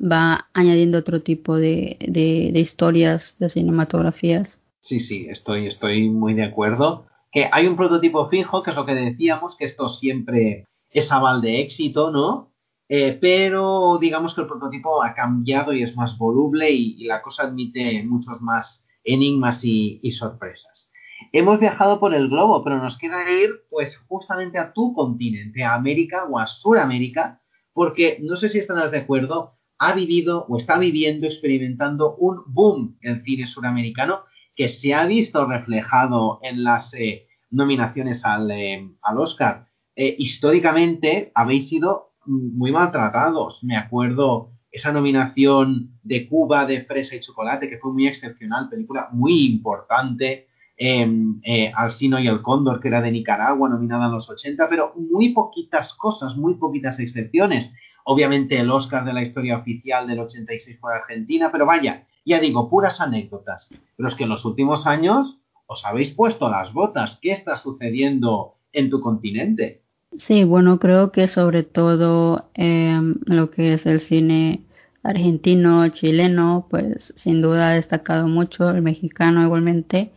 va 0.00 0.48
añadiendo 0.54 0.98
otro 0.98 1.22
tipo 1.22 1.56
de, 1.56 1.98
de, 2.00 2.50
de 2.54 2.60
historias, 2.60 3.34
de 3.38 3.50
cinematografías. 3.50 4.55
Sí, 4.80 5.00
sí, 5.00 5.26
estoy, 5.28 5.66
estoy 5.66 6.08
muy 6.08 6.34
de 6.34 6.44
acuerdo. 6.44 7.06
Que 7.32 7.48
hay 7.52 7.66
un 7.66 7.76
prototipo 7.76 8.28
fijo, 8.28 8.62
que 8.62 8.70
es 8.70 8.76
lo 8.76 8.86
que 8.86 8.94
decíamos, 8.94 9.56
que 9.56 9.64
esto 9.64 9.88
siempre 9.88 10.66
es 10.90 11.10
aval 11.12 11.40
de 11.42 11.60
éxito, 11.60 12.10
¿no? 12.10 12.52
Eh, 12.88 13.18
pero 13.20 13.98
digamos 14.00 14.34
que 14.34 14.42
el 14.42 14.46
prototipo 14.46 15.02
ha 15.02 15.12
cambiado 15.14 15.72
y 15.72 15.82
es 15.82 15.96
más 15.96 16.16
voluble 16.16 16.70
y, 16.70 17.04
la 17.04 17.20
cosa 17.20 17.44
admite 17.44 18.02
muchos 18.04 18.40
más 18.40 18.84
enigmas 19.02 19.60
y, 19.64 20.10
sorpresas. 20.12 20.92
Hemos 21.32 21.58
viajado 21.58 21.98
por 21.98 22.14
el 22.14 22.28
globo, 22.28 22.62
pero 22.62 22.78
nos 22.78 22.98
queda 22.98 23.30
ir 23.30 23.50
pues 23.70 23.96
justamente 24.08 24.58
a 24.58 24.72
tu 24.72 24.92
continente, 24.92 25.64
a 25.64 25.74
América 25.74 26.24
o 26.30 26.38
a 26.38 26.46
Suramérica, 26.46 27.40
porque 27.72 28.18
no 28.22 28.36
sé 28.36 28.48
si 28.48 28.58
estarás 28.58 28.90
de 28.90 28.98
acuerdo, 28.98 29.54
ha 29.78 29.92
vivido 29.92 30.46
o 30.48 30.56
está 30.56 30.78
viviendo, 30.78 31.26
experimentando 31.26 32.14
un 32.16 32.42
boom 32.46 32.96
en 33.02 33.22
cine 33.24 33.46
suramericano 33.46 34.24
que 34.56 34.68
se 34.68 34.94
ha 34.94 35.04
visto 35.06 35.46
reflejado 35.46 36.40
en 36.42 36.64
las 36.64 36.92
eh, 36.94 37.26
nominaciones 37.50 38.24
al, 38.24 38.50
eh, 38.50 38.88
Oscar. 39.16 39.66
históricamente 39.94 41.30
habéis 41.34 41.68
sido 41.68 42.12
muy 42.26 42.72
maltratados. 42.72 43.62
Me 43.62 43.76
acuerdo 43.76 44.50
esa 44.70 44.92
nominación 44.92 45.98
de 46.02 46.28
Cuba 46.28 46.66
de 46.66 46.84
Fresa 46.84 47.16
y 47.16 47.20
Chocolate, 47.20 47.68
que 47.68 47.78
fue 47.78 47.92
muy 47.92 48.06
excepcional, 48.06 48.68
película 48.68 49.08
muy 49.12 49.46
importante. 49.46 50.48
Em, 50.78 51.40
eh, 51.42 51.72
Alcino 51.74 52.18
y 52.20 52.28
el 52.28 52.42
Cóndor, 52.42 52.80
que 52.80 52.88
era 52.88 53.00
de 53.00 53.10
Nicaragua, 53.10 53.70
nominada 53.70 54.06
en 54.06 54.12
los 54.12 54.28
80, 54.28 54.68
pero 54.68 54.92
muy 54.96 55.30
poquitas 55.30 55.94
cosas, 55.94 56.36
muy 56.36 56.54
poquitas 56.56 56.98
excepciones. 57.00 57.72
Obviamente 58.04 58.58
el 58.58 58.70
Oscar 58.70 59.04
de 59.06 59.14
la 59.14 59.22
historia 59.22 59.56
oficial 59.56 60.06
del 60.06 60.20
86 60.20 60.76
por 60.78 60.92
Argentina, 60.92 61.50
pero 61.50 61.64
vaya, 61.64 62.06
ya 62.26 62.40
digo, 62.40 62.68
puras 62.68 63.00
anécdotas. 63.00 63.70
Pero 63.96 64.08
es 64.08 64.14
que 64.14 64.24
en 64.24 64.30
los 64.30 64.44
últimos 64.44 64.86
años 64.86 65.38
os 65.66 65.84
habéis 65.84 66.10
puesto 66.10 66.50
las 66.50 66.72
botas. 66.72 67.18
¿Qué 67.22 67.32
está 67.32 67.56
sucediendo 67.56 68.56
en 68.72 68.90
tu 68.90 69.00
continente? 69.00 69.82
Sí, 70.18 70.44
bueno, 70.44 70.78
creo 70.78 71.12
que 71.12 71.28
sobre 71.28 71.62
todo 71.62 72.50
eh, 72.54 73.00
lo 73.26 73.50
que 73.50 73.74
es 73.74 73.86
el 73.86 74.00
cine 74.00 74.64
argentino, 75.02 75.86
chileno, 75.88 76.66
pues 76.68 77.12
sin 77.16 77.42
duda 77.42 77.70
ha 77.70 77.74
destacado 77.74 78.26
mucho, 78.26 78.70
el 78.70 78.82
mexicano 78.82 79.42
igualmente. 79.42 80.10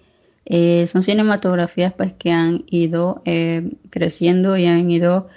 Eh, 0.45 0.87
son 0.91 1.03
cinematografías 1.03 1.93
pues 1.93 2.13
que 2.13 2.31
han 2.31 2.63
ido 2.67 3.21
eh, 3.25 3.71
creciendo 3.91 4.57
y 4.57 4.65
han 4.65 4.89
ido 4.89 5.27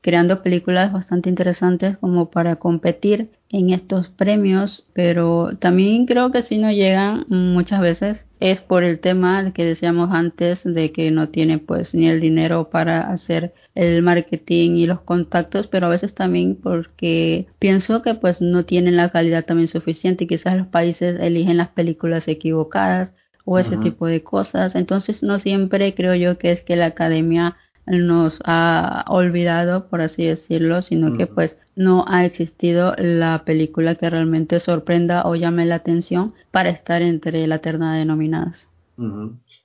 creando 0.00 0.42
películas 0.42 0.92
bastante 0.92 1.28
interesantes 1.28 1.98
como 1.98 2.30
para 2.30 2.56
competir 2.56 3.30
en 3.52 3.70
estos 3.70 4.08
premios, 4.08 4.84
pero 4.94 5.50
también 5.60 6.06
creo 6.06 6.32
que 6.32 6.40
si 6.42 6.56
no 6.56 6.72
llegan 6.72 7.26
muchas 7.28 7.82
veces 7.82 8.26
es 8.40 8.60
por 8.60 8.82
el 8.82 8.98
tema 8.98 9.52
que 9.52 9.64
decíamos 9.64 10.10
antes 10.10 10.60
de 10.64 10.90
que 10.90 11.10
no 11.10 11.28
tienen 11.28 11.60
pues 11.60 11.94
ni 11.94 12.08
el 12.08 12.20
dinero 12.20 12.70
para 12.70 13.12
hacer 13.12 13.52
el 13.74 14.02
marketing 14.02 14.72
y 14.76 14.86
los 14.86 15.02
contactos, 15.02 15.66
pero 15.66 15.86
a 15.86 15.90
veces 15.90 16.14
también 16.14 16.56
porque 16.56 17.46
pienso 17.58 18.02
que 18.02 18.14
pues 18.14 18.40
no 18.40 18.64
tienen 18.64 18.96
la 18.96 19.10
calidad 19.10 19.44
también 19.44 19.68
suficiente 19.68 20.24
y 20.24 20.28
quizás 20.28 20.56
los 20.56 20.68
países 20.68 21.20
eligen 21.20 21.58
las 21.58 21.68
películas 21.68 22.26
equivocadas 22.28 23.12
o 23.44 23.58
ese 23.58 23.76
tipo 23.76 24.06
de 24.06 24.22
cosas. 24.22 24.74
Entonces 24.74 25.22
no 25.22 25.40
siempre 25.40 25.94
creo 25.94 26.14
yo 26.14 26.38
que 26.38 26.52
es 26.52 26.62
que 26.62 26.76
la 26.76 26.86
academia 26.86 27.56
nos 27.86 28.38
ha 28.44 29.04
olvidado, 29.08 29.88
por 29.88 30.00
así 30.00 30.24
decirlo, 30.24 30.82
sino 30.82 31.16
que 31.16 31.26
pues 31.26 31.56
no 31.74 32.04
ha 32.06 32.24
existido 32.24 32.94
la 32.98 33.44
película 33.44 33.94
que 33.94 34.10
realmente 34.10 34.60
sorprenda 34.60 35.26
o 35.26 35.34
llame 35.34 35.64
la 35.64 35.76
atención 35.76 36.34
para 36.50 36.70
estar 36.70 37.02
entre 37.02 37.46
la 37.46 37.58
terna 37.58 37.96
de 37.96 38.04
nominadas. 38.04 38.68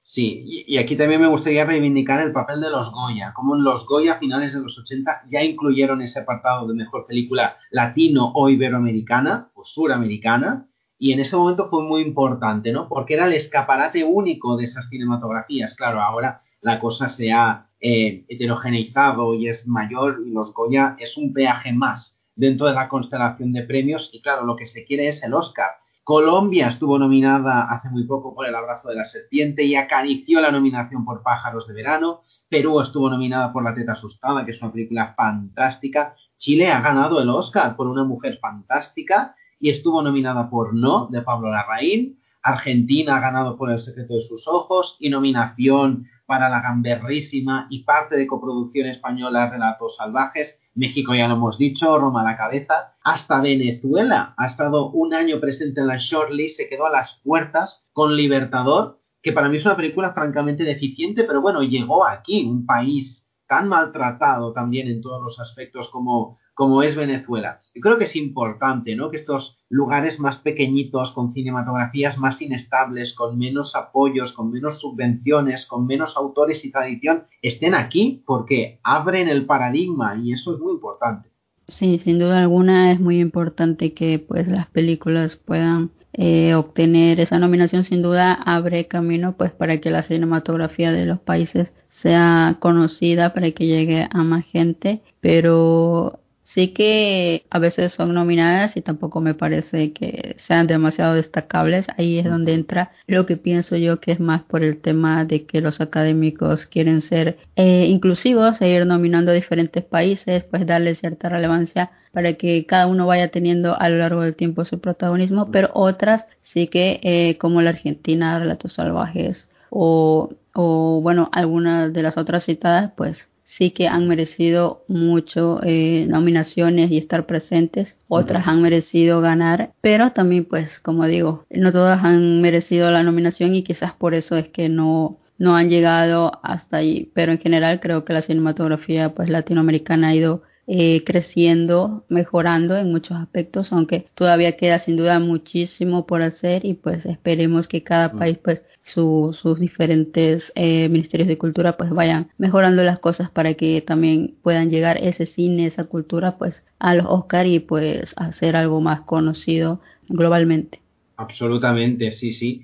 Sí, 0.01 0.65
y, 0.67 0.77
aquí 0.77 0.95
también 0.95 1.21
me 1.21 1.27
gustaría 1.27 1.65
reivindicar 1.65 2.21
el 2.21 2.31
papel 2.31 2.61
de 2.61 2.69
los 2.69 2.91
Goya, 2.91 3.33
como 3.35 3.55
en 3.55 3.63
los 3.63 3.85
Goya 3.85 4.13
a 4.13 4.19
finales 4.19 4.53
de 4.53 4.61
los 4.61 4.79
80 4.79 5.23
ya 5.29 5.43
incluyeron 5.43 6.01
ese 6.01 6.19
apartado 6.19 6.65
de 6.65 6.73
mejor 6.73 7.05
película 7.05 7.57
latino 7.71 8.31
o 8.33 8.49
iberoamericana 8.49 9.49
o 9.53 9.65
suramericana, 9.65 10.65
y 10.97 11.11
en 11.11 11.19
ese 11.19 11.35
momento 11.35 11.69
fue 11.69 11.83
muy 11.83 12.01
importante, 12.01 12.71
¿no? 12.71 12.87
Porque 12.87 13.13
era 13.13 13.25
el 13.25 13.33
escaparate 13.33 14.03
único 14.03 14.57
de 14.57 14.63
esas 14.63 14.89
cinematografías. 14.89 15.75
Claro, 15.75 16.01
ahora 16.01 16.41
la 16.61 16.79
cosa 16.79 17.07
se 17.07 17.31
ha 17.31 17.66
eh, 17.79 18.25
heterogeneizado 18.27 19.33
y 19.35 19.47
es 19.47 19.67
mayor 19.67 20.23
y 20.25 20.31
los 20.31 20.53
Goya 20.53 20.95
es 20.99 21.17
un 21.17 21.33
peaje 21.33 21.73
más 21.73 22.17
dentro 22.35 22.67
de 22.67 22.73
la 22.73 22.89
constelación 22.89 23.53
de 23.53 23.63
premios 23.63 24.09
y 24.13 24.21
claro, 24.21 24.45
lo 24.45 24.55
que 24.55 24.65
se 24.65 24.83
quiere 24.83 25.07
es 25.07 25.23
el 25.23 25.33
Oscar 25.33 25.71
Colombia 26.07 26.69
estuvo 26.69 26.97
nominada 26.97 27.63
hace 27.69 27.89
muy 27.89 28.05
poco 28.05 28.33
por 28.33 28.47
El 28.47 28.55
abrazo 28.55 28.87
de 28.87 28.95
la 28.95 29.03
serpiente 29.03 29.65
y 29.65 29.75
acarició 29.75 30.39
la 30.39 30.53
nominación 30.53 31.03
por 31.03 31.21
Pájaros 31.21 31.67
de 31.67 31.73
verano. 31.73 32.21
Perú 32.47 32.79
estuvo 32.79 33.09
nominada 33.09 33.51
por 33.51 33.61
La 33.65 33.75
teta 33.75 33.91
asustada, 33.91 34.45
que 34.45 34.51
es 34.51 34.61
una 34.61 34.71
película 34.71 35.13
fantástica. 35.17 36.15
Chile 36.37 36.71
ha 36.71 36.79
ganado 36.79 37.19
el 37.21 37.27
Oscar 37.27 37.75
por 37.75 37.87
Una 37.87 38.05
mujer 38.05 38.39
fantástica 38.41 39.35
y 39.59 39.69
estuvo 39.69 40.01
nominada 40.01 40.49
por 40.49 40.73
No, 40.73 41.07
de 41.11 41.21
Pablo 41.23 41.49
Larraín. 41.49 42.17
Argentina 42.41 43.17
ha 43.17 43.19
ganado 43.19 43.57
por 43.57 43.69
El 43.69 43.77
secreto 43.77 44.13
de 44.13 44.21
sus 44.21 44.47
ojos 44.47 44.95
y 45.01 45.09
nominación 45.09 46.05
para 46.27 46.49
La 46.49 46.61
gamberrísima 46.61 47.65
y 47.71 47.83
parte 47.83 48.15
de 48.15 48.27
coproducción 48.27 48.87
española 48.87 49.49
Relatos 49.49 49.95
salvajes. 49.95 50.59
México 50.75 51.15
ya 51.15 51.27
lo 51.27 51.35
hemos 51.35 51.57
dicho, 51.57 51.97
Roma 51.97 52.21
a 52.21 52.25
la 52.25 52.37
cabeza, 52.37 52.95
hasta 53.03 53.41
Venezuela. 53.41 54.35
Ha 54.37 54.45
estado 54.45 54.91
un 54.91 55.15
año 55.15 55.39
presente 55.39 55.81
en 55.81 55.87
la 55.87 55.97
shortlist, 55.97 56.57
se 56.57 56.69
quedó 56.69 56.85
a 56.85 56.91
las 56.91 57.19
puertas 57.23 57.87
con 57.93 58.15
Libertador, 58.15 59.01
que 59.23 59.31
para 59.31 59.49
mí 59.49 59.57
es 59.57 59.65
una 59.65 59.75
película 59.75 60.13
francamente 60.13 60.63
deficiente, 60.63 61.23
pero 61.23 61.41
bueno, 61.41 61.63
llegó 61.63 62.05
aquí, 62.05 62.45
un 62.45 62.65
país 62.67 63.26
tan 63.47 63.67
maltratado 63.67 64.53
también 64.53 64.87
en 64.87 65.01
todos 65.01 65.21
los 65.21 65.39
aspectos 65.39 65.89
como, 65.89 66.37
como 66.53 66.83
es 66.83 66.95
Venezuela. 66.95 67.59
Yo 67.73 67.81
creo 67.81 67.97
que 67.97 68.03
es 68.05 68.15
importante, 68.15 68.95
¿no? 68.95 69.09
Que 69.09 69.17
estos 69.17 69.57
lugares 69.69 70.19
más 70.19 70.37
pequeñitos, 70.37 71.11
con 71.11 71.33
cinematografías 71.33 72.17
más 72.17 72.41
inestables, 72.41 73.13
con 73.13 73.37
menos 73.37 73.75
apoyos, 73.75 74.33
con 74.33 74.51
menos 74.51 74.79
subvenciones, 74.79 75.65
con 75.65 75.87
menos 75.87 76.17
autores 76.17 76.63
y 76.65 76.71
tradición, 76.71 77.23
estén 77.41 77.75
aquí 77.75 78.23
porque 78.25 78.79
abren 78.83 79.29
el 79.29 79.45
paradigma 79.45 80.19
y 80.21 80.33
eso 80.33 80.53
es 80.53 80.59
muy 80.59 80.73
importante. 80.73 81.29
Sí, 81.67 81.99
sin 81.99 82.17
duda 82.17 82.39
alguna 82.39 82.93
es 82.93 82.99
muy 82.99 83.19
importante 83.19 83.93
que 83.93 84.19
pues 84.19 84.47
las 84.47 84.67
películas 84.67 85.35
puedan 85.35 85.91
eh, 86.13 86.55
obtener 86.55 87.19
esa 87.19 87.37
nominación 87.37 87.83
sin 87.83 88.01
duda 88.01 88.33
abre 88.33 88.87
camino 88.87 89.35
pues 89.37 89.51
para 89.51 89.79
que 89.79 89.91
la 89.91 90.03
cinematografía 90.03 90.91
de 90.91 91.05
los 91.05 91.19
países 91.19 91.73
sea 92.01 92.57
conocida 92.59 93.33
para 93.33 93.51
que 93.51 93.65
llegue 93.65 94.07
a 94.11 94.23
más 94.23 94.45
gente, 94.45 95.01
pero 95.21 96.19
sí 96.57 96.69
que 96.69 97.45
a 97.49 97.59
veces 97.59 97.93
son 97.93 98.13
nominadas 98.13 98.75
y 98.77 98.81
tampoco 98.81 99.21
me 99.21 99.33
parece 99.33 99.93
que 99.93 100.37
sean 100.47 100.67
demasiado 100.67 101.13
destacables. 101.13 101.85
Ahí 101.97 102.19
es 102.19 102.25
donde 102.25 102.53
entra 102.53 102.91
lo 103.07 103.25
que 103.25 103.37
pienso 103.37 103.77
yo 103.77 103.99
que 103.99 104.11
es 104.11 104.19
más 104.19 104.43
por 104.43 104.63
el 104.63 104.77
tema 104.79 105.25
de 105.25 105.45
que 105.45 105.61
los 105.61 105.81
académicos 105.81 106.65
quieren 106.67 107.01
ser 107.01 107.37
eh, 107.55 107.85
inclusivos 107.87 108.61
e 108.61 108.69
ir 108.69 108.85
nominando 108.85 109.31
a 109.31 109.35
diferentes 109.35 109.83
países, 109.83 110.43
pues 110.45 110.65
darle 110.65 110.95
cierta 110.95 111.29
relevancia 111.29 111.91
para 112.11 112.33
que 112.33 112.65
cada 112.65 112.87
uno 112.87 113.05
vaya 113.05 113.27
teniendo 113.27 113.79
a 113.79 113.89
lo 113.89 113.97
largo 113.97 114.21
del 114.21 114.35
tiempo 114.35 114.65
su 114.65 114.79
protagonismo, 114.79 115.51
pero 115.51 115.69
otras 115.73 116.25
sí 116.43 116.67
que 116.67 116.99
eh, 117.03 117.37
como 117.37 117.61
la 117.61 117.71
Argentina, 117.71 118.39
Relatos 118.39 118.73
Salvajes 118.73 119.47
o 119.69 120.29
o 120.59 121.01
bueno, 121.01 121.29
algunas 121.33 121.93
de 121.93 122.01
las 122.01 122.17
otras 122.17 122.43
citadas, 122.45 122.91
pues 122.97 123.19
sí 123.45 123.69
que 123.69 123.87
han 123.87 124.07
merecido 124.07 124.83
mucho 124.87 125.61
eh, 125.63 126.07
nominaciones 126.09 126.89
y 126.89 126.97
estar 126.97 127.27
presentes, 127.27 127.95
otras 128.07 128.47
han 128.47 128.63
merecido 128.63 129.21
ganar, 129.21 129.71
pero 129.81 130.13
también 130.13 130.45
pues 130.45 130.79
como 130.79 131.05
digo, 131.05 131.45
no 131.51 131.71
todas 131.71 132.03
han 132.03 132.41
merecido 132.41 132.89
la 132.89 133.03
nominación 133.03 133.53
y 133.53 133.63
quizás 133.63 133.93
por 133.93 134.15
eso 134.15 134.35
es 134.35 134.47
que 134.49 134.67
no 134.67 135.17
no 135.37 135.55
han 135.55 135.69
llegado 135.69 136.39
hasta 136.41 136.77
ahí, 136.77 137.11
pero 137.13 137.31
en 137.31 137.37
general 137.37 137.79
creo 137.79 138.03
que 138.03 138.13
la 138.13 138.23
cinematografía 138.23 139.13
pues 139.13 139.29
latinoamericana 139.29 140.07
ha 140.07 140.15
ido 140.15 140.41
eh, 140.67 141.03
creciendo, 141.05 142.03
mejorando 142.09 142.75
en 142.75 142.91
muchos 142.91 143.17
aspectos, 143.17 143.71
aunque 143.71 144.07
todavía 144.15 144.57
queda 144.57 144.79
sin 144.79 144.97
duda 144.97 145.17
muchísimo 145.19 146.05
por 146.05 146.21
hacer 146.21 146.65
y 146.65 146.73
pues 146.73 147.05
esperemos 147.05 147.69
que 147.69 147.83
cada 147.83 148.11
país 148.11 148.37
pues 148.37 148.63
sus 148.83 149.59
diferentes 149.59 150.51
eh, 150.55 150.89
ministerios 150.89 151.29
de 151.29 151.37
cultura 151.37 151.77
pues 151.77 151.89
vayan 151.91 152.31
mejorando 152.37 152.83
las 152.83 152.99
cosas 152.99 153.29
para 153.29 153.53
que 153.53 153.81
también 153.81 154.35
puedan 154.43 154.69
llegar 154.69 154.97
ese 155.01 155.25
cine, 155.25 155.67
esa 155.67 155.85
cultura 155.85 156.37
pues 156.37 156.63
a 156.79 156.95
los 156.95 157.05
Oscar 157.07 157.47
y 157.47 157.59
pues 157.59 158.13
hacer 158.17 158.57
algo 158.57 158.81
más 158.81 159.01
conocido 159.01 159.79
globalmente. 160.09 160.81
Absolutamente, 161.15 162.11
sí, 162.11 162.31
sí. 162.33 162.63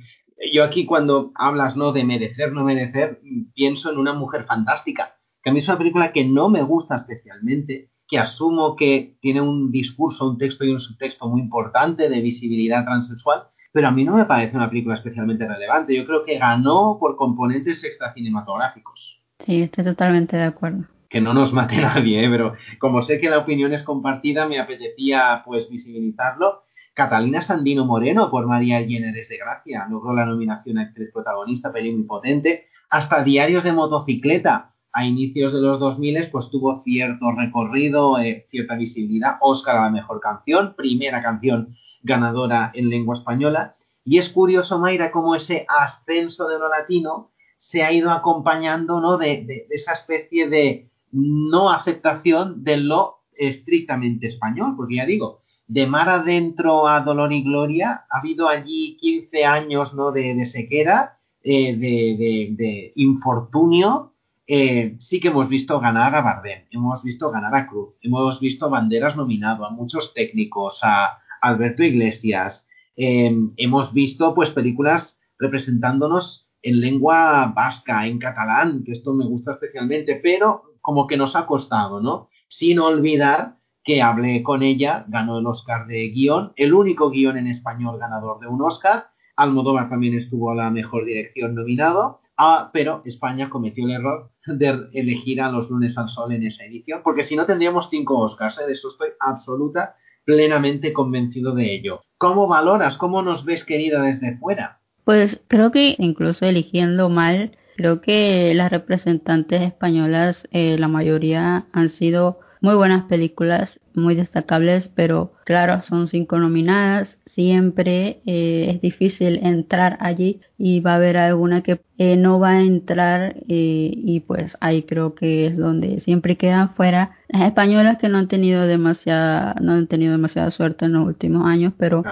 Yo 0.52 0.66
aquí 0.66 0.86
cuando 0.86 1.32
hablas 1.36 1.78
no 1.78 1.94
de 1.94 2.04
merecer, 2.04 2.52
no 2.52 2.66
merecer, 2.66 3.22
pienso 3.54 3.92
en 3.92 3.98
una 3.98 4.14
mujer 4.14 4.44
fantástica, 4.46 5.16
que 5.42 5.50
a 5.50 5.54
mí 5.54 5.60
es 5.60 5.68
una 5.68 5.78
película 5.78 6.12
que 6.12 6.26
no 6.26 6.50
me 6.50 6.64
gusta 6.64 6.96
especialmente, 6.96 7.90
que 8.14 8.20
asumo 8.20 8.76
que 8.76 9.16
tiene 9.22 9.42
un 9.42 9.72
discurso, 9.72 10.30
un 10.30 10.38
texto 10.38 10.64
y 10.64 10.70
un 10.70 10.80
subtexto 10.80 11.28
muy 11.28 11.42
importante 11.42 12.10
de 12.10 12.22
visibilidad 12.22 12.86
transexual, 12.86 13.46
pero 13.72 13.88
a 13.88 13.92
mí 13.92 14.04
no 14.04 14.16
me 14.16 14.26
parece 14.26 14.56
una 14.56 14.70
película 14.70 14.94
especialmente 14.94 15.48
relevante. 15.48 15.96
Yo 15.96 16.06
creo 16.06 16.24
que 16.24 16.38
ganó 16.38 16.98
por 17.00 17.16
componentes 17.16 17.84
extracinematográficos. 17.84 19.20
Sí, 19.40 19.64
estoy 19.64 19.84
totalmente 19.84 20.38
de 20.38 20.44
acuerdo. 20.44 20.84
Que 21.10 21.22
no 21.22 21.34
nos 21.34 21.54
mate 21.54 21.78
nadie, 21.78 22.24
¿eh? 22.24 22.30
pero 22.30 22.54
como 22.78 23.02
sé 23.02 23.20
que 23.20 23.32
la 23.32 23.40
opinión 23.40 23.74
es 23.74 23.82
compartida, 23.82 24.48
me 24.48 24.60
apetecía 24.60 25.42
pues 25.44 25.68
visibilizarlo. 25.72 26.66
Catalina 26.94 27.42
Sandino 27.42 27.84
Moreno 27.84 28.30
por 28.30 28.46
María 28.46 28.80
Lleneres 28.82 29.28
de 29.28 29.38
Gracia 29.38 29.88
logró 29.90 30.14
la 30.14 30.28
nominación 30.28 30.78
a 30.78 30.84
actriz 30.84 31.10
protagonista, 31.12 31.72
película 31.72 31.98
muy 31.98 32.06
potente. 32.06 32.68
Hasta 32.92 33.24
Diarios 33.24 33.64
de 33.64 33.74
Motocicleta 33.74 34.73
a 34.94 35.06
inicios 35.06 35.52
de 35.52 35.60
los 35.60 35.80
2000 35.80 36.30
pues 36.32 36.50
tuvo 36.50 36.82
cierto 36.84 37.32
recorrido, 37.32 38.20
eh, 38.20 38.46
cierta 38.50 38.76
visibilidad, 38.76 39.38
Oscar 39.42 39.78
a 39.78 39.84
la 39.86 39.90
mejor 39.90 40.20
canción, 40.20 40.76
primera 40.76 41.22
canción 41.22 41.76
ganadora 42.04 42.72
en 42.76 42.90
lengua 42.90 43.16
española. 43.16 43.74
Y 44.06 44.20
es 44.20 44.30
curioso, 44.30 44.80
Mayra, 44.80 45.12
cómo 45.12 45.36
ese 45.36 45.66
ascenso 45.68 46.48
de 46.48 46.60
lo 46.60 46.70
latino 46.70 47.32
se 47.58 47.82
ha 47.82 47.92
ido 47.92 48.12
acompañando 48.12 49.00
¿no? 49.00 49.18
de, 49.18 49.68
esa 49.70 49.94
especie 49.94 50.50
de 50.50 50.90
no 51.12 51.72
aceptación 51.72 52.64
de 52.64 52.78
lo 52.78 53.20
estrictamente 53.36 54.28
español, 54.28 54.74
porque 54.76 54.98
ya 54.98 55.06
digo, 55.06 55.42
de 55.68 55.88
mar 55.88 56.10
adentro 56.10 56.88
a 56.88 57.00
dolor 57.00 57.32
y 57.32 57.42
gloria, 57.42 58.06
ha 58.10 58.20
habido 58.20 58.50
allí 58.50 58.98
15 58.98 59.46
años 59.46 59.94
¿no? 59.94 60.12
de, 60.12 60.46
sequera, 60.46 61.18
eh, 61.42 61.76
de, 61.76 62.50
de, 62.52 62.92
infortunio, 62.96 64.13
eh, 64.46 64.96
sí 65.00 65.20
que 65.20 65.30
hemos 65.30 65.48
visto 65.48 65.80
ganar 65.80 66.16
a 66.16 66.22
Bardem, 66.22 66.66
hemos 66.72 67.02
visto 67.04 67.32
ganar 67.32 67.56
a 67.56 67.68
Cruz, 67.68 67.96
hemos 68.02 68.40
visto 68.40 68.70
Banderas 68.70 69.16
nominado, 69.16 69.66
a 69.66 69.70
muchos 69.70 70.14
técnicos, 70.14 70.80
a 70.84 71.18
Alberto 71.42 71.84
Iglesias, 71.84 72.68
em, 72.96 73.54
hemos 73.58 73.94
visto 73.94 74.34
pues 74.36 74.50
películas 74.50 75.20
representándonos 75.40 76.50
en 76.62 76.80
lengua 76.80 77.54
vasca, 77.56 78.08
en 78.08 78.20
catalán, 78.20 78.84
que 78.84 78.92
esto 78.92 79.14
me 79.14 79.26
gusta 79.26 79.54
especialmente, 79.54 80.20
pero 80.22 80.64
como 80.82 81.08
que 81.08 81.18
nos 81.18 81.36
ha 81.36 81.46
costado, 81.46 82.02
¿no? 82.02 82.30
Sin 82.50 82.80
olvidar 82.80 83.58
que 83.84 84.02
hablé 84.02 84.44
con 84.44 84.64
ella, 84.64 85.06
ganó 85.08 85.40
el 85.40 85.48
Oscar 85.48 85.88
de 85.88 86.10
guion, 86.10 86.54
el 86.56 86.74
único 86.74 87.10
guion 87.10 87.38
en 87.38 87.48
español 87.48 87.98
ganador 88.00 88.40
de 88.40 88.48
un 88.48 88.62
Oscar, 88.62 89.08
Almodóvar 89.36 89.90
también 89.90 90.16
estuvo 90.16 90.52
a 90.52 90.56
la 90.56 90.70
mejor 90.70 91.06
dirección 91.06 91.56
nominado, 91.56 92.22
Ah, 92.38 92.72
pero 92.74 93.02
España 93.06 93.50
cometió 93.50 93.86
el 93.86 93.92
error 93.92 94.32
de 94.48 94.90
elegir 94.94 95.42
a 95.42 95.52
los 95.52 95.70
lunes 95.70 95.98
al 95.98 96.10
sol 96.10 96.34
en 96.34 96.44
esa 96.44 96.66
edición, 96.66 97.02
porque 97.04 97.24
si 97.24 97.36
no 97.36 97.46
tendríamos 97.46 97.90
cinco 97.90 98.20
Oscars, 98.20 98.60
¿eh? 98.60 98.66
de 98.66 98.74
eso 98.74 98.90
estoy 98.90 99.10
absoluta, 99.20 99.96
plenamente 100.26 100.94
convencido 100.94 101.54
de 101.54 101.74
ello. 101.76 102.00
¿Cómo 102.18 102.48
valoras, 102.48 102.98
cómo 102.98 103.22
nos 103.22 103.46
ves 103.46 103.64
querida 103.64 104.02
desde 104.02 104.38
fuera? 104.38 104.80
Pues 105.04 105.42
creo 105.48 105.72
que 105.72 105.96
incluso 106.00 106.46
eligiendo 106.46 107.10
mal, 107.10 107.58
creo 107.76 108.02
que 108.02 108.54
las 108.56 108.72
representantes 108.72 109.62
españolas, 109.62 110.48
eh, 110.52 110.78
la 110.80 110.88
mayoría 110.88 111.68
han 111.72 111.90
sido 111.90 112.40
muy 112.62 112.76
buenas 112.76 113.04
películas, 113.04 113.80
muy 113.96 114.16
destacables, 114.16 114.90
pero 114.96 115.34
claro, 115.46 115.82
son 115.84 116.08
cinco 116.08 116.40
nominadas, 116.40 117.18
siempre 117.26 118.22
eh, 118.26 118.72
es 118.72 118.82
difícil 118.82 119.40
entrar 119.44 119.98
allí 120.00 120.42
y 120.58 120.80
va 120.80 120.94
a 120.94 120.96
haber 120.96 121.18
alguna 121.18 121.62
que 121.64 121.82
eh, 121.98 122.16
no 122.16 122.40
va 122.40 122.52
a 122.52 122.62
entrar 122.62 123.36
eh, 123.48 123.92
y 123.94 124.20
pues 124.22 124.58
ahí 124.60 124.84
creo 124.84 125.16
que 125.16 125.48
es 125.48 125.58
donde 125.58 126.00
siempre 126.02 126.38
quedan 126.38 126.74
fuera 126.76 127.18
las 127.30 127.44
españolas 127.44 127.98
que 127.98 128.10
no 128.10 128.18
han 128.18 128.28
tenido 128.28 128.68
demasiada 128.68 129.56
no 129.62 129.74
han 129.74 129.88
tenido 129.88 130.12
demasiada 130.12 130.52
suerte 130.52 130.86
en 130.86 130.94
los 130.94 131.06
últimos 131.08 131.46
años 131.46 131.74
pero 131.78 132.04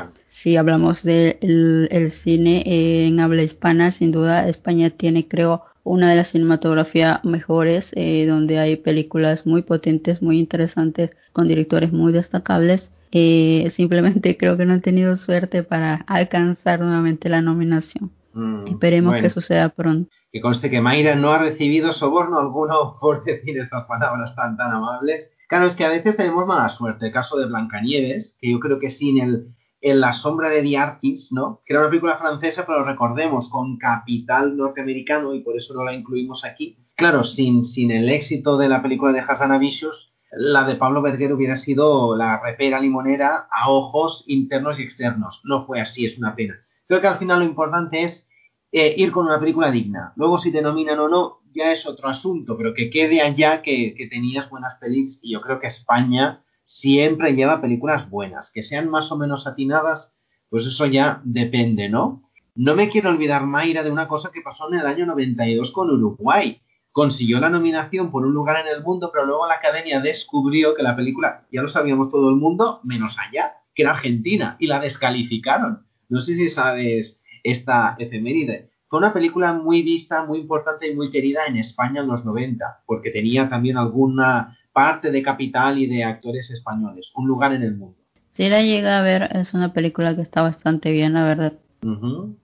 si 0.42 0.58
hablamos 0.58 1.04
del 1.04 1.88
el 1.92 2.12
cine 2.12 2.64
en 2.66 3.20
habla 3.20 3.44
hispana, 3.44 3.92
sin 3.92 4.12
duda 4.12 4.48
España 4.48 4.90
tiene, 4.90 5.28
creo, 5.28 5.64
una 5.84 6.10
de 6.10 6.16
las 6.16 6.30
cinematografías 6.30 7.24
mejores, 7.24 7.90
eh, 7.94 8.26
donde 8.26 8.60
hay 8.60 8.76
películas 8.76 9.46
muy 9.46 9.64
potentes, 9.64 10.22
muy 10.22 10.40
interesantes, 10.40 11.12
con 11.34 11.48
directores 11.48 11.92
muy 11.92 12.14
destacables. 12.14 12.90
Eh, 13.12 13.72
simplemente 13.76 14.38
creo 14.40 14.58
que 14.58 14.66
no 14.66 14.74
han 14.74 14.82
tenido 14.82 15.18
suerte 15.18 15.64
para 15.64 15.96
alcanzar 16.08 16.80
nuevamente 16.80 17.30
la 17.30 17.42
nominación. 17.42 18.12
Mm, 18.34 18.68
Esperemos 18.68 19.16
que 19.22 19.30
suceda 19.30 19.70
pronto. 19.70 20.10
Que 20.32 20.40
conste 20.40 20.70
que 20.70 20.80
Mayra 20.80 21.16
no 21.16 21.32
ha 21.32 21.40
recibido 21.40 21.92
soborno 21.92 22.40
alguno 22.40 22.96
por 23.02 23.24
decir 23.24 23.60
estas 23.60 23.86
palabras 23.86 24.36
tan 24.36 24.56
tan 24.56 24.72
amables. 24.72 25.30
Claro, 25.50 25.66
es 25.66 25.76
que 25.76 25.84
a 25.84 25.90
veces 25.90 26.16
tenemos 26.16 26.48
mala 26.48 26.70
suerte. 26.70 27.08
El 27.08 27.12
caso 27.12 27.38
de 27.38 27.46
Blancanieves, 27.46 28.38
que 28.40 28.52
yo 28.52 28.60
creo 28.62 28.80
que 28.80 28.90
sin 28.90 29.20
el 29.20 29.48
en 29.82 30.00
La 30.00 30.14
sombra 30.14 30.50
de 30.50 30.62
Diartis, 30.62 31.32
¿no? 31.32 31.62
Que 31.66 31.74
era 31.74 31.82
una 31.82 31.90
película 31.90 32.18
francesa, 32.18 32.66
pero 32.66 32.84
recordemos, 32.84 33.50
con 33.50 33.78
capital 33.78 34.56
norteamericano 34.56 35.34
y 35.34 35.42
por 35.42 35.58
eso 35.58 35.74
no 35.74 35.84
la 35.84 35.94
incluimos 35.94 36.46
aquí. 36.46 36.78
Claro, 36.96 37.24
sin, 37.24 37.66
sin 37.66 37.90
el 37.90 38.10
éxito 38.10 38.58
de 38.58 38.70
la 38.70 38.84
película 38.84 39.12
de 39.12 39.22
Hassan 39.22 39.52
Avicius, 39.52 40.14
la 40.32 40.66
de 40.66 40.76
Pablo 40.76 41.02
Berger 41.02 41.34
hubiera 41.34 41.56
sido 41.56 42.16
la 42.16 42.40
repera 42.40 42.80
limonera 42.80 43.48
a 43.52 43.70
ojos 43.70 44.24
internos 44.28 44.80
y 44.80 44.84
externos. 44.84 45.42
No 45.44 45.66
fue 45.66 45.82
así, 45.82 46.06
es 46.06 46.18
una 46.18 46.36
pena. 46.36 46.56
Creo 46.88 47.02
que 47.02 47.08
al 47.08 47.18
final 47.18 47.40
lo 47.40 47.46
importante 47.46 48.04
es 48.04 48.28
eh, 48.72 48.94
ir 48.96 49.12
con 49.12 49.26
una 49.26 49.40
película 49.40 49.72
digna. 49.72 50.14
Luego 50.16 50.38
si 50.38 50.52
te 50.52 50.62
nominan 50.62 51.00
o 51.00 51.10
no, 51.10 51.40
ya 51.54 51.72
es 51.72 51.86
otro 51.88 52.08
asunto, 52.08 52.56
pero 52.56 52.74
que 52.74 52.90
quede 52.90 53.22
allá 53.22 53.62
que, 53.62 53.94
que 53.96 54.08
tenías 54.08 54.50
buenas 54.50 54.76
pelis 54.76 55.20
y 55.22 55.34
yo 55.34 55.42
creo 55.42 55.60
que 55.60 55.68
España 55.68 56.44
siempre 56.72 57.34
lleva 57.34 57.62
películas 57.62 58.10
buenas, 58.10 58.50
que 58.50 58.64
sean 58.64 58.90
más 58.90 59.12
o 59.12 59.18
menos 59.18 59.46
atinadas, 59.46 60.16
pues 60.50 60.66
eso 60.66 60.86
ya 60.86 61.22
depende, 61.26 61.90
¿no? 61.90 62.30
No 62.56 62.76
me 62.76 62.90
quiero 62.90 63.10
olvidar, 63.10 63.46
Mayra, 63.46 63.84
de 63.84 63.92
una 63.92 64.08
cosa 64.08 64.32
que 64.34 64.42
pasó 64.42 64.72
en 64.72 64.80
el 64.80 64.86
año 64.86 65.06
92 65.06 65.72
con 65.72 65.92
Uruguay. 65.92 66.62
Consiguió 66.94 67.40
la 67.40 67.50
nominación 67.50 68.10
por 68.10 68.26
un 68.26 68.34
lugar 68.34 68.66
en 68.66 68.74
el 68.74 68.84
mundo, 68.84 69.10
pero 69.12 69.26
luego 69.26 69.48
la 69.48 69.56
academia 69.56 70.00
descubrió 70.00 70.74
que 70.74 70.84
la 70.84 70.96
película, 70.96 71.46
ya 71.52 71.62
lo 71.62 71.68
sabíamos 71.68 72.10
todo 72.10 72.30
el 72.30 72.38
mundo, 72.38 72.80
menos 72.84 73.18
allá, 73.20 73.54
que 73.76 73.84
era 73.84 73.92
Argentina, 73.92 74.56
y 74.60 74.68
la 74.68 74.80
descalificaron. 74.80 75.86
No 76.08 76.22
sé 76.22 76.36
si 76.36 76.50
sabes 76.50 77.20
esta 77.44 77.96
efeméride. 78.00 78.72
Fue 78.88 79.00
una 79.00 79.14
película 79.14 79.54
muy 79.54 79.84
vista, 79.84 80.24
muy 80.26 80.40
importante 80.40 80.90
y 80.90 80.96
muy 80.96 81.12
querida 81.12 81.46
en 81.48 81.58
España 81.58 82.02
en 82.02 82.08
los 82.08 82.26
90, 82.26 82.84
porque 82.86 83.12
tenía 83.12 83.50
también 83.50 83.78
alguna 83.78 84.58
parte 84.74 85.12
de 85.12 85.24
Capital 85.24 85.78
y 85.78 85.88
de 85.88 86.04
actores 86.04 86.50
españoles. 86.52 87.12
Un 87.16 87.28
lugar 87.28 87.54
en 87.54 87.64
el 87.64 87.76
mundo. 87.76 87.98
Si 88.34 88.50
la 88.50 88.62
llega 88.62 89.00
a 89.00 89.02
ver, 89.02 89.30
es 89.36 89.54
una 89.54 89.74
película 89.74 90.16
que 90.16 90.22
está 90.22 90.42
bastante 90.42 90.92
bien, 90.92 91.14
la 91.14 91.24
verdad. 91.24 91.54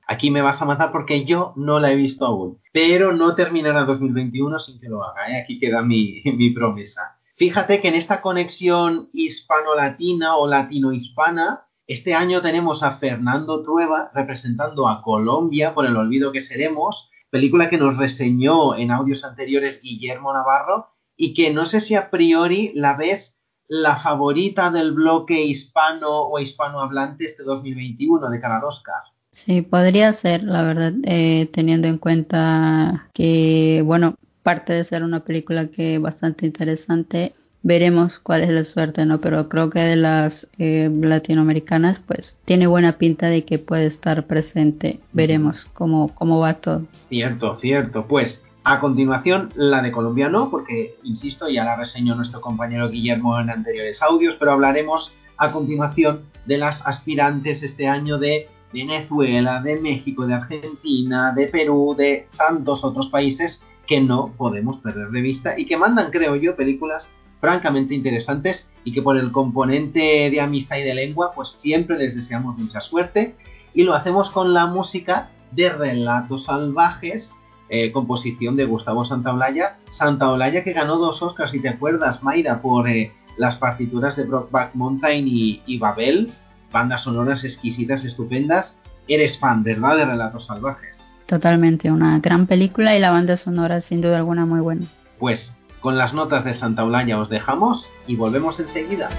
Aquí 0.08 0.32
me 0.32 0.42
vas 0.42 0.62
a 0.62 0.66
matar 0.66 0.92
porque 0.92 1.24
yo 1.24 1.54
no 1.56 1.80
la 1.80 1.92
he 1.92 1.96
visto 1.96 2.26
aún. 2.26 2.60
Pero 2.74 3.14
no 3.14 3.36
terminará 3.36 3.84
2021 3.84 4.58
sin 4.60 4.80
que 4.80 4.90
lo 4.90 5.04
haga. 5.04 5.30
¿eh? 5.30 5.42
Aquí 5.42 5.60
queda 5.60 5.82
mi, 5.82 6.22
mi 6.26 6.50
promesa. 6.50 7.18
Fíjate 7.36 7.82
que 7.82 7.88
en 7.88 7.94
esta 7.94 8.22
conexión 8.22 9.10
hispano-latina 9.14 10.38
o 10.38 10.48
latino-hispana, 10.48 11.68
este 11.86 12.16
año 12.16 12.42
tenemos 12.42 12.82
a 12.82 12.98
Fernando 12.98 13.62
Trueba 13.62 14.10
representando 14.14 14.88
a 14.88 15.04
Colombia 15.04 15.76
por 15.76 15.86
el 15.86 15.96
olvido 15.96 16.32
que 16.32 16.42
seremos, 16.42 17.12
película 17.30 17.70
que 17.70 17.78
nos 17.78 17.96
reseñó 17.96 18.76
en 18.76 18.92
audios 18.92 19.24
anteriores 19.24 19.82
Guillermo 19.82 20.34
Navarro 20.34 20.97
y 21.18 21.34
que 21.34 21.52
no 21.52 21.66
sé 21.66 21.82
si 21.82 21.96
a 21.96 22.10
priori 22.10 22.72
la 22.76 22.96
ves 22.96 23.36
la 23.68 23.98
favorita 23.98 24.70
del 24.72 24.94
bloque 24.94 25.44
hispano 25.44 26.22
o 26.22 26.40
hispanohablante 26.40 27.26
este 27.26 27.44
2021 27.44 28.30
de 28.30 28.40
cara 28.40 28.66
Oscar. 28.66 29.02
Sí, 29.32 29.62
podría 29.62 30.14
ser, 30.14 30.44
la 30.44 30.64
verdad, 30.64 30.94
eh, 31.04 31.50
teniendo 31.54 31.88
en 31.88 31.98
cuenta 31.98 33.10
que, 33.14 33.84
bueno, 33.86 34.16
parte 34.42 34.74
de 34.74 34.86
ser 34.86 35.04
una 35.04 35.20
película 35.26 35.68
que 35.68 35.96
es 35.96 36.02
bastante 36.02 36.46
interesante, 36.46 37.34
veremos 37.62 38.18
cuál 38.20 38.44
es 38.44 38.50
la 38.50 38.64
suerte, 38.64 39.06
¿no? 39.06 39.20
Pero 39.20 39.50
creo 39.50 39.70
que 39.70 39.80
de 39.80 39.96
las 39.98 40.48
eh, 40.58 40.90
latinoamericanas, 40.90 42.00
pues 42.00 42.36
tiene 42.46 42.66
buena 42.66 42.98
pinta 42.98 43.28
de 43.28 43.44
que 43.44 43.60
puede 43.60 43.88
estar 43.88 44.26
presente. 44.26 45.02
Veremos 45.12 45.66
cómo, 45.74 46.16
cómo 46.16 46.40
va 46.40 46.56
todo. 46.56 46.88
Cierto, 47.10 47.58
cierto. 47.58 48.08
Pues 48.08 48.42
a 48.70 48.82
continuación, 48.82 49.54
la 49.56 49.82
de 49.82 49.94
Colombia 49.94 50.28
no, 50.28 50.50
porque, 50.50 50.98
insisto, 51.04 51.48
ya 51.48 51.64
la 51.64 51.78
reseñó 51.78 52.16
nuestro 52.16 52.42
compañero 52.42 52.90
Guillermo 52.90 53.40
en 53.40 53.50
anteriores 53.50 54.02
audios, 54.02 54.36
pero 54.38 54.52
hablaremos 54.52 55.10
a 55.38 55.54
continuación 55.54 56.24
de 56.46 56.58
las 56.58 56.86
aspirantes 56.86 57.64
este 57.64 57.88
año 57.88 58.18
de 58.18 58.50
Venezuela, 58.74 59.62
de 59.62 59.80
México, 59.80 60.28
de 60.28 60.34
Argentina, 60.34 61.32
de 61.34 61.48
Perú, 61.48 61.96
de 61.98 62.28
tantos 62.36 62.84
otros 62.84 63.08
países 63.08 63.62
que 63.86 64.02
no 64.02 64.34
podemos 64.36 64.76
perder 64.80 65.12
de 65.12 65.22
vista 65.22 65.58
y 65.58 65.66
que 65.66 65.78
mandan, 65.78 66.12
creo 66.12 66.36
yo, 66.36 66.58
películas 66.58 67.10
francamente 67.40 67.96
interesantes 67.96 68.68
y 68.84 68.92
que 68.92 69.02
por 69.02 69.16
el 69.16 69.32
componente 69.32 70.30
de 70.30 70.42
amistad 70.42 70.76
y 70.76 70.84
de 70.84 70.94
lengua, 70.94 71.32
pues 71.34 71.54
siempre 71.54 71.98
les 71.98 72.18
deseamos 72.18 72.58
mucha 72.58 72.82
suerte. 72.82 73.34
Y 73.74 73.84
lo 73.84 73.94
hacemos 73.94 74.30
con 74.30 74.54
la 74.54 74.66
música 74.66 75.30
de 75.54 75.70
Relatos 75.70 76.44
Salvajes 76.44 77.32
eh, 77.70 77.92
composición 77.92 78.56
de 78.56 78.66
Gustavo 78.66 79.06
Santaolalla. 79.06 79.78
Santaolalla 79.90 80.64
que 80.64 80.74
ganó 80.74 80.98
dos 80.98 81.22
Oscars, 81.22 81.52
si 81.52 81.60
te 81.60 81.70
acuerdas, 81.70 82.24
Mayra, 82.24 82.62
por 82.62 82.88
eh, 82.88 83.12
las 83.38 83.56
partituras 83.56 84.16
de 84.16 84.24
Brockback 84.24 84.74
Mountain 84.76 85.26
y, 85.28 85.78
Babel, 85.78 86.34
bandas 86.72 87.04
sonoras 87.04 87.44
exquisitas, 87.44 88.04
estupendas. 88.04 88.78
Eres 89.08 89.40
fan, 89.40 89.64
¿verdad?, 89.64 89.98
de 89.98 90.06
Relatos 90.06 90.46
Salvajes. 90.46 91.16
Totalmente, 91.28 91.92
una 91.92 92.20
gran 92.20 92.48
película 92.48 92.96
y 92.96 93.00
la 93.00 93.12
banda 93.12 93.38
sonora 93.38 93.82
sin 93.82 94.02
duda 94.02 94.18
alguna 94.18 94.46
muy 94.46 94.60
buena. 94.60 94.88
Pues 95.20 95.54
con 95.82 95.98
las 95.98 96.14
notas 96.14 96.46
de 96.46 96.54
Santaolalla 96.54 97.20
os 97.20 97.30
dejamos 97.30 97.88
y 98.08 98.16
volvemos 98.16 98.60
enseguida. 98.60 99.10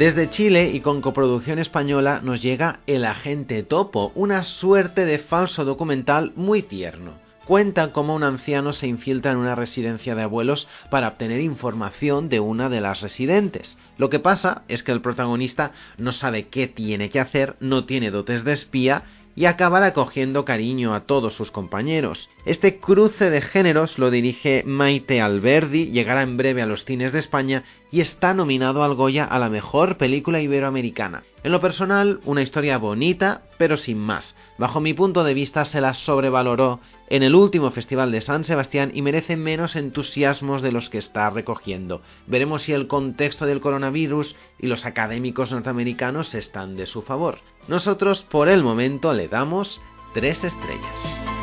Desde 0.00 0.30
Chile 0.30 0.70
y 0.70 0.80
con 0.80 1.02
coproducción 1.02 1.58
española 1.58 2.22
nos 2.24 2.40
llega 2.40 2.80
El 2.86 3.04
Agente 3.04 3.62
Topo, 3.62 4.12
una 4.14 4.44
suerte 4.44 5.04
de 5.04 5.18
falso 5.18 5.66
documental 5.66 6.32
muy 6.36 6.62
tierno. 6.62 7.12
Cuenta 7.44 7.92
cómo 7.92 8.14
un 8.14 8.22
anciano 8.22 8.72
se 8.72 8.86
infiltra 8.86 9.32
en 9.32 9.36
una 9.36 9.54
residencia 9.54 10.14
de 10.14 10.22
abuelos 10.22 10.68
para 10.88 11.08
obtener 11.08 11.42
información 11.42 12.30
de 12.30 12.40
una 12.40 12.70
de 12.70 12.80
las 12.80 13.02
residentes. 13.02 13.76
Lo 13.98 14.08
que 14.08 14.20
pasa 14.20 14.62
es 14.68 14.82
que 14.82 14.92
el 14.92 15.02
protagonista 15.02 15.72
no 15.98 16.12
sabe 16.12 16.48
qué 16.48 16.66
tiene 16.66 17.10
que 17.10 17.20
hacer, 17.20 17.56
no 17.60 17.84
tiene 17.84 18.10
dotes 18.10 18.42
de 18.42 18.54
espía 18.54 19.02
y 19.36 19.46
acabará 19.46 19.92
cogiendo 19.92 20.44
cariño 20.44 20.94
a 20.94 21.00
todos 21.00 21.34
sus 21.34 21.50
compañeros. 21.50 22.28
Este 22.44 22.78
cruce 22.78 23.30
de 23.30 23.40
géneros 23.40 23.98
lo 23.98 24.10
dirige 24.10 24.62
Maite 24.66 25.20
Alberdi, 25.20 25.90
llegará 25.90 26.22
en 26.22 26.36
breve 26.36 26.62
a 26.62 26.66
los 26.66 26.84
cines 26.84 27.12
de 27.12 27.20
España 27.20 27.64
y 27.90 28.00
está 28.00 28.34
nominado 28.34 28.84
al 28.84 28.94
Goya 28.94 29.24
a 29.24 29.38
la 29.38 29.48
mejor 29.48 29.96
película 29.96 30.40
iberoamericana. 30.40 31.22
En 31.42 31.52
lo 31.52 31.60
personal, 31.60 32.20
una 32.26 32.42
historia 32.42 32.76
bonita, 32.76 33.42
pero 33.56 33.78
sin 33.78 33.98
más. 33.98 34.36
Bajo 34.58 34.80
mi 34.80 34.92
punto 34.92 35.24
de 35.24 35.32
vista 35.32 35.64
se 35.64 35.80
la 35.80 35.94
sobrevaloró 35.94 36.80
en 37.08 37.22
el 37.22 37.34
último 37.34 37.70
festival 37.70 38.12
de 38.12 38.20
San 38.20 38.44
Sebastián 38.44 38.90
y 38.94 39.00
merece 39.00 39.36
menos 39.36 39.74
entusiasmos 39.74 40.60
de 40.60 40.72
los 40.72 40.90
que 40.90 40.98
está 40.98 41.30
recogiendo. 41.30 42.02
Veremos 42.26 42.62
si 42.62 42.72
el 42.72 42.88
contexto 42.88 43.46
del 43.46 43.60
coronavirus 43.60 44.36
y 44.58 44.66
los 44.66 44.84
académicos 44.84 45.50
norteamericanos 45.50 46.34
están 46.34 46.76
de 46.76 46.86
su 46.86 47.00
favor. 47.00 47.38
Nosotros 47.68 48.22
por 48.22 48.50
el 48.50 48.62
momento 48.62 49.14
le 49.14 49.28
damos 49.28 49.80
tres 50.12 50.44
estrellas. 50.44 51.39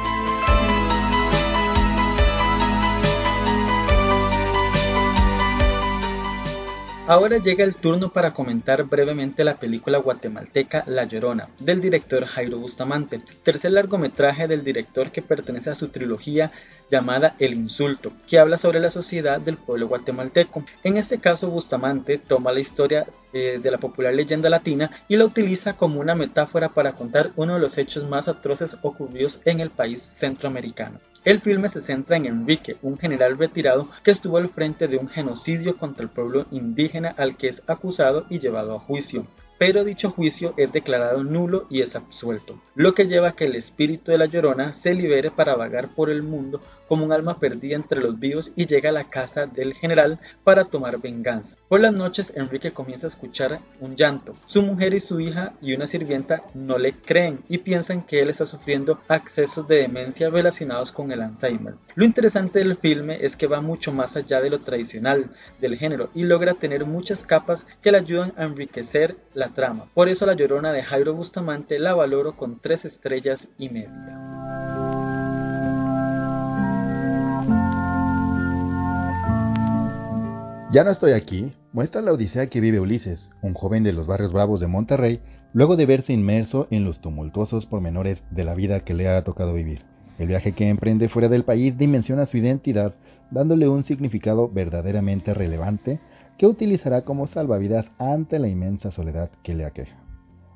Ahora 7.09 7.37
llega 7.37 7.63
el 7.63 7.75
turno 7.75 8.09
para 8.09 8.33
comentar 8.33 8.83
brevemente 8.83 9.45
la 9.45 9.55
película 9.55 9.97
guatemalteca 9.97 10.83
La 10.87 11.05
Llorona, 11.05 11.47
del 11.57 11.79
director 11.79 12.25
Jairo 12.25 12.59
Bustamante, 12.59 13.21
tercer 13.45 13.71
largometraje 13.71 14.45
del 14.45 14.65
director 14.65 15.09
que 15.09 15.21
pertenece 15.21 15.69
a 15.69 15.75
su 15.75 15.87
trilogía 15.87 16.51
llamada 16.91 17.37
El 17.39 17.53
Insulto, 17.53 18.11
que 18.27 18.39
habla 18.39 18.57
sobre 18.57 18.81
la 18.81 18.91
sociedad 18.91 19.39
del 19.39 19.55
pueblo 19.55 19.87
guatemalteco. 19.87 20.65
En 20.83 20.97
este 20.97 21.19
caso, 21.19 21.49
Bustamante 21.49 22.17
toma 22.17 22.51
la 22.51 22.59
historia 22.59 23.05
eh, 23.31 23.57
de 23.63 23.71
la 23.71 23.77
popular 23.77 24.13
leyenda 24.13 24.49
latina 24.49 24.91
y 25.07 25.15
la 25.15 25.23
utiliza 25.23 25.77
como 25.77 26.01
una 26.01 26.13
metáfora 26.13 26.73
para 26.73 26.91
contar 26.91 27.31
uno 27.37 27.53
de 27.53 27.61
los 27.61 27.77
hechos 27.77 28.05
más 28.09 28.27
atroces 28.27 28.75
ocurridos 28.81 29.39
en 29.45 29.61
el 29.61 29.69
país 29.69 30.03
centroamericano. 30.19 30.99
El 31.27 31.41
filme 31.41 31.67
se 31.67 31.81
centra 31.81 32.15
en 32.15 32.25
Enrique, 32.25 32.77
un 32.81 32.97
general 32.97 33.37
retirado 33.37 33.89
que 34.01 34.11
estuvo 34.11 34.37
al 34.37 34.47
frente 34.47 34.87
de 34.87 34.95
un 34.95 35.09
genocidio 35.09 35.75
contra 35.75 36.03
el 36.03 36.09
pueblo 36.09 36.45
indígena 36.51 37.13
al 37.17 37.35
que 37.35 37.49
es 37.49 37.61
acusado 37.67 38.25
y 38.29 38.39
llevado 38.39 38.73
a 38.73 38.79
juicio. 38.79 39.27
Pero 39.59 39.83
dicho 39.83 40.09
juicio 40.09 40.53
es 40.55 40.71
declarado 40.71 41.25
nulo 41.25 41.67
y 41.69 41.81
es 41.81 41.97
absuelto, 41.97 42.61
lo 42.75 42.93
que 42.93 43.07
lleva 43.07 43.27
a 43.27 43.31
que 43.33 43.43
el 43.43 43.57
espíritu 43.57 44.11
de 44.11 44.19
la 44.19 44.27
llorona 44.27 44.75
se 44.75 44.93
libere 44.93 45.29
para 45.29 45.57
vagar 45.57 45.89
por 45.95 46.09
el 46.09 46.23
mundo 46.23 46.61
como 46.87 47.05
un 47.05 47.11
alma 47.11 47.39
perdida 47.39 47.75
entre 47.75 48.01
los 48.01 48.19
vivos 48.19 48.51
y 48.55 48.65
llega 48.65 48.89
a 48.89 48.93
la 48.93 49.09
casa 49.09 49.45
del 49.45 49.73
general 49.73 50.19
para 50.43 50.65
tomar 50.65 50.99
venganza. 50.99 51.55
Por 51.67 51.81
las 51.81 51.93
noches 51.93 52.31
Enrique 52.35 52.71
comienza 52.71 53.07
a 53.07 53.09
escuchar 53.09 53.59
un 53.79 53.95
llanto. 53.95 54.35
Su 54.45 54.61
mujer 54.61 54.93
y 54.93 54.99
su 54.99 55.19
hija 55.19 55.53
y 55.61 55.73
una 55.73 55.87
sirvienta 55.87 56.43
no 56.53 56.77
le 56.77 56.93
creen 56.93 57.39
y 57.49 57.59
piensan 57.59 58.03
que 58.03 58.21
él 58.21 58.29
está 58.29 58.45
sufriendo 58.45 58.99
accesos 59.07 59.67
de 59.67 59.77
demencia 59.77 60.29
relacionados 60.29 60.91
con 60.91 61.11
el 61.11 61.21
Alzheimer. 61.21 61.75
Lo 61.95 62.05
interesante 62.05 62.59
del 62.59 62.77
filme 62.77 63.25
es 63.25 63.35
que 63.35 63.47
va 63.47 63.61
mucho 63.61 63.91
más 63.91 64.15
allá 64.15 64.41
de 64.41 64.49
lo 64.49 64.59
tradicional 64.59 65.31
del 65.59 65.77
género 65.77 66.09
y 66.13 66.23
logra 66.23 66.55
tener 66.55 66.85
muchas 66.85 67.23
capas 67.25 67.65
que 67.81 67.91
le 67.91 67.99
ayudan 67.99 68.33
a 68.37 68.43
enriquecer 68.43 69.17
la 69.33 69.49
trama. 69.49 69.85
Por 69.93 70.09
eso 70.09 70.25
La 70.25 70.33
Llorona 70.33 70.71
de 70.71 70.83
Jairo 70.83 71.13
Bustamante 71.13 71.79
la 71.79 71.93
valoro 71.93 72.35
con 72.35 72.59
tres 72.59 72.85
estrellas 72.85 73.47
y 73.57 73.69
media. 73.69 74.96
Ya 80.69 80.83
no 80.83 80.91
estoy 80.91 81.13
aquí 81.13 81.53
muestra 81.71 82.01
la 82.01 82.11
odisea 82.11 82.47
que 82.47 82.59
vive 82.59 82.81
Ulises, 82.81 83.29
un 83.41 83.53
joven 83.53 83.83
de 83.83 83.93
los 83.93 84.05
barrios 84.05 84.33
bravos 84.33 84.59
de 84.59 84.67
Monterrey, 84.67 85.21
luego 85.53 85.77
de 85.77 85.85
verse 85.85 86.11
inmerso 86.11 86.67
en 86.71 86.83
los 86.83 86.99
tumultuosos 86.99 87.65
pormenores 87.65 88.25
de 88.31 88.43
la 88.43 88.53
vida 88.53 88.81
que 88.81 88.93
le 88.93 89.07
ha 89.07 89.23
tocado 89.23 89.53
vivir. 89.53 89.85
El 90.19 90.27
viaje 90.27 90.51
que 90.51 90.67
emprende 90.67 91.07
fuera 91.07 91.29
del 91.29 91.45
país 91.45 91.77
dimensiona 91.77 92.25
su 92.25 92.35
identidad, 92.35 92.95
dándole 93.31 93.69
un 93.69 93.83
significado 93.83 94.49
verdaderamente 94.49 95.33
relevante 95.33 96.01
que 96.37 96.47
utilizará 96.47 97.03
como 97.03 97.27
salvavidas 97.27 97.89
ante 97.97 98.37
la 98.37 98.49
inmensa 98.49 98.91
soledad 98.91 99.31
que 99.43 99.55
le 99.55 99.63
aqueja. 99.63 99.95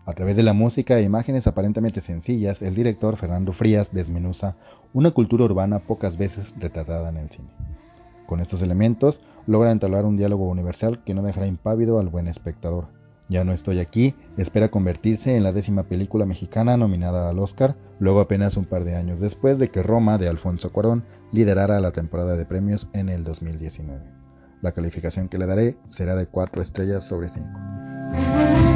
A 0.06 0.12
través 0.12 0.36
de 0.36 0.44
la 0.44 0.52
música 0.52 1.00
e 1.00 1.04
imágenes 1.04 1.48
aparentemente 1.48 2.02
sencillas, 2.02 2.62
el 2.62 2.76
director 2.76 3.16
Fernando 3.16 3.54
Frías 3.54 3.88
desmenuza 3.94 4.58
una 4.92 5.12
cultura 5.12 5.46
urbana 5.46 5.80
pocas 5.80 6.18
veces 6.18 6.54
retratada 6.60 7.08
en 7.08 7.16
el 7.18 7.30
cine. 7.30 7.50
Con 8.26 8.42
estos 8.42 8.62
elementos 8.62 9.22
logra 9.48 9.72
entablar 9.72 10.06
un 10.06 10.18
diálogo 10.18 10.48
universal 10.48 11.04
que 11.04 11.14
no 11.14 11.24
dejará 11.24 11.48
impávido 11.48 12.00
al 12.00 12.10
buen 12.10 12.28
espectador. 12.28 12.88
Ya 13.30 13.46
no 13.46 13.54
estoy 13.54 13.80
aquí 13.80 14.14
espera 14.38 14.72
convertirse 14.72 15.38
en 15.38 15.44
la 15.44 15.54
décima 15.54 15.84
película 15.84 16.26
mexicana 16.26 16.76
nominada 16.76 17.30
al 17.30 17.40
Oscar, 17.40 17.76
luego 18.00 18.20
apenas 18.20 18.58
un 18.58 18.66
par 18.66 18.84
de 18.84 18.96
años 18.96 19.22
después 19.22 19.58
de 19.58 19.70
que 19.70 19.84
Roma 19.84 20.18
de 20.18 20.28
Alfonso 20.28 20.72
Cuarón 20.72 21.06
liderara 21.32 21.80
la 21.80 21.92
temporada 21.92 22.36
de 22.36 22.46
premios 22.46 22.90
en 22.94 23.08
el 23.08 23.24
2019. 23.24 24.02
La 24.62 24.74
calificación 24.74 25.30
que 25.30 25.38
le 25.38 25.46
daré 25.46 25.78
será 25.92 26.16
de 26.16 26.28
4 26.28 26.62
estrellas 26.62 27.08
sobre 27.08 27.30
5. 27.30 28.71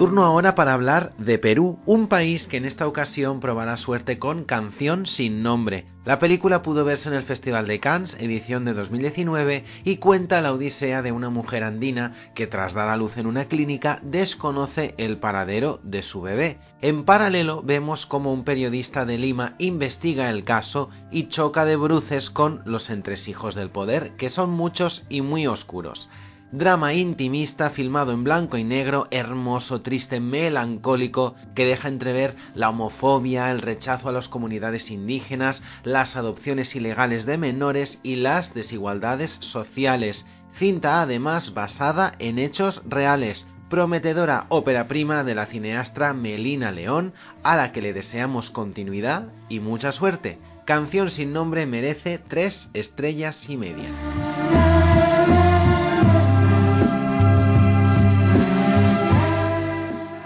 Turno 0.00 0.24
ahora 0.24 0.54
para 0.54 0.72
hablar 0.72 1.12
de 1.18 1.38
Perú, 1.38 1.78
un 1.84 2.08
país 2.08 2.46
que 2.46 2.56
en 2.56 2.64
esta 2.64 2.88
ocasión 2.88 3.38
probará 3.38 3.76
suerte 3.76 4.18
con 4.18 4.44
Canción 4.44 5.04
sin 5.04 5.42
nombre. 5.42 5.84
La 6.06 6.18
película 6.18 6.62
pudo 6.62 6.86
verse 6.86 7.10
en 7.10 7.16
el 7.16 7.24
Festival 7.24 7.66
de 7.66 7.80
Cannes, 7.80 8.16
edición 8.18 8.64
de 8.64 8.72
2019, 8.72 9.62
y 9.84 9.98
cuenta 9.98 10.40
la 10.40 10.54
odisea 10.54 11.02
de 11.02 11.12
una 11.12 11.28
mujer 11.28 11.64
andina 11.64 12.14
que 12.34 12.46
tras 12.46 12.72
dar 12.72 12.88
a 12.88 12.96
luz 12.96 13.18
en 13.18 13.26
una 13.26 13.44
clínica 13.44 13.98
desconoce 14.00 14.94
el 14.96 15.18
paradero 15.18 15.80
de 15.82 16.00
su 16.00 16.22
bebé. 16.22 16.56
En 16.80 17.04
paralelo 17.04 17.60
vemos 17.62 18.06
como 18.06 18.32
un 18.32 18.44
periodista 18.44 19.04
de 19.04 19.18
Lima 19.18 19.54
investiga 19.58 20.30
el 20.30 20.44
caso 20.44 20.88
y 21.10 21.24
choca 21.24 21.66
de 21.66 21.76
bruces 21.76 22.30
con 22.30 22.62
los 22.64 22.88
entresijos 22.88 23.54
del 23.54 23.68
poder, 23.68 24.16
que 24.16 24.30
son 24.30 24.48
muchos 24.48 25.04
y 25.10 25.20
muy 25.20 25.46
oscuros 25.46 26.08
drama 26.52 26.94
intimista 26.94 27.70
filmado 27.70 28.12
en 28.12 28.24
blanco 28.24 28.56
y 28.56 28.64
negro, 28.64 29.06
hermoso, 29.10 29.82
triste, 29.82 30.20
melancólico, 30.20 31.34
que 31.54 31.64
deja 31.64 31.88
entrever 31.88 32.36
la 32.54 32.70
homofobia, 32.70 33.50
el 33.50 33.62
rechazo 33.62 34.08
a 34.08 34.12
las 34.12 34.28
comunidades 34.28 34.90
indígenas, 34.90 35.62
las 35.84 36.16
adopciones 36.16 36.74
ilegales 36.74 37.26
de 37.26 37.38
menores 37.38 38.00
y 38.02 38.16
las 38.16 38.52
desigualdades 38.54 39.30
sociales. 39.40 40.26
Cinta 40.54 41.02
además 41.02 41.54
basada 41.54 42.12
en 42.18 42.38
hechos 42.38 42.82
reales, 42.86 43.46
prometedora 43.68 44.46
ópera 44.48 44.88
prima 44.88 45.22
de 45.22 45.36
la 45.36 45.46
cineastra 45.46 46.12
Melina 46.12 46.72
León, 46.72 47.12
a 47.44 47.54
la 47.54 47.70
que 47.70 47.80
le 47.80 47.92
deseamos 47.92 48.50
continuidad 48.50 49.28
y 49.48 49.60
mucha 49.60 49.92
suerte. 49.92 50.38
Canción 50.66 51.10
sin 51.10 51.32
nombre 51.32 51.66
merece 51.66 52.18
tres 52.18 52.68
estrellas 52.74 53.48
y 53.48 53.56
media. 53.56 53.88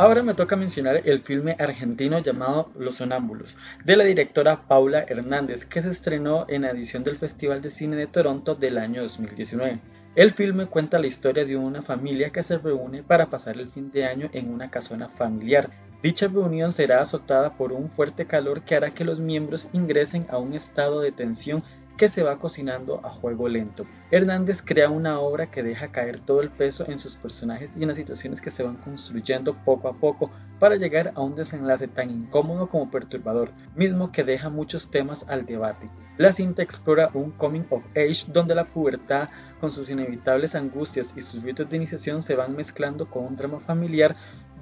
Ahora 0.04 0.22
me 0.22 0.34
toca 0.34 0.54
mencionar 0.54 1.00
el 1.08 1.22
filme 1.22 1.56
argentino 1.58 2.18
llamado 2.18 2.70
Los 2.78 2.96
Sonámbulos, 2.96 3.56
de 3.86 3.96
la 3.96 4.04
directora 4.04 4.68
Paula 4.68 5.02
Hernández, 5.08 5.64
que 5.64 5.80
se 5.80 5.88
estrenó 5.88 6.44
en 6.46 6.60
la 6.60 6.72
edición 6.72 7.04
del 7.04 7.16
Festival 7.16 7.62
de 7.62 7.70
Cine 7.70 7.96
de 7.96 8.06
Toronto 8.06 8.54
del 8.54 8.76
año 8.76 9.00
2019. 9.00 9.80
El 10.14 10.34
filme 10.34 10.66
cuenta 10.66 10.98
la 10.98 11.06
historia 11.06 11.46
de 11.46 11.56
una 11.56 11.80
familia 11.80 12.28
que 12.28 12.42
se 12.42 12.58
reúne 12.58 13.02
para 13.02 13.30
pasar 13.30 13.56
el 13.56 13.70
fin 13.70 13.90
de 13.92 14.04
año 14.04 14.28
en 14.34 14.52
una 14.52 14.70
casona 14.70 15.08
familiar. 15.08 15.70
Dicha 16.02 16.28
reunión 16.28 16.74
será 16.74 17.00
azotada 17.00 17.56
por 17.56 17.72
un 17.72 17.88
fuerte 17.88 18.26
calor 18.26 18.60
que 18.60 18.76
hará 18.76 18.90
que 18.90 19.06
los 19.06 19.20
miembros 19.20 19.70
ingresen 19.72 20.26
a 20.28 20.36
un 20.36 20.52
estado 20.52 21.00
de 21.00 21.12
tensión 21.12 21.62
que 21.96 22.08
se 22.08 22.22
va 22.22 22.38
cocinando 22.38 23.00
a 23.04 23.10
juego 23.10 23.48
lento. 23.48 23.86
Hernández 24.10 24.62
crea 24.64 24.90
una 24.90 25.20
obra 25.20 25.50
que 25.50 25.62
deja 25.62 25.92
caer 25.92 26.20
todo 26.20 26.40
el 26.40 26.50
peso 26.50 26.84
en 26.88 26.98
sus 26.98 27.16
personajes 27.16 27.70
y 27.76 27.82
en 27.82 27.88
las 27.88 27.96
situaciones 27.96 28.40
que 28.40 28.50
se 28.50 28.62
van 28.62 28.76
construyendo 28.76 29.54
poco 29.64 29.88
a 29.88 29.94
poco 29.94 30.30
para 30.58 30.76
llegar 30.76 31.12
a 31.14 31.20
un 31.20 31.34
desenlace 31.34 31.88
tan 31.88 32.10
incómodo 32.10 32.68
como 32.68 32.90
perturbador, 32.90 33.50
mismo 33.74 34.12
que 34.12 34.24
deja 34.24 34.48
muchos 34.48 34.90
temas 34.90 35.24
al 35.28 35.46
debate. 35.46 35.88
La 36.16 36.32
cinta 36.32 36.62
explora 36.62 37.10
un 37.12 37.32
coming 37.32 37.64
of 37.70 37.84
age 37.90 38.26
donde 38.28 38.54
la 38.54 38.66
pubertad, 38.66 39.30
con 39.60 39.72
sus 39.72 39.90
inevitables 39.90 40.54
angustias 40.54 41.08
y 41.16 41.22
sus 41.22 41.42
ritos 41.42 41.68
de 41.68 41.76
iniciación, 41.76 42.22
se 42.22 42.36
van 42.36 42.54
mezclando 42.54 43.10
con 43.10 43.24
un 43.24 43.36
drama 43.36 43.58
familiar 43.60 44.14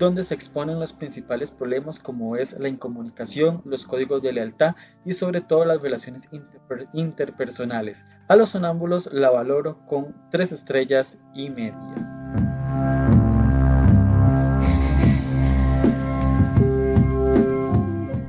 donde 0.02 0.24
se 0.24 0.34
exponen 0.34 0.80
los 0.80 0.92
principales 0.92 1.50
problemas 1.50 1.98
como 1.98 2.36
es 2.36 2.52
la 2.58 2.68
incomunicación, 2.68 3.62
los 3.64 3.86
códigos 3.86 4.22
de 4.22 4.32
lealtad 4.32 4.74
y 5.04 5.14
sobre 5.14 5.40
todo 5.40 5.64
las 5.64 5.80
relaciones 5.80 6.28
interpersonales. 6.92 8.04
A 8.28 8.36
los 8.36 8.50
sonámbulos 8.50 9.08
la 9.12 9.30
valoro 9.30 9.78
con 9.86 10.14
tres 10.30 10.52
estrellas 10.52 11.16
y 11.34 11.50
media. 11.50 12.12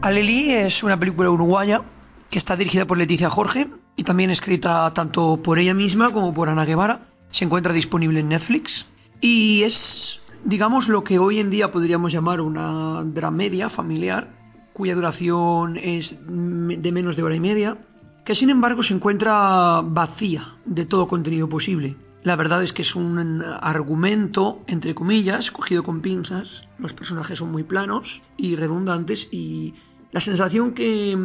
Aleli 0.02 0.52
es 0.52 0.84
una 0.84 1.00
película 1.00 1.30
uruguaya 1.30 1.82
que 2.30 2.38
está 2.38 2.56
dirigida 2.56 2.86
por 2.86 2.98
Leticia 2.98 3.30
Jorge 3.30 3.70
y 3.96 4.04
también 4.04 4.32
escrita 4.32 4.92
tanto 4.94 5.42
por 5.42 5.60
ella 5.60 5.74
misma 5.74 6.12
como 6.12 6.34
por 6.34 6.50
Ana 6.50 6.66
Guevara. 6.66 7.08
Se 7.32 7.46
encuentra 7.46 7.72
disponible 7.74 8.20
en 8.20 8.30
Netflix 8.30 8.86
y 9.22 9.64
es, 9.64 10.20
digamos, 10.46 10.88
lo 10.88 11.04
que 11.04 11.20
hoy 11.20 11.40
en 11.40 11.50
día 11.50 11.72
podríamos 11.72 12.12
llamar 12.12 12.42
una 12.42 13.04
dramedia 13.04 13.70
familiar, 13.70 14.30
cuya 14.74 14.96
duración 14.96 15.78
es 15.78 16.16
de 16.20 16.92
menos 16.92 17.16
de 17.16 17.24
hora 17.24 17.36
y 17.36 17.40
media, 17.40 17.78
que 18.26 18.36
sin 18.36 18.50
embargo 18.50 18.84
se 18.84 18.94
encuentra 18.94 19.82
vacía 19.84 20.56
de 20.66 20.86
todo 20.86 21.08
contenido 21.08 21.48
posible. 21.48 21.96
La 22.24 22.38
verdad 22.38 22.64
es 22.64 22.72
que 22.72 22.84
es 22.84 22.96
un 22.96 23.44
argumento, 23.44 24.62
entre 24.68 24.96
comillas, 24.96 25.52
cogido 25.52 25.84
con 25.84 26.02
pinzas. 26.02 26.64
Los 26.80 26.94
personajes 26.94 27.40
son 27.40 27.52
muy 27.52 27.64
planos 27.64 28.22
y 28.38 28.56
redundantes 28.56 29.28
y 29.30 29.74
la 30.14 30.22
sensación 30.22 30.74
que, 30.74 31.18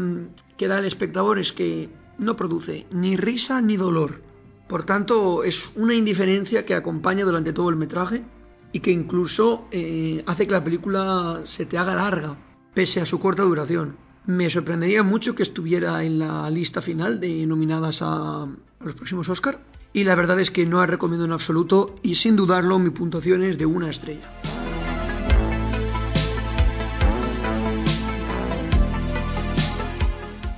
da 0.66 0.78
el 0.78 0.86
espectador 0.86 1.38
es 1.38 1.52
que 1.52 1.88
no 2.18 2.34
produce 2.34 2.86
ni 2.90 3.16
risa 3.16 3.60
ni 3.60 3.76
dolor. 3.76 4.22
Por 4.66 4.84
tanto, 4.84 5.44
es 5.44 5.70
una 5.76 5.94
indiferencia 5.94 6.66
que 6.66 6.74
acompaña 6.74 7.24
durante 7.24 7.52
todo 7.52 7.70
el 7.70 7.76
metraje 7.76 8.24
y 8.72 8.80
que 8.80 8.90
incluso 8.90 9.66
eh, 9.70 10.22
hace 10.26 10.46
que 10.46 10.52
la 10.52 10.64
película 10.64 11.40
se 11.44 11.66
te 11.66 11.78
haga 11.78 11.94
larga, 11.94 12.36
pese 12.74 13.00
a 13.00 13.06
su 13.06 13.18
corta 13.18 13.42
duración. 13.42 13.96
Me 14.26 14.50
sorprendería 14.50 15.02
mucho 15.02 15.34
que 15.34 15.42
estuviera 15.42 16.04
en 16.04 16.18
la 16.18 16.50
lista 16.50 16.82
final 16.82 17.18
de 17.18 17.46
nominadas 17.46 18.02
a, 18.02 18.42
a 18.42 18.84
los 18.84 18.94
próximos 18.94 19.28
Oscar. 19.28 19.60
Y 19.92 20.04
la 20.04 20.14
verdad 20.14 20.38
es 20.38 20.50
que 20.50 20.66
no 20.66 20.78
la 20.78 20.86
recomiendo 20.86 21.24
en 21.24 21.32
absoluto 21.32 21.94
y 22.02 22.16
sin 22.16 22.36
dudarlo 22.36 22.78
mi 22.78 22.90
puntuación 22.90 23.42
es 23.42 23.56
de 23.56 23.64
una 23.64 23.88
estrella. 23.88 24.57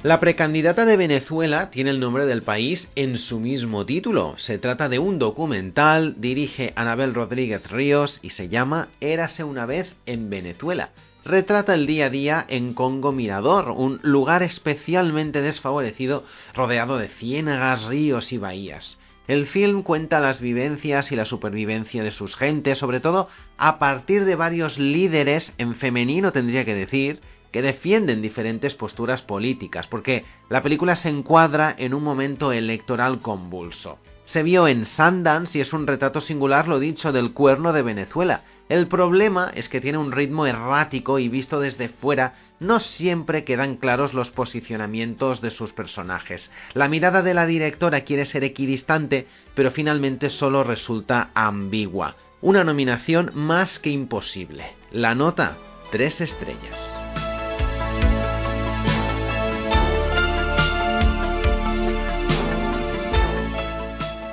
La 0.02 0.18
precandidata 0.18 0.86
de 0.86 0.96
Venezuela 0.96 1.68
tiene 1.68 1.90
el 1.90 2.00
nombre 2.00 2.24
del 2.24 2.40
país 2.40 2.88
en 2.96 3.18
su 3.18 3.38
mismo 3.38 3.84
título. 3.84 4.32
Se 4.38 4.56
trata 4.56 4.88
de 4.88 4.98
un 4.98 5.18
documental, 5.18 6.14
dirige 6.16 6.72
Anabel 6.74 7.12
Rodríguez 7.12 7.70
Ríos 7.70 8.18
y 8.22 8.30
se 8.30 8.48
llama 8.48 8.88
Érase 9.02 9.44
una 9.44 9.66
vez 9.66 9.94
en 10.06 10.30
Venezuela. 10.30 10.88
Retrata 11.22 11.74
el 11.74 11.86
día 11.86 12.06
a 12.06 12.08
día 12.10 12.46
en 12.48 12.72
Congo 12.72 13.12
Mirador, 13.12 13.72
un 13.72 14.00
lugar 14.02 14.42
especialmente 14.42 15.42
desfavorecido 15.42 16.24
rodeado 16.54 16.96
de 16.96 17.08
ciénagas, 17.08 17.84
ríos 17.84 18.32
y 18.32 18.38
bahías. 18.38 18.98
El 19.28 19.46
film 19.46 19.82
cuenta 19.82 20.18
las 20.18 20.40
vivencias 20.40 21.12
y 21.12 21.16
la 21.16 21.26
supervivencia 21.26 22.02
de 22.02 22.10
sus 22.10 22.36
gentes, 22.36 22.78
sobre 22.78 23.00
todo 23.00 23.28
a 23.58 23.78
partir 23.78 24.24
de 24.24 24.34
varios 24.34 24.78
líderes, 24.78 25.52
en 25.58 25.74
femenino 25.74 26.32
tendría 26.32 26.64
que 26.64 26.74
decir, 26.74 27.20
que 27.50 27.62
defienden 27.62 28.22
diferentes 28.22 28.74
posturas 28.74 29.22
políticas, 29.22 29.86
porque 29.86 30.24
la 30.48 30.62
película 30.62 30.96
se 30.96 31.08
encuadra 31.08 31.74
en 31.76 31.94
un 31.94 32.02
momento 32.02 32.52
electoral 32.52 33.20
convulso. 33.20 33.98
Se 34.24 34.44
vio 34.44 34.68
en 34.68 34.84
Sundance 34.84 35.58
y 35.58 35.60
es 35.60 35.72
un 35.72 35.88
retrato 35.88 36.20
singular 36.20 36.68
lo 36.68 36.78
dicho 36.78 37.10
del 37.10 37.32
cuerno 37.32 37.72
de 37.72 37.82
Venezuela. 37.82 38.42
El 38.68 38.86
problema 38.86 39.50
es 39.52 39.68
que 39.68 39.80
tiene 39.80 39.98
un 39.98 40.12
ritmo 40.12 40.46
errático 40.46 41.18
y 41.18 41.28
visto 41.28 41.58
desde 41.58 41.88
fuera 41.88 42.34
no 42.60 42.78
siempre 42.78 43.42
quedan 43.42 43.74
claros 43.74 44.14
los 44.14 44.30
posicionamientos 44.30 45.40
de 45.40 45.50
sus 45.50 45.72
personajes. 45.72 46.48
La 46.74 46.88
mirada 46.88 47.22
de 47.22 47.34
la 47.34 47.46
directora 47.46 48.02
quiere 48.02 48.24
ser 48.24 48.44
equidistante, 48.44 49.26
pero 49.56 49.72
finalmente 49.72 50.28
solo 50.28 50.62
resulta 50.62 51.30
ambigua. 51.34 52.14
Una 52.40 52.62
nominación 52.62 53.32
más 53.34 53.80
que 53.80 53.90
imposible. 53.90 54.74
La 54.92 55.16
nota, 55.16 55.56
tres 55.90 56.20
estrellas. 56.20 56.99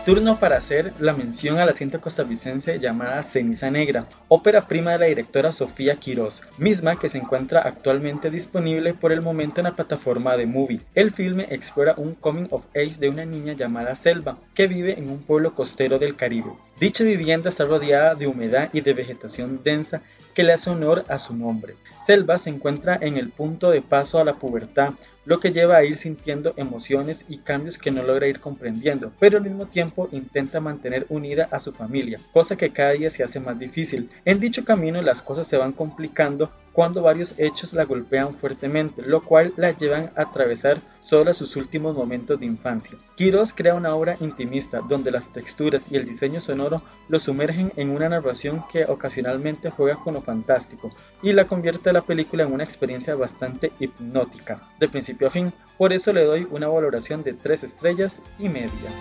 Turno 0.07 0.39
para 0.39 0.55
hacer 0.55 0.93
la 0.99 1.11
mención 1.11 1.59
a 1.59 1.65
la 1.65 1.73
cinta 1.73 1.99
costarricense 1.99 2.79
llamada 2.79 3.23
Ceniza 3.23 3.69
Negra, 3.69 4.05
ópera 4.29 4.65
prima 4.65 4.93
de 4.93 4.99
la 4.99 5.05
directora 5.07 5.51
Sofía 5.51 5.97
Quirós, 5.97 6.41
misma 6.57 6.97
que 6.97 7.09
se 7.09 7.17
encuentra 7.17 7.59
actualmente 7.59 8.31
disponible 8.31 8.93
por 8.93 9.11
el 9.11 9.21
momento 9.21 9.59
en 9.59 9.65
la 9.65 9.75
plataforma 9.75 10.37
de 10.37 10.45
Movie. 10.45 10.79
El 10.95 11.11
filme 11.11 11.47
explora 11.49 11.95
un 11.97 12.15
coming 12.15 12.47
of 12.51 12.63
age 12.69 12.95
de 12.97 13.09
una 13.09 13.25
niña 13.25 13.51
llamada 13.51 13.97
Selva, 13.97 14.37
que 14.55 14.67
vive 14.67 14.97
en 14.97 15.09
un 15.09 15.23
pueblo 15.23 15.53
costero 15.53 15.99
del 15.99 16.15
Caribe. 16.15 16.51
Dicha 16.79 17.03
vivienda 17.03 17.49
está 17.49 17.65
rodeada 17.65 18.15
de 18.15 18.27
humedad 18.27 18.69
y 18.71 18.79
de 18.79 18.93
vegetación 18.93 19.61
densa 19.61 20.03
que 20.37 20.43
le 20.43 20.53
hace 20.53 20.69
honor 20.69 21.03
a 21.09 21.17
su 21.17 21.35
nombre. 21.35 21.73
Selva 22.05 22.37
se 22.37 22.51
encuentra 22.51 22.99
en 23.01 23.17
el 23.17 23.29
punto 23.29 23.71
de 23.71 23.81
paso 23.81 24.19
a 24.19 24.23
la 24.23 24.35
pubertad, 24.35 24.93
lo 25.25 25.39
que 25.39 25.51
lleva 25.51 25.77
a 25.77 25.83
ir 25.83 25.97
sintiendo 25.97 26.53
emociones 26.57 27.17
y 27.27 27.39
cambios 27.39 27.79
que 27.79 27.89
no 27.89 28.03
logra 28.03 28.27
ir 28.27 28.39
comprendiendo, 28.39 29.11
pero 29.19 29.39
al 29.39 29.43
mismo 29.45 29.65
tiempo 29.65 30.07
intenta 30.11 30.59
mantener 30.59 31.07
unida 31.09 31.49
a 31.49 31.59
su 31.59 31.71
familia, 31.71 32.19
cosa 32.33 32.55
que 32.55 32.69
cada 32.69 32.91
día 32.91 33.09
se 33.09 33.23
hace 33.23 33.39
más 33.39 33.57
difícil. 33.57 34.11
En 34.25 34.39
dicho 34.39 34.63
camino 34.63 35.01
las 35.01 35.23
cosas 35.23 35.47
se 35.47 35.57
van 35.57 35.71
complicando 35.71 36.51
cuando 36.77 37.01
varios 37.01 37.33
hechos 37.39 37.73
la 37.73 37.85
golpean 37.85 38.35
fuertemente, 38.35 39.01
lo 39.01 39.23
cual 39.23 39.51
la 39.57 39.71
llevan 39.71 40.11
a 40.15 40.21
atravesar 40.21 40.79
solo 41.01 41.33
sus 41.33 41.55
últimos 41.55 41.95
momentos 41.95 42.39
de 42.39 42.45
infancia. 42.45 42.99
Quiroz 43.15 43.51
crea 43.51 43.73
una 43.73 43.95
obra 43.95 44.15
intimista 44.19 44.81
donde 44.87 45.09
las 45.09 45.27
texturas 45.33 45.81
y 45.89 45.95
el 45.95 46.05
diseño 46.05 46.39
sonoro 46.39 46.83
lo 47.09 47.19
sumergen 47.19 47.73
en 47.77 47.89
una 47.89 48.09
narración 48.09 48.63
que 48.71 48.85
ocasionalmente 48.85 49.71
juega 49.71 49.95
con 50.03 50.13
lo 50.13 50.21
fantástico 50.21 50.91
y 51.23 51.33
la 51.33 51.45
convierte 51.45 51.91
la 51.91 52.03
película 52.03 52.43
en 52.43 52.53
una 52.53 52.65
experiencia 52.65 53.15
bastante 53.15 53.71
hipnótica, 53.79 54.61
de 54.79 54.87
principio 54.87 55.29
a 55.29 55.31
fin. 55.31 55.51
Por 55.79 55.93
eso 55.93 56.13
le 56.13 56.25
doy 56.25 56.47
una 56.51 56.67
valoración 56.67 57.23
de 57.23 57.33
3 57.33 57.63
estrellas 57.63 58.21
y 58.37 58.49
media. 58.49 58.91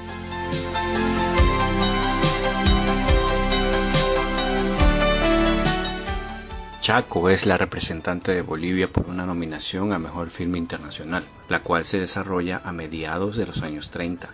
Chaco 6.86 7.30
es 7.30 7.46
la 7.46 7.58
representante 7.58 8.30
de 8.30 8.42
Bolivia 8.42 8.86
por 8.86 9.08
una 9.08 9.26
nominación 9.26 9.92
a 9.92 9.98
Mejor 9.98 10.30
Filme 10.30 10.56
Internacional, 10.56 11.24
la 11.48 11.64
cual 11.64 11.84
se 11.84 11.98
desarrolla 11.98 12.60
a 12.62 12.70
mediados 12.70 13.36
de 13.36 13.44
los 13.44 13.60
años 13.62 13.90
30, 13.90 14.28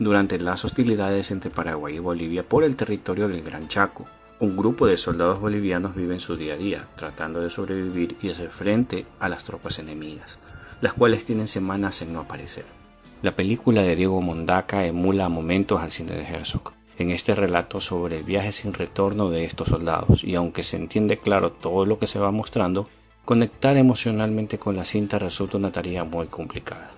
durante 0.00 0.36
las 0.40 0.64
hostilidades 0.64 1.30
entre 1.30 1.50
Paraguay 1.50 1.94
y 1.94 2.00
Bolivia 2.00 2.42
por 2.42 2.64
el 2.64 2.74
territorio 2.74 3.28
del 3.28 3.44
Gran 3.44 3.68
Chaco. 3.68 4.04
Un 4.40 4.56
grupo 4.56 4.88
de 4.88 4.96
soldados 4.96 5.38
bolivianos 5.38 5.94
vive 5.94 6.14
en 6.14 6.20
su 6.20 6.36
día 6.36 6.54
a 6.54 6.56
día, 6.56 6.86
tratando 6.96 7.40
de 7.40 7.50
sobrevivir 7.50 8.16
y 8.20 8.30
hacer 8.30 8.50
frente 8.50 9.06
a 9.20 9.28
las 9.28 9.44
tropas 9.44 9.78
enemigas, 9.78 10.36
las 10.80 10.94
cuales 10.94 11.24
tienen 11.24 11.46
semanas 11.46 12.02
en 12.02 12.12
no 12.12 12.22
aparecer. 12.22 12.64
La 13.22 13.36
película 13.36 13.82
de 13.82 13.94
Diego 13.94 14.20
Mondaca 14.20 14.84
emula 14.86 15.26
a 15.26 15.28
momentos 15.28 15.80
al 15.80 15.92
cine 15.92 16.16
de 16.16 16.24
Herzog, 16.24 16.72
en 17.02 17.10
este 17.10 17.34
relato 17.34 17.80
sobre 17.80 18.18
el 18.18 18.24
viaje 18.24 18.52
sin 18.52 18.72
retorno 18.72 19.28
de 19.28 19.44
estos 19.44 19.68
soldados 19.68 20.24
y 20.24 20.34
aunque 20.34 20.62
se 20.62 20.76
entiende 20.76 21.18
claro 21.18 21.52
todo 21.52 21.84
lo 21.84 21.98
que 21.98 22.06
se 22.06 22.18
va 22.18 22.30
mostrando, 22.30 22.88
conectar 23.24 23.76
emocionalmente 23.76 24.58
con 24.58 24.76
la 24.76 24.84
cinta 24.84 25.18
resulta 25.18 25.58
una 25.58 25.72
tarea 25.72 26.04
muy 26.04 26.28
complicada. 26.28 26.92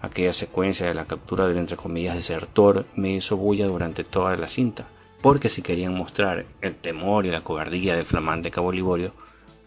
Aquella 0.00 0.32
secuencia 0.32 0.86
de 0.86 0.94
la 0.94 1.04
captura 1.04 1.46
del 1.46 1.58
entre 1.58 1.76
comillas 1.76 2.16
desertor 2.16 2.86
me 2.94 3.12
hizo 3.12 3.36
bulla 3.36 3.66
durante 3.66 4.02
toda 4.02 4.34
la 4.36 4.48
cinta, 4.48 4.88
porque 5.20 5.50
si 5.50 5.60
querían 5.60 5.94
mostrar 5.94 6.46
el 6.62 6.76
temor 6.76 7.26
y 7.26 7.30
la 7.30 7.42
cobardía 7.42 7.94
del 7.94 8.06
flamante 8.06 8.50
Cabo 8.50 8.72
Liborio, 8.72 9.12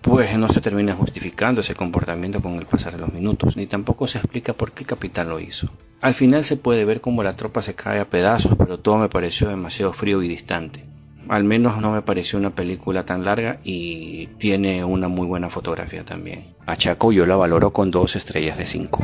pues 0.04 0.38
no 0.38 0.50
se 0.50 0.60
termina 0.60 0.96
justificando 0.96 1.62
ese 1.62 1.76
comportamiento 1.76 2.42
con 2.42 2.56
el 2.56 2.66
pasar 2.66 2.94
de 2.94 3.00
los 3.00 3.14
minutos, 3.14 3.56
ni 3.56 3.68
tampoco 3.68 4.06
se 4.06 4.18
explica 4.18 4.54
por 4.54 4.74
qué 4.74 4.84
capitán 4.84 5.30
lo 5.30 5.40
hizo. 5.40 5.70
Al 6.02 6.14
final 6.14 6.44
se 6.44 6.58
puede 6.58 6.84
ver 6.84 7.00
cómo 7.00 7.24
la 7.24 7.38
tropa 7.38 7.62
se 7.62 7.74
cae 7.74 8.02
a 8.02 8.10
pedazos, 8.10 8.56
pero 8.58 8.80
todo 8.80 8.98
me 8.98 9.08
pareció 9.08 9.48
demasiado 9.48 9.94
frío 9.94 10.22
y 10.22 10.28
distante. 10.28 10.84
Al 11.30 11.46
menos 11.46 11.80
no 11.80 11.92
me 11.92 12.02
pareció 12.02 12.38
una 12.38 12.50
película 12.50 13.06
tan 13.06 13.24
larga 13.24 13.60
y 13.64 14.28
tiene 14.40 14.84
una 14.84 15.08
muy 15.08 15.26
buena 15.26 15.50
fotografía 15.50 16.04
también. 16.04 16.48
A 16.66 16.76
Chaco 16.76 17.14
yo 17.14 17.26
la 17.26 17.38
valoro 17.38 17.72
con 17.72 17.90
dos 17.90 18.18
estrellas 18.18 18.58
de 18.58 18.66
cinco. 18.66 19.02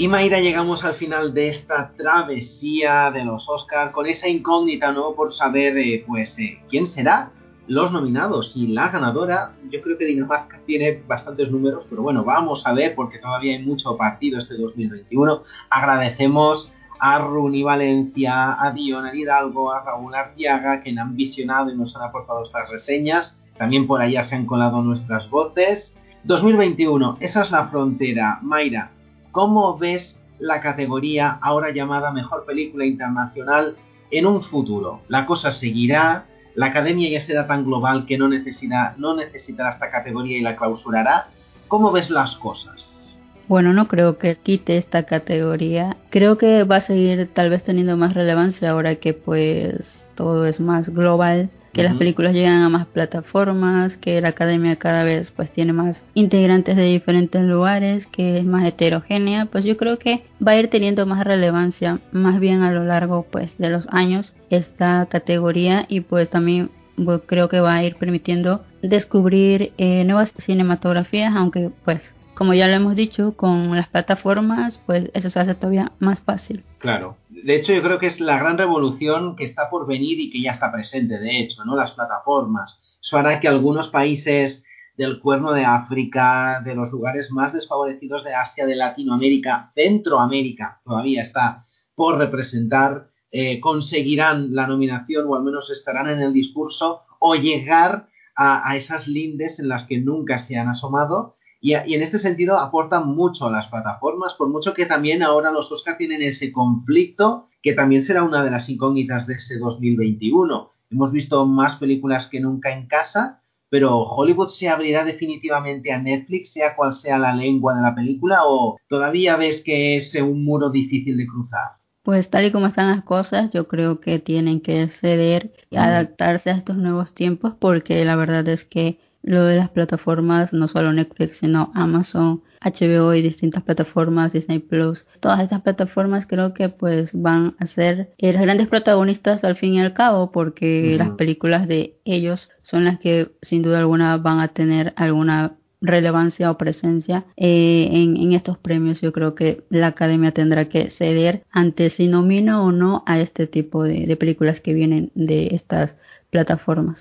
Y 0.00 0.06
Mayra, 0.06 0.38
llegamos 0.38 0.84
al 0.84 0.94
final 0.94 1.34
de 1.34 1.48
esta 1.48 1.90
travesía 1.96 3.10
de 3.10 3.24
los 3.24 3.48
Oscars 3.48 3.90
con 3.90 4.06
esa 4.06 4.28
incógnita, 4.28 4.92
¿no? 4.92 5.12
Por 5.14 5.32
saber, 5.32 5.76
eh, 5.76 6.04
pues, 6.06 6.38
eh, 6.38 6.60
quién 6.70 6.86
será 6.86 7.32
los 7.66 7.90
nominados 7.90 8.56
y 8.56 8.68
la 8.68 8.90
ganadora. 8.90 9.54
Yo 9.68 9.82
creo 9.82 9.98
que 9.98 10.04
Dinamarca 10.04 10.60
tiene 10.66 11.02
bastantes 11.08 11.50
números, 11.50 11.84
pero 11.90 12.02
bueno, 12.02 12.22
vamos 12.22 12.64
a 12.64 12.74
ver 12.74 12.94
porque 12.94 13.18
todavía 13.18 13.56
hay 13.56 13.64
mucho 13.64 13.96
partido 13.96 14.38
este 14.38 14.56
2021. 14.56 15.42
Agradecemos 15.68 16.70
a 17.00 17.18
Runi 17.18 17.64
Valencia, 17.64 18.54
a 18.56 18.70
Dion, 18.70 19.04
Hidalgo, 19.12 19.72
a 19.72 19.82
Raúl 19.82 20.14
Artiaga, 20.14 20.80
que 20.80 20.96
han 20.96 21.16
visionado 21.16 21.72
y 21.72 21.76
nos 21.76 21.96
han 21.96 22.02
aportado 22.02 22.44
estas 22.44 22.70
reseñas. 22.70 23.36
También 23.56 23.88
por 23.88 24.00
allá 24.00 24.22
se 24.22 24.36
han 24.36 24.46
colado 24.46 24.80
nuestras 24.80 25.28
voces. 25.28 25.96
2021, 26.22 27.16
esa 27.18 27.42
es 27.42 27.50
la 27.50 27.66
frontera. 27.66 28.38
Mayra, 28.42 28.92
¿Cómo 29.38 29.78
ves 29.78 30.18
la 30.40 30.60
categoría 30.60 31.38
ahora 31.40 31.72
llamada 31.72 32.10
Mejor 32.10 32.44
Película 32.44 32.84
Internacional 32.84 33.76
en 34.10 34.26
un 34.26 34.42
futuro? 34.42 35.02
¿La 35.06 35.26
cosa 35.26 35.52
seguirá? 35.52 36.26
¿La 36.56 36.66
academia 36.66 37.08
ya 37.08 37.20
será 37.20 37.46
tan 37.46 37.64
global 37.64 38.04
que 38.04 38.18
no, 38.18 38.28
necesita, 38.28 38.96
no 38.98 39.14
necesitará 39.14 39.68
esta 39.68 39.92
categoría 39.92 40.38
y 40.38 40.40
la 40.40 40.56
clausurará? 40.56 41.28
¿Cómo 41.68 41.92
ves 41.92 42.10
las 42.10 42.34
cosas? 42.34 43.14
Bueno, 43.46 43.72
no 43.72 43.86
creo 43.86 44.18
que 44.18 44.34
quite 44.34 44.76
esta 44.76 45.04
categoría. 45.04 45.96
Creo 46.10 46.36
que 46.36 46.64
va 46.64 46.78
a 46.78 46.86
seguir 46.88 47.30
tal 47.32 47.48
vez 47.48 47.62
teniendo 47.62 47.96
más 47.96 48.14
relevancia 48.14 48.70
ahora 48.70 48.96
que 48.96 49.14
pues 49.14 50.02
todo 50.16 50.46
es 50.46 50.58
más 50.58 50.88
global 50.88 51.48
que 51.78 51.84
las 51.84 51.94
películas 51.94 52.34
llegan 52.34 52.62
a 52.62 52.68
más 52.68 52.88
plataformas, 52.88 53.96
que 53.98 54.20
la 54.20 54.30
academia 54.30 54.74
cada 54.74 55.04
vez 55.04 55.30
pues 55.30 55.48
tiene 55.52 55.72
más 55.72 56.02
integrantes 56.14 56.74
de 56.74 56.82
diferentes 56.82 57.40
lugares, 57.40 58.04
que 58.06 58.38
es 58.38 58.44
más 58.44 58.66
heterogénea, 58.66 59.46
pues 59.46 59.64
yo 59.64 59.76
creo 59.76 59.96
que 59.96 60.24
va 60.44 60.52
a 60.52 60.56
ir 60.56 60.70
teniendo 60.70 61.06
más 61.06 61.24
relevancia 61.24 62.00
más 62.10 62.40
bien 62.40 62.62
a 62.62 62.72
lo 62.72 62.82
largo 62.82 63.26
pues 63.30 63.56
de 63.58 63.68
los 63.68 63.86
años 63.90 64.32
esta 64.50 65.06
categoría 65.08 65.86
y 65.88 66.00
pues 66.00 66.28
también 66.28 66.70
pues, 66.96 67.20
creo 67.26 67.48
que 67.48 67.60
va 67.60 67.74
a 67.74 67.84
ir 67.84 67.94
permitiendo 67.94 68.64
descubrir 68.82 69.72
eh, 69.78 70.02
nuevas 70.02 70.32
cinematografías, 70.38 71.32
aunque 71.36 71.70
pues 71.84 72.02
como 72.38 72.54
ya 72.54 72.68
lo 72.68 72.74
hemos 72.74 72.94
dicho, 72.94 73.36
con 73.36 73.74
las 73.74 73.88
plataformas, 73.88 74.80
pues 74.86 75.10
eso 75.12 75.28
se 75.28 75.40
hace 75.40 75.56
todavía 75.56 75.90
más 75.98 76.20
fácil. 76.20 76.62
Claro. 76.78 77.16
De 77.30 77.56
hecho, 77.56 77.72
yo 77.72 77.82
creo 77.82 77.98
que 77.98 78.06
es 78.06 78.20
la 78.20 78.38
gran 78.38 78.56
revolución 78.56 79.34
que 79.34 79.42
está 79.42 79.68
por 79.68 79.88
venir 79.88 80.20
y 80.20 80.30
que 80.30 80.40
ya 80.40 80.52
está 80.52 80.70
presente, 80.70 81.18
de 81.18 81.40
hecho, 81.40 81.64
¿no? 81.64 81.74
Las 81.74 81.90
plataformas. 81.90 82.80
Eso 83.02 83.18
hará 83.18 83.40
que 83.40 83.48
algunos 83.48 83.88
países 83.88 84.62
del 84.96 85.18
cuerno 85.18 85.50
de 85.52 85.64
África, 85.64 86.62
de 86.64 86.76
los 86.76 86.92
lugares 86.92 87.32
más 87.32 87.52
desfavorecidos 87.52 88.22
de 88.22 88.34
Asia, 88.34 88.66
de 88.66 88.76
Latinoamérica, 88.76 89.72
Centroamérica, 89.74 90.80
todavía 90.84 91.22
está 91.22 91.66
por 91.96 92.18
representar, 92.18 93.08
eh, 93.32 93.58
conseguirán 93.58 94.54
la 94.54 94.68
nominación 94.68 95.26
o 95.26 95.34
al 95.34 95.42
menos 95.42 95.70
estarán 95.70 96.08
en 96.08 96.20
el 96.20 96.32
discurso 96.32 97.02
o 97.18 97.34
llegar 97.34 98.06
a, 98.36 98.70
a 98.70 98.76
esas 98.76 99.08
lindes 99.08 99.58
en 99.58 99.66
las 99.66 99.82
que 99.82 99.98
nunca 99.98 100.38
se 100.38 100.56
han 100.56 100.68
asomado 100.68 101.34
y, 101.60 101.72
en 101.72 102.02
este 102.02 102.18
sentido 102.18 102.58
aportan 102.58 103.08
mucho 103.08 103.46
a 103.46 103.50
las 103.50 103.66
plataformas, 103.66 104.34
por 104.34 104.48
mucho 104.48 104.74
que 104.74 104.86
también 104.86 105.22
ahora 105.22 105.50
los 105.50 105.70
Oscar 105.72 105.96
tienen 105.96 106.22
ese 106.22 106.52
conflicto, 106.52 107.48
que 107.62 107.72
también 107.72 108.02
será 108.02 108.22
una 108.22 108.44
de 108.44 108.50
las 108.50 108.68
incógnitas 108.68 109.26
de 109.26 109.34
ese 109.34 109.58
2021. 109.58 110.70
Hemos 110.90 111.12
visto 111.12 111.44
más 111.46 111.76
películas 111.76 112.28
que 112.28 112.40
nunca 112.40 112.72
en 112.72 112.86
casa, 112.86 113.42
pero 113.68 114.02
¿Hollywood 114.02 114.48
se 114.48 114.68
abrirá 114.68 115.04
definitivamente 115.04 115.92
a 115.92 116.00
Netflix, 116.00 116.52
sea 116.52 116.76
cual 116.76 116.92
sea 116.92 117.18
la 117.18 117.34
lengua 117.34 117.74
de 117.74 117.82
la 117.82 117.94
película, 117.94 118.40
o 118.46 118.78
todavía 118.88 119.36
ves 119.36 119.60
que 119.62 119.96
es 119.96 120.14
un 120.14 120.44
muro 120.44 120.70
difícil 120.70 121.16
de 121.16 121.26
cruzar? 121.26 121.78
Pues 122.02 122.30
tal 122.30 122.46
y 122.46 122.52
como 122.52 122.68
están 122.68 122.88
las 122.88 123.04
cosas, 123.04 123.50
yo 123.50 123.68
creo 123.68 124.00
que 124.00 124.18
tienen 124.18 124.62
que 124.62 124.88
ceder 124.88 125.52
y 125.68 125.76
adaptarse 125.76 126.50
a 126.50 126.54
estos 126.54 126.76
nuevos 126.78 127.14
tiempos 127.14 127.52
porque 127.58 128.02
la 128.04 128.16
verdad 128.16 128.48
es 128.48 128.64
que 128.64 128.98
lo 129.28 129.44
de 129.44 129.56
las 129.56 129.68
plataformas, 129.68 130.52
no 130.52 130.68
solo 130.68 130.92
Netflix, 130.92 131.38
sino 131.38 131.70
Amazon, 131.74 132.42
HBO 132.60 133.14
y 133.14 133.22
distintas 133.22 133.62
plataformas, 133.62 134.32
Disney 134.32 134.58
Plus, 134.58 135.04
todas 135.20 135.40
estas 135.40 135.60
plataformas 135.62 136.26
creo 136.26 136.54
que 136.54 136.70
pues 136.70 137.10
van 137.12 137.54
a 137.58 137.66
ser 137.66 138.10
eh, 138.18 138.32
las 138.32 138.42
grandes 138.42 138.68
protagonistas 138.68 139.44
al 139.44 139.56
fin 139.56 139.74
y 139.74 139.80
al 139.80 139.92
cabo 139.92 140.32
porque 140.32 140.96
las 140.98 141.10
películas 141.10 141.68
de 141.68 141.96
ellos 142.04 142.48
son 142.62 142.84
las 142.84 142.98
que 142.98 143.30
sin 143.42 143.62
duda 143.62 143.78
alguna 143.80 144.16
van 144.16 144.40
a 144.40 144.48
tener 144.48 144.92
alguna 144.96 145.58
relevancia 145.80 146.50
o 146.50 146.58
presencia 146.58 147.24
eh, 147.36 147.88
en, 147.92 148.32
estos 148.32 148.58
premios, 148.58 149.00
yo 149.00 149.12
creo 149.12 149.34
que 149.34 149.62
la 149.68 149.88
academia 149.88 150.32
tendrá 150.32 150.68
que 150.68 150.90
ceder 150.90 151.44
ante 151.50 151.90
si 151.90 152.08
nomina 152.08 152.62
o 152.62 152.72
no 152.72 153.04
a 153.06 153.20
este 153.20 153.46
tipo 153.46 153.84
de, 153.84 154.16
películas 154.16 154.60
que 154.60 154.74
vienen 154.74 155.12
de 155.14 155.54
estas 155.54 155.94
plataformas. 156.30 156.98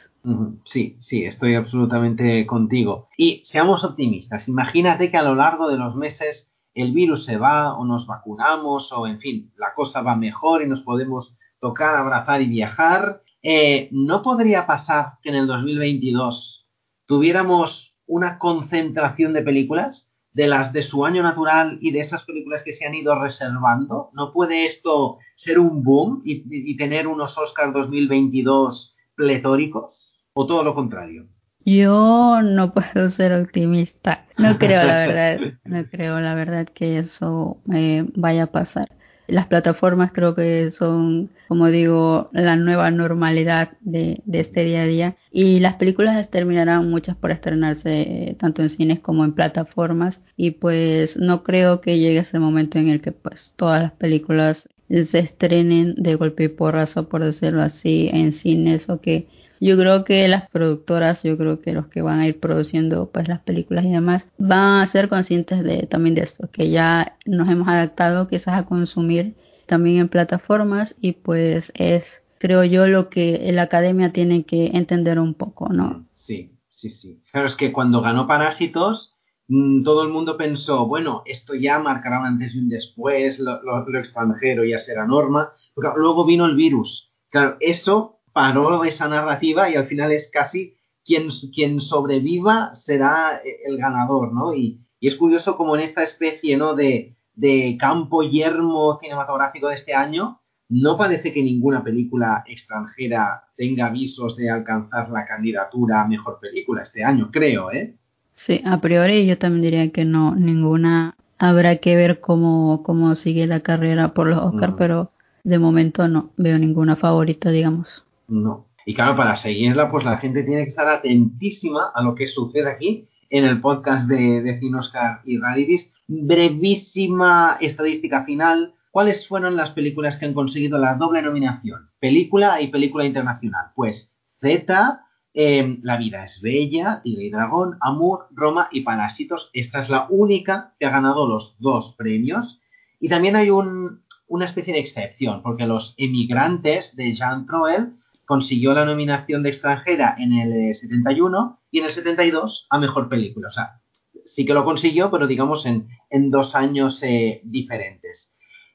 Sí, 0.66 0.98
sí, 1.00 1.24
estoy 1.24 1.56
absolutamente 1.56 2.46
contigo. 2.46 3.08
Y 3.18 3.42
seamos 3.46 3.84
optimistas. 3.84 4.48
Imagínate 4.48 5.10
que 5.10 5.18
a 5.18 5.24
lo 5.24 5.36
largo 5.36 5.70
de 5.70 5.78
los 5.78 5.96
meses 5.96 6.52
el 6.74 6.92
virus 6.92 7.26
se 7.26 7.38
va 7.38 7.76
o 7.76 7.86
nos 7.86 8.06
vacunamos 8.06 8.92
o, 8.92 9.08
en 9.08 9.20
fin, 9.20 9.52
la 9.58 9.74
cosa 9.74 10.02
va 10.02 10.16
mejor 10.16 10.62
y 10.62 10.68
nos 10.68 10.82
podemos 10.82 11.36
tocar, 11.60 11.96
abrazar 11.96 12.42
y 12.42 12.48
viajar. 12.48 13.24
Eh, 13.42 13.90
¿No 13.92 14.22
podría 14.22 14.68
pasar 14.68 15.14
que 15.24 15.30
en 15.30 15.36
el 15.36 15.48
2022 15.48 16.68
tuviéramos 17.06 17.96
una 18.06 18.38
concentración 18.38 19.34
de 19.34 19.42
películas, 19.42 20.10
de 20.34 20.48
las 20.48 20.72
de 20.72 20.84
su 20.84 21.04
año 21.06 21.24
natural 21.24 21.80
y 21.82 21.92
de 21.92 22.02
esas 22.02 22.24
películas 22.26 22.62
que 22.64 22.74
se 22.74 22.86
han 22.86 22.94
ido 22.94 23.20
reservando? 23.20 24.12
¿No 24.14 24.32
puede 24.32 24.66
esto 24.66 25.18
ser 25.36 25.60
un 25.60 25.84
boom 25.84 26.22
y, 26.26 26.78
tener 26.78 27.08
unos 27.08 27.38
Oscars 27.38 27.74
2022 27.74 28.96
pletóricos? 29.16 30.07
¿O 30.40 30.46
todo 30.46 30.64
lo 30.64 30.76
contrario? 30.76 31.26
Yo 31.66 32.44
no 32.44 32.72
puedo 32.72 33.10
ser 33.10 33.34
optimista. 33.34 34.28
No 34.38 34.60
creo 34.60 34.84
la 34.84 35.00
verdad, 35.00 35.40
no 35.66 35.84
creo 35.86 36.20
la 36.20 36.36
verdad 36.36 36.68
que 36.72 37.00
eso 37.00 37.58
eh, 37.74 38.06
vaya 38.14 38.44
a 38.44 38.52
pasar. 38.52 38.88
Las 39.26 39.48
plataformas 39.48 40.12
creo 40.14 40.36
que 40.36 40.70
son, 40.70 41.32
como 41.48 41.70
digo, 41.70 42.30
la 42.34 42.56
nueva 42.56 42.92
normalidad 42.92 43.72
de, 43.82 44.22
este 44.32 44.64
día 44.64 44.84
a 44.84 44.86
día. 44.86 45.18
Y 45.32 45.60
las 45.60 45.78
películas 45.78 46.30
terminarán 46.30 46.88
muchas 46.88 47.16
por 47.16 47.32
estrenarse 47.32 48.02
eh, 48.02 48.36
tanto 48.40 48.62
en 48.62 48.70
cines 48.70 49.00
como 49.00 49.26
en 49.26 49.34
plataformas. 49.34 50.20
Y 50.36 50.52
pues 50.52 51.18
no 51.18 51.42
creo 51.42 51.82
que 51.82 51.98
llegue 51.98 52.20
ese 52.20 52.38
momento 52.38 52.78
en 52.78 52.90
el 52.90 53.02
que 53.02 53.12
pues 53.12 53.54
todas 53.56 53.82
las 53.82 53.92
películas 53.94 54.70
se 54.88 55.18
estrenen 55.18 55.96
de 55.96 56.14
golpe 56.14 56.44
y 56.44 56.48
porrazo, 56.50 57.10
por 57.10 57.24
decirlo 57.24 57.64
así, 57.64 58.08
en 58.14 58.34
cines 58.34 58.88
o 58.88 59.02
que 59.02 59.28
yo 59.60 59.78
creo 59.78 60.04
que 60.04 60.28
las 60.28 60.50
productoras, 60.50 61.22
yo 61.24 61.38
creo 61.38 61.62
que 61.62 61.74
los 61.74 61.88
que 61.88 62.02
van 62.02 62.20
a 62.20 62.28
ir 62.28 62.40
produciendo 62.40 63.10
pues 63.12 63.28
las 63.28 63.42
películas 63.42 63.86
y 63.86 63.92
demás, 63.92 64.26
van 64.38 64.82
a 64.82 64.92
ser 64.92 65.10
conscientes 65.10 65.64
de 65.64 65.88
también 65.88 66.16
de 66.16 66.22
esto, 66.22 66.50
que 66.52 66.70
ya 66.70 67.18
nos 67.26 67.50
hemos 67.50 67.68
adaptado 67.68 68.28
quizás 68.28 68.60
a 68.60 68.66
consumir 68.66 69.36
también 69.66 69.98
en 69.98 70.10
plataformas 70.10 70.96
y 71.02 71.14
pues 71.14 71.72
es 71.76 72.04
creo 72.40 72.64
yo 72.64 72.88
lo 72.88 73.10
que 73.10 73.50
la 73.52 73.64
academia 73.64 74.14
tiene 74.14 74.44
que 74.44 74.68
entender 74.68 75.20
un 75.20 75.34
poco, 75.34 75.70
¿no? 75.70 76.06
Sí, 76.14 76.58
sí, 76.70 76.90
sí. 76.90 77.22
Pero 77.32 77.48
es 77.48 77.56
que 77.56 77.72
cuando 77.72 78.02
ganó 78.02 78.28
Parásitos, 78.28 79.16
mm, 79.48 79.84
todo 79.84 80.04
el 80.04 80.10
mundo 80.10 80.38
pensó, 80.38 80.86
bueno, 80.88 81.24
esto 81.26 81.56
ya 81.56 81.80
marcará 81.80 82.20
un 82.20 82.28
antes 82.28 82.54
y 82.56 82.60
un 82.60 82.70
después, 82.70 83.40
lo, 83.40 83.62
lo 83.64 84.00
extranjero 84.00 84.64
ya 84.64 84.78
será 84.78 85.08
norma, 85.08 85.52
porque 85.74 85.90
luego 85.98 86.26
vino 86.26 86.46
el 86.46 86.56
virus. 86.56 87.12
Claro, 87.30 87.58
eso 87.60 88.17
paró 88.38 88.84
esa 88.84 89.08
narrativa 89.08 89.68
y 89.68 89.76
al 89.76 89.88
final 89.88 90.12
es 90.12 90.30
casi 90.32 90.76
quien, 91.04 91.30
quien 91.56 91.82
sobreviva 91.82 92.76
será 92.76 93.42
el 93.66 93.78
ganador, 93.80 94.32
¿no? 94.32 94.54
Y, 94.54 94.80
es 95.02 95.16
curioso 95.16 95.58
como 95.58 95.76
en 95.76 95.82
esta 95.82 96.04
especie, 96.04 96.56
¿no? 96.56 96.76
De, 96.76 97.16
de 97.34 97.78
campo 97.80 98.22
yermo 98.22 99.00
cinematográfico 99.02 99.70
de 99.70 99.74
este 99.74 99.96
año, 99.96 100.40
no 100.70 100.98
parece 100.98 101.34
que 101.34 101.42
ninguna 101.42 101.84
película 101.84 102.44
extranjera 102.46 103.46
tenga 103.56 103.88
avisos 103.88 104.36
de 104.36 104.52
alcanzar 104.52 105.10
la 105.10 105.26
candidatura 105.26 106.04
a 106.04 106.08
mejor 106.08 106.38
película 106.40 106.84
este 106.84 107.04
año, 107.04 107.32
creo, 107.32 107.72
¿eh? 107.72 107.96
Sí, 108.36 108.62
a 108.66 108.80
priori 108.80 109.26
yo 109.26 109.40
también 109.40 109.64
diría 109.64 109.92
que 109.92 110.06
no, 110.06 110.36
ninguna. 110.36 111.16
Habrá 111.40 111.78
que 111.78 111.96
ver 111.96 112.20
cómo, 112.20 112.84
cómo 112.84 113.16
sigue 113.16 113.48
la 113.48 113.62
carrera 113.62 114.14
por 114.14 114.28
los 114.28 114.38
Oscars, 114.38 114.74
mm. 114.74 114.78
pero 114.78 115.12
de 115.44 115.58
momento 115.58 116.08
no 116.08 116.30
veo 116.38 116.60
ninguna 116.60 116.96
favorita, 116.98 117.50
digamos. 117.50 118.07
No. 118.28 118.68
Y 118.86 118.94
claro, 118.94 119.16
para 119.16 119.36
seguirla, 119.36 119.92
pues 119.92 120.06
la 120.06 120.18
gente 120.18 120.44
tiene 120.44 120.64
que 120.64 120.70
estar 120.70 120.88
atentísima 120.88 121.92
a 121.94 122.02
lo 122.02 122.16
que 122.16 122.28
sucede 122.28 122.70
aquí 122.70 123.08
en 123.30 123.44
el 123.44 123.60
podcast 123.60 124.08
de, 124.08 124.42
de 124.42 124.60
Cinoscar 124.60 125.22
y 125.26 125.38
Rarities. 125.38 125.92
Brevísima 126.08 127.58
estadística 127.60 128.24
final. 128.24 128.74
¿Cuáles 128.92 129.28
fueron 129.28 129.56
las 129.56 129.72
películas 129.72 130.18
que 130.18 130.26
han 130.26 130.34
conseguido 130.34 130.78
la 130.78 130.96
doble 130.96 131.22
nominación? 131.22 131.90
Película 132.00 132.62
y 132.62 132.70
película 132.70 133.06
internacional. 133.06 133.68
Pues 133.76 134.14
Z, 134.42 135.02
em, 135.34 135.80
La 135.84 135.98
vida 135.98 136.24
es 136.24 136.42
bella, 136.42 137.02
Tigre 137.04 137.26
y 137.26 137.30
Dragón, 137.30 137.78
Amor, 137.82 138.28
Roma 138.32 138.70
y 138.72 138.82
Parásitos. 138.82 139.50
Esta 139.54 139.80
es 139.80 139.90
la 139.90 140.08
única 140.10 140.74
que 140.80 140.86
ha 140.86 140.92
ganado 140.92 141.28
los 141.28 141.58
dos 141.60 141.94
premios. 141.98 142.62
Y 143.00 143.10
también 143.10 143.36
hay 143.36 143.50
una 143.52 144.46
especie 144.46 144.74
de 144.74 144.80
excepción, 144.80 145.44
porque 145.44 145.68
Los 145.68 145.94
Emigrantes 145.98 146.96
de 146.96 147.14
Jean 147.14 147.46
Troel 147.46 147.94
consiguió 148.28 148.74
la 148.74 148.84
nominación 148.84 149.42
de 149.42 149.50
extranjera 149.50 150.14
en 150.20 150.34
el 150.34 150.76
71 150.76 151.62
y 151.72 151.80
en 151.80 151.86
el 151.86 151.92
72 151.92 152.68
a 152.70 152.78
mejor 152.78 153.08
película. 153.08 153.48
O 153.48 153.52
sea, 153.52 153.80
sí 154.26 154.46
que 154.46 154.54
lo 154.54 154.66
consiguió, 154.66 155.10
pero 155.10 155.28
digamos 155.28 155.66
en, 155.66 155.88
en 156.10 156.30
dos 156.30 156.54
años 156.54 157.02
eh, 157.04 157.40
diferentes. 157.46 158.30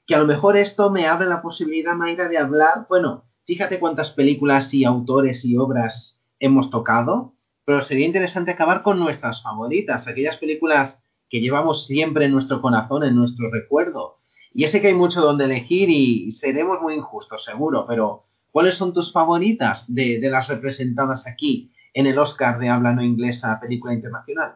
Que 0.07 0.15
a 0.15 0.19
lo 0.19 0.27
mejor 0.27 0.57
esto 0.57 0.91
me 0.91 1.07
abre 1.07 1.27
la 1.27 1.43
posibilidad, 1.43 1.95
Mayra, 1.95 2.31
de 2.31 2.39
hablar. 2.39 2.87
Bueno, 2.89 3.27
fíjate 3.45 3.79
cuántas 3.79 4.11
películas 4.13 4.73
y 4.73 4.87
autores 4.87 5.45
y 5.45 5.59
obras 5.59 6.19
hemos 6.39 6.71
tocado, 6.71 7.35
pero 7.67 7.83
sería 7.83 8.07
interesante 8.07 8.53
acabar 8.53 8.83
con 8.83 8.99
nuestras 8.99 9.43
favoritas, 9.43 10.09
aquellas 10.09 10.39
películas 10.39 10.99
que 11.29 11.43
llevamos 11.43 11.87
siempre 11.87 12.25
en 12.25 12.33
nuestro 12.33 12.63
corazón, 12.63 13.05
en 13.05 13.15
nuestro 13.15 13.51
recuerdo. 13.51 14.17
Y 14.55 14.67
sé 14.67 14.81
que 14.81 14.89
hay 14.89 14.95
mucho 14.95 15.21
donde 15.21 15.45
elegir 15.45 15.91
y 15.91 16.31
seremos 16.31 16.81
muy 16.81 16.95
injustos, 16.95 17.45
seguro, 17.45 17.85
pero 17.87 18.25
¿Cuáles 18.53 18.75
son 18.75 18.93
tus 18.93 19.13
favoritas 19.13 19.85
de, 19.89 20.21
las 20.31 20.47
representadas 20.47 21.27
aquí 21.27 21.73
en 21.95 22.07
el 22.07 22.19
Oscar 22.19 22.59
de 22.59 22.69
habla 22.69 22.93
no 22.93 23.03
inglesa 23.03 23.59
película 23.59 23.95
internacional? 23.95 24.53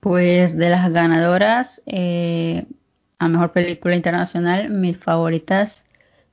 Pues 0.00 0.56
de 0.56 0.70
las 0.70 0.90
ganadoras 0.90 1.82
eh, 1.86 2.66
a 3.18 3.28
mejor 3.28 3.52
película 3.52 3.94
internacional, 3.94 4.70
mis 4.70 4.96
favoritas 4.96 5.84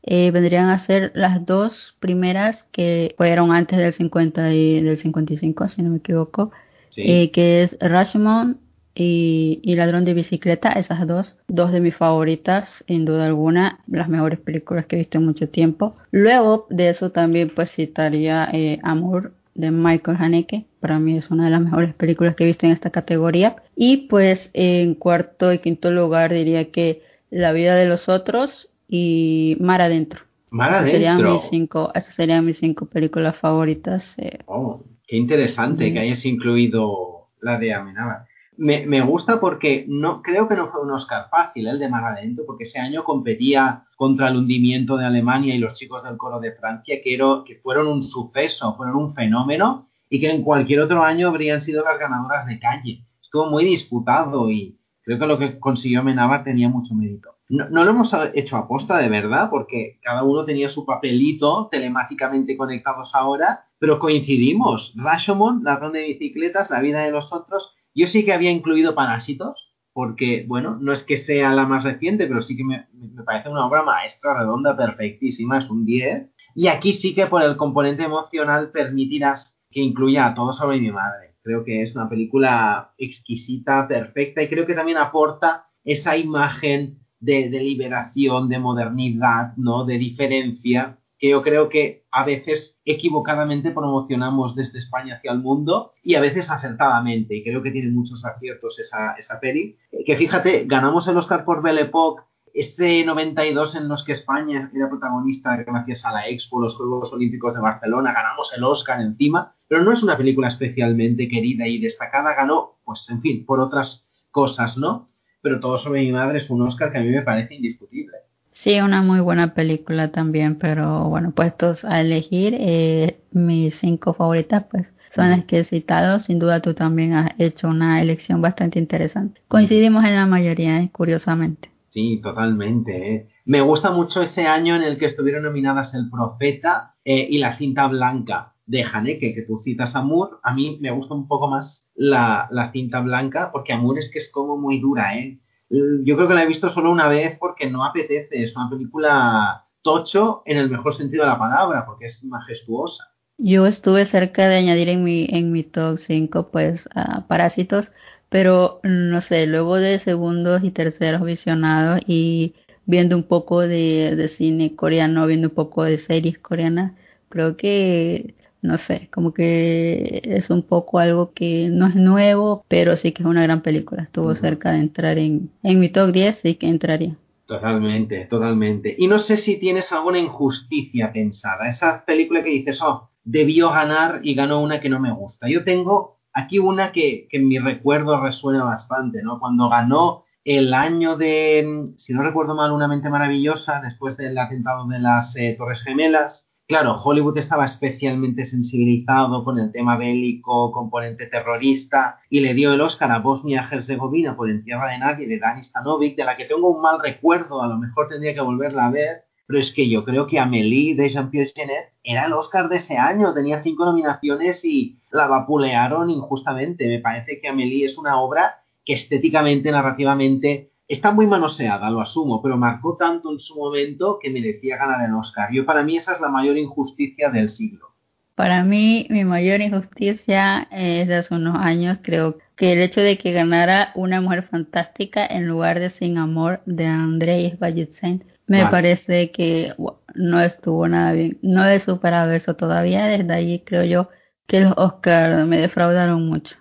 eh, 0.04 0.32
vendrían 0.32 0.70
a 0.70 0.80
ser 0.86 1.12
las 1.14 1.46
dos 1.46 1.96
primeras 2.00 2.64
que 2.72 3.14
fueron 3.18 3.52
antes 3.52 3.78
del 3.78 3.94
50 3.94 4.54
y 4.54 4.82
del 4.82 4.98
55, 4.98 5.70
si 5.70 5.82
no 5.82 5.92
me 5.92 5.98
equivoco, 5.98 6.52
eh, 6.96 7.32
que 7.32 7.64
es 7.64 7.78
Rashomon 7.80 8.60
y, 8.94 9.76
Ladrón 9.76 10.06
de 10.06 10.14
Bicicleta, 10.14 10.72
esas 10.74 11.08
dos, 11.08 11.36
dos 11.48 11.72
de 11.72 11.80
mis 11.80 11.96
favoritas, 11.96 12.70
sin 12.88 13.06
duda 13.06 13.26
alguna, 13.26 13.80
las 13.88 14.10
mejores 14.10 14.40
películas 14.40 14.86
que 14.86 14.96
he 14.96 15.00
visto 15.00 15.18
en 15.18 15.26
mucho 15.26 15.50
tiempo. 15.50 15.96
Luego 16.12 16.68
de 16.70 16.90
eso 16.90 17.12
también 17.12 17.52
pues 17.56 17.72
citaría 17.72 18.50
eh, 18.52 18.80
Amor 18.84 19.34
de 19.56 19.72
Michael 19.72 20.18
Haneke, 20.20 20.66
para 20.80 21.00
mí 21.00 21.18
es 21.18 21.30
una 21.30 21.46
de 21.46 21.52
las 21.52 21.62
mejores 21.62 21.94
películas 21.94 22.36
que 22.36 22.44
he 22.44 22.48
visto 22.48 22.66
en 22.66 22.74
esta 22.74 22.90
categoría. 22.90 23.56
Y 23.76 24.08
pues 24.08 24.50
en 24.54 24.96
cuarto 24.96 25.54
y 25.54 25.60
quinto 25.60 25.92
lugar 25.92 26.34
diría 26.34 26.72
que 26.72 27.04
La 27.30 27.54
vida 27.54 27.76
de 27.76 27.88
los 27.88 28.10
otros 28.10 28.70
y 28.90 29.56
Mar 29.62 29.82
adentro. 29.82 30.22
Mar 30.50 30.74
adentro. 30.74 30.92
Serían 30.92 31.24
mis 31.24 31.44
cinco, 31.50 31.92
esas 31.96 32.14
serían 32.16 32.46
mis 32.46 32.58
cinco 32.58 32.88
películas 32.88 33.38
favoritas. 33.38 34.04
Eh. 34.18 34.40
Oh, 34.48 34.82
qué 35.08 35.16
interesante 35.16 35.94
que 35.94 36.00
hayas 36.00 36.26
incluido 36.26 37.30
la 37.40 37.58
de 37.58 37.74
Amenábar 37.74 38.31
me, 38.62 39.02
gusta 39.02 39.40
porque 39.40 39.86
no 39.88 40.22
creo 40.22 40.48
que 40.48 40.56
no 40.56 40.68
fue 40.68 40.84
un 40.84 40.92
Oscar 40.92 41.28
fácil 41.32 41.68
el 41.68 41.80
de 41.80 41.90
Mar 41.90 42.04
Adentro, 42.04 42.46
porque 42.46 42.66
ese 42.66 42.78
año 42.78 43.04
competía 43.04 43.84
contra 43.96 44.28
el 44.30 44.38
hundimiento 44.38 44.98
de 44.98 45.06
Alemania 45.06 45.56
y 45.56 45.58
los 45.58 45.74
chicos 45.74 46.04
del 46.04 46.16
coro 46.16 46.40
de 46.40 46.52
Francia, 46.52 46.98
que, 47.04 47.18
fueron 47.64 47.88
un 47.88 48.04
suceso, 48.04 48.76
fueron 48.76 48.98
un 48.98 49.16
fenómeno 49.16 49.90
y 50.10 50.20
que 50.20 50.30
en 50.30 50.44
cualquier 50.44 50.82
otro 50.82 51.04
año 51.04 51.30
habrían 51.30 51.60
sido 51.62 51.84
las 51.84 51.98
ganadoras 51.98 52.46
de 52.46 52.60
calle. 52.60 53.04
Estuvo 53.20 53.48
muy 53.48 53.66
disputado 53.66 54.52
y 54.52 54.78
creo 55.02 55.18
que 55.18 55.26
lo 55.26 55.40
que 55.40 55.60
consiguió 55.60 56.04
Menabar 56.04 56.44
tenía 56.44 56.70
mucho 56.70 56.94
mérito. 56.94 57.32
no, 57.50 57.68
lo 57.68 57.90
hemos 57.90 58.16
hecho 58.36 58.58
aposta 58.58 59.00
de 59.00 59.10
verdad, 59.10 59.50
porque 59.50 60.00
cada 60.04 60.22
uno 60.24 60.44
tenía 60.44 60.70
su 60.70 60.86
papelito 60.86 61.68
telemáticamente 61.72 62.56
conectados 62.56 63.16
ahora, 63.16 63.66
pero 63.80 63.98
coincidimos. 63.98 64.94
Rashomon, 64.96 65.64
la 65.64 65.78
ronda 65.78 65.98
de 65.98 66.06
bicicletas, 66.06 66.70
la 66.70 66.80
vida 66.80 67.00
de 67.00 67.10
los 67.10 67.34
otros. 67.34 67.76
Yo 67.94 68.08
sí 68.08 68.26
que 68.26 68.34
había 68.34 68.52
incluido 68.52 68.96
Parásitos, 68.96 69.72
porque, 69.94 70.46
bueno, 70.48 70.78
no 70.80 70.94
es 70.94 71.04
que 71.04 71.18
sea 71.18 71.54
la 71.54 71.66
más 71.66 71.84
reciente, 71.84 72.28
pero 72.28 72.42
sí 72.42 72.56
que 72.56 72.64
me, 72.64 72.88
me 72.94 73.24
parece 73.24 73.50
una 73.50 73.66
obra 73.66 73.84
maestra, 73.84 74.40
redonda, 74.40 74.78
perfectísima, 74.78 75.60
es 75.60 75.70
un 75.70 75.86
10. 75.86 76.30
Y 76.56 76.68
aquí 76.68 76.94
sí 76.94 77.14
que 77.14 77.28
por 77.28 77.44
el 77.44 77.58
componente 77.58 78.04
emocional 78.04 78.72
permitirás 78.72 79.54
que 79.70 79.82
incluya 79.82 80.28
a 80.28 80.34
todo 80.34 80.54
sobre 80.54 80.80
mi 80.80 80.92
madre. 80.92 81.36
Creo 81.44 81.64
que 81.64 81.82
es 81.82 81.96
una 81.96 82.08
película 82.08 82.94
exquisita, 82.98 83.88
perfecta 83.88 84.42
y 84.42 84.48
creo 84.48 84.66
que 84.66 84.76
también 84.76 84.98
aporta 84.98 85.66
esa 85.84 86.16
imagen 86.16 87.00
de, 87.20 87.50
de 87.50 87.60
liberación, 87.60 88.48
de 88.48 88.60
modernidad, 88.60 89.56
¿no? 89.58 89.86
De 89.86 89.98
diferencia 89.98 91.00
que 91.22 91.30
yo 91.30 91.44
creo 91.44 91.70
que 91.70 92.04
a 92.10 92.26
veces 92.26 92.80
equivocadamente 92.84 93.70
promocionamos 93.70 94.56
desde 94.56 94.80
España 94.80 95.18
hacia 95.18 95.32
el 95.32 95.38
mundo 95.38 95.94
y 96.04 96.16
a 96.16 96.20
veces 96.20 96.50
acertadamente, 96.50 97.36
y 97.36 97.44
creo 97.44 97.62
que 97.62 97.70
tiene 97.70 97.92
muchos 97.92 98.26
aciertos 98.26 98.80
esa, 98.80 99.14
esa 99.14 99.40
peli, 99.40 99.78
que 100.04 100.16
fíjate, 100.16 100.66
ganamos 100.66 101.08
el 101.08 101.18
Oscar 101.18 101.46
por 101.46 101.62
Belle 101.62 101.84
Époque 101.84 102.24
ese 102.54 103.06
92 103.06 103.76
en 103.76 103.88
los 103.88 104.04
que 104.04 104.12
España 104.14 104.72
era 104.76 104.90
protagonista 104.90 105.56
gracias 105.56 106.04
a 106.04 106.12
la 106.12 106.28
Expo, 106.28 106.60
los 106.60 106.76
Juegos 106.76 107.14
Olímpicos 107.14 107.54
de 107.54 107.62
Barcelona, 107.62 108.14
ganamos 108.14 108.52
el 108.58 108.64
Oscar 108.64 109.00
encima, 109.00 109.56
pero 109.68 109.84
no 109.84 109.92
es 109.92 110.04
una 110.04 110.18
película 110.18 110.48
especialmente 110.48 111.30
querida 111.30 111.68
y 111.68 111.80
destacada, 111.80 112.34
ganó, 112.34 112.80
pues 112.84 113.08
en 113.10 113.22
fin, 113.22 113.46
por 113.46 113.60
otras 113.60 114.06
cosas, 114.32 114.76
¿no? 114.76 115.08
Pero 115.42 115.60
todo 115.60 115.78
sobre 115.78 116.02
mi 116.02 116.12
madre 116.12 116.40
es 116.40 116.50
un 116.50 116.64
Oscar 116.64 116.92
que 116.92 116.98
a 116.98 117.02
mí 117.02 117.10
me 117.10 117.22
parece 117.22 117.56
indiscutible. 117.56 118.18
Sí, 118.54 118.80
una 118.80 119.02
muy 119.02 119.20
buena 119.20 119.54
película 119.54 120.12
también, 120.12 120.58
pero 120.58 121.10
bueno, 121.10 121.32
puestos 121.32 121.86
a 121.86 122.02
elegir, 122.02 122.56
eh, 122.60 123.20
mis 123.32 123.76
cinco 123.76 124.14
favoritas, 124.14 124.66
pues 124.70 124.92
son 125.16 125.30
las 125.30 125.46
que 125.46 125.60
he 125.60 125.64
citado. 125.64 126.20
Sin 126.20 126.40
duda 126.40 126.62
tú 126.62 126.74
también 126.74 127.14
has 127.14 127.32
hecho 127.38 127.68
una 127.68 128.02
elección 128.02 128.42
bastante 128.42 128.80
interesante. 128.80 129.42
Coincidimos 129.48 130.04
en 130.06 130.16
la 130.16 130.26
mayoría, 130.26 130.80
eh, 130.82 130.90
curiosamente. 130.92 131.70
Sí, 131.90 132.20
totalmente. 132.22 133.16
Eh. 133.16 133.30
Me 133.46 133.62
gusta 133.62 133.92
mucho 133.92 134.22
ese 134.22 134.46
año 134.46 134.76
en 134.76 134.84
el 134.84 134.98
que 134.98 135.08
estuvieron 135.08 135.44
nominadas 135.44 135.94
El 135.94 136.10
Profeta 136.10 136.96
eh, 137.04 137.28
y 137.30 137.40
La 137.40 137.58
Cinta 137.58 137.88
Blanca 137.88 138.54
de 138.66 138.84
Haneke, 138.84 139.34
que 139.34 139.42
tú 139.42 139.58
citas 139.58 139.96
a 139.96 140.02
Moore. 140.02 140.38
A 140.44 140.54
mí 140.54 140.78
me 140.80 140.92
gusta 140.92 141.14
un 141.14 141.28
poco 141.28 141.50
más 141.50 141.86
la, 141.94 142.48
la 142.52 142.72
cinta 142.72 143.02
blanca, 143.02 143.52
porque 143.52 143.76
Moore 143.76 144.00
es 144.00 144.10
que 144.10 144.20
es 144.20 144.32
como 144.32 144.58
muy 144.58 144.80
dura, 144.80 145.18
¿eh? 145.18 145.40
Yo 145.72 146.18
creo 146.18 146.28
que 146.28 146.34
la 146.34 146.44
he 146.44 146.48
visto 146.48 146.70
solo 146.70 146.92
una 146.92 147.08
vez 147.08 147.38
porque 147.40 147.70
no 147.70 147.86
apetece. 147.86 148.44
Es 148.44 148.56
una 148.56 148.70
película 148.70 149.66
tocho 149.82 150.44
en 150.46 150.58
el 150.58 150.70
mejor 150.70 150.94
sentido 150.94 151.24
de 151.24 151.30
la 151.30 151.40
palabra, 151.40 151.86
porque 151.86 152.06
es 152.06 152.24
majestuosa. 152.24 153.06
Yo 153.38 153.66
estuve 153.66 154.06
cerca 154.06 154.48
de 154.48 154.58
añadir 154.58 154.90
en 154.90 155.04
mi, 155.04 155.28
en 155.30 155.52
mi 155.52 155.64
top 155.64 155.98
5 155.98 156.50
pues 156.52 156.88
Parásitos, 157.28 157.92
pero 158.30 158.80
no 158.84 159.22
sé, 159.22 159.48
luego 159.48 159.78
de 159.78 160.00
segundos 160.00 160.64
y 160.64 160.72
terceros 160.72 161.24
visionados 161.24 162.02
y 162.06 162.54
viendo 162.86 163.16
un 163.16 163.24
poco 163.24 163.62
de, 163.62 164.16
de 164.16 164.30
cine 164.30 164.76
coreano, 164.76 165.26
viendo 165.26 165.48
un 165.48 165.56
poco 165.56 165.84
de 165.84 166.00
series 166.00 166.38
coreanas, 166.38 166.94
creo 167.30 167.58
que 167.58 168.36
no 168.62 168.78
sé, 168.78 169.10
como 169.12 169.34
que 169.34 170.22
es 170.24 170.50
un 170.50 170.64
poco 170.64 171.00
algo 171.00 171.34
que 171.34 171.70
no 171.70 171.88
es 171.88 171.96
nuevo, 171.96 172.64
pero 172.68 172.96
sí 172.98 173.12
que 173.12 173.24
es 173.24 173.28
una 173.28 173.44
gran 173.44 173.62
película. 173.62 174.04
Estuvo 174.04 174.34
cerca 174.36 174.72
de 174.72 174.80
entrar 174.80 175.18
en, 175.18 175.52
en 175.64 175.80
mi 175.80 175.90
top 175.90 176.12
10, 176.12 176.40
sí 176.42 176.56
que 176.56 176.68
entraría. 176.68 177.16
Totalmente, 177.46 178.26
totalmente. 178.26 178.96
Y 178.98 179.08
no 179.08 179.20
sé 179.20 179.36
si 179.36 179.58
tienes 179.58 179.92
alguna 179.92 180.20
injusticia 180.20 181.12
pensada. 181.12 181.68
Esa 181.68 182.06
película 182.06 182.44
que 182.44 182.50
dices, 182.50 182.82
oh, 182.82 183.10
debió 183.24 183.72
ganar 183.72 184.22
y 184.24 184.36
ganó 184.36 184.62
una 184.62 184.80
que 184.80 184.90
no 184.90 185.00
me 185.00 185.12
gusta. 185.12 185.50
Yo 185.50 185.64
tengo 185.64 186.20
aquí 186.34 186.60
una 186.60 186.92
que, 186.92 187.28
que 187.30 187.38
en 187.38 187.48
mi 187.48 187.60
recuerdo 187.60 188.22
resuena 188.22 188.64
bastante, 188.64 189.22
¿no? 189.22 189.40
Cuando 189.40 189.70
ganó 189.70 190.24
el 190.44 190.74
año 190.74 191.18
de, 191.18 191.92
si 191.98 192.14
no 192.14 192.24
recuerdo 192.24 192.56
mal, 192.56 192.72
Una 192.72 192.88
mente 192.88 193.10
maravillosa, 193.10 193.82
después 193.84 194.18
del 194.18 194.38
atentado 194.38 194.88
de 194.88 195.00
las 195.00 195.36
eh, 195.36 195.56
Torres 195.58 195.82
Gemelas, 195.82 196.48
Claro, 196.72 196.96
Hollywood 197.04 197.38
estaba 197.38 197.66
especialmente 197.66 198.46
sensibilizado 198.46 199.44
con 199.44 199.60
el 199.60 199.74
tema 199.74 199.98
bélico, 199.98 200.72
componente 200.72 201.26
terrorista, 201.26 202.22
y 202.30 202.40
le 202.40 202.54
dio 202.54 202.72
el 202.72 202.80
Oscar 202.80 203.12
a 203.12 203.20
Bosnia-Herzegovina 203.20 204.38
por 204.38 204.50
En 204.50 204.64
Tierra 204.64 204.88
de 204.88 205.00
Nadie 205.00 205.28
de 205.28 205.38
Dani 205.38 205.64
Stanovic, 205.64 206.16
de 206.16 206.24
la 206.24 206.38
que 206.38 206.46
tengo 206.46 206.70
un 206.70 206.82
mal 206.82 207.02
recuerdo, 207.04 207.62
a 207.62 207.68
lo 207.68 207.78
mejor 207.78 208.08
tendría 208.08 208.34
que 208.34 208.40
volverla 208.40 208.86
a 208.86 208.92
ver, 208.92 209.24
pero 209.48 209.60
es 209.60 209.74
que 209.74 209.90
yo 209.90 210.06
creo 210.06 210.28
que 210.28 210.40
Amélie 210.40 210.96
de 210.96 211.10
Jean-Pierre 211.10 211.52
Genet 211.54 211.92
era 212.06 212.28
el 212.28 212.32
Oscar 212.32 212.70
de 212.70 212.78
ese 212.78 212.96
año, 212.96 213.34
tenía 213.34 213.62
cinco 213.62 213.84
nominaciones 213.84 214.64
y 214.64 214.98
la 215.12 215.28
vapulearon 215.28 216.10
injustamente. 216.10 216.88
Me 216.88 217.00
parece 217.00 217.42
que 217.42 217.50
Amélie 217.50 217.84
es 217.84 217.98
una 217.98 218.18
obra 218.22 218.64
que 218.86 218.94
estéticamente, 218.94 219.72
narrativamente, 219.72 220.71
está 220.94 221.12
muy 221.12 221.28
manoseada, 221.28 221.90
lo 221.90 222.02
asumo, 222.02 222.42
pero 222.42 222.58
marcó 222.58 222.98
tanto 222.98 223.32
en 223.32 223.40
su 223.40 223.56
momento 223.56 224.20
que 224.22 224.30
merecía 224.30 224.78
ganar 224.78 225.08
el 225.08 225.14
Oscar. 225.16 225.50
Yo 225.52 225.66
para 225.66 225.84
mí 225.84 225.98
esa 225.98 226.14
es 226.14 226.22
la 226.22 226.30
mayor 226.30 226.58
injusticia 226.58 227.30
del 227.30 227.50
siglo. 227.50 227.92
Para 228.36 228.64
mí, 228.64 229.08
mi 229.10 229.24
mayor 229.24 229.62
injusticia 229.62 230.68
es 230.72 231.08
de 231.08 231.16
hace 231.16 231.36
unos 231.36 231.58
años, 231.58 232.00
creo 232.02 232.38
que 232.56 232.74
el 232.74 232.82
hecho 232.82 233.02
de 233.02 233.18
que 233.18 233.32
ganara 233.32 233.92
una 233.96 234.22
mujer 234.22 234.44
fantástica 234.44 235.26
en 235.26 235.48
lugar 235.48 235.80
de 235.80 235.90
Sin 235.92 236.18
Amor 236.18 236.62
de 236.66 236.86
Andrés 236.86 237.60
Bajitsen 237.60 238.24
me 238.48 238.66
parece 238.66 239.32
que 239.32 239.74
no 240.14 240.42
estuvo 240.42 240.88
nada 240.88 241.14
bien. 241.14 241.38
No 241.42 241.66
he 241.66 241.80
superado 241.80 242.32
eso 242.34 242.56
todavía. 242.56 243.06
Desde 243.06 243.34
allí 243.34 243.60
creo 243.66 243.86
yo 243.86 244.10
que 244.46 244.60
los 244.60 244.74
Oscars 244.76 245.48
me 245.48 245.62
defraudaron 245.62 246.28
mucho. 246.28 246.56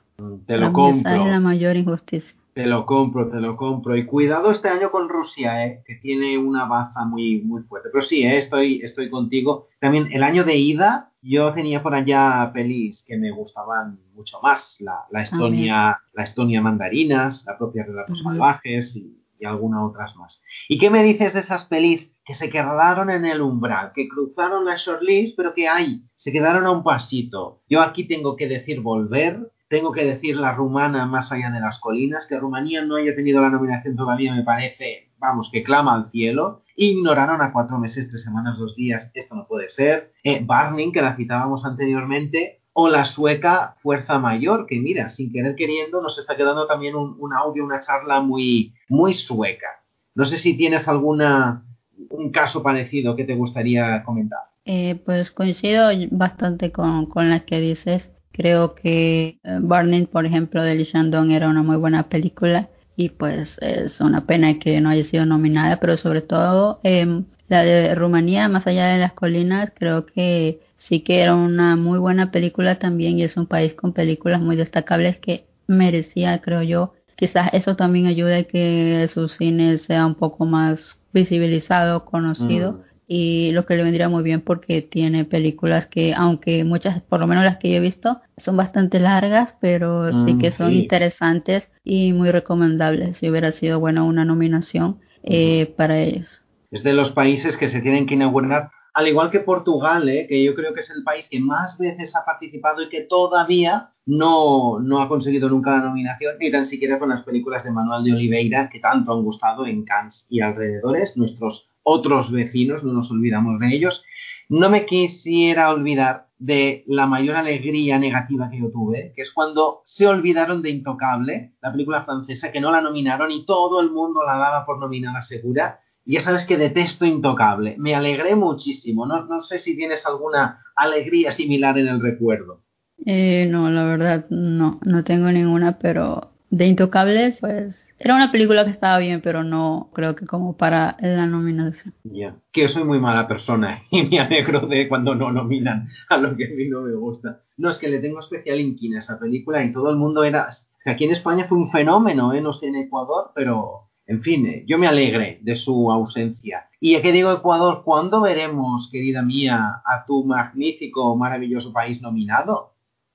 Te 0.46 0.56
lo 0.56 0.72
compro. 0.72 1.10
Esa 1.10 1.20
es 1.20 1.26
la 1.26 1.40
mayor 1.40 1.76
injusticia. 1.76 2.39
Te 2.54 2.66
lo 2.66 2.84
compro, 2.84 3.28
te 3.30 3.40
lo 3.40 3.56
compro. 3.56 3.96
Y 3.96 4.06
cuidado 4.06 4.50
este 4.50 4.68
año 4.68 4.90
con 4.90 5.08
Rusia, 5.08 5.66
¿eh? 5.66 5.82
que 5.86 5.96
tiene 5.96 6.36
una 6.36 6.64
baza 6.66 7.04
muy, 7.04 7.42
muy 7.42 7.62
fuerte. 7.62 7.90
Pero 7.92 8.02
sí, 8.02 8.22
¿eh? 8.24 8.38
estoy, 8.38 8.80
estoy 8.82 9.08
contigo. 9.08 9.68
También 9.78 10.08
el 10.12 10.22
año 10.22 10.44
de 10.44 10.56
ida, 10.56 11.12
yo 11.22 11.52
tenía 11.52 11.82
por 11.82 11.94
allá 11.94 12.50
pelis 12.52 13.04
que 13.06 13.16
me 13.16 13.30
gustaban 13.30 14.00
mucho 14.14 14.40
más. 14.42 14.76
La, 14.80 15.04
la 15.10 15.22
Estonia, 15.22 16.00
la 16.12 16.22
Estonia 16.24 16.60
Mandarinas, 16.60 17.44
la 17.46 17.56
propia 17.56 17.84
Relatos 17.84 18.22
Salvajes 18.22 18.96
y, 18.96 19.20
y 19.38 19.46
algunas 19.46 19.82
otras 19.82 20.16
más. 20.16 20.42
¿Y 20.68 20.78
qué 20.78 20.90
me 20.90 21.02
dices 21.02 21.32
de 21.32 21.40
esas 21.40 21.64
pelis 21.64 22.12
que 22.24 22.34
se 22.34 22.50
quedaron 22.50 23.10
en 23.10 23.24
el 23.24 23.40
umbral, 23.40 23.92
que 23.94 24.08
cruzaron 24.08 24.64
la 24.64 24.76
shortlist, 24.76 25.36
pero 25.36 25.54
que 25.54 25.68
hay, 25.68 26.02
se 26.16 26.32
quedaron 26.32 26.66
a 26.66 26.70
un 26.70 26.82
pasito? 26.82 27.62
Yo 27.68 27.80
aquí 27.80 28.04
tengo 28.04 28.36
que 28.36 28.48
decir 28.48 28.80
volver 28.80 29.50
tengo 29.70 29.92
que 29.92 30.04
decir 30.04 30.36
la 30.36 30.52
rumana 30.52 31.06
más 31.06 31.30
allá 31.30 31.48
de 31.48 31.60
las 31.60 31.78
colinas, 31.78 32.26
que 32.26 32.36
Rumanía 32.36 32.82
no 32.84 32.96
haya 32.96 33.14
tenido 33.14 33.40
la 33.40 33.50
nominación 33.50 33.94
todavía 33.94 34.34
me 34.34 34.42
parece, 34.42 35.12
vamos, 35.18 35.48
que 35.52 35.62
clama 35.62 35.94
al 35.94 36.10
cielo. 36.10 36.62
Ignoraron 36.74 37.40
a 37.40 37.52
cuatro 37.52 37.78
meses, 37.78 38.08
tres 38.08 38.24
semanas, 38.24 38.58
dos 38.58 38.74
días, 38.74 39.12
esto 39.14 39.36
no 39.36 39.46
puede 39.46 39.70
ser. 39.70 40.12
Eh, 40.24 40.42
Barning, 40.44 40.90
que 40.90 41.00
la 41.00 41.14
citábamos 41.14 41.64
anteriormente, 41.64 42.62
o 42.72 42.88
la 42.88 43.04
sueca 43.04 43.76
Fuerza 43.80 44.18
Mayor, 44.18 44.66
que 44.66 44.80
mira, 44.80 45.08
sin 45.08 45.32
querer 45.32 45.54
queriendo, 45.54 46.02
nos 46.02 46.18
está 46.18 46.36
quedando 46.36 46.66
también 46.66 46.96
un, 46.96 47.32
audio, 47.32 47.64
una 47.64 47.80
charla 47.80 48.20
muy, 48.20 48.74
muy 48.88 49.14
sueca. 49.14 49.84
No 50.16 50.24
sé 50.24 50.36
si 50.36 50.56
tienes 50.56 50.88
alguna 50.88 51.64
un 52.10 52.32
caso 52.32 52.60
parecido 52.64 53.14
que 53.14 53.24
te 53.24 53.36
gustaría 53.36 54.02
comentar. 54.02 54.40
Eh, 54.64 55.00
pues 55.04 55.30
coincido 55.30 55.90
bastante 56.10 56.72
con, 56.72 57.06
con 57.06 57.30
las 57.30 57.44
que 57.44 57.60
dices. 57.60 58.10
Creo 58.40 58.74
que 58.74 59.38
eh, 59.44 59.58
Burning, 59.60 60.06
por 60.06 60.24
ejemplo, 60.24 60.62
de 60.62 60.74
Lee 60.74 60.88
era 61.28 61.50
una 61.50 61.62
muy 61.62 61.76
buena 61.76 62.08
película 62.08 62.70
y 62.96 63.10
pues 63.10 63.58
es 63.60 64.00
una 64.00 64.24
pena 64.24 64.58
que 64.58 64.80
no 64.80 64.88
haya 64.88 65.04
sido 65.04 65.26
nominada, 65.26 65.76
pero 65.78 65.98
sobre 65.98 66.22
todo 66.22 66.80
eh, 66.82 67.22
la 67.48 67.62
de 67.64 67.94
Rumanía, 67.94 68.48
más 68.48 68.66
allá 68.66 68.86
de 68.86 68.98
las 68.98 69.12
colinas, 69.12 69.70
creo 69.78 70.06
que 70.06 70.60
sí 70.78 71.00
que 71.00 71.20
era 71.20 71.34
una 71.34 71.76
muy 71.76 71.98
buena 71.98 72.30
película 72.30 72.76
también 72.76 73.18
y 73.18 73.24
es 73.24 73.36
un 73.36 73.46
país 73.46 73.74
con 73.74 73.92
películas 73.92 74.40
muy 74.40 74.56
destacables 74.56 75.18
que 75.18 75.44
merecía, 75.66 76.40
creo 76.40 76.62
yo. 76.62 76.94
Quizás 77.16 77.50
eso 77.52 77.76
también 77.76 78.06
ayude 78.06 78.36
a 78.38 78.44
que 78.44 79.06
su 79.12 79.28
cine 79.28 79.76
sea 79.76 80.06
un 80.06 80.14
poco 80.14 80.46
más 80.46 80.96
visibilizado, 81.12 82.06
conocido. 82.06 82.72
Mm 82.72 82.89
y 83.12 83.50
lo 83.50 83.66
que 83.66 83.74
le 83.74 83.82
vendría 83.82 84.08
muy 84.08 84.22
bien 84.22 84.40
porque 84.40 84.82
tiene 84.82 85.24
películas 85.24 85.88
que, 85.88 86.14
aunque 86.14 86.62
muchas, 86.62 87.02
por 87.02 87.18
lo 87.18 87.26
menos 87.26 87.42
las 87.42 87.56
que 87.56 87.68
yo 87.68 87.78
he 87.78 87.80
visto, 87.80 88.20
son 88.36 88.56
bastante 88.56 89.00
largas, 89.00 89.52
pero 89.60 90.12
sí 90.24 90.38
que 90.38 90.50
mm, 90.50 90.52
son 90.52 90.72
interesantes 90.72 91.68
y 91.82 92.12
muy 92.12 92.30
recomendables. 92.30 93.16
Si 93.16 93.28
hubiera 93.28 93.50
sido 93.50 93.80
buena 93.80 94.04
una 94.04 94.24
nominación 94.24 95.00
eh, 95.24 95.74
para 95.76 95.98
ellos. 95.98 96.40
Es 96.70 96.84
de 96.84 96.92
los 96.92 97.10
países 97.10 97.56
que 97.56 97.68
se 97.68 97.80
tienen 97.80 98.06
que 98.06 98.14
inaugurar 98.14 98.70
al 98.92 99.06
igual 99.06 99.30
que 99.30 99.40
Portugal, 99.40 100.08
¿eh? 100.08 100.26
que 100.28 100.42
yo 100.42 100.54
creo 100.54 100.74
que 100.74 100.80
es 100.80 100.90
el 100.90 101.04
país 101.04 101.28
que 101.30 101.38
más 101.38 101.78
veces 101.78 102.14
ha 102.16 102.24
participado 102.24 102.82
y 102.82 102.88
que 102.88 103.02
todavía 103.02 103.90
no, 104.04 104.80
no 104.80 105.00
ha 105.00 105.08
conseguido 105.08 105.48
nunca 105.48 105.70
la 105.70 105.82
nominación, 105.82 106.36
ni 106.40 106.50
tan 106.50 106.66
siquiera 106.66 106.98
con 106.98 107.08
las 107.08 107.22
películas 107.22 107.62
de 107.62 107.70
Manuel 107.70 108.02
de 108.02 108.12
Oliveira 108.12 108.68
que 108.68 108.80
tanto 108.80 109.12
han 109.12 109.22
gustado 109.22 109.64
en 109.66 109.84
Cannes 109.84 110.26
y 110.28 110.40
alrededores, 110.40 111.16
nuestros 111.16 111.69
otros 111.82 112.30
vecinos, 112.30 112.84
no 112.84 112.92
nos 112.92 113.10
olvidamos 113.10 113.58
de 113.60 113.74
ellos. 113.74 114.04
No 114.48 114.68
me 114.70 114.86
quisiera 114.86 115.70
olvidar 115.70 116.28
de 116.38 116.84
la 116.86 117.06
mayor 117.06 117.36
alegría 117.36 117.98
negativa 117.98 118.50
que 118.50 118.58
yo 118.58 118.70
tuve, 118.70 119.12
que 119.14 119.22
es 119.22 119.30
cuando 119.30 119.82
se 119.84 120.06
olvidaron 120.06 120.62
de 120.62 120.70
Intocable, 120.70 121.52
la 121.60 121.70
película 121.70 122.02
francesa, 122.02 122.50
que 122.50 122.60
no 122.60 122.72
la 122.72 122.80
nominaron 122.80 123.30
y 123.30 123.44
todo 123.44 123.80
el 123.80 123.90
mundo 123.90 124.24
la 124.24 124.36
daba 124.36 124.64
por 124.64 124.78
nominada 124.78 125.20
segura 125.20 125.80
ya 126.10 126.20
sabes 126.20 126.44
que 126.44 126.56
detesto 126.56 127.04
Intocable. 127.04 127.76
Me 127.78 127.94
alegré 127.94 128.34
muchísimo. 128.34 129.06
No, 129.06 129.26
no 129.26 129.40
sé 129.40 129.58
si 129.58 129.76
tienes 129.76 130.04
alguna 130.06 130.62
alegría 130.74 131.30
similar 131.30 131.78
en 131.78 131.88
el 131.88 132.00
recuerdo. 132.00 132.62
Eh, 133.06 133.46
no, 133.48 133.70
la 133.70 133.84
verdad 133.84 134.26
no, 134.30 134.80
no 134.84 135.04
tengo 135.04 135.30
ninguna, 135.30 135.78
pero 135.78 136.32
de 136.50 136.66
Intocables, 136.66 137.38
pues 137.40 137.89
era 138.02 138.14
una 138.14 138.32
película 138.32 138.64
que 138.64 138.70
estaba 138.70 138.98
bien, 138.98 139.20
pero 139.20 139.44
no 139.44 139.90
creo 139.92 140.16
que 140.16 140.26
como 140.26 140.56
para 140.56 140.96
la 141.00 141.26
nominación. 141.26 141.94
Ya, 142.04 142.34
que 142.50 142.66
soy 142.66 142.82
muy 142.82 142.98
mala 142.98 143.28
persona 143.28 143.82
y 143.90 144.04
me 144.04 144.18
alegro 144.18 144.66
de 144.66 144.88
cuando 144.88 145.14
no 145.14 145.30
nominan 145.30 145.88
a 146.08 146.16
lo 146.16 146.34
que 146.34 146.46
a 146.46 146.56
mí 146.56 146.66
no 146.66 146.80
me 146.80 146.94
gusta. 146.94 147.42
No, 147.58 147.70
es 147.70 147.76
que 147.76 147.88
le 147.88 147.98
tengo 147.98 148.20
especial 148.20 148.58
inquina 148.58 148.96
a 148.96 149.00
esa 149.00 149.18
película 149.18 149.62
y 149.62 149.72
todo 149.72 149.90
el 149.90 149.96
mundo 149.96 150.24
era... 150.24 150.48
Aquí 150.86 151.04
en 151.04 151.10
España 151.10 151.44
fue 151.46 151.58
un 151.58 151.70
fenómeno, 151.70 152.32
¿eh? 152.32 152.40
no 152.40 152.54
sé 152.54 152.68
en 152.68 152.76
Ecuador, 152.76 153.32
pero 153.34 153.90
en 154.06 154.22
fin, 154.22 154.46
eh, 154.46 154.64
yo 154.66 154.78
me 154.78 154.86
alegre 154.86 155.38
de 155.42 155.54
su 155.54 155.92
ausencia. 155.92 156.68
Y 156.80 156.94
a 156.94 157.02
qué 157.02 157.12
digo 157.12 157.30
Ecuador, 157.30 157.82
¿cuándo 157.84 158.22
veremos, 158.22 158.88
querida 158.90 159.20
mía, 159.20 159.82
a 159.84 160.06
tu 160.06 160.24
magnífico, 160.24 161.14
maravilloso 161.16 161.70
país 161.70 162.00
nominado? 162.00 162.69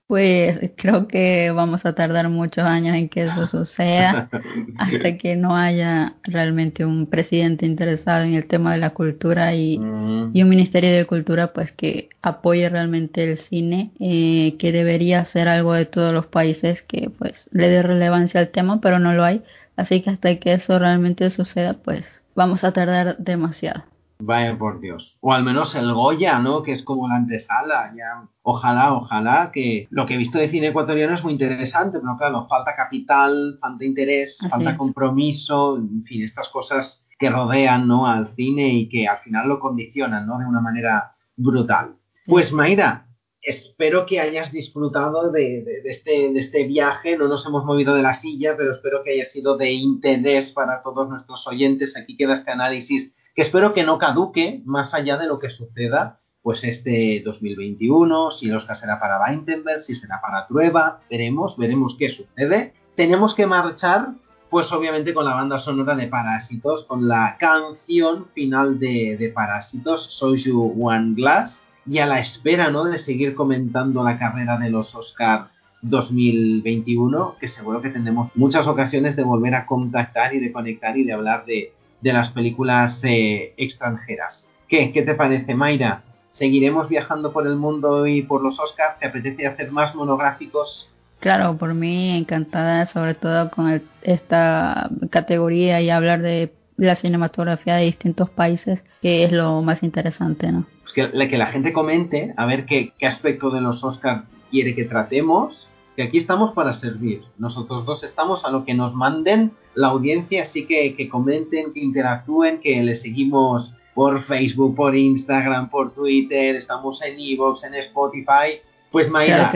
Pues 0.07 0.71
creo 0.77 1.07
que 1.07 1.49
vamos 1.49 1.83
a 1.85 1.95
tardar 1.95 2.29
muchos 2.29 2.63
años 2.63 2.95
en 2.95 3.09
que 3.09 3.23
eso 3.23 3.47
suceda, 3.47 4.29
hasta 4.77 5.17
que 5.17 5.35
no 5.35 5.55
haya 5.55 6.13
realmente 6.23 6.85
un 6.85 7.07
presidente 7.07 7.65
interesado 7.65 8.23
en 8.23 8.35
el 8.35 8.45
tema 8.45 8.73
de 8.73 8.79
la 8.79 8.91
cultura 8.91 9.55
y, 9.55 9.79
mm. 9.79 10.31
y 10.35 10.43
un 10.43 10.49
ministerio 10.49 10.91
de 10.95 11.05
cultura 11.05 11.53
pues 11.53 11.71
que 11.71 12.09
apoye 12.21 12.69
realmente 12.69 13.23
el 13.31 13.39
cine, 13.39 13.91
eh, 13.99 14.55
que 14.59 14.71
debería 14.71 15.25
ser 15.25 15.47
algo 15.47 15.73
de 15.73 15.85
todos 15.85 16.13
los 16.13 16.27
países 16.27 16.83
que 16.83 17.09
pues 17.09 17.47
le 17.51 17.67
dé 17.69 17.81
relevancia 17.81 18.39
al 18.39 18.49
tema, 18.49 18.81
pero 18.81 18.99
no 18.99 19.13
lo 19.13 19.23
hay. 19.23 19.41
Así 19.75 20.01
que 20.01 20.11
hasta 20.11 20.35
que 20.35 20.53
eso 20.53 20.77
realmente 20.77 21.31
suceda, 21.31 21.73
pues 21.73 22.05
vamos 22.35 22.63
a 22.63 22.71
tardar 22.73 23.17
demasiado. 23.17 23.83
Vaya 24.25 24.57
por 24.57 24.79
Dios. 24.79 25.17
O 25.21 25.33
al 25.33 25.43
menos 25.43 25.75
el 25.75 25.93
Goya, 25.93 26.39
¿no? 26.39 26.63
Que 26.63 26.71
es 26.71 26.81
como 26.83 27.07
la 27.07 27.15
antesala. 27.15 27.93
Ya, 27.95 28.27
ojalá, 28.41 28.93
ojalá 28.93 29.51
que 29.53 29.87
lo 29.91 30.05
que 30.05 30.15
he 30.15 30.17
visto 30.17 30.39
de 30.39 30.49
cine 30.49 30.67
ecuatoriano 30.67 31.13
es 31.13 31.23
muy 31.23 31.33
interesante, 31.33 31.99
pero 31.99 32.17
claro, 32.17 32.47
falta 32.47 32.75
capital, 32.75 33.59
falta 33.61 33.85
interés, 33.85 34.39
falta 34.49 34.75
compromiso, 34.77 35.77
en 35.77 36.03
fin, 36.03 36.23
estas 36.23 36.49
cosas 36.49 37.05
que 37.19 37.29
rodean, 37.29 37.87
¿no? 37.87 38.07
Al 38.07 38.29
cine 38.35 38.69
y 38.69 38.89
que 38.89 39.07
al 39.07 39.19
final 39.19 39.47
lo 39.47 39.59
condicionan, 39.59 40.25
¿no? 40.25 40.39
De 40.39 40.45
una 40.45 40.59
manera 40.59 41.13
brutal. 41.37 41.95
Pues 42.25 42.51
Mayra, 42.51 43.05
espero 43.43 44.07
que 44.07 44.19
hayas 44.19 44.51
disfrutado 44.51 45.31
de, 45.31 45.83
este, 45.85 46.31
de, 46.33 46.39
este, 46.39 46.63
viaje. 46.63 47.15
No 47.15 47.27
nos 47.27 47.45
hemos 47.45 47.63
movido 47.63 47.93
de 47.93 48.01
la 48.01 48.15
silla, 48.15 48.55
pero 48.57 48.71
espero 48.71 49.03
que 49.03 49.11
haya 49.11 49.25
sido 49.25 49.55
de 49.55 49.71
interés 49.71 50.51
para 50.51 50.81
todos 50.81 51.07
nuestros 51.07 51.45
oyentes. 51.45 51.95
Aquí 51.95 52.17
queda 52.17 52.33
este 52.33 52.49
análisis 52.49 53.13
que 53.35 53.41
espero 53.41 53.73
que 53.73 53.83
no 53.83 53.97
caduque 53.97 54.61
más 54.65 54.93
allá 54.93 55.17
de 55.17 55.27
lo 55.27 55.39
que 55.39 55.49
suceda 55.49 56.19
pues 56.41 56.63
este 56.63 57.23
2021, 57.25 58.29
si 58.29 58.49
el 58.49 58.55
Oscar 58.55 58.75
será 58.75 58.99
para 58.99 59.19
Weintenberg, 59.19 59.79
si 59.79 59.95
será 59.95 60.21
para 60.21 60.45
Trueba, 60.45 60.99
veremos, 61.09 61.57
veremos 61.57 61.95
qué 61.97 62.09
sucede. 62.09 62.71
Tenemos 62.95 63.33
que 63.33 63.47
marchar, 63.47 64.09
pues 64.51 64.71
obviamente 64.71 65.15
con 65.15 65.25
la 65.25 65.33
banda 65.33 65.57
sonora 65.57 65.95
de 65.95 66.05
Parásitos, 66.05 66.83
con 66.85 67.07
la 67.07 67.35
canción 67.39 68.27
final 68.35 68.77
de, 68.77 69.17
de 69.17 69.29
Parásitos, 69.29 70.21
You 70.21 70.75
One 70.79 71.15
Glass, 71.15 71.59
y 71.87 71.97
a 71.97 72.05
la 72.05 72.19
espera 72.19 72.69
¿no? 72.69 72.83
de 72.83 72.99
seguir 72.99 73.33
comentando 73.33 74.03
la 74.03 74.19
carrera 74.19 74.59
de 74.59 74.69
los 74.69 74.93
Oscar 74.93 75.47
2021, 75.81 77.37
que 77.39 77.47
seguro 77.47 77.81
que 77.81 77.89
tendremos 77.89 78.29
muchas 78.35 78.67
ocasiones 78.67 79.15
de 79.15 79.23
volver 79.23 79.55
a 79.55 79.65
contactar 79.65 80.35
y 80.35 80.39
de 80.39 80.51
conectar 80.51 80.95
y 80.95 81.05
de 81.05 81.13
hablar 81.13 81.45
de, 81.45 81.73
las 82.01 82.29
películas 82.29 82.99
eh, 83.03 83.53
extranjeras. 83.57 84.47
¿Qué? 84.67 84.91
¿Qué 84.91 85.01
te 85.01 85.15
parece, 85.15 85.55
Mayra? 85.55 86.03
¿Seguiremos 86.31 86.89
viajando 86.89 87.31
por 87.31 87.47
el 87.47 87.55
mundo 87.55 88.07
y 88.07 88.21
por 88.21 88.43
los 88.43 88.59
Oscars? 88.59 88.99
¿Te 88.99 89.07
apetece 89.07 89.47
hacer 89.47 89.71
más 89.71 89.95
monográficos? 89.95 90.89
Claro, 91.19 91.57
por 91.57 91.73
mí 91.73 92.17
encantada, 92.17 92.85
sobre 92.87 93.13
todo 93.13 93.49
con 93.49 93.81
esta 94.01 94.89
categoría 95.09 95.81
y 95.81 95.89
hablar 95.89 96.21
de 96.21 96.53
la 96.77 96.95
cinematografía 96.95 97.75
de 97.75 97.85
distintos 97.85 98.29
países, 98.29 98.83
que 99.01 99.23
es 99.23 99.31
lo 99.31 99.61
más 99.61 99.81
interesante, 99.81 100.51
¿no? 100.51 100.65
Pues 100.81 100.93
que, 100.93 101.29
que 101.29 101.37
la 101.37 101.47
gente 101.47 101.73
comente 101.73 102.33
a 102.37 102.45
ver 102.45 102.65
qué, 102.65 102.93
qué 102.99 103.07
aspecto 103.07 103.49
de 103.49 103.61
los 103.61 103.83
Oscars 103.83 104.25
quiere 104.51 104.75
que 104.75 104.85
tratemos, 104.85 105.67
que 105.95 106.03
aquí 106.03 106.17
estamos 106.17 106.51
para 106.53 106.73
servir. 106.73 107.23
Nosotros 107.37 107.85
dos 107.85 108.03
estamos 108.03 108.43
a 108.45 108.49
lo 108.49 108.65
que 108.65 108.73
nos 108.73 108.93
manden 108.93 109.51
la 109.73 109.87
audiencia, 109.87 110.43
así 110.43 110.65
que 110.65 110.95
que 110.95 111.09
comenten, 111.09 111.73
que 111.73 111.79
interactúen, 111.79 112.59
que 112.59 112.81
le 112.83 112.95
seguimos 112.95 113.73
por 113.93 114.23
Facebook, 114.23 114.75
por 114.75 114.95
Instagram, 114.95 115.69
por 115.69 115.93
Twitter, 115.93 116.55
estamos 116.55 117.01
en 117.01 117.17
Evox, 117.17 117.63
en 117.63 117.75
Spotify. 117.75 118.59
Pues 118.91 119.09
Mayra, 119.09 119.51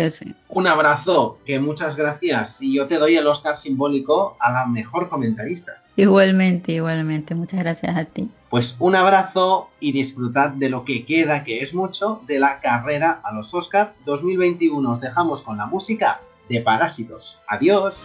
un 0.49 0.67
abrazo, 0.67 1.39
que 1.45 1.59
muchas 1.59 1.95
gracias. 1.95 2.57
Y 2.59 2.75
yo 2.75 2.87
te 2.87 2.95
doy 2.95 3.15
el 3.15 3.25
Oscar 3.25 3.57
simbólico 3.57 4.35
a 4.39 4.51
la 4.51 4.65
mejor 4.65 5.07
comentarista. 5.07 5.81
Igualmente, 5.95 6.73
igualmente. 6.73 7.35
Muchas 7.35 7.59
gracias 7.61 7.95
a 7.95 8.05
ti. 8.05 8.29
Pues 8.49 8.75
un 8.79 8.95
abrazo 8.95 9.69
y 9.79 9.91
disfrutad 9.91 10.49
de 10.49 10.69
lo 10.69 10.83
que 10.83 11.05
queda, 11.05 11.43
que 11.43 11.61
es 11.61 11.73
mucho, 11.73 12.21
de 12.25 12.39
la 12.39 12.59
carrera 12.59 13.21
a 13.23 13.33
los 13.33 13.53
Oscar 13.53 13.93
2021. 14.05 14.91
Os 14.91 14.99
dejamos 14.99 15.41
con 15.41 15.57
la 15.57 15.67
música 15.67 16.19
de 16.49 16.61
Parásitos. 16.61 17.39
Adiós. 17.47 17.95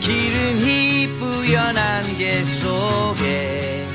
기름이 0.00 1.18
뿌연한 1.18 2.18
게 2.18 2.44
속에 2.60 3.88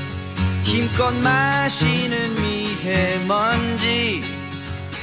힘껏 0.64 1.12
마시는 1.12 2.42
미세먼지 2.42 4.24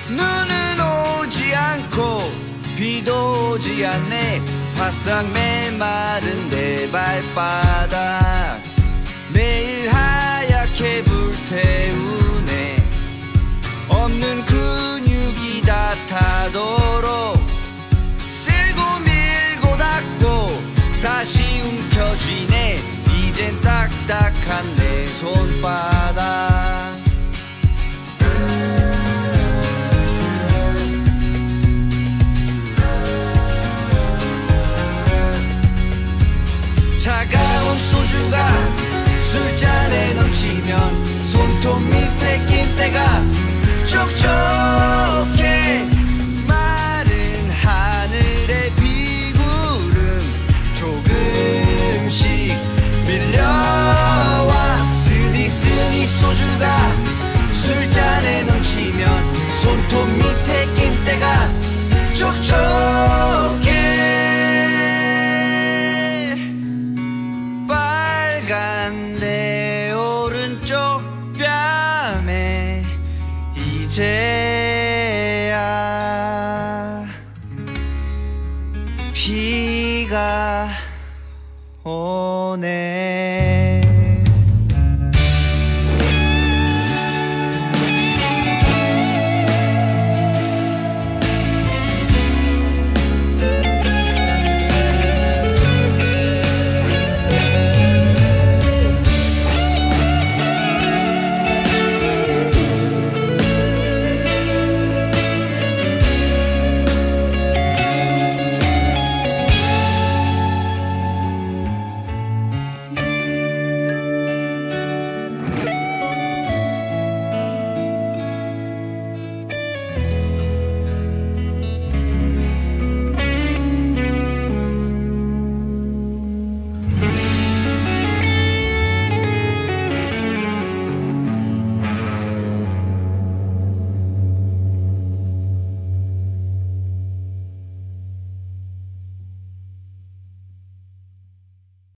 눈은 0.08 0.80
오지 0.80 1.54
않고 1.54 2.32
비도 2.76 3.52
오지 3.52 3.86
않네 3.86 4.42
바싹 4.76 5.30
메마른 5.30 6.50
내 6.50 6.90
발바닥 6.90 8.63
cable. 10.84 11.13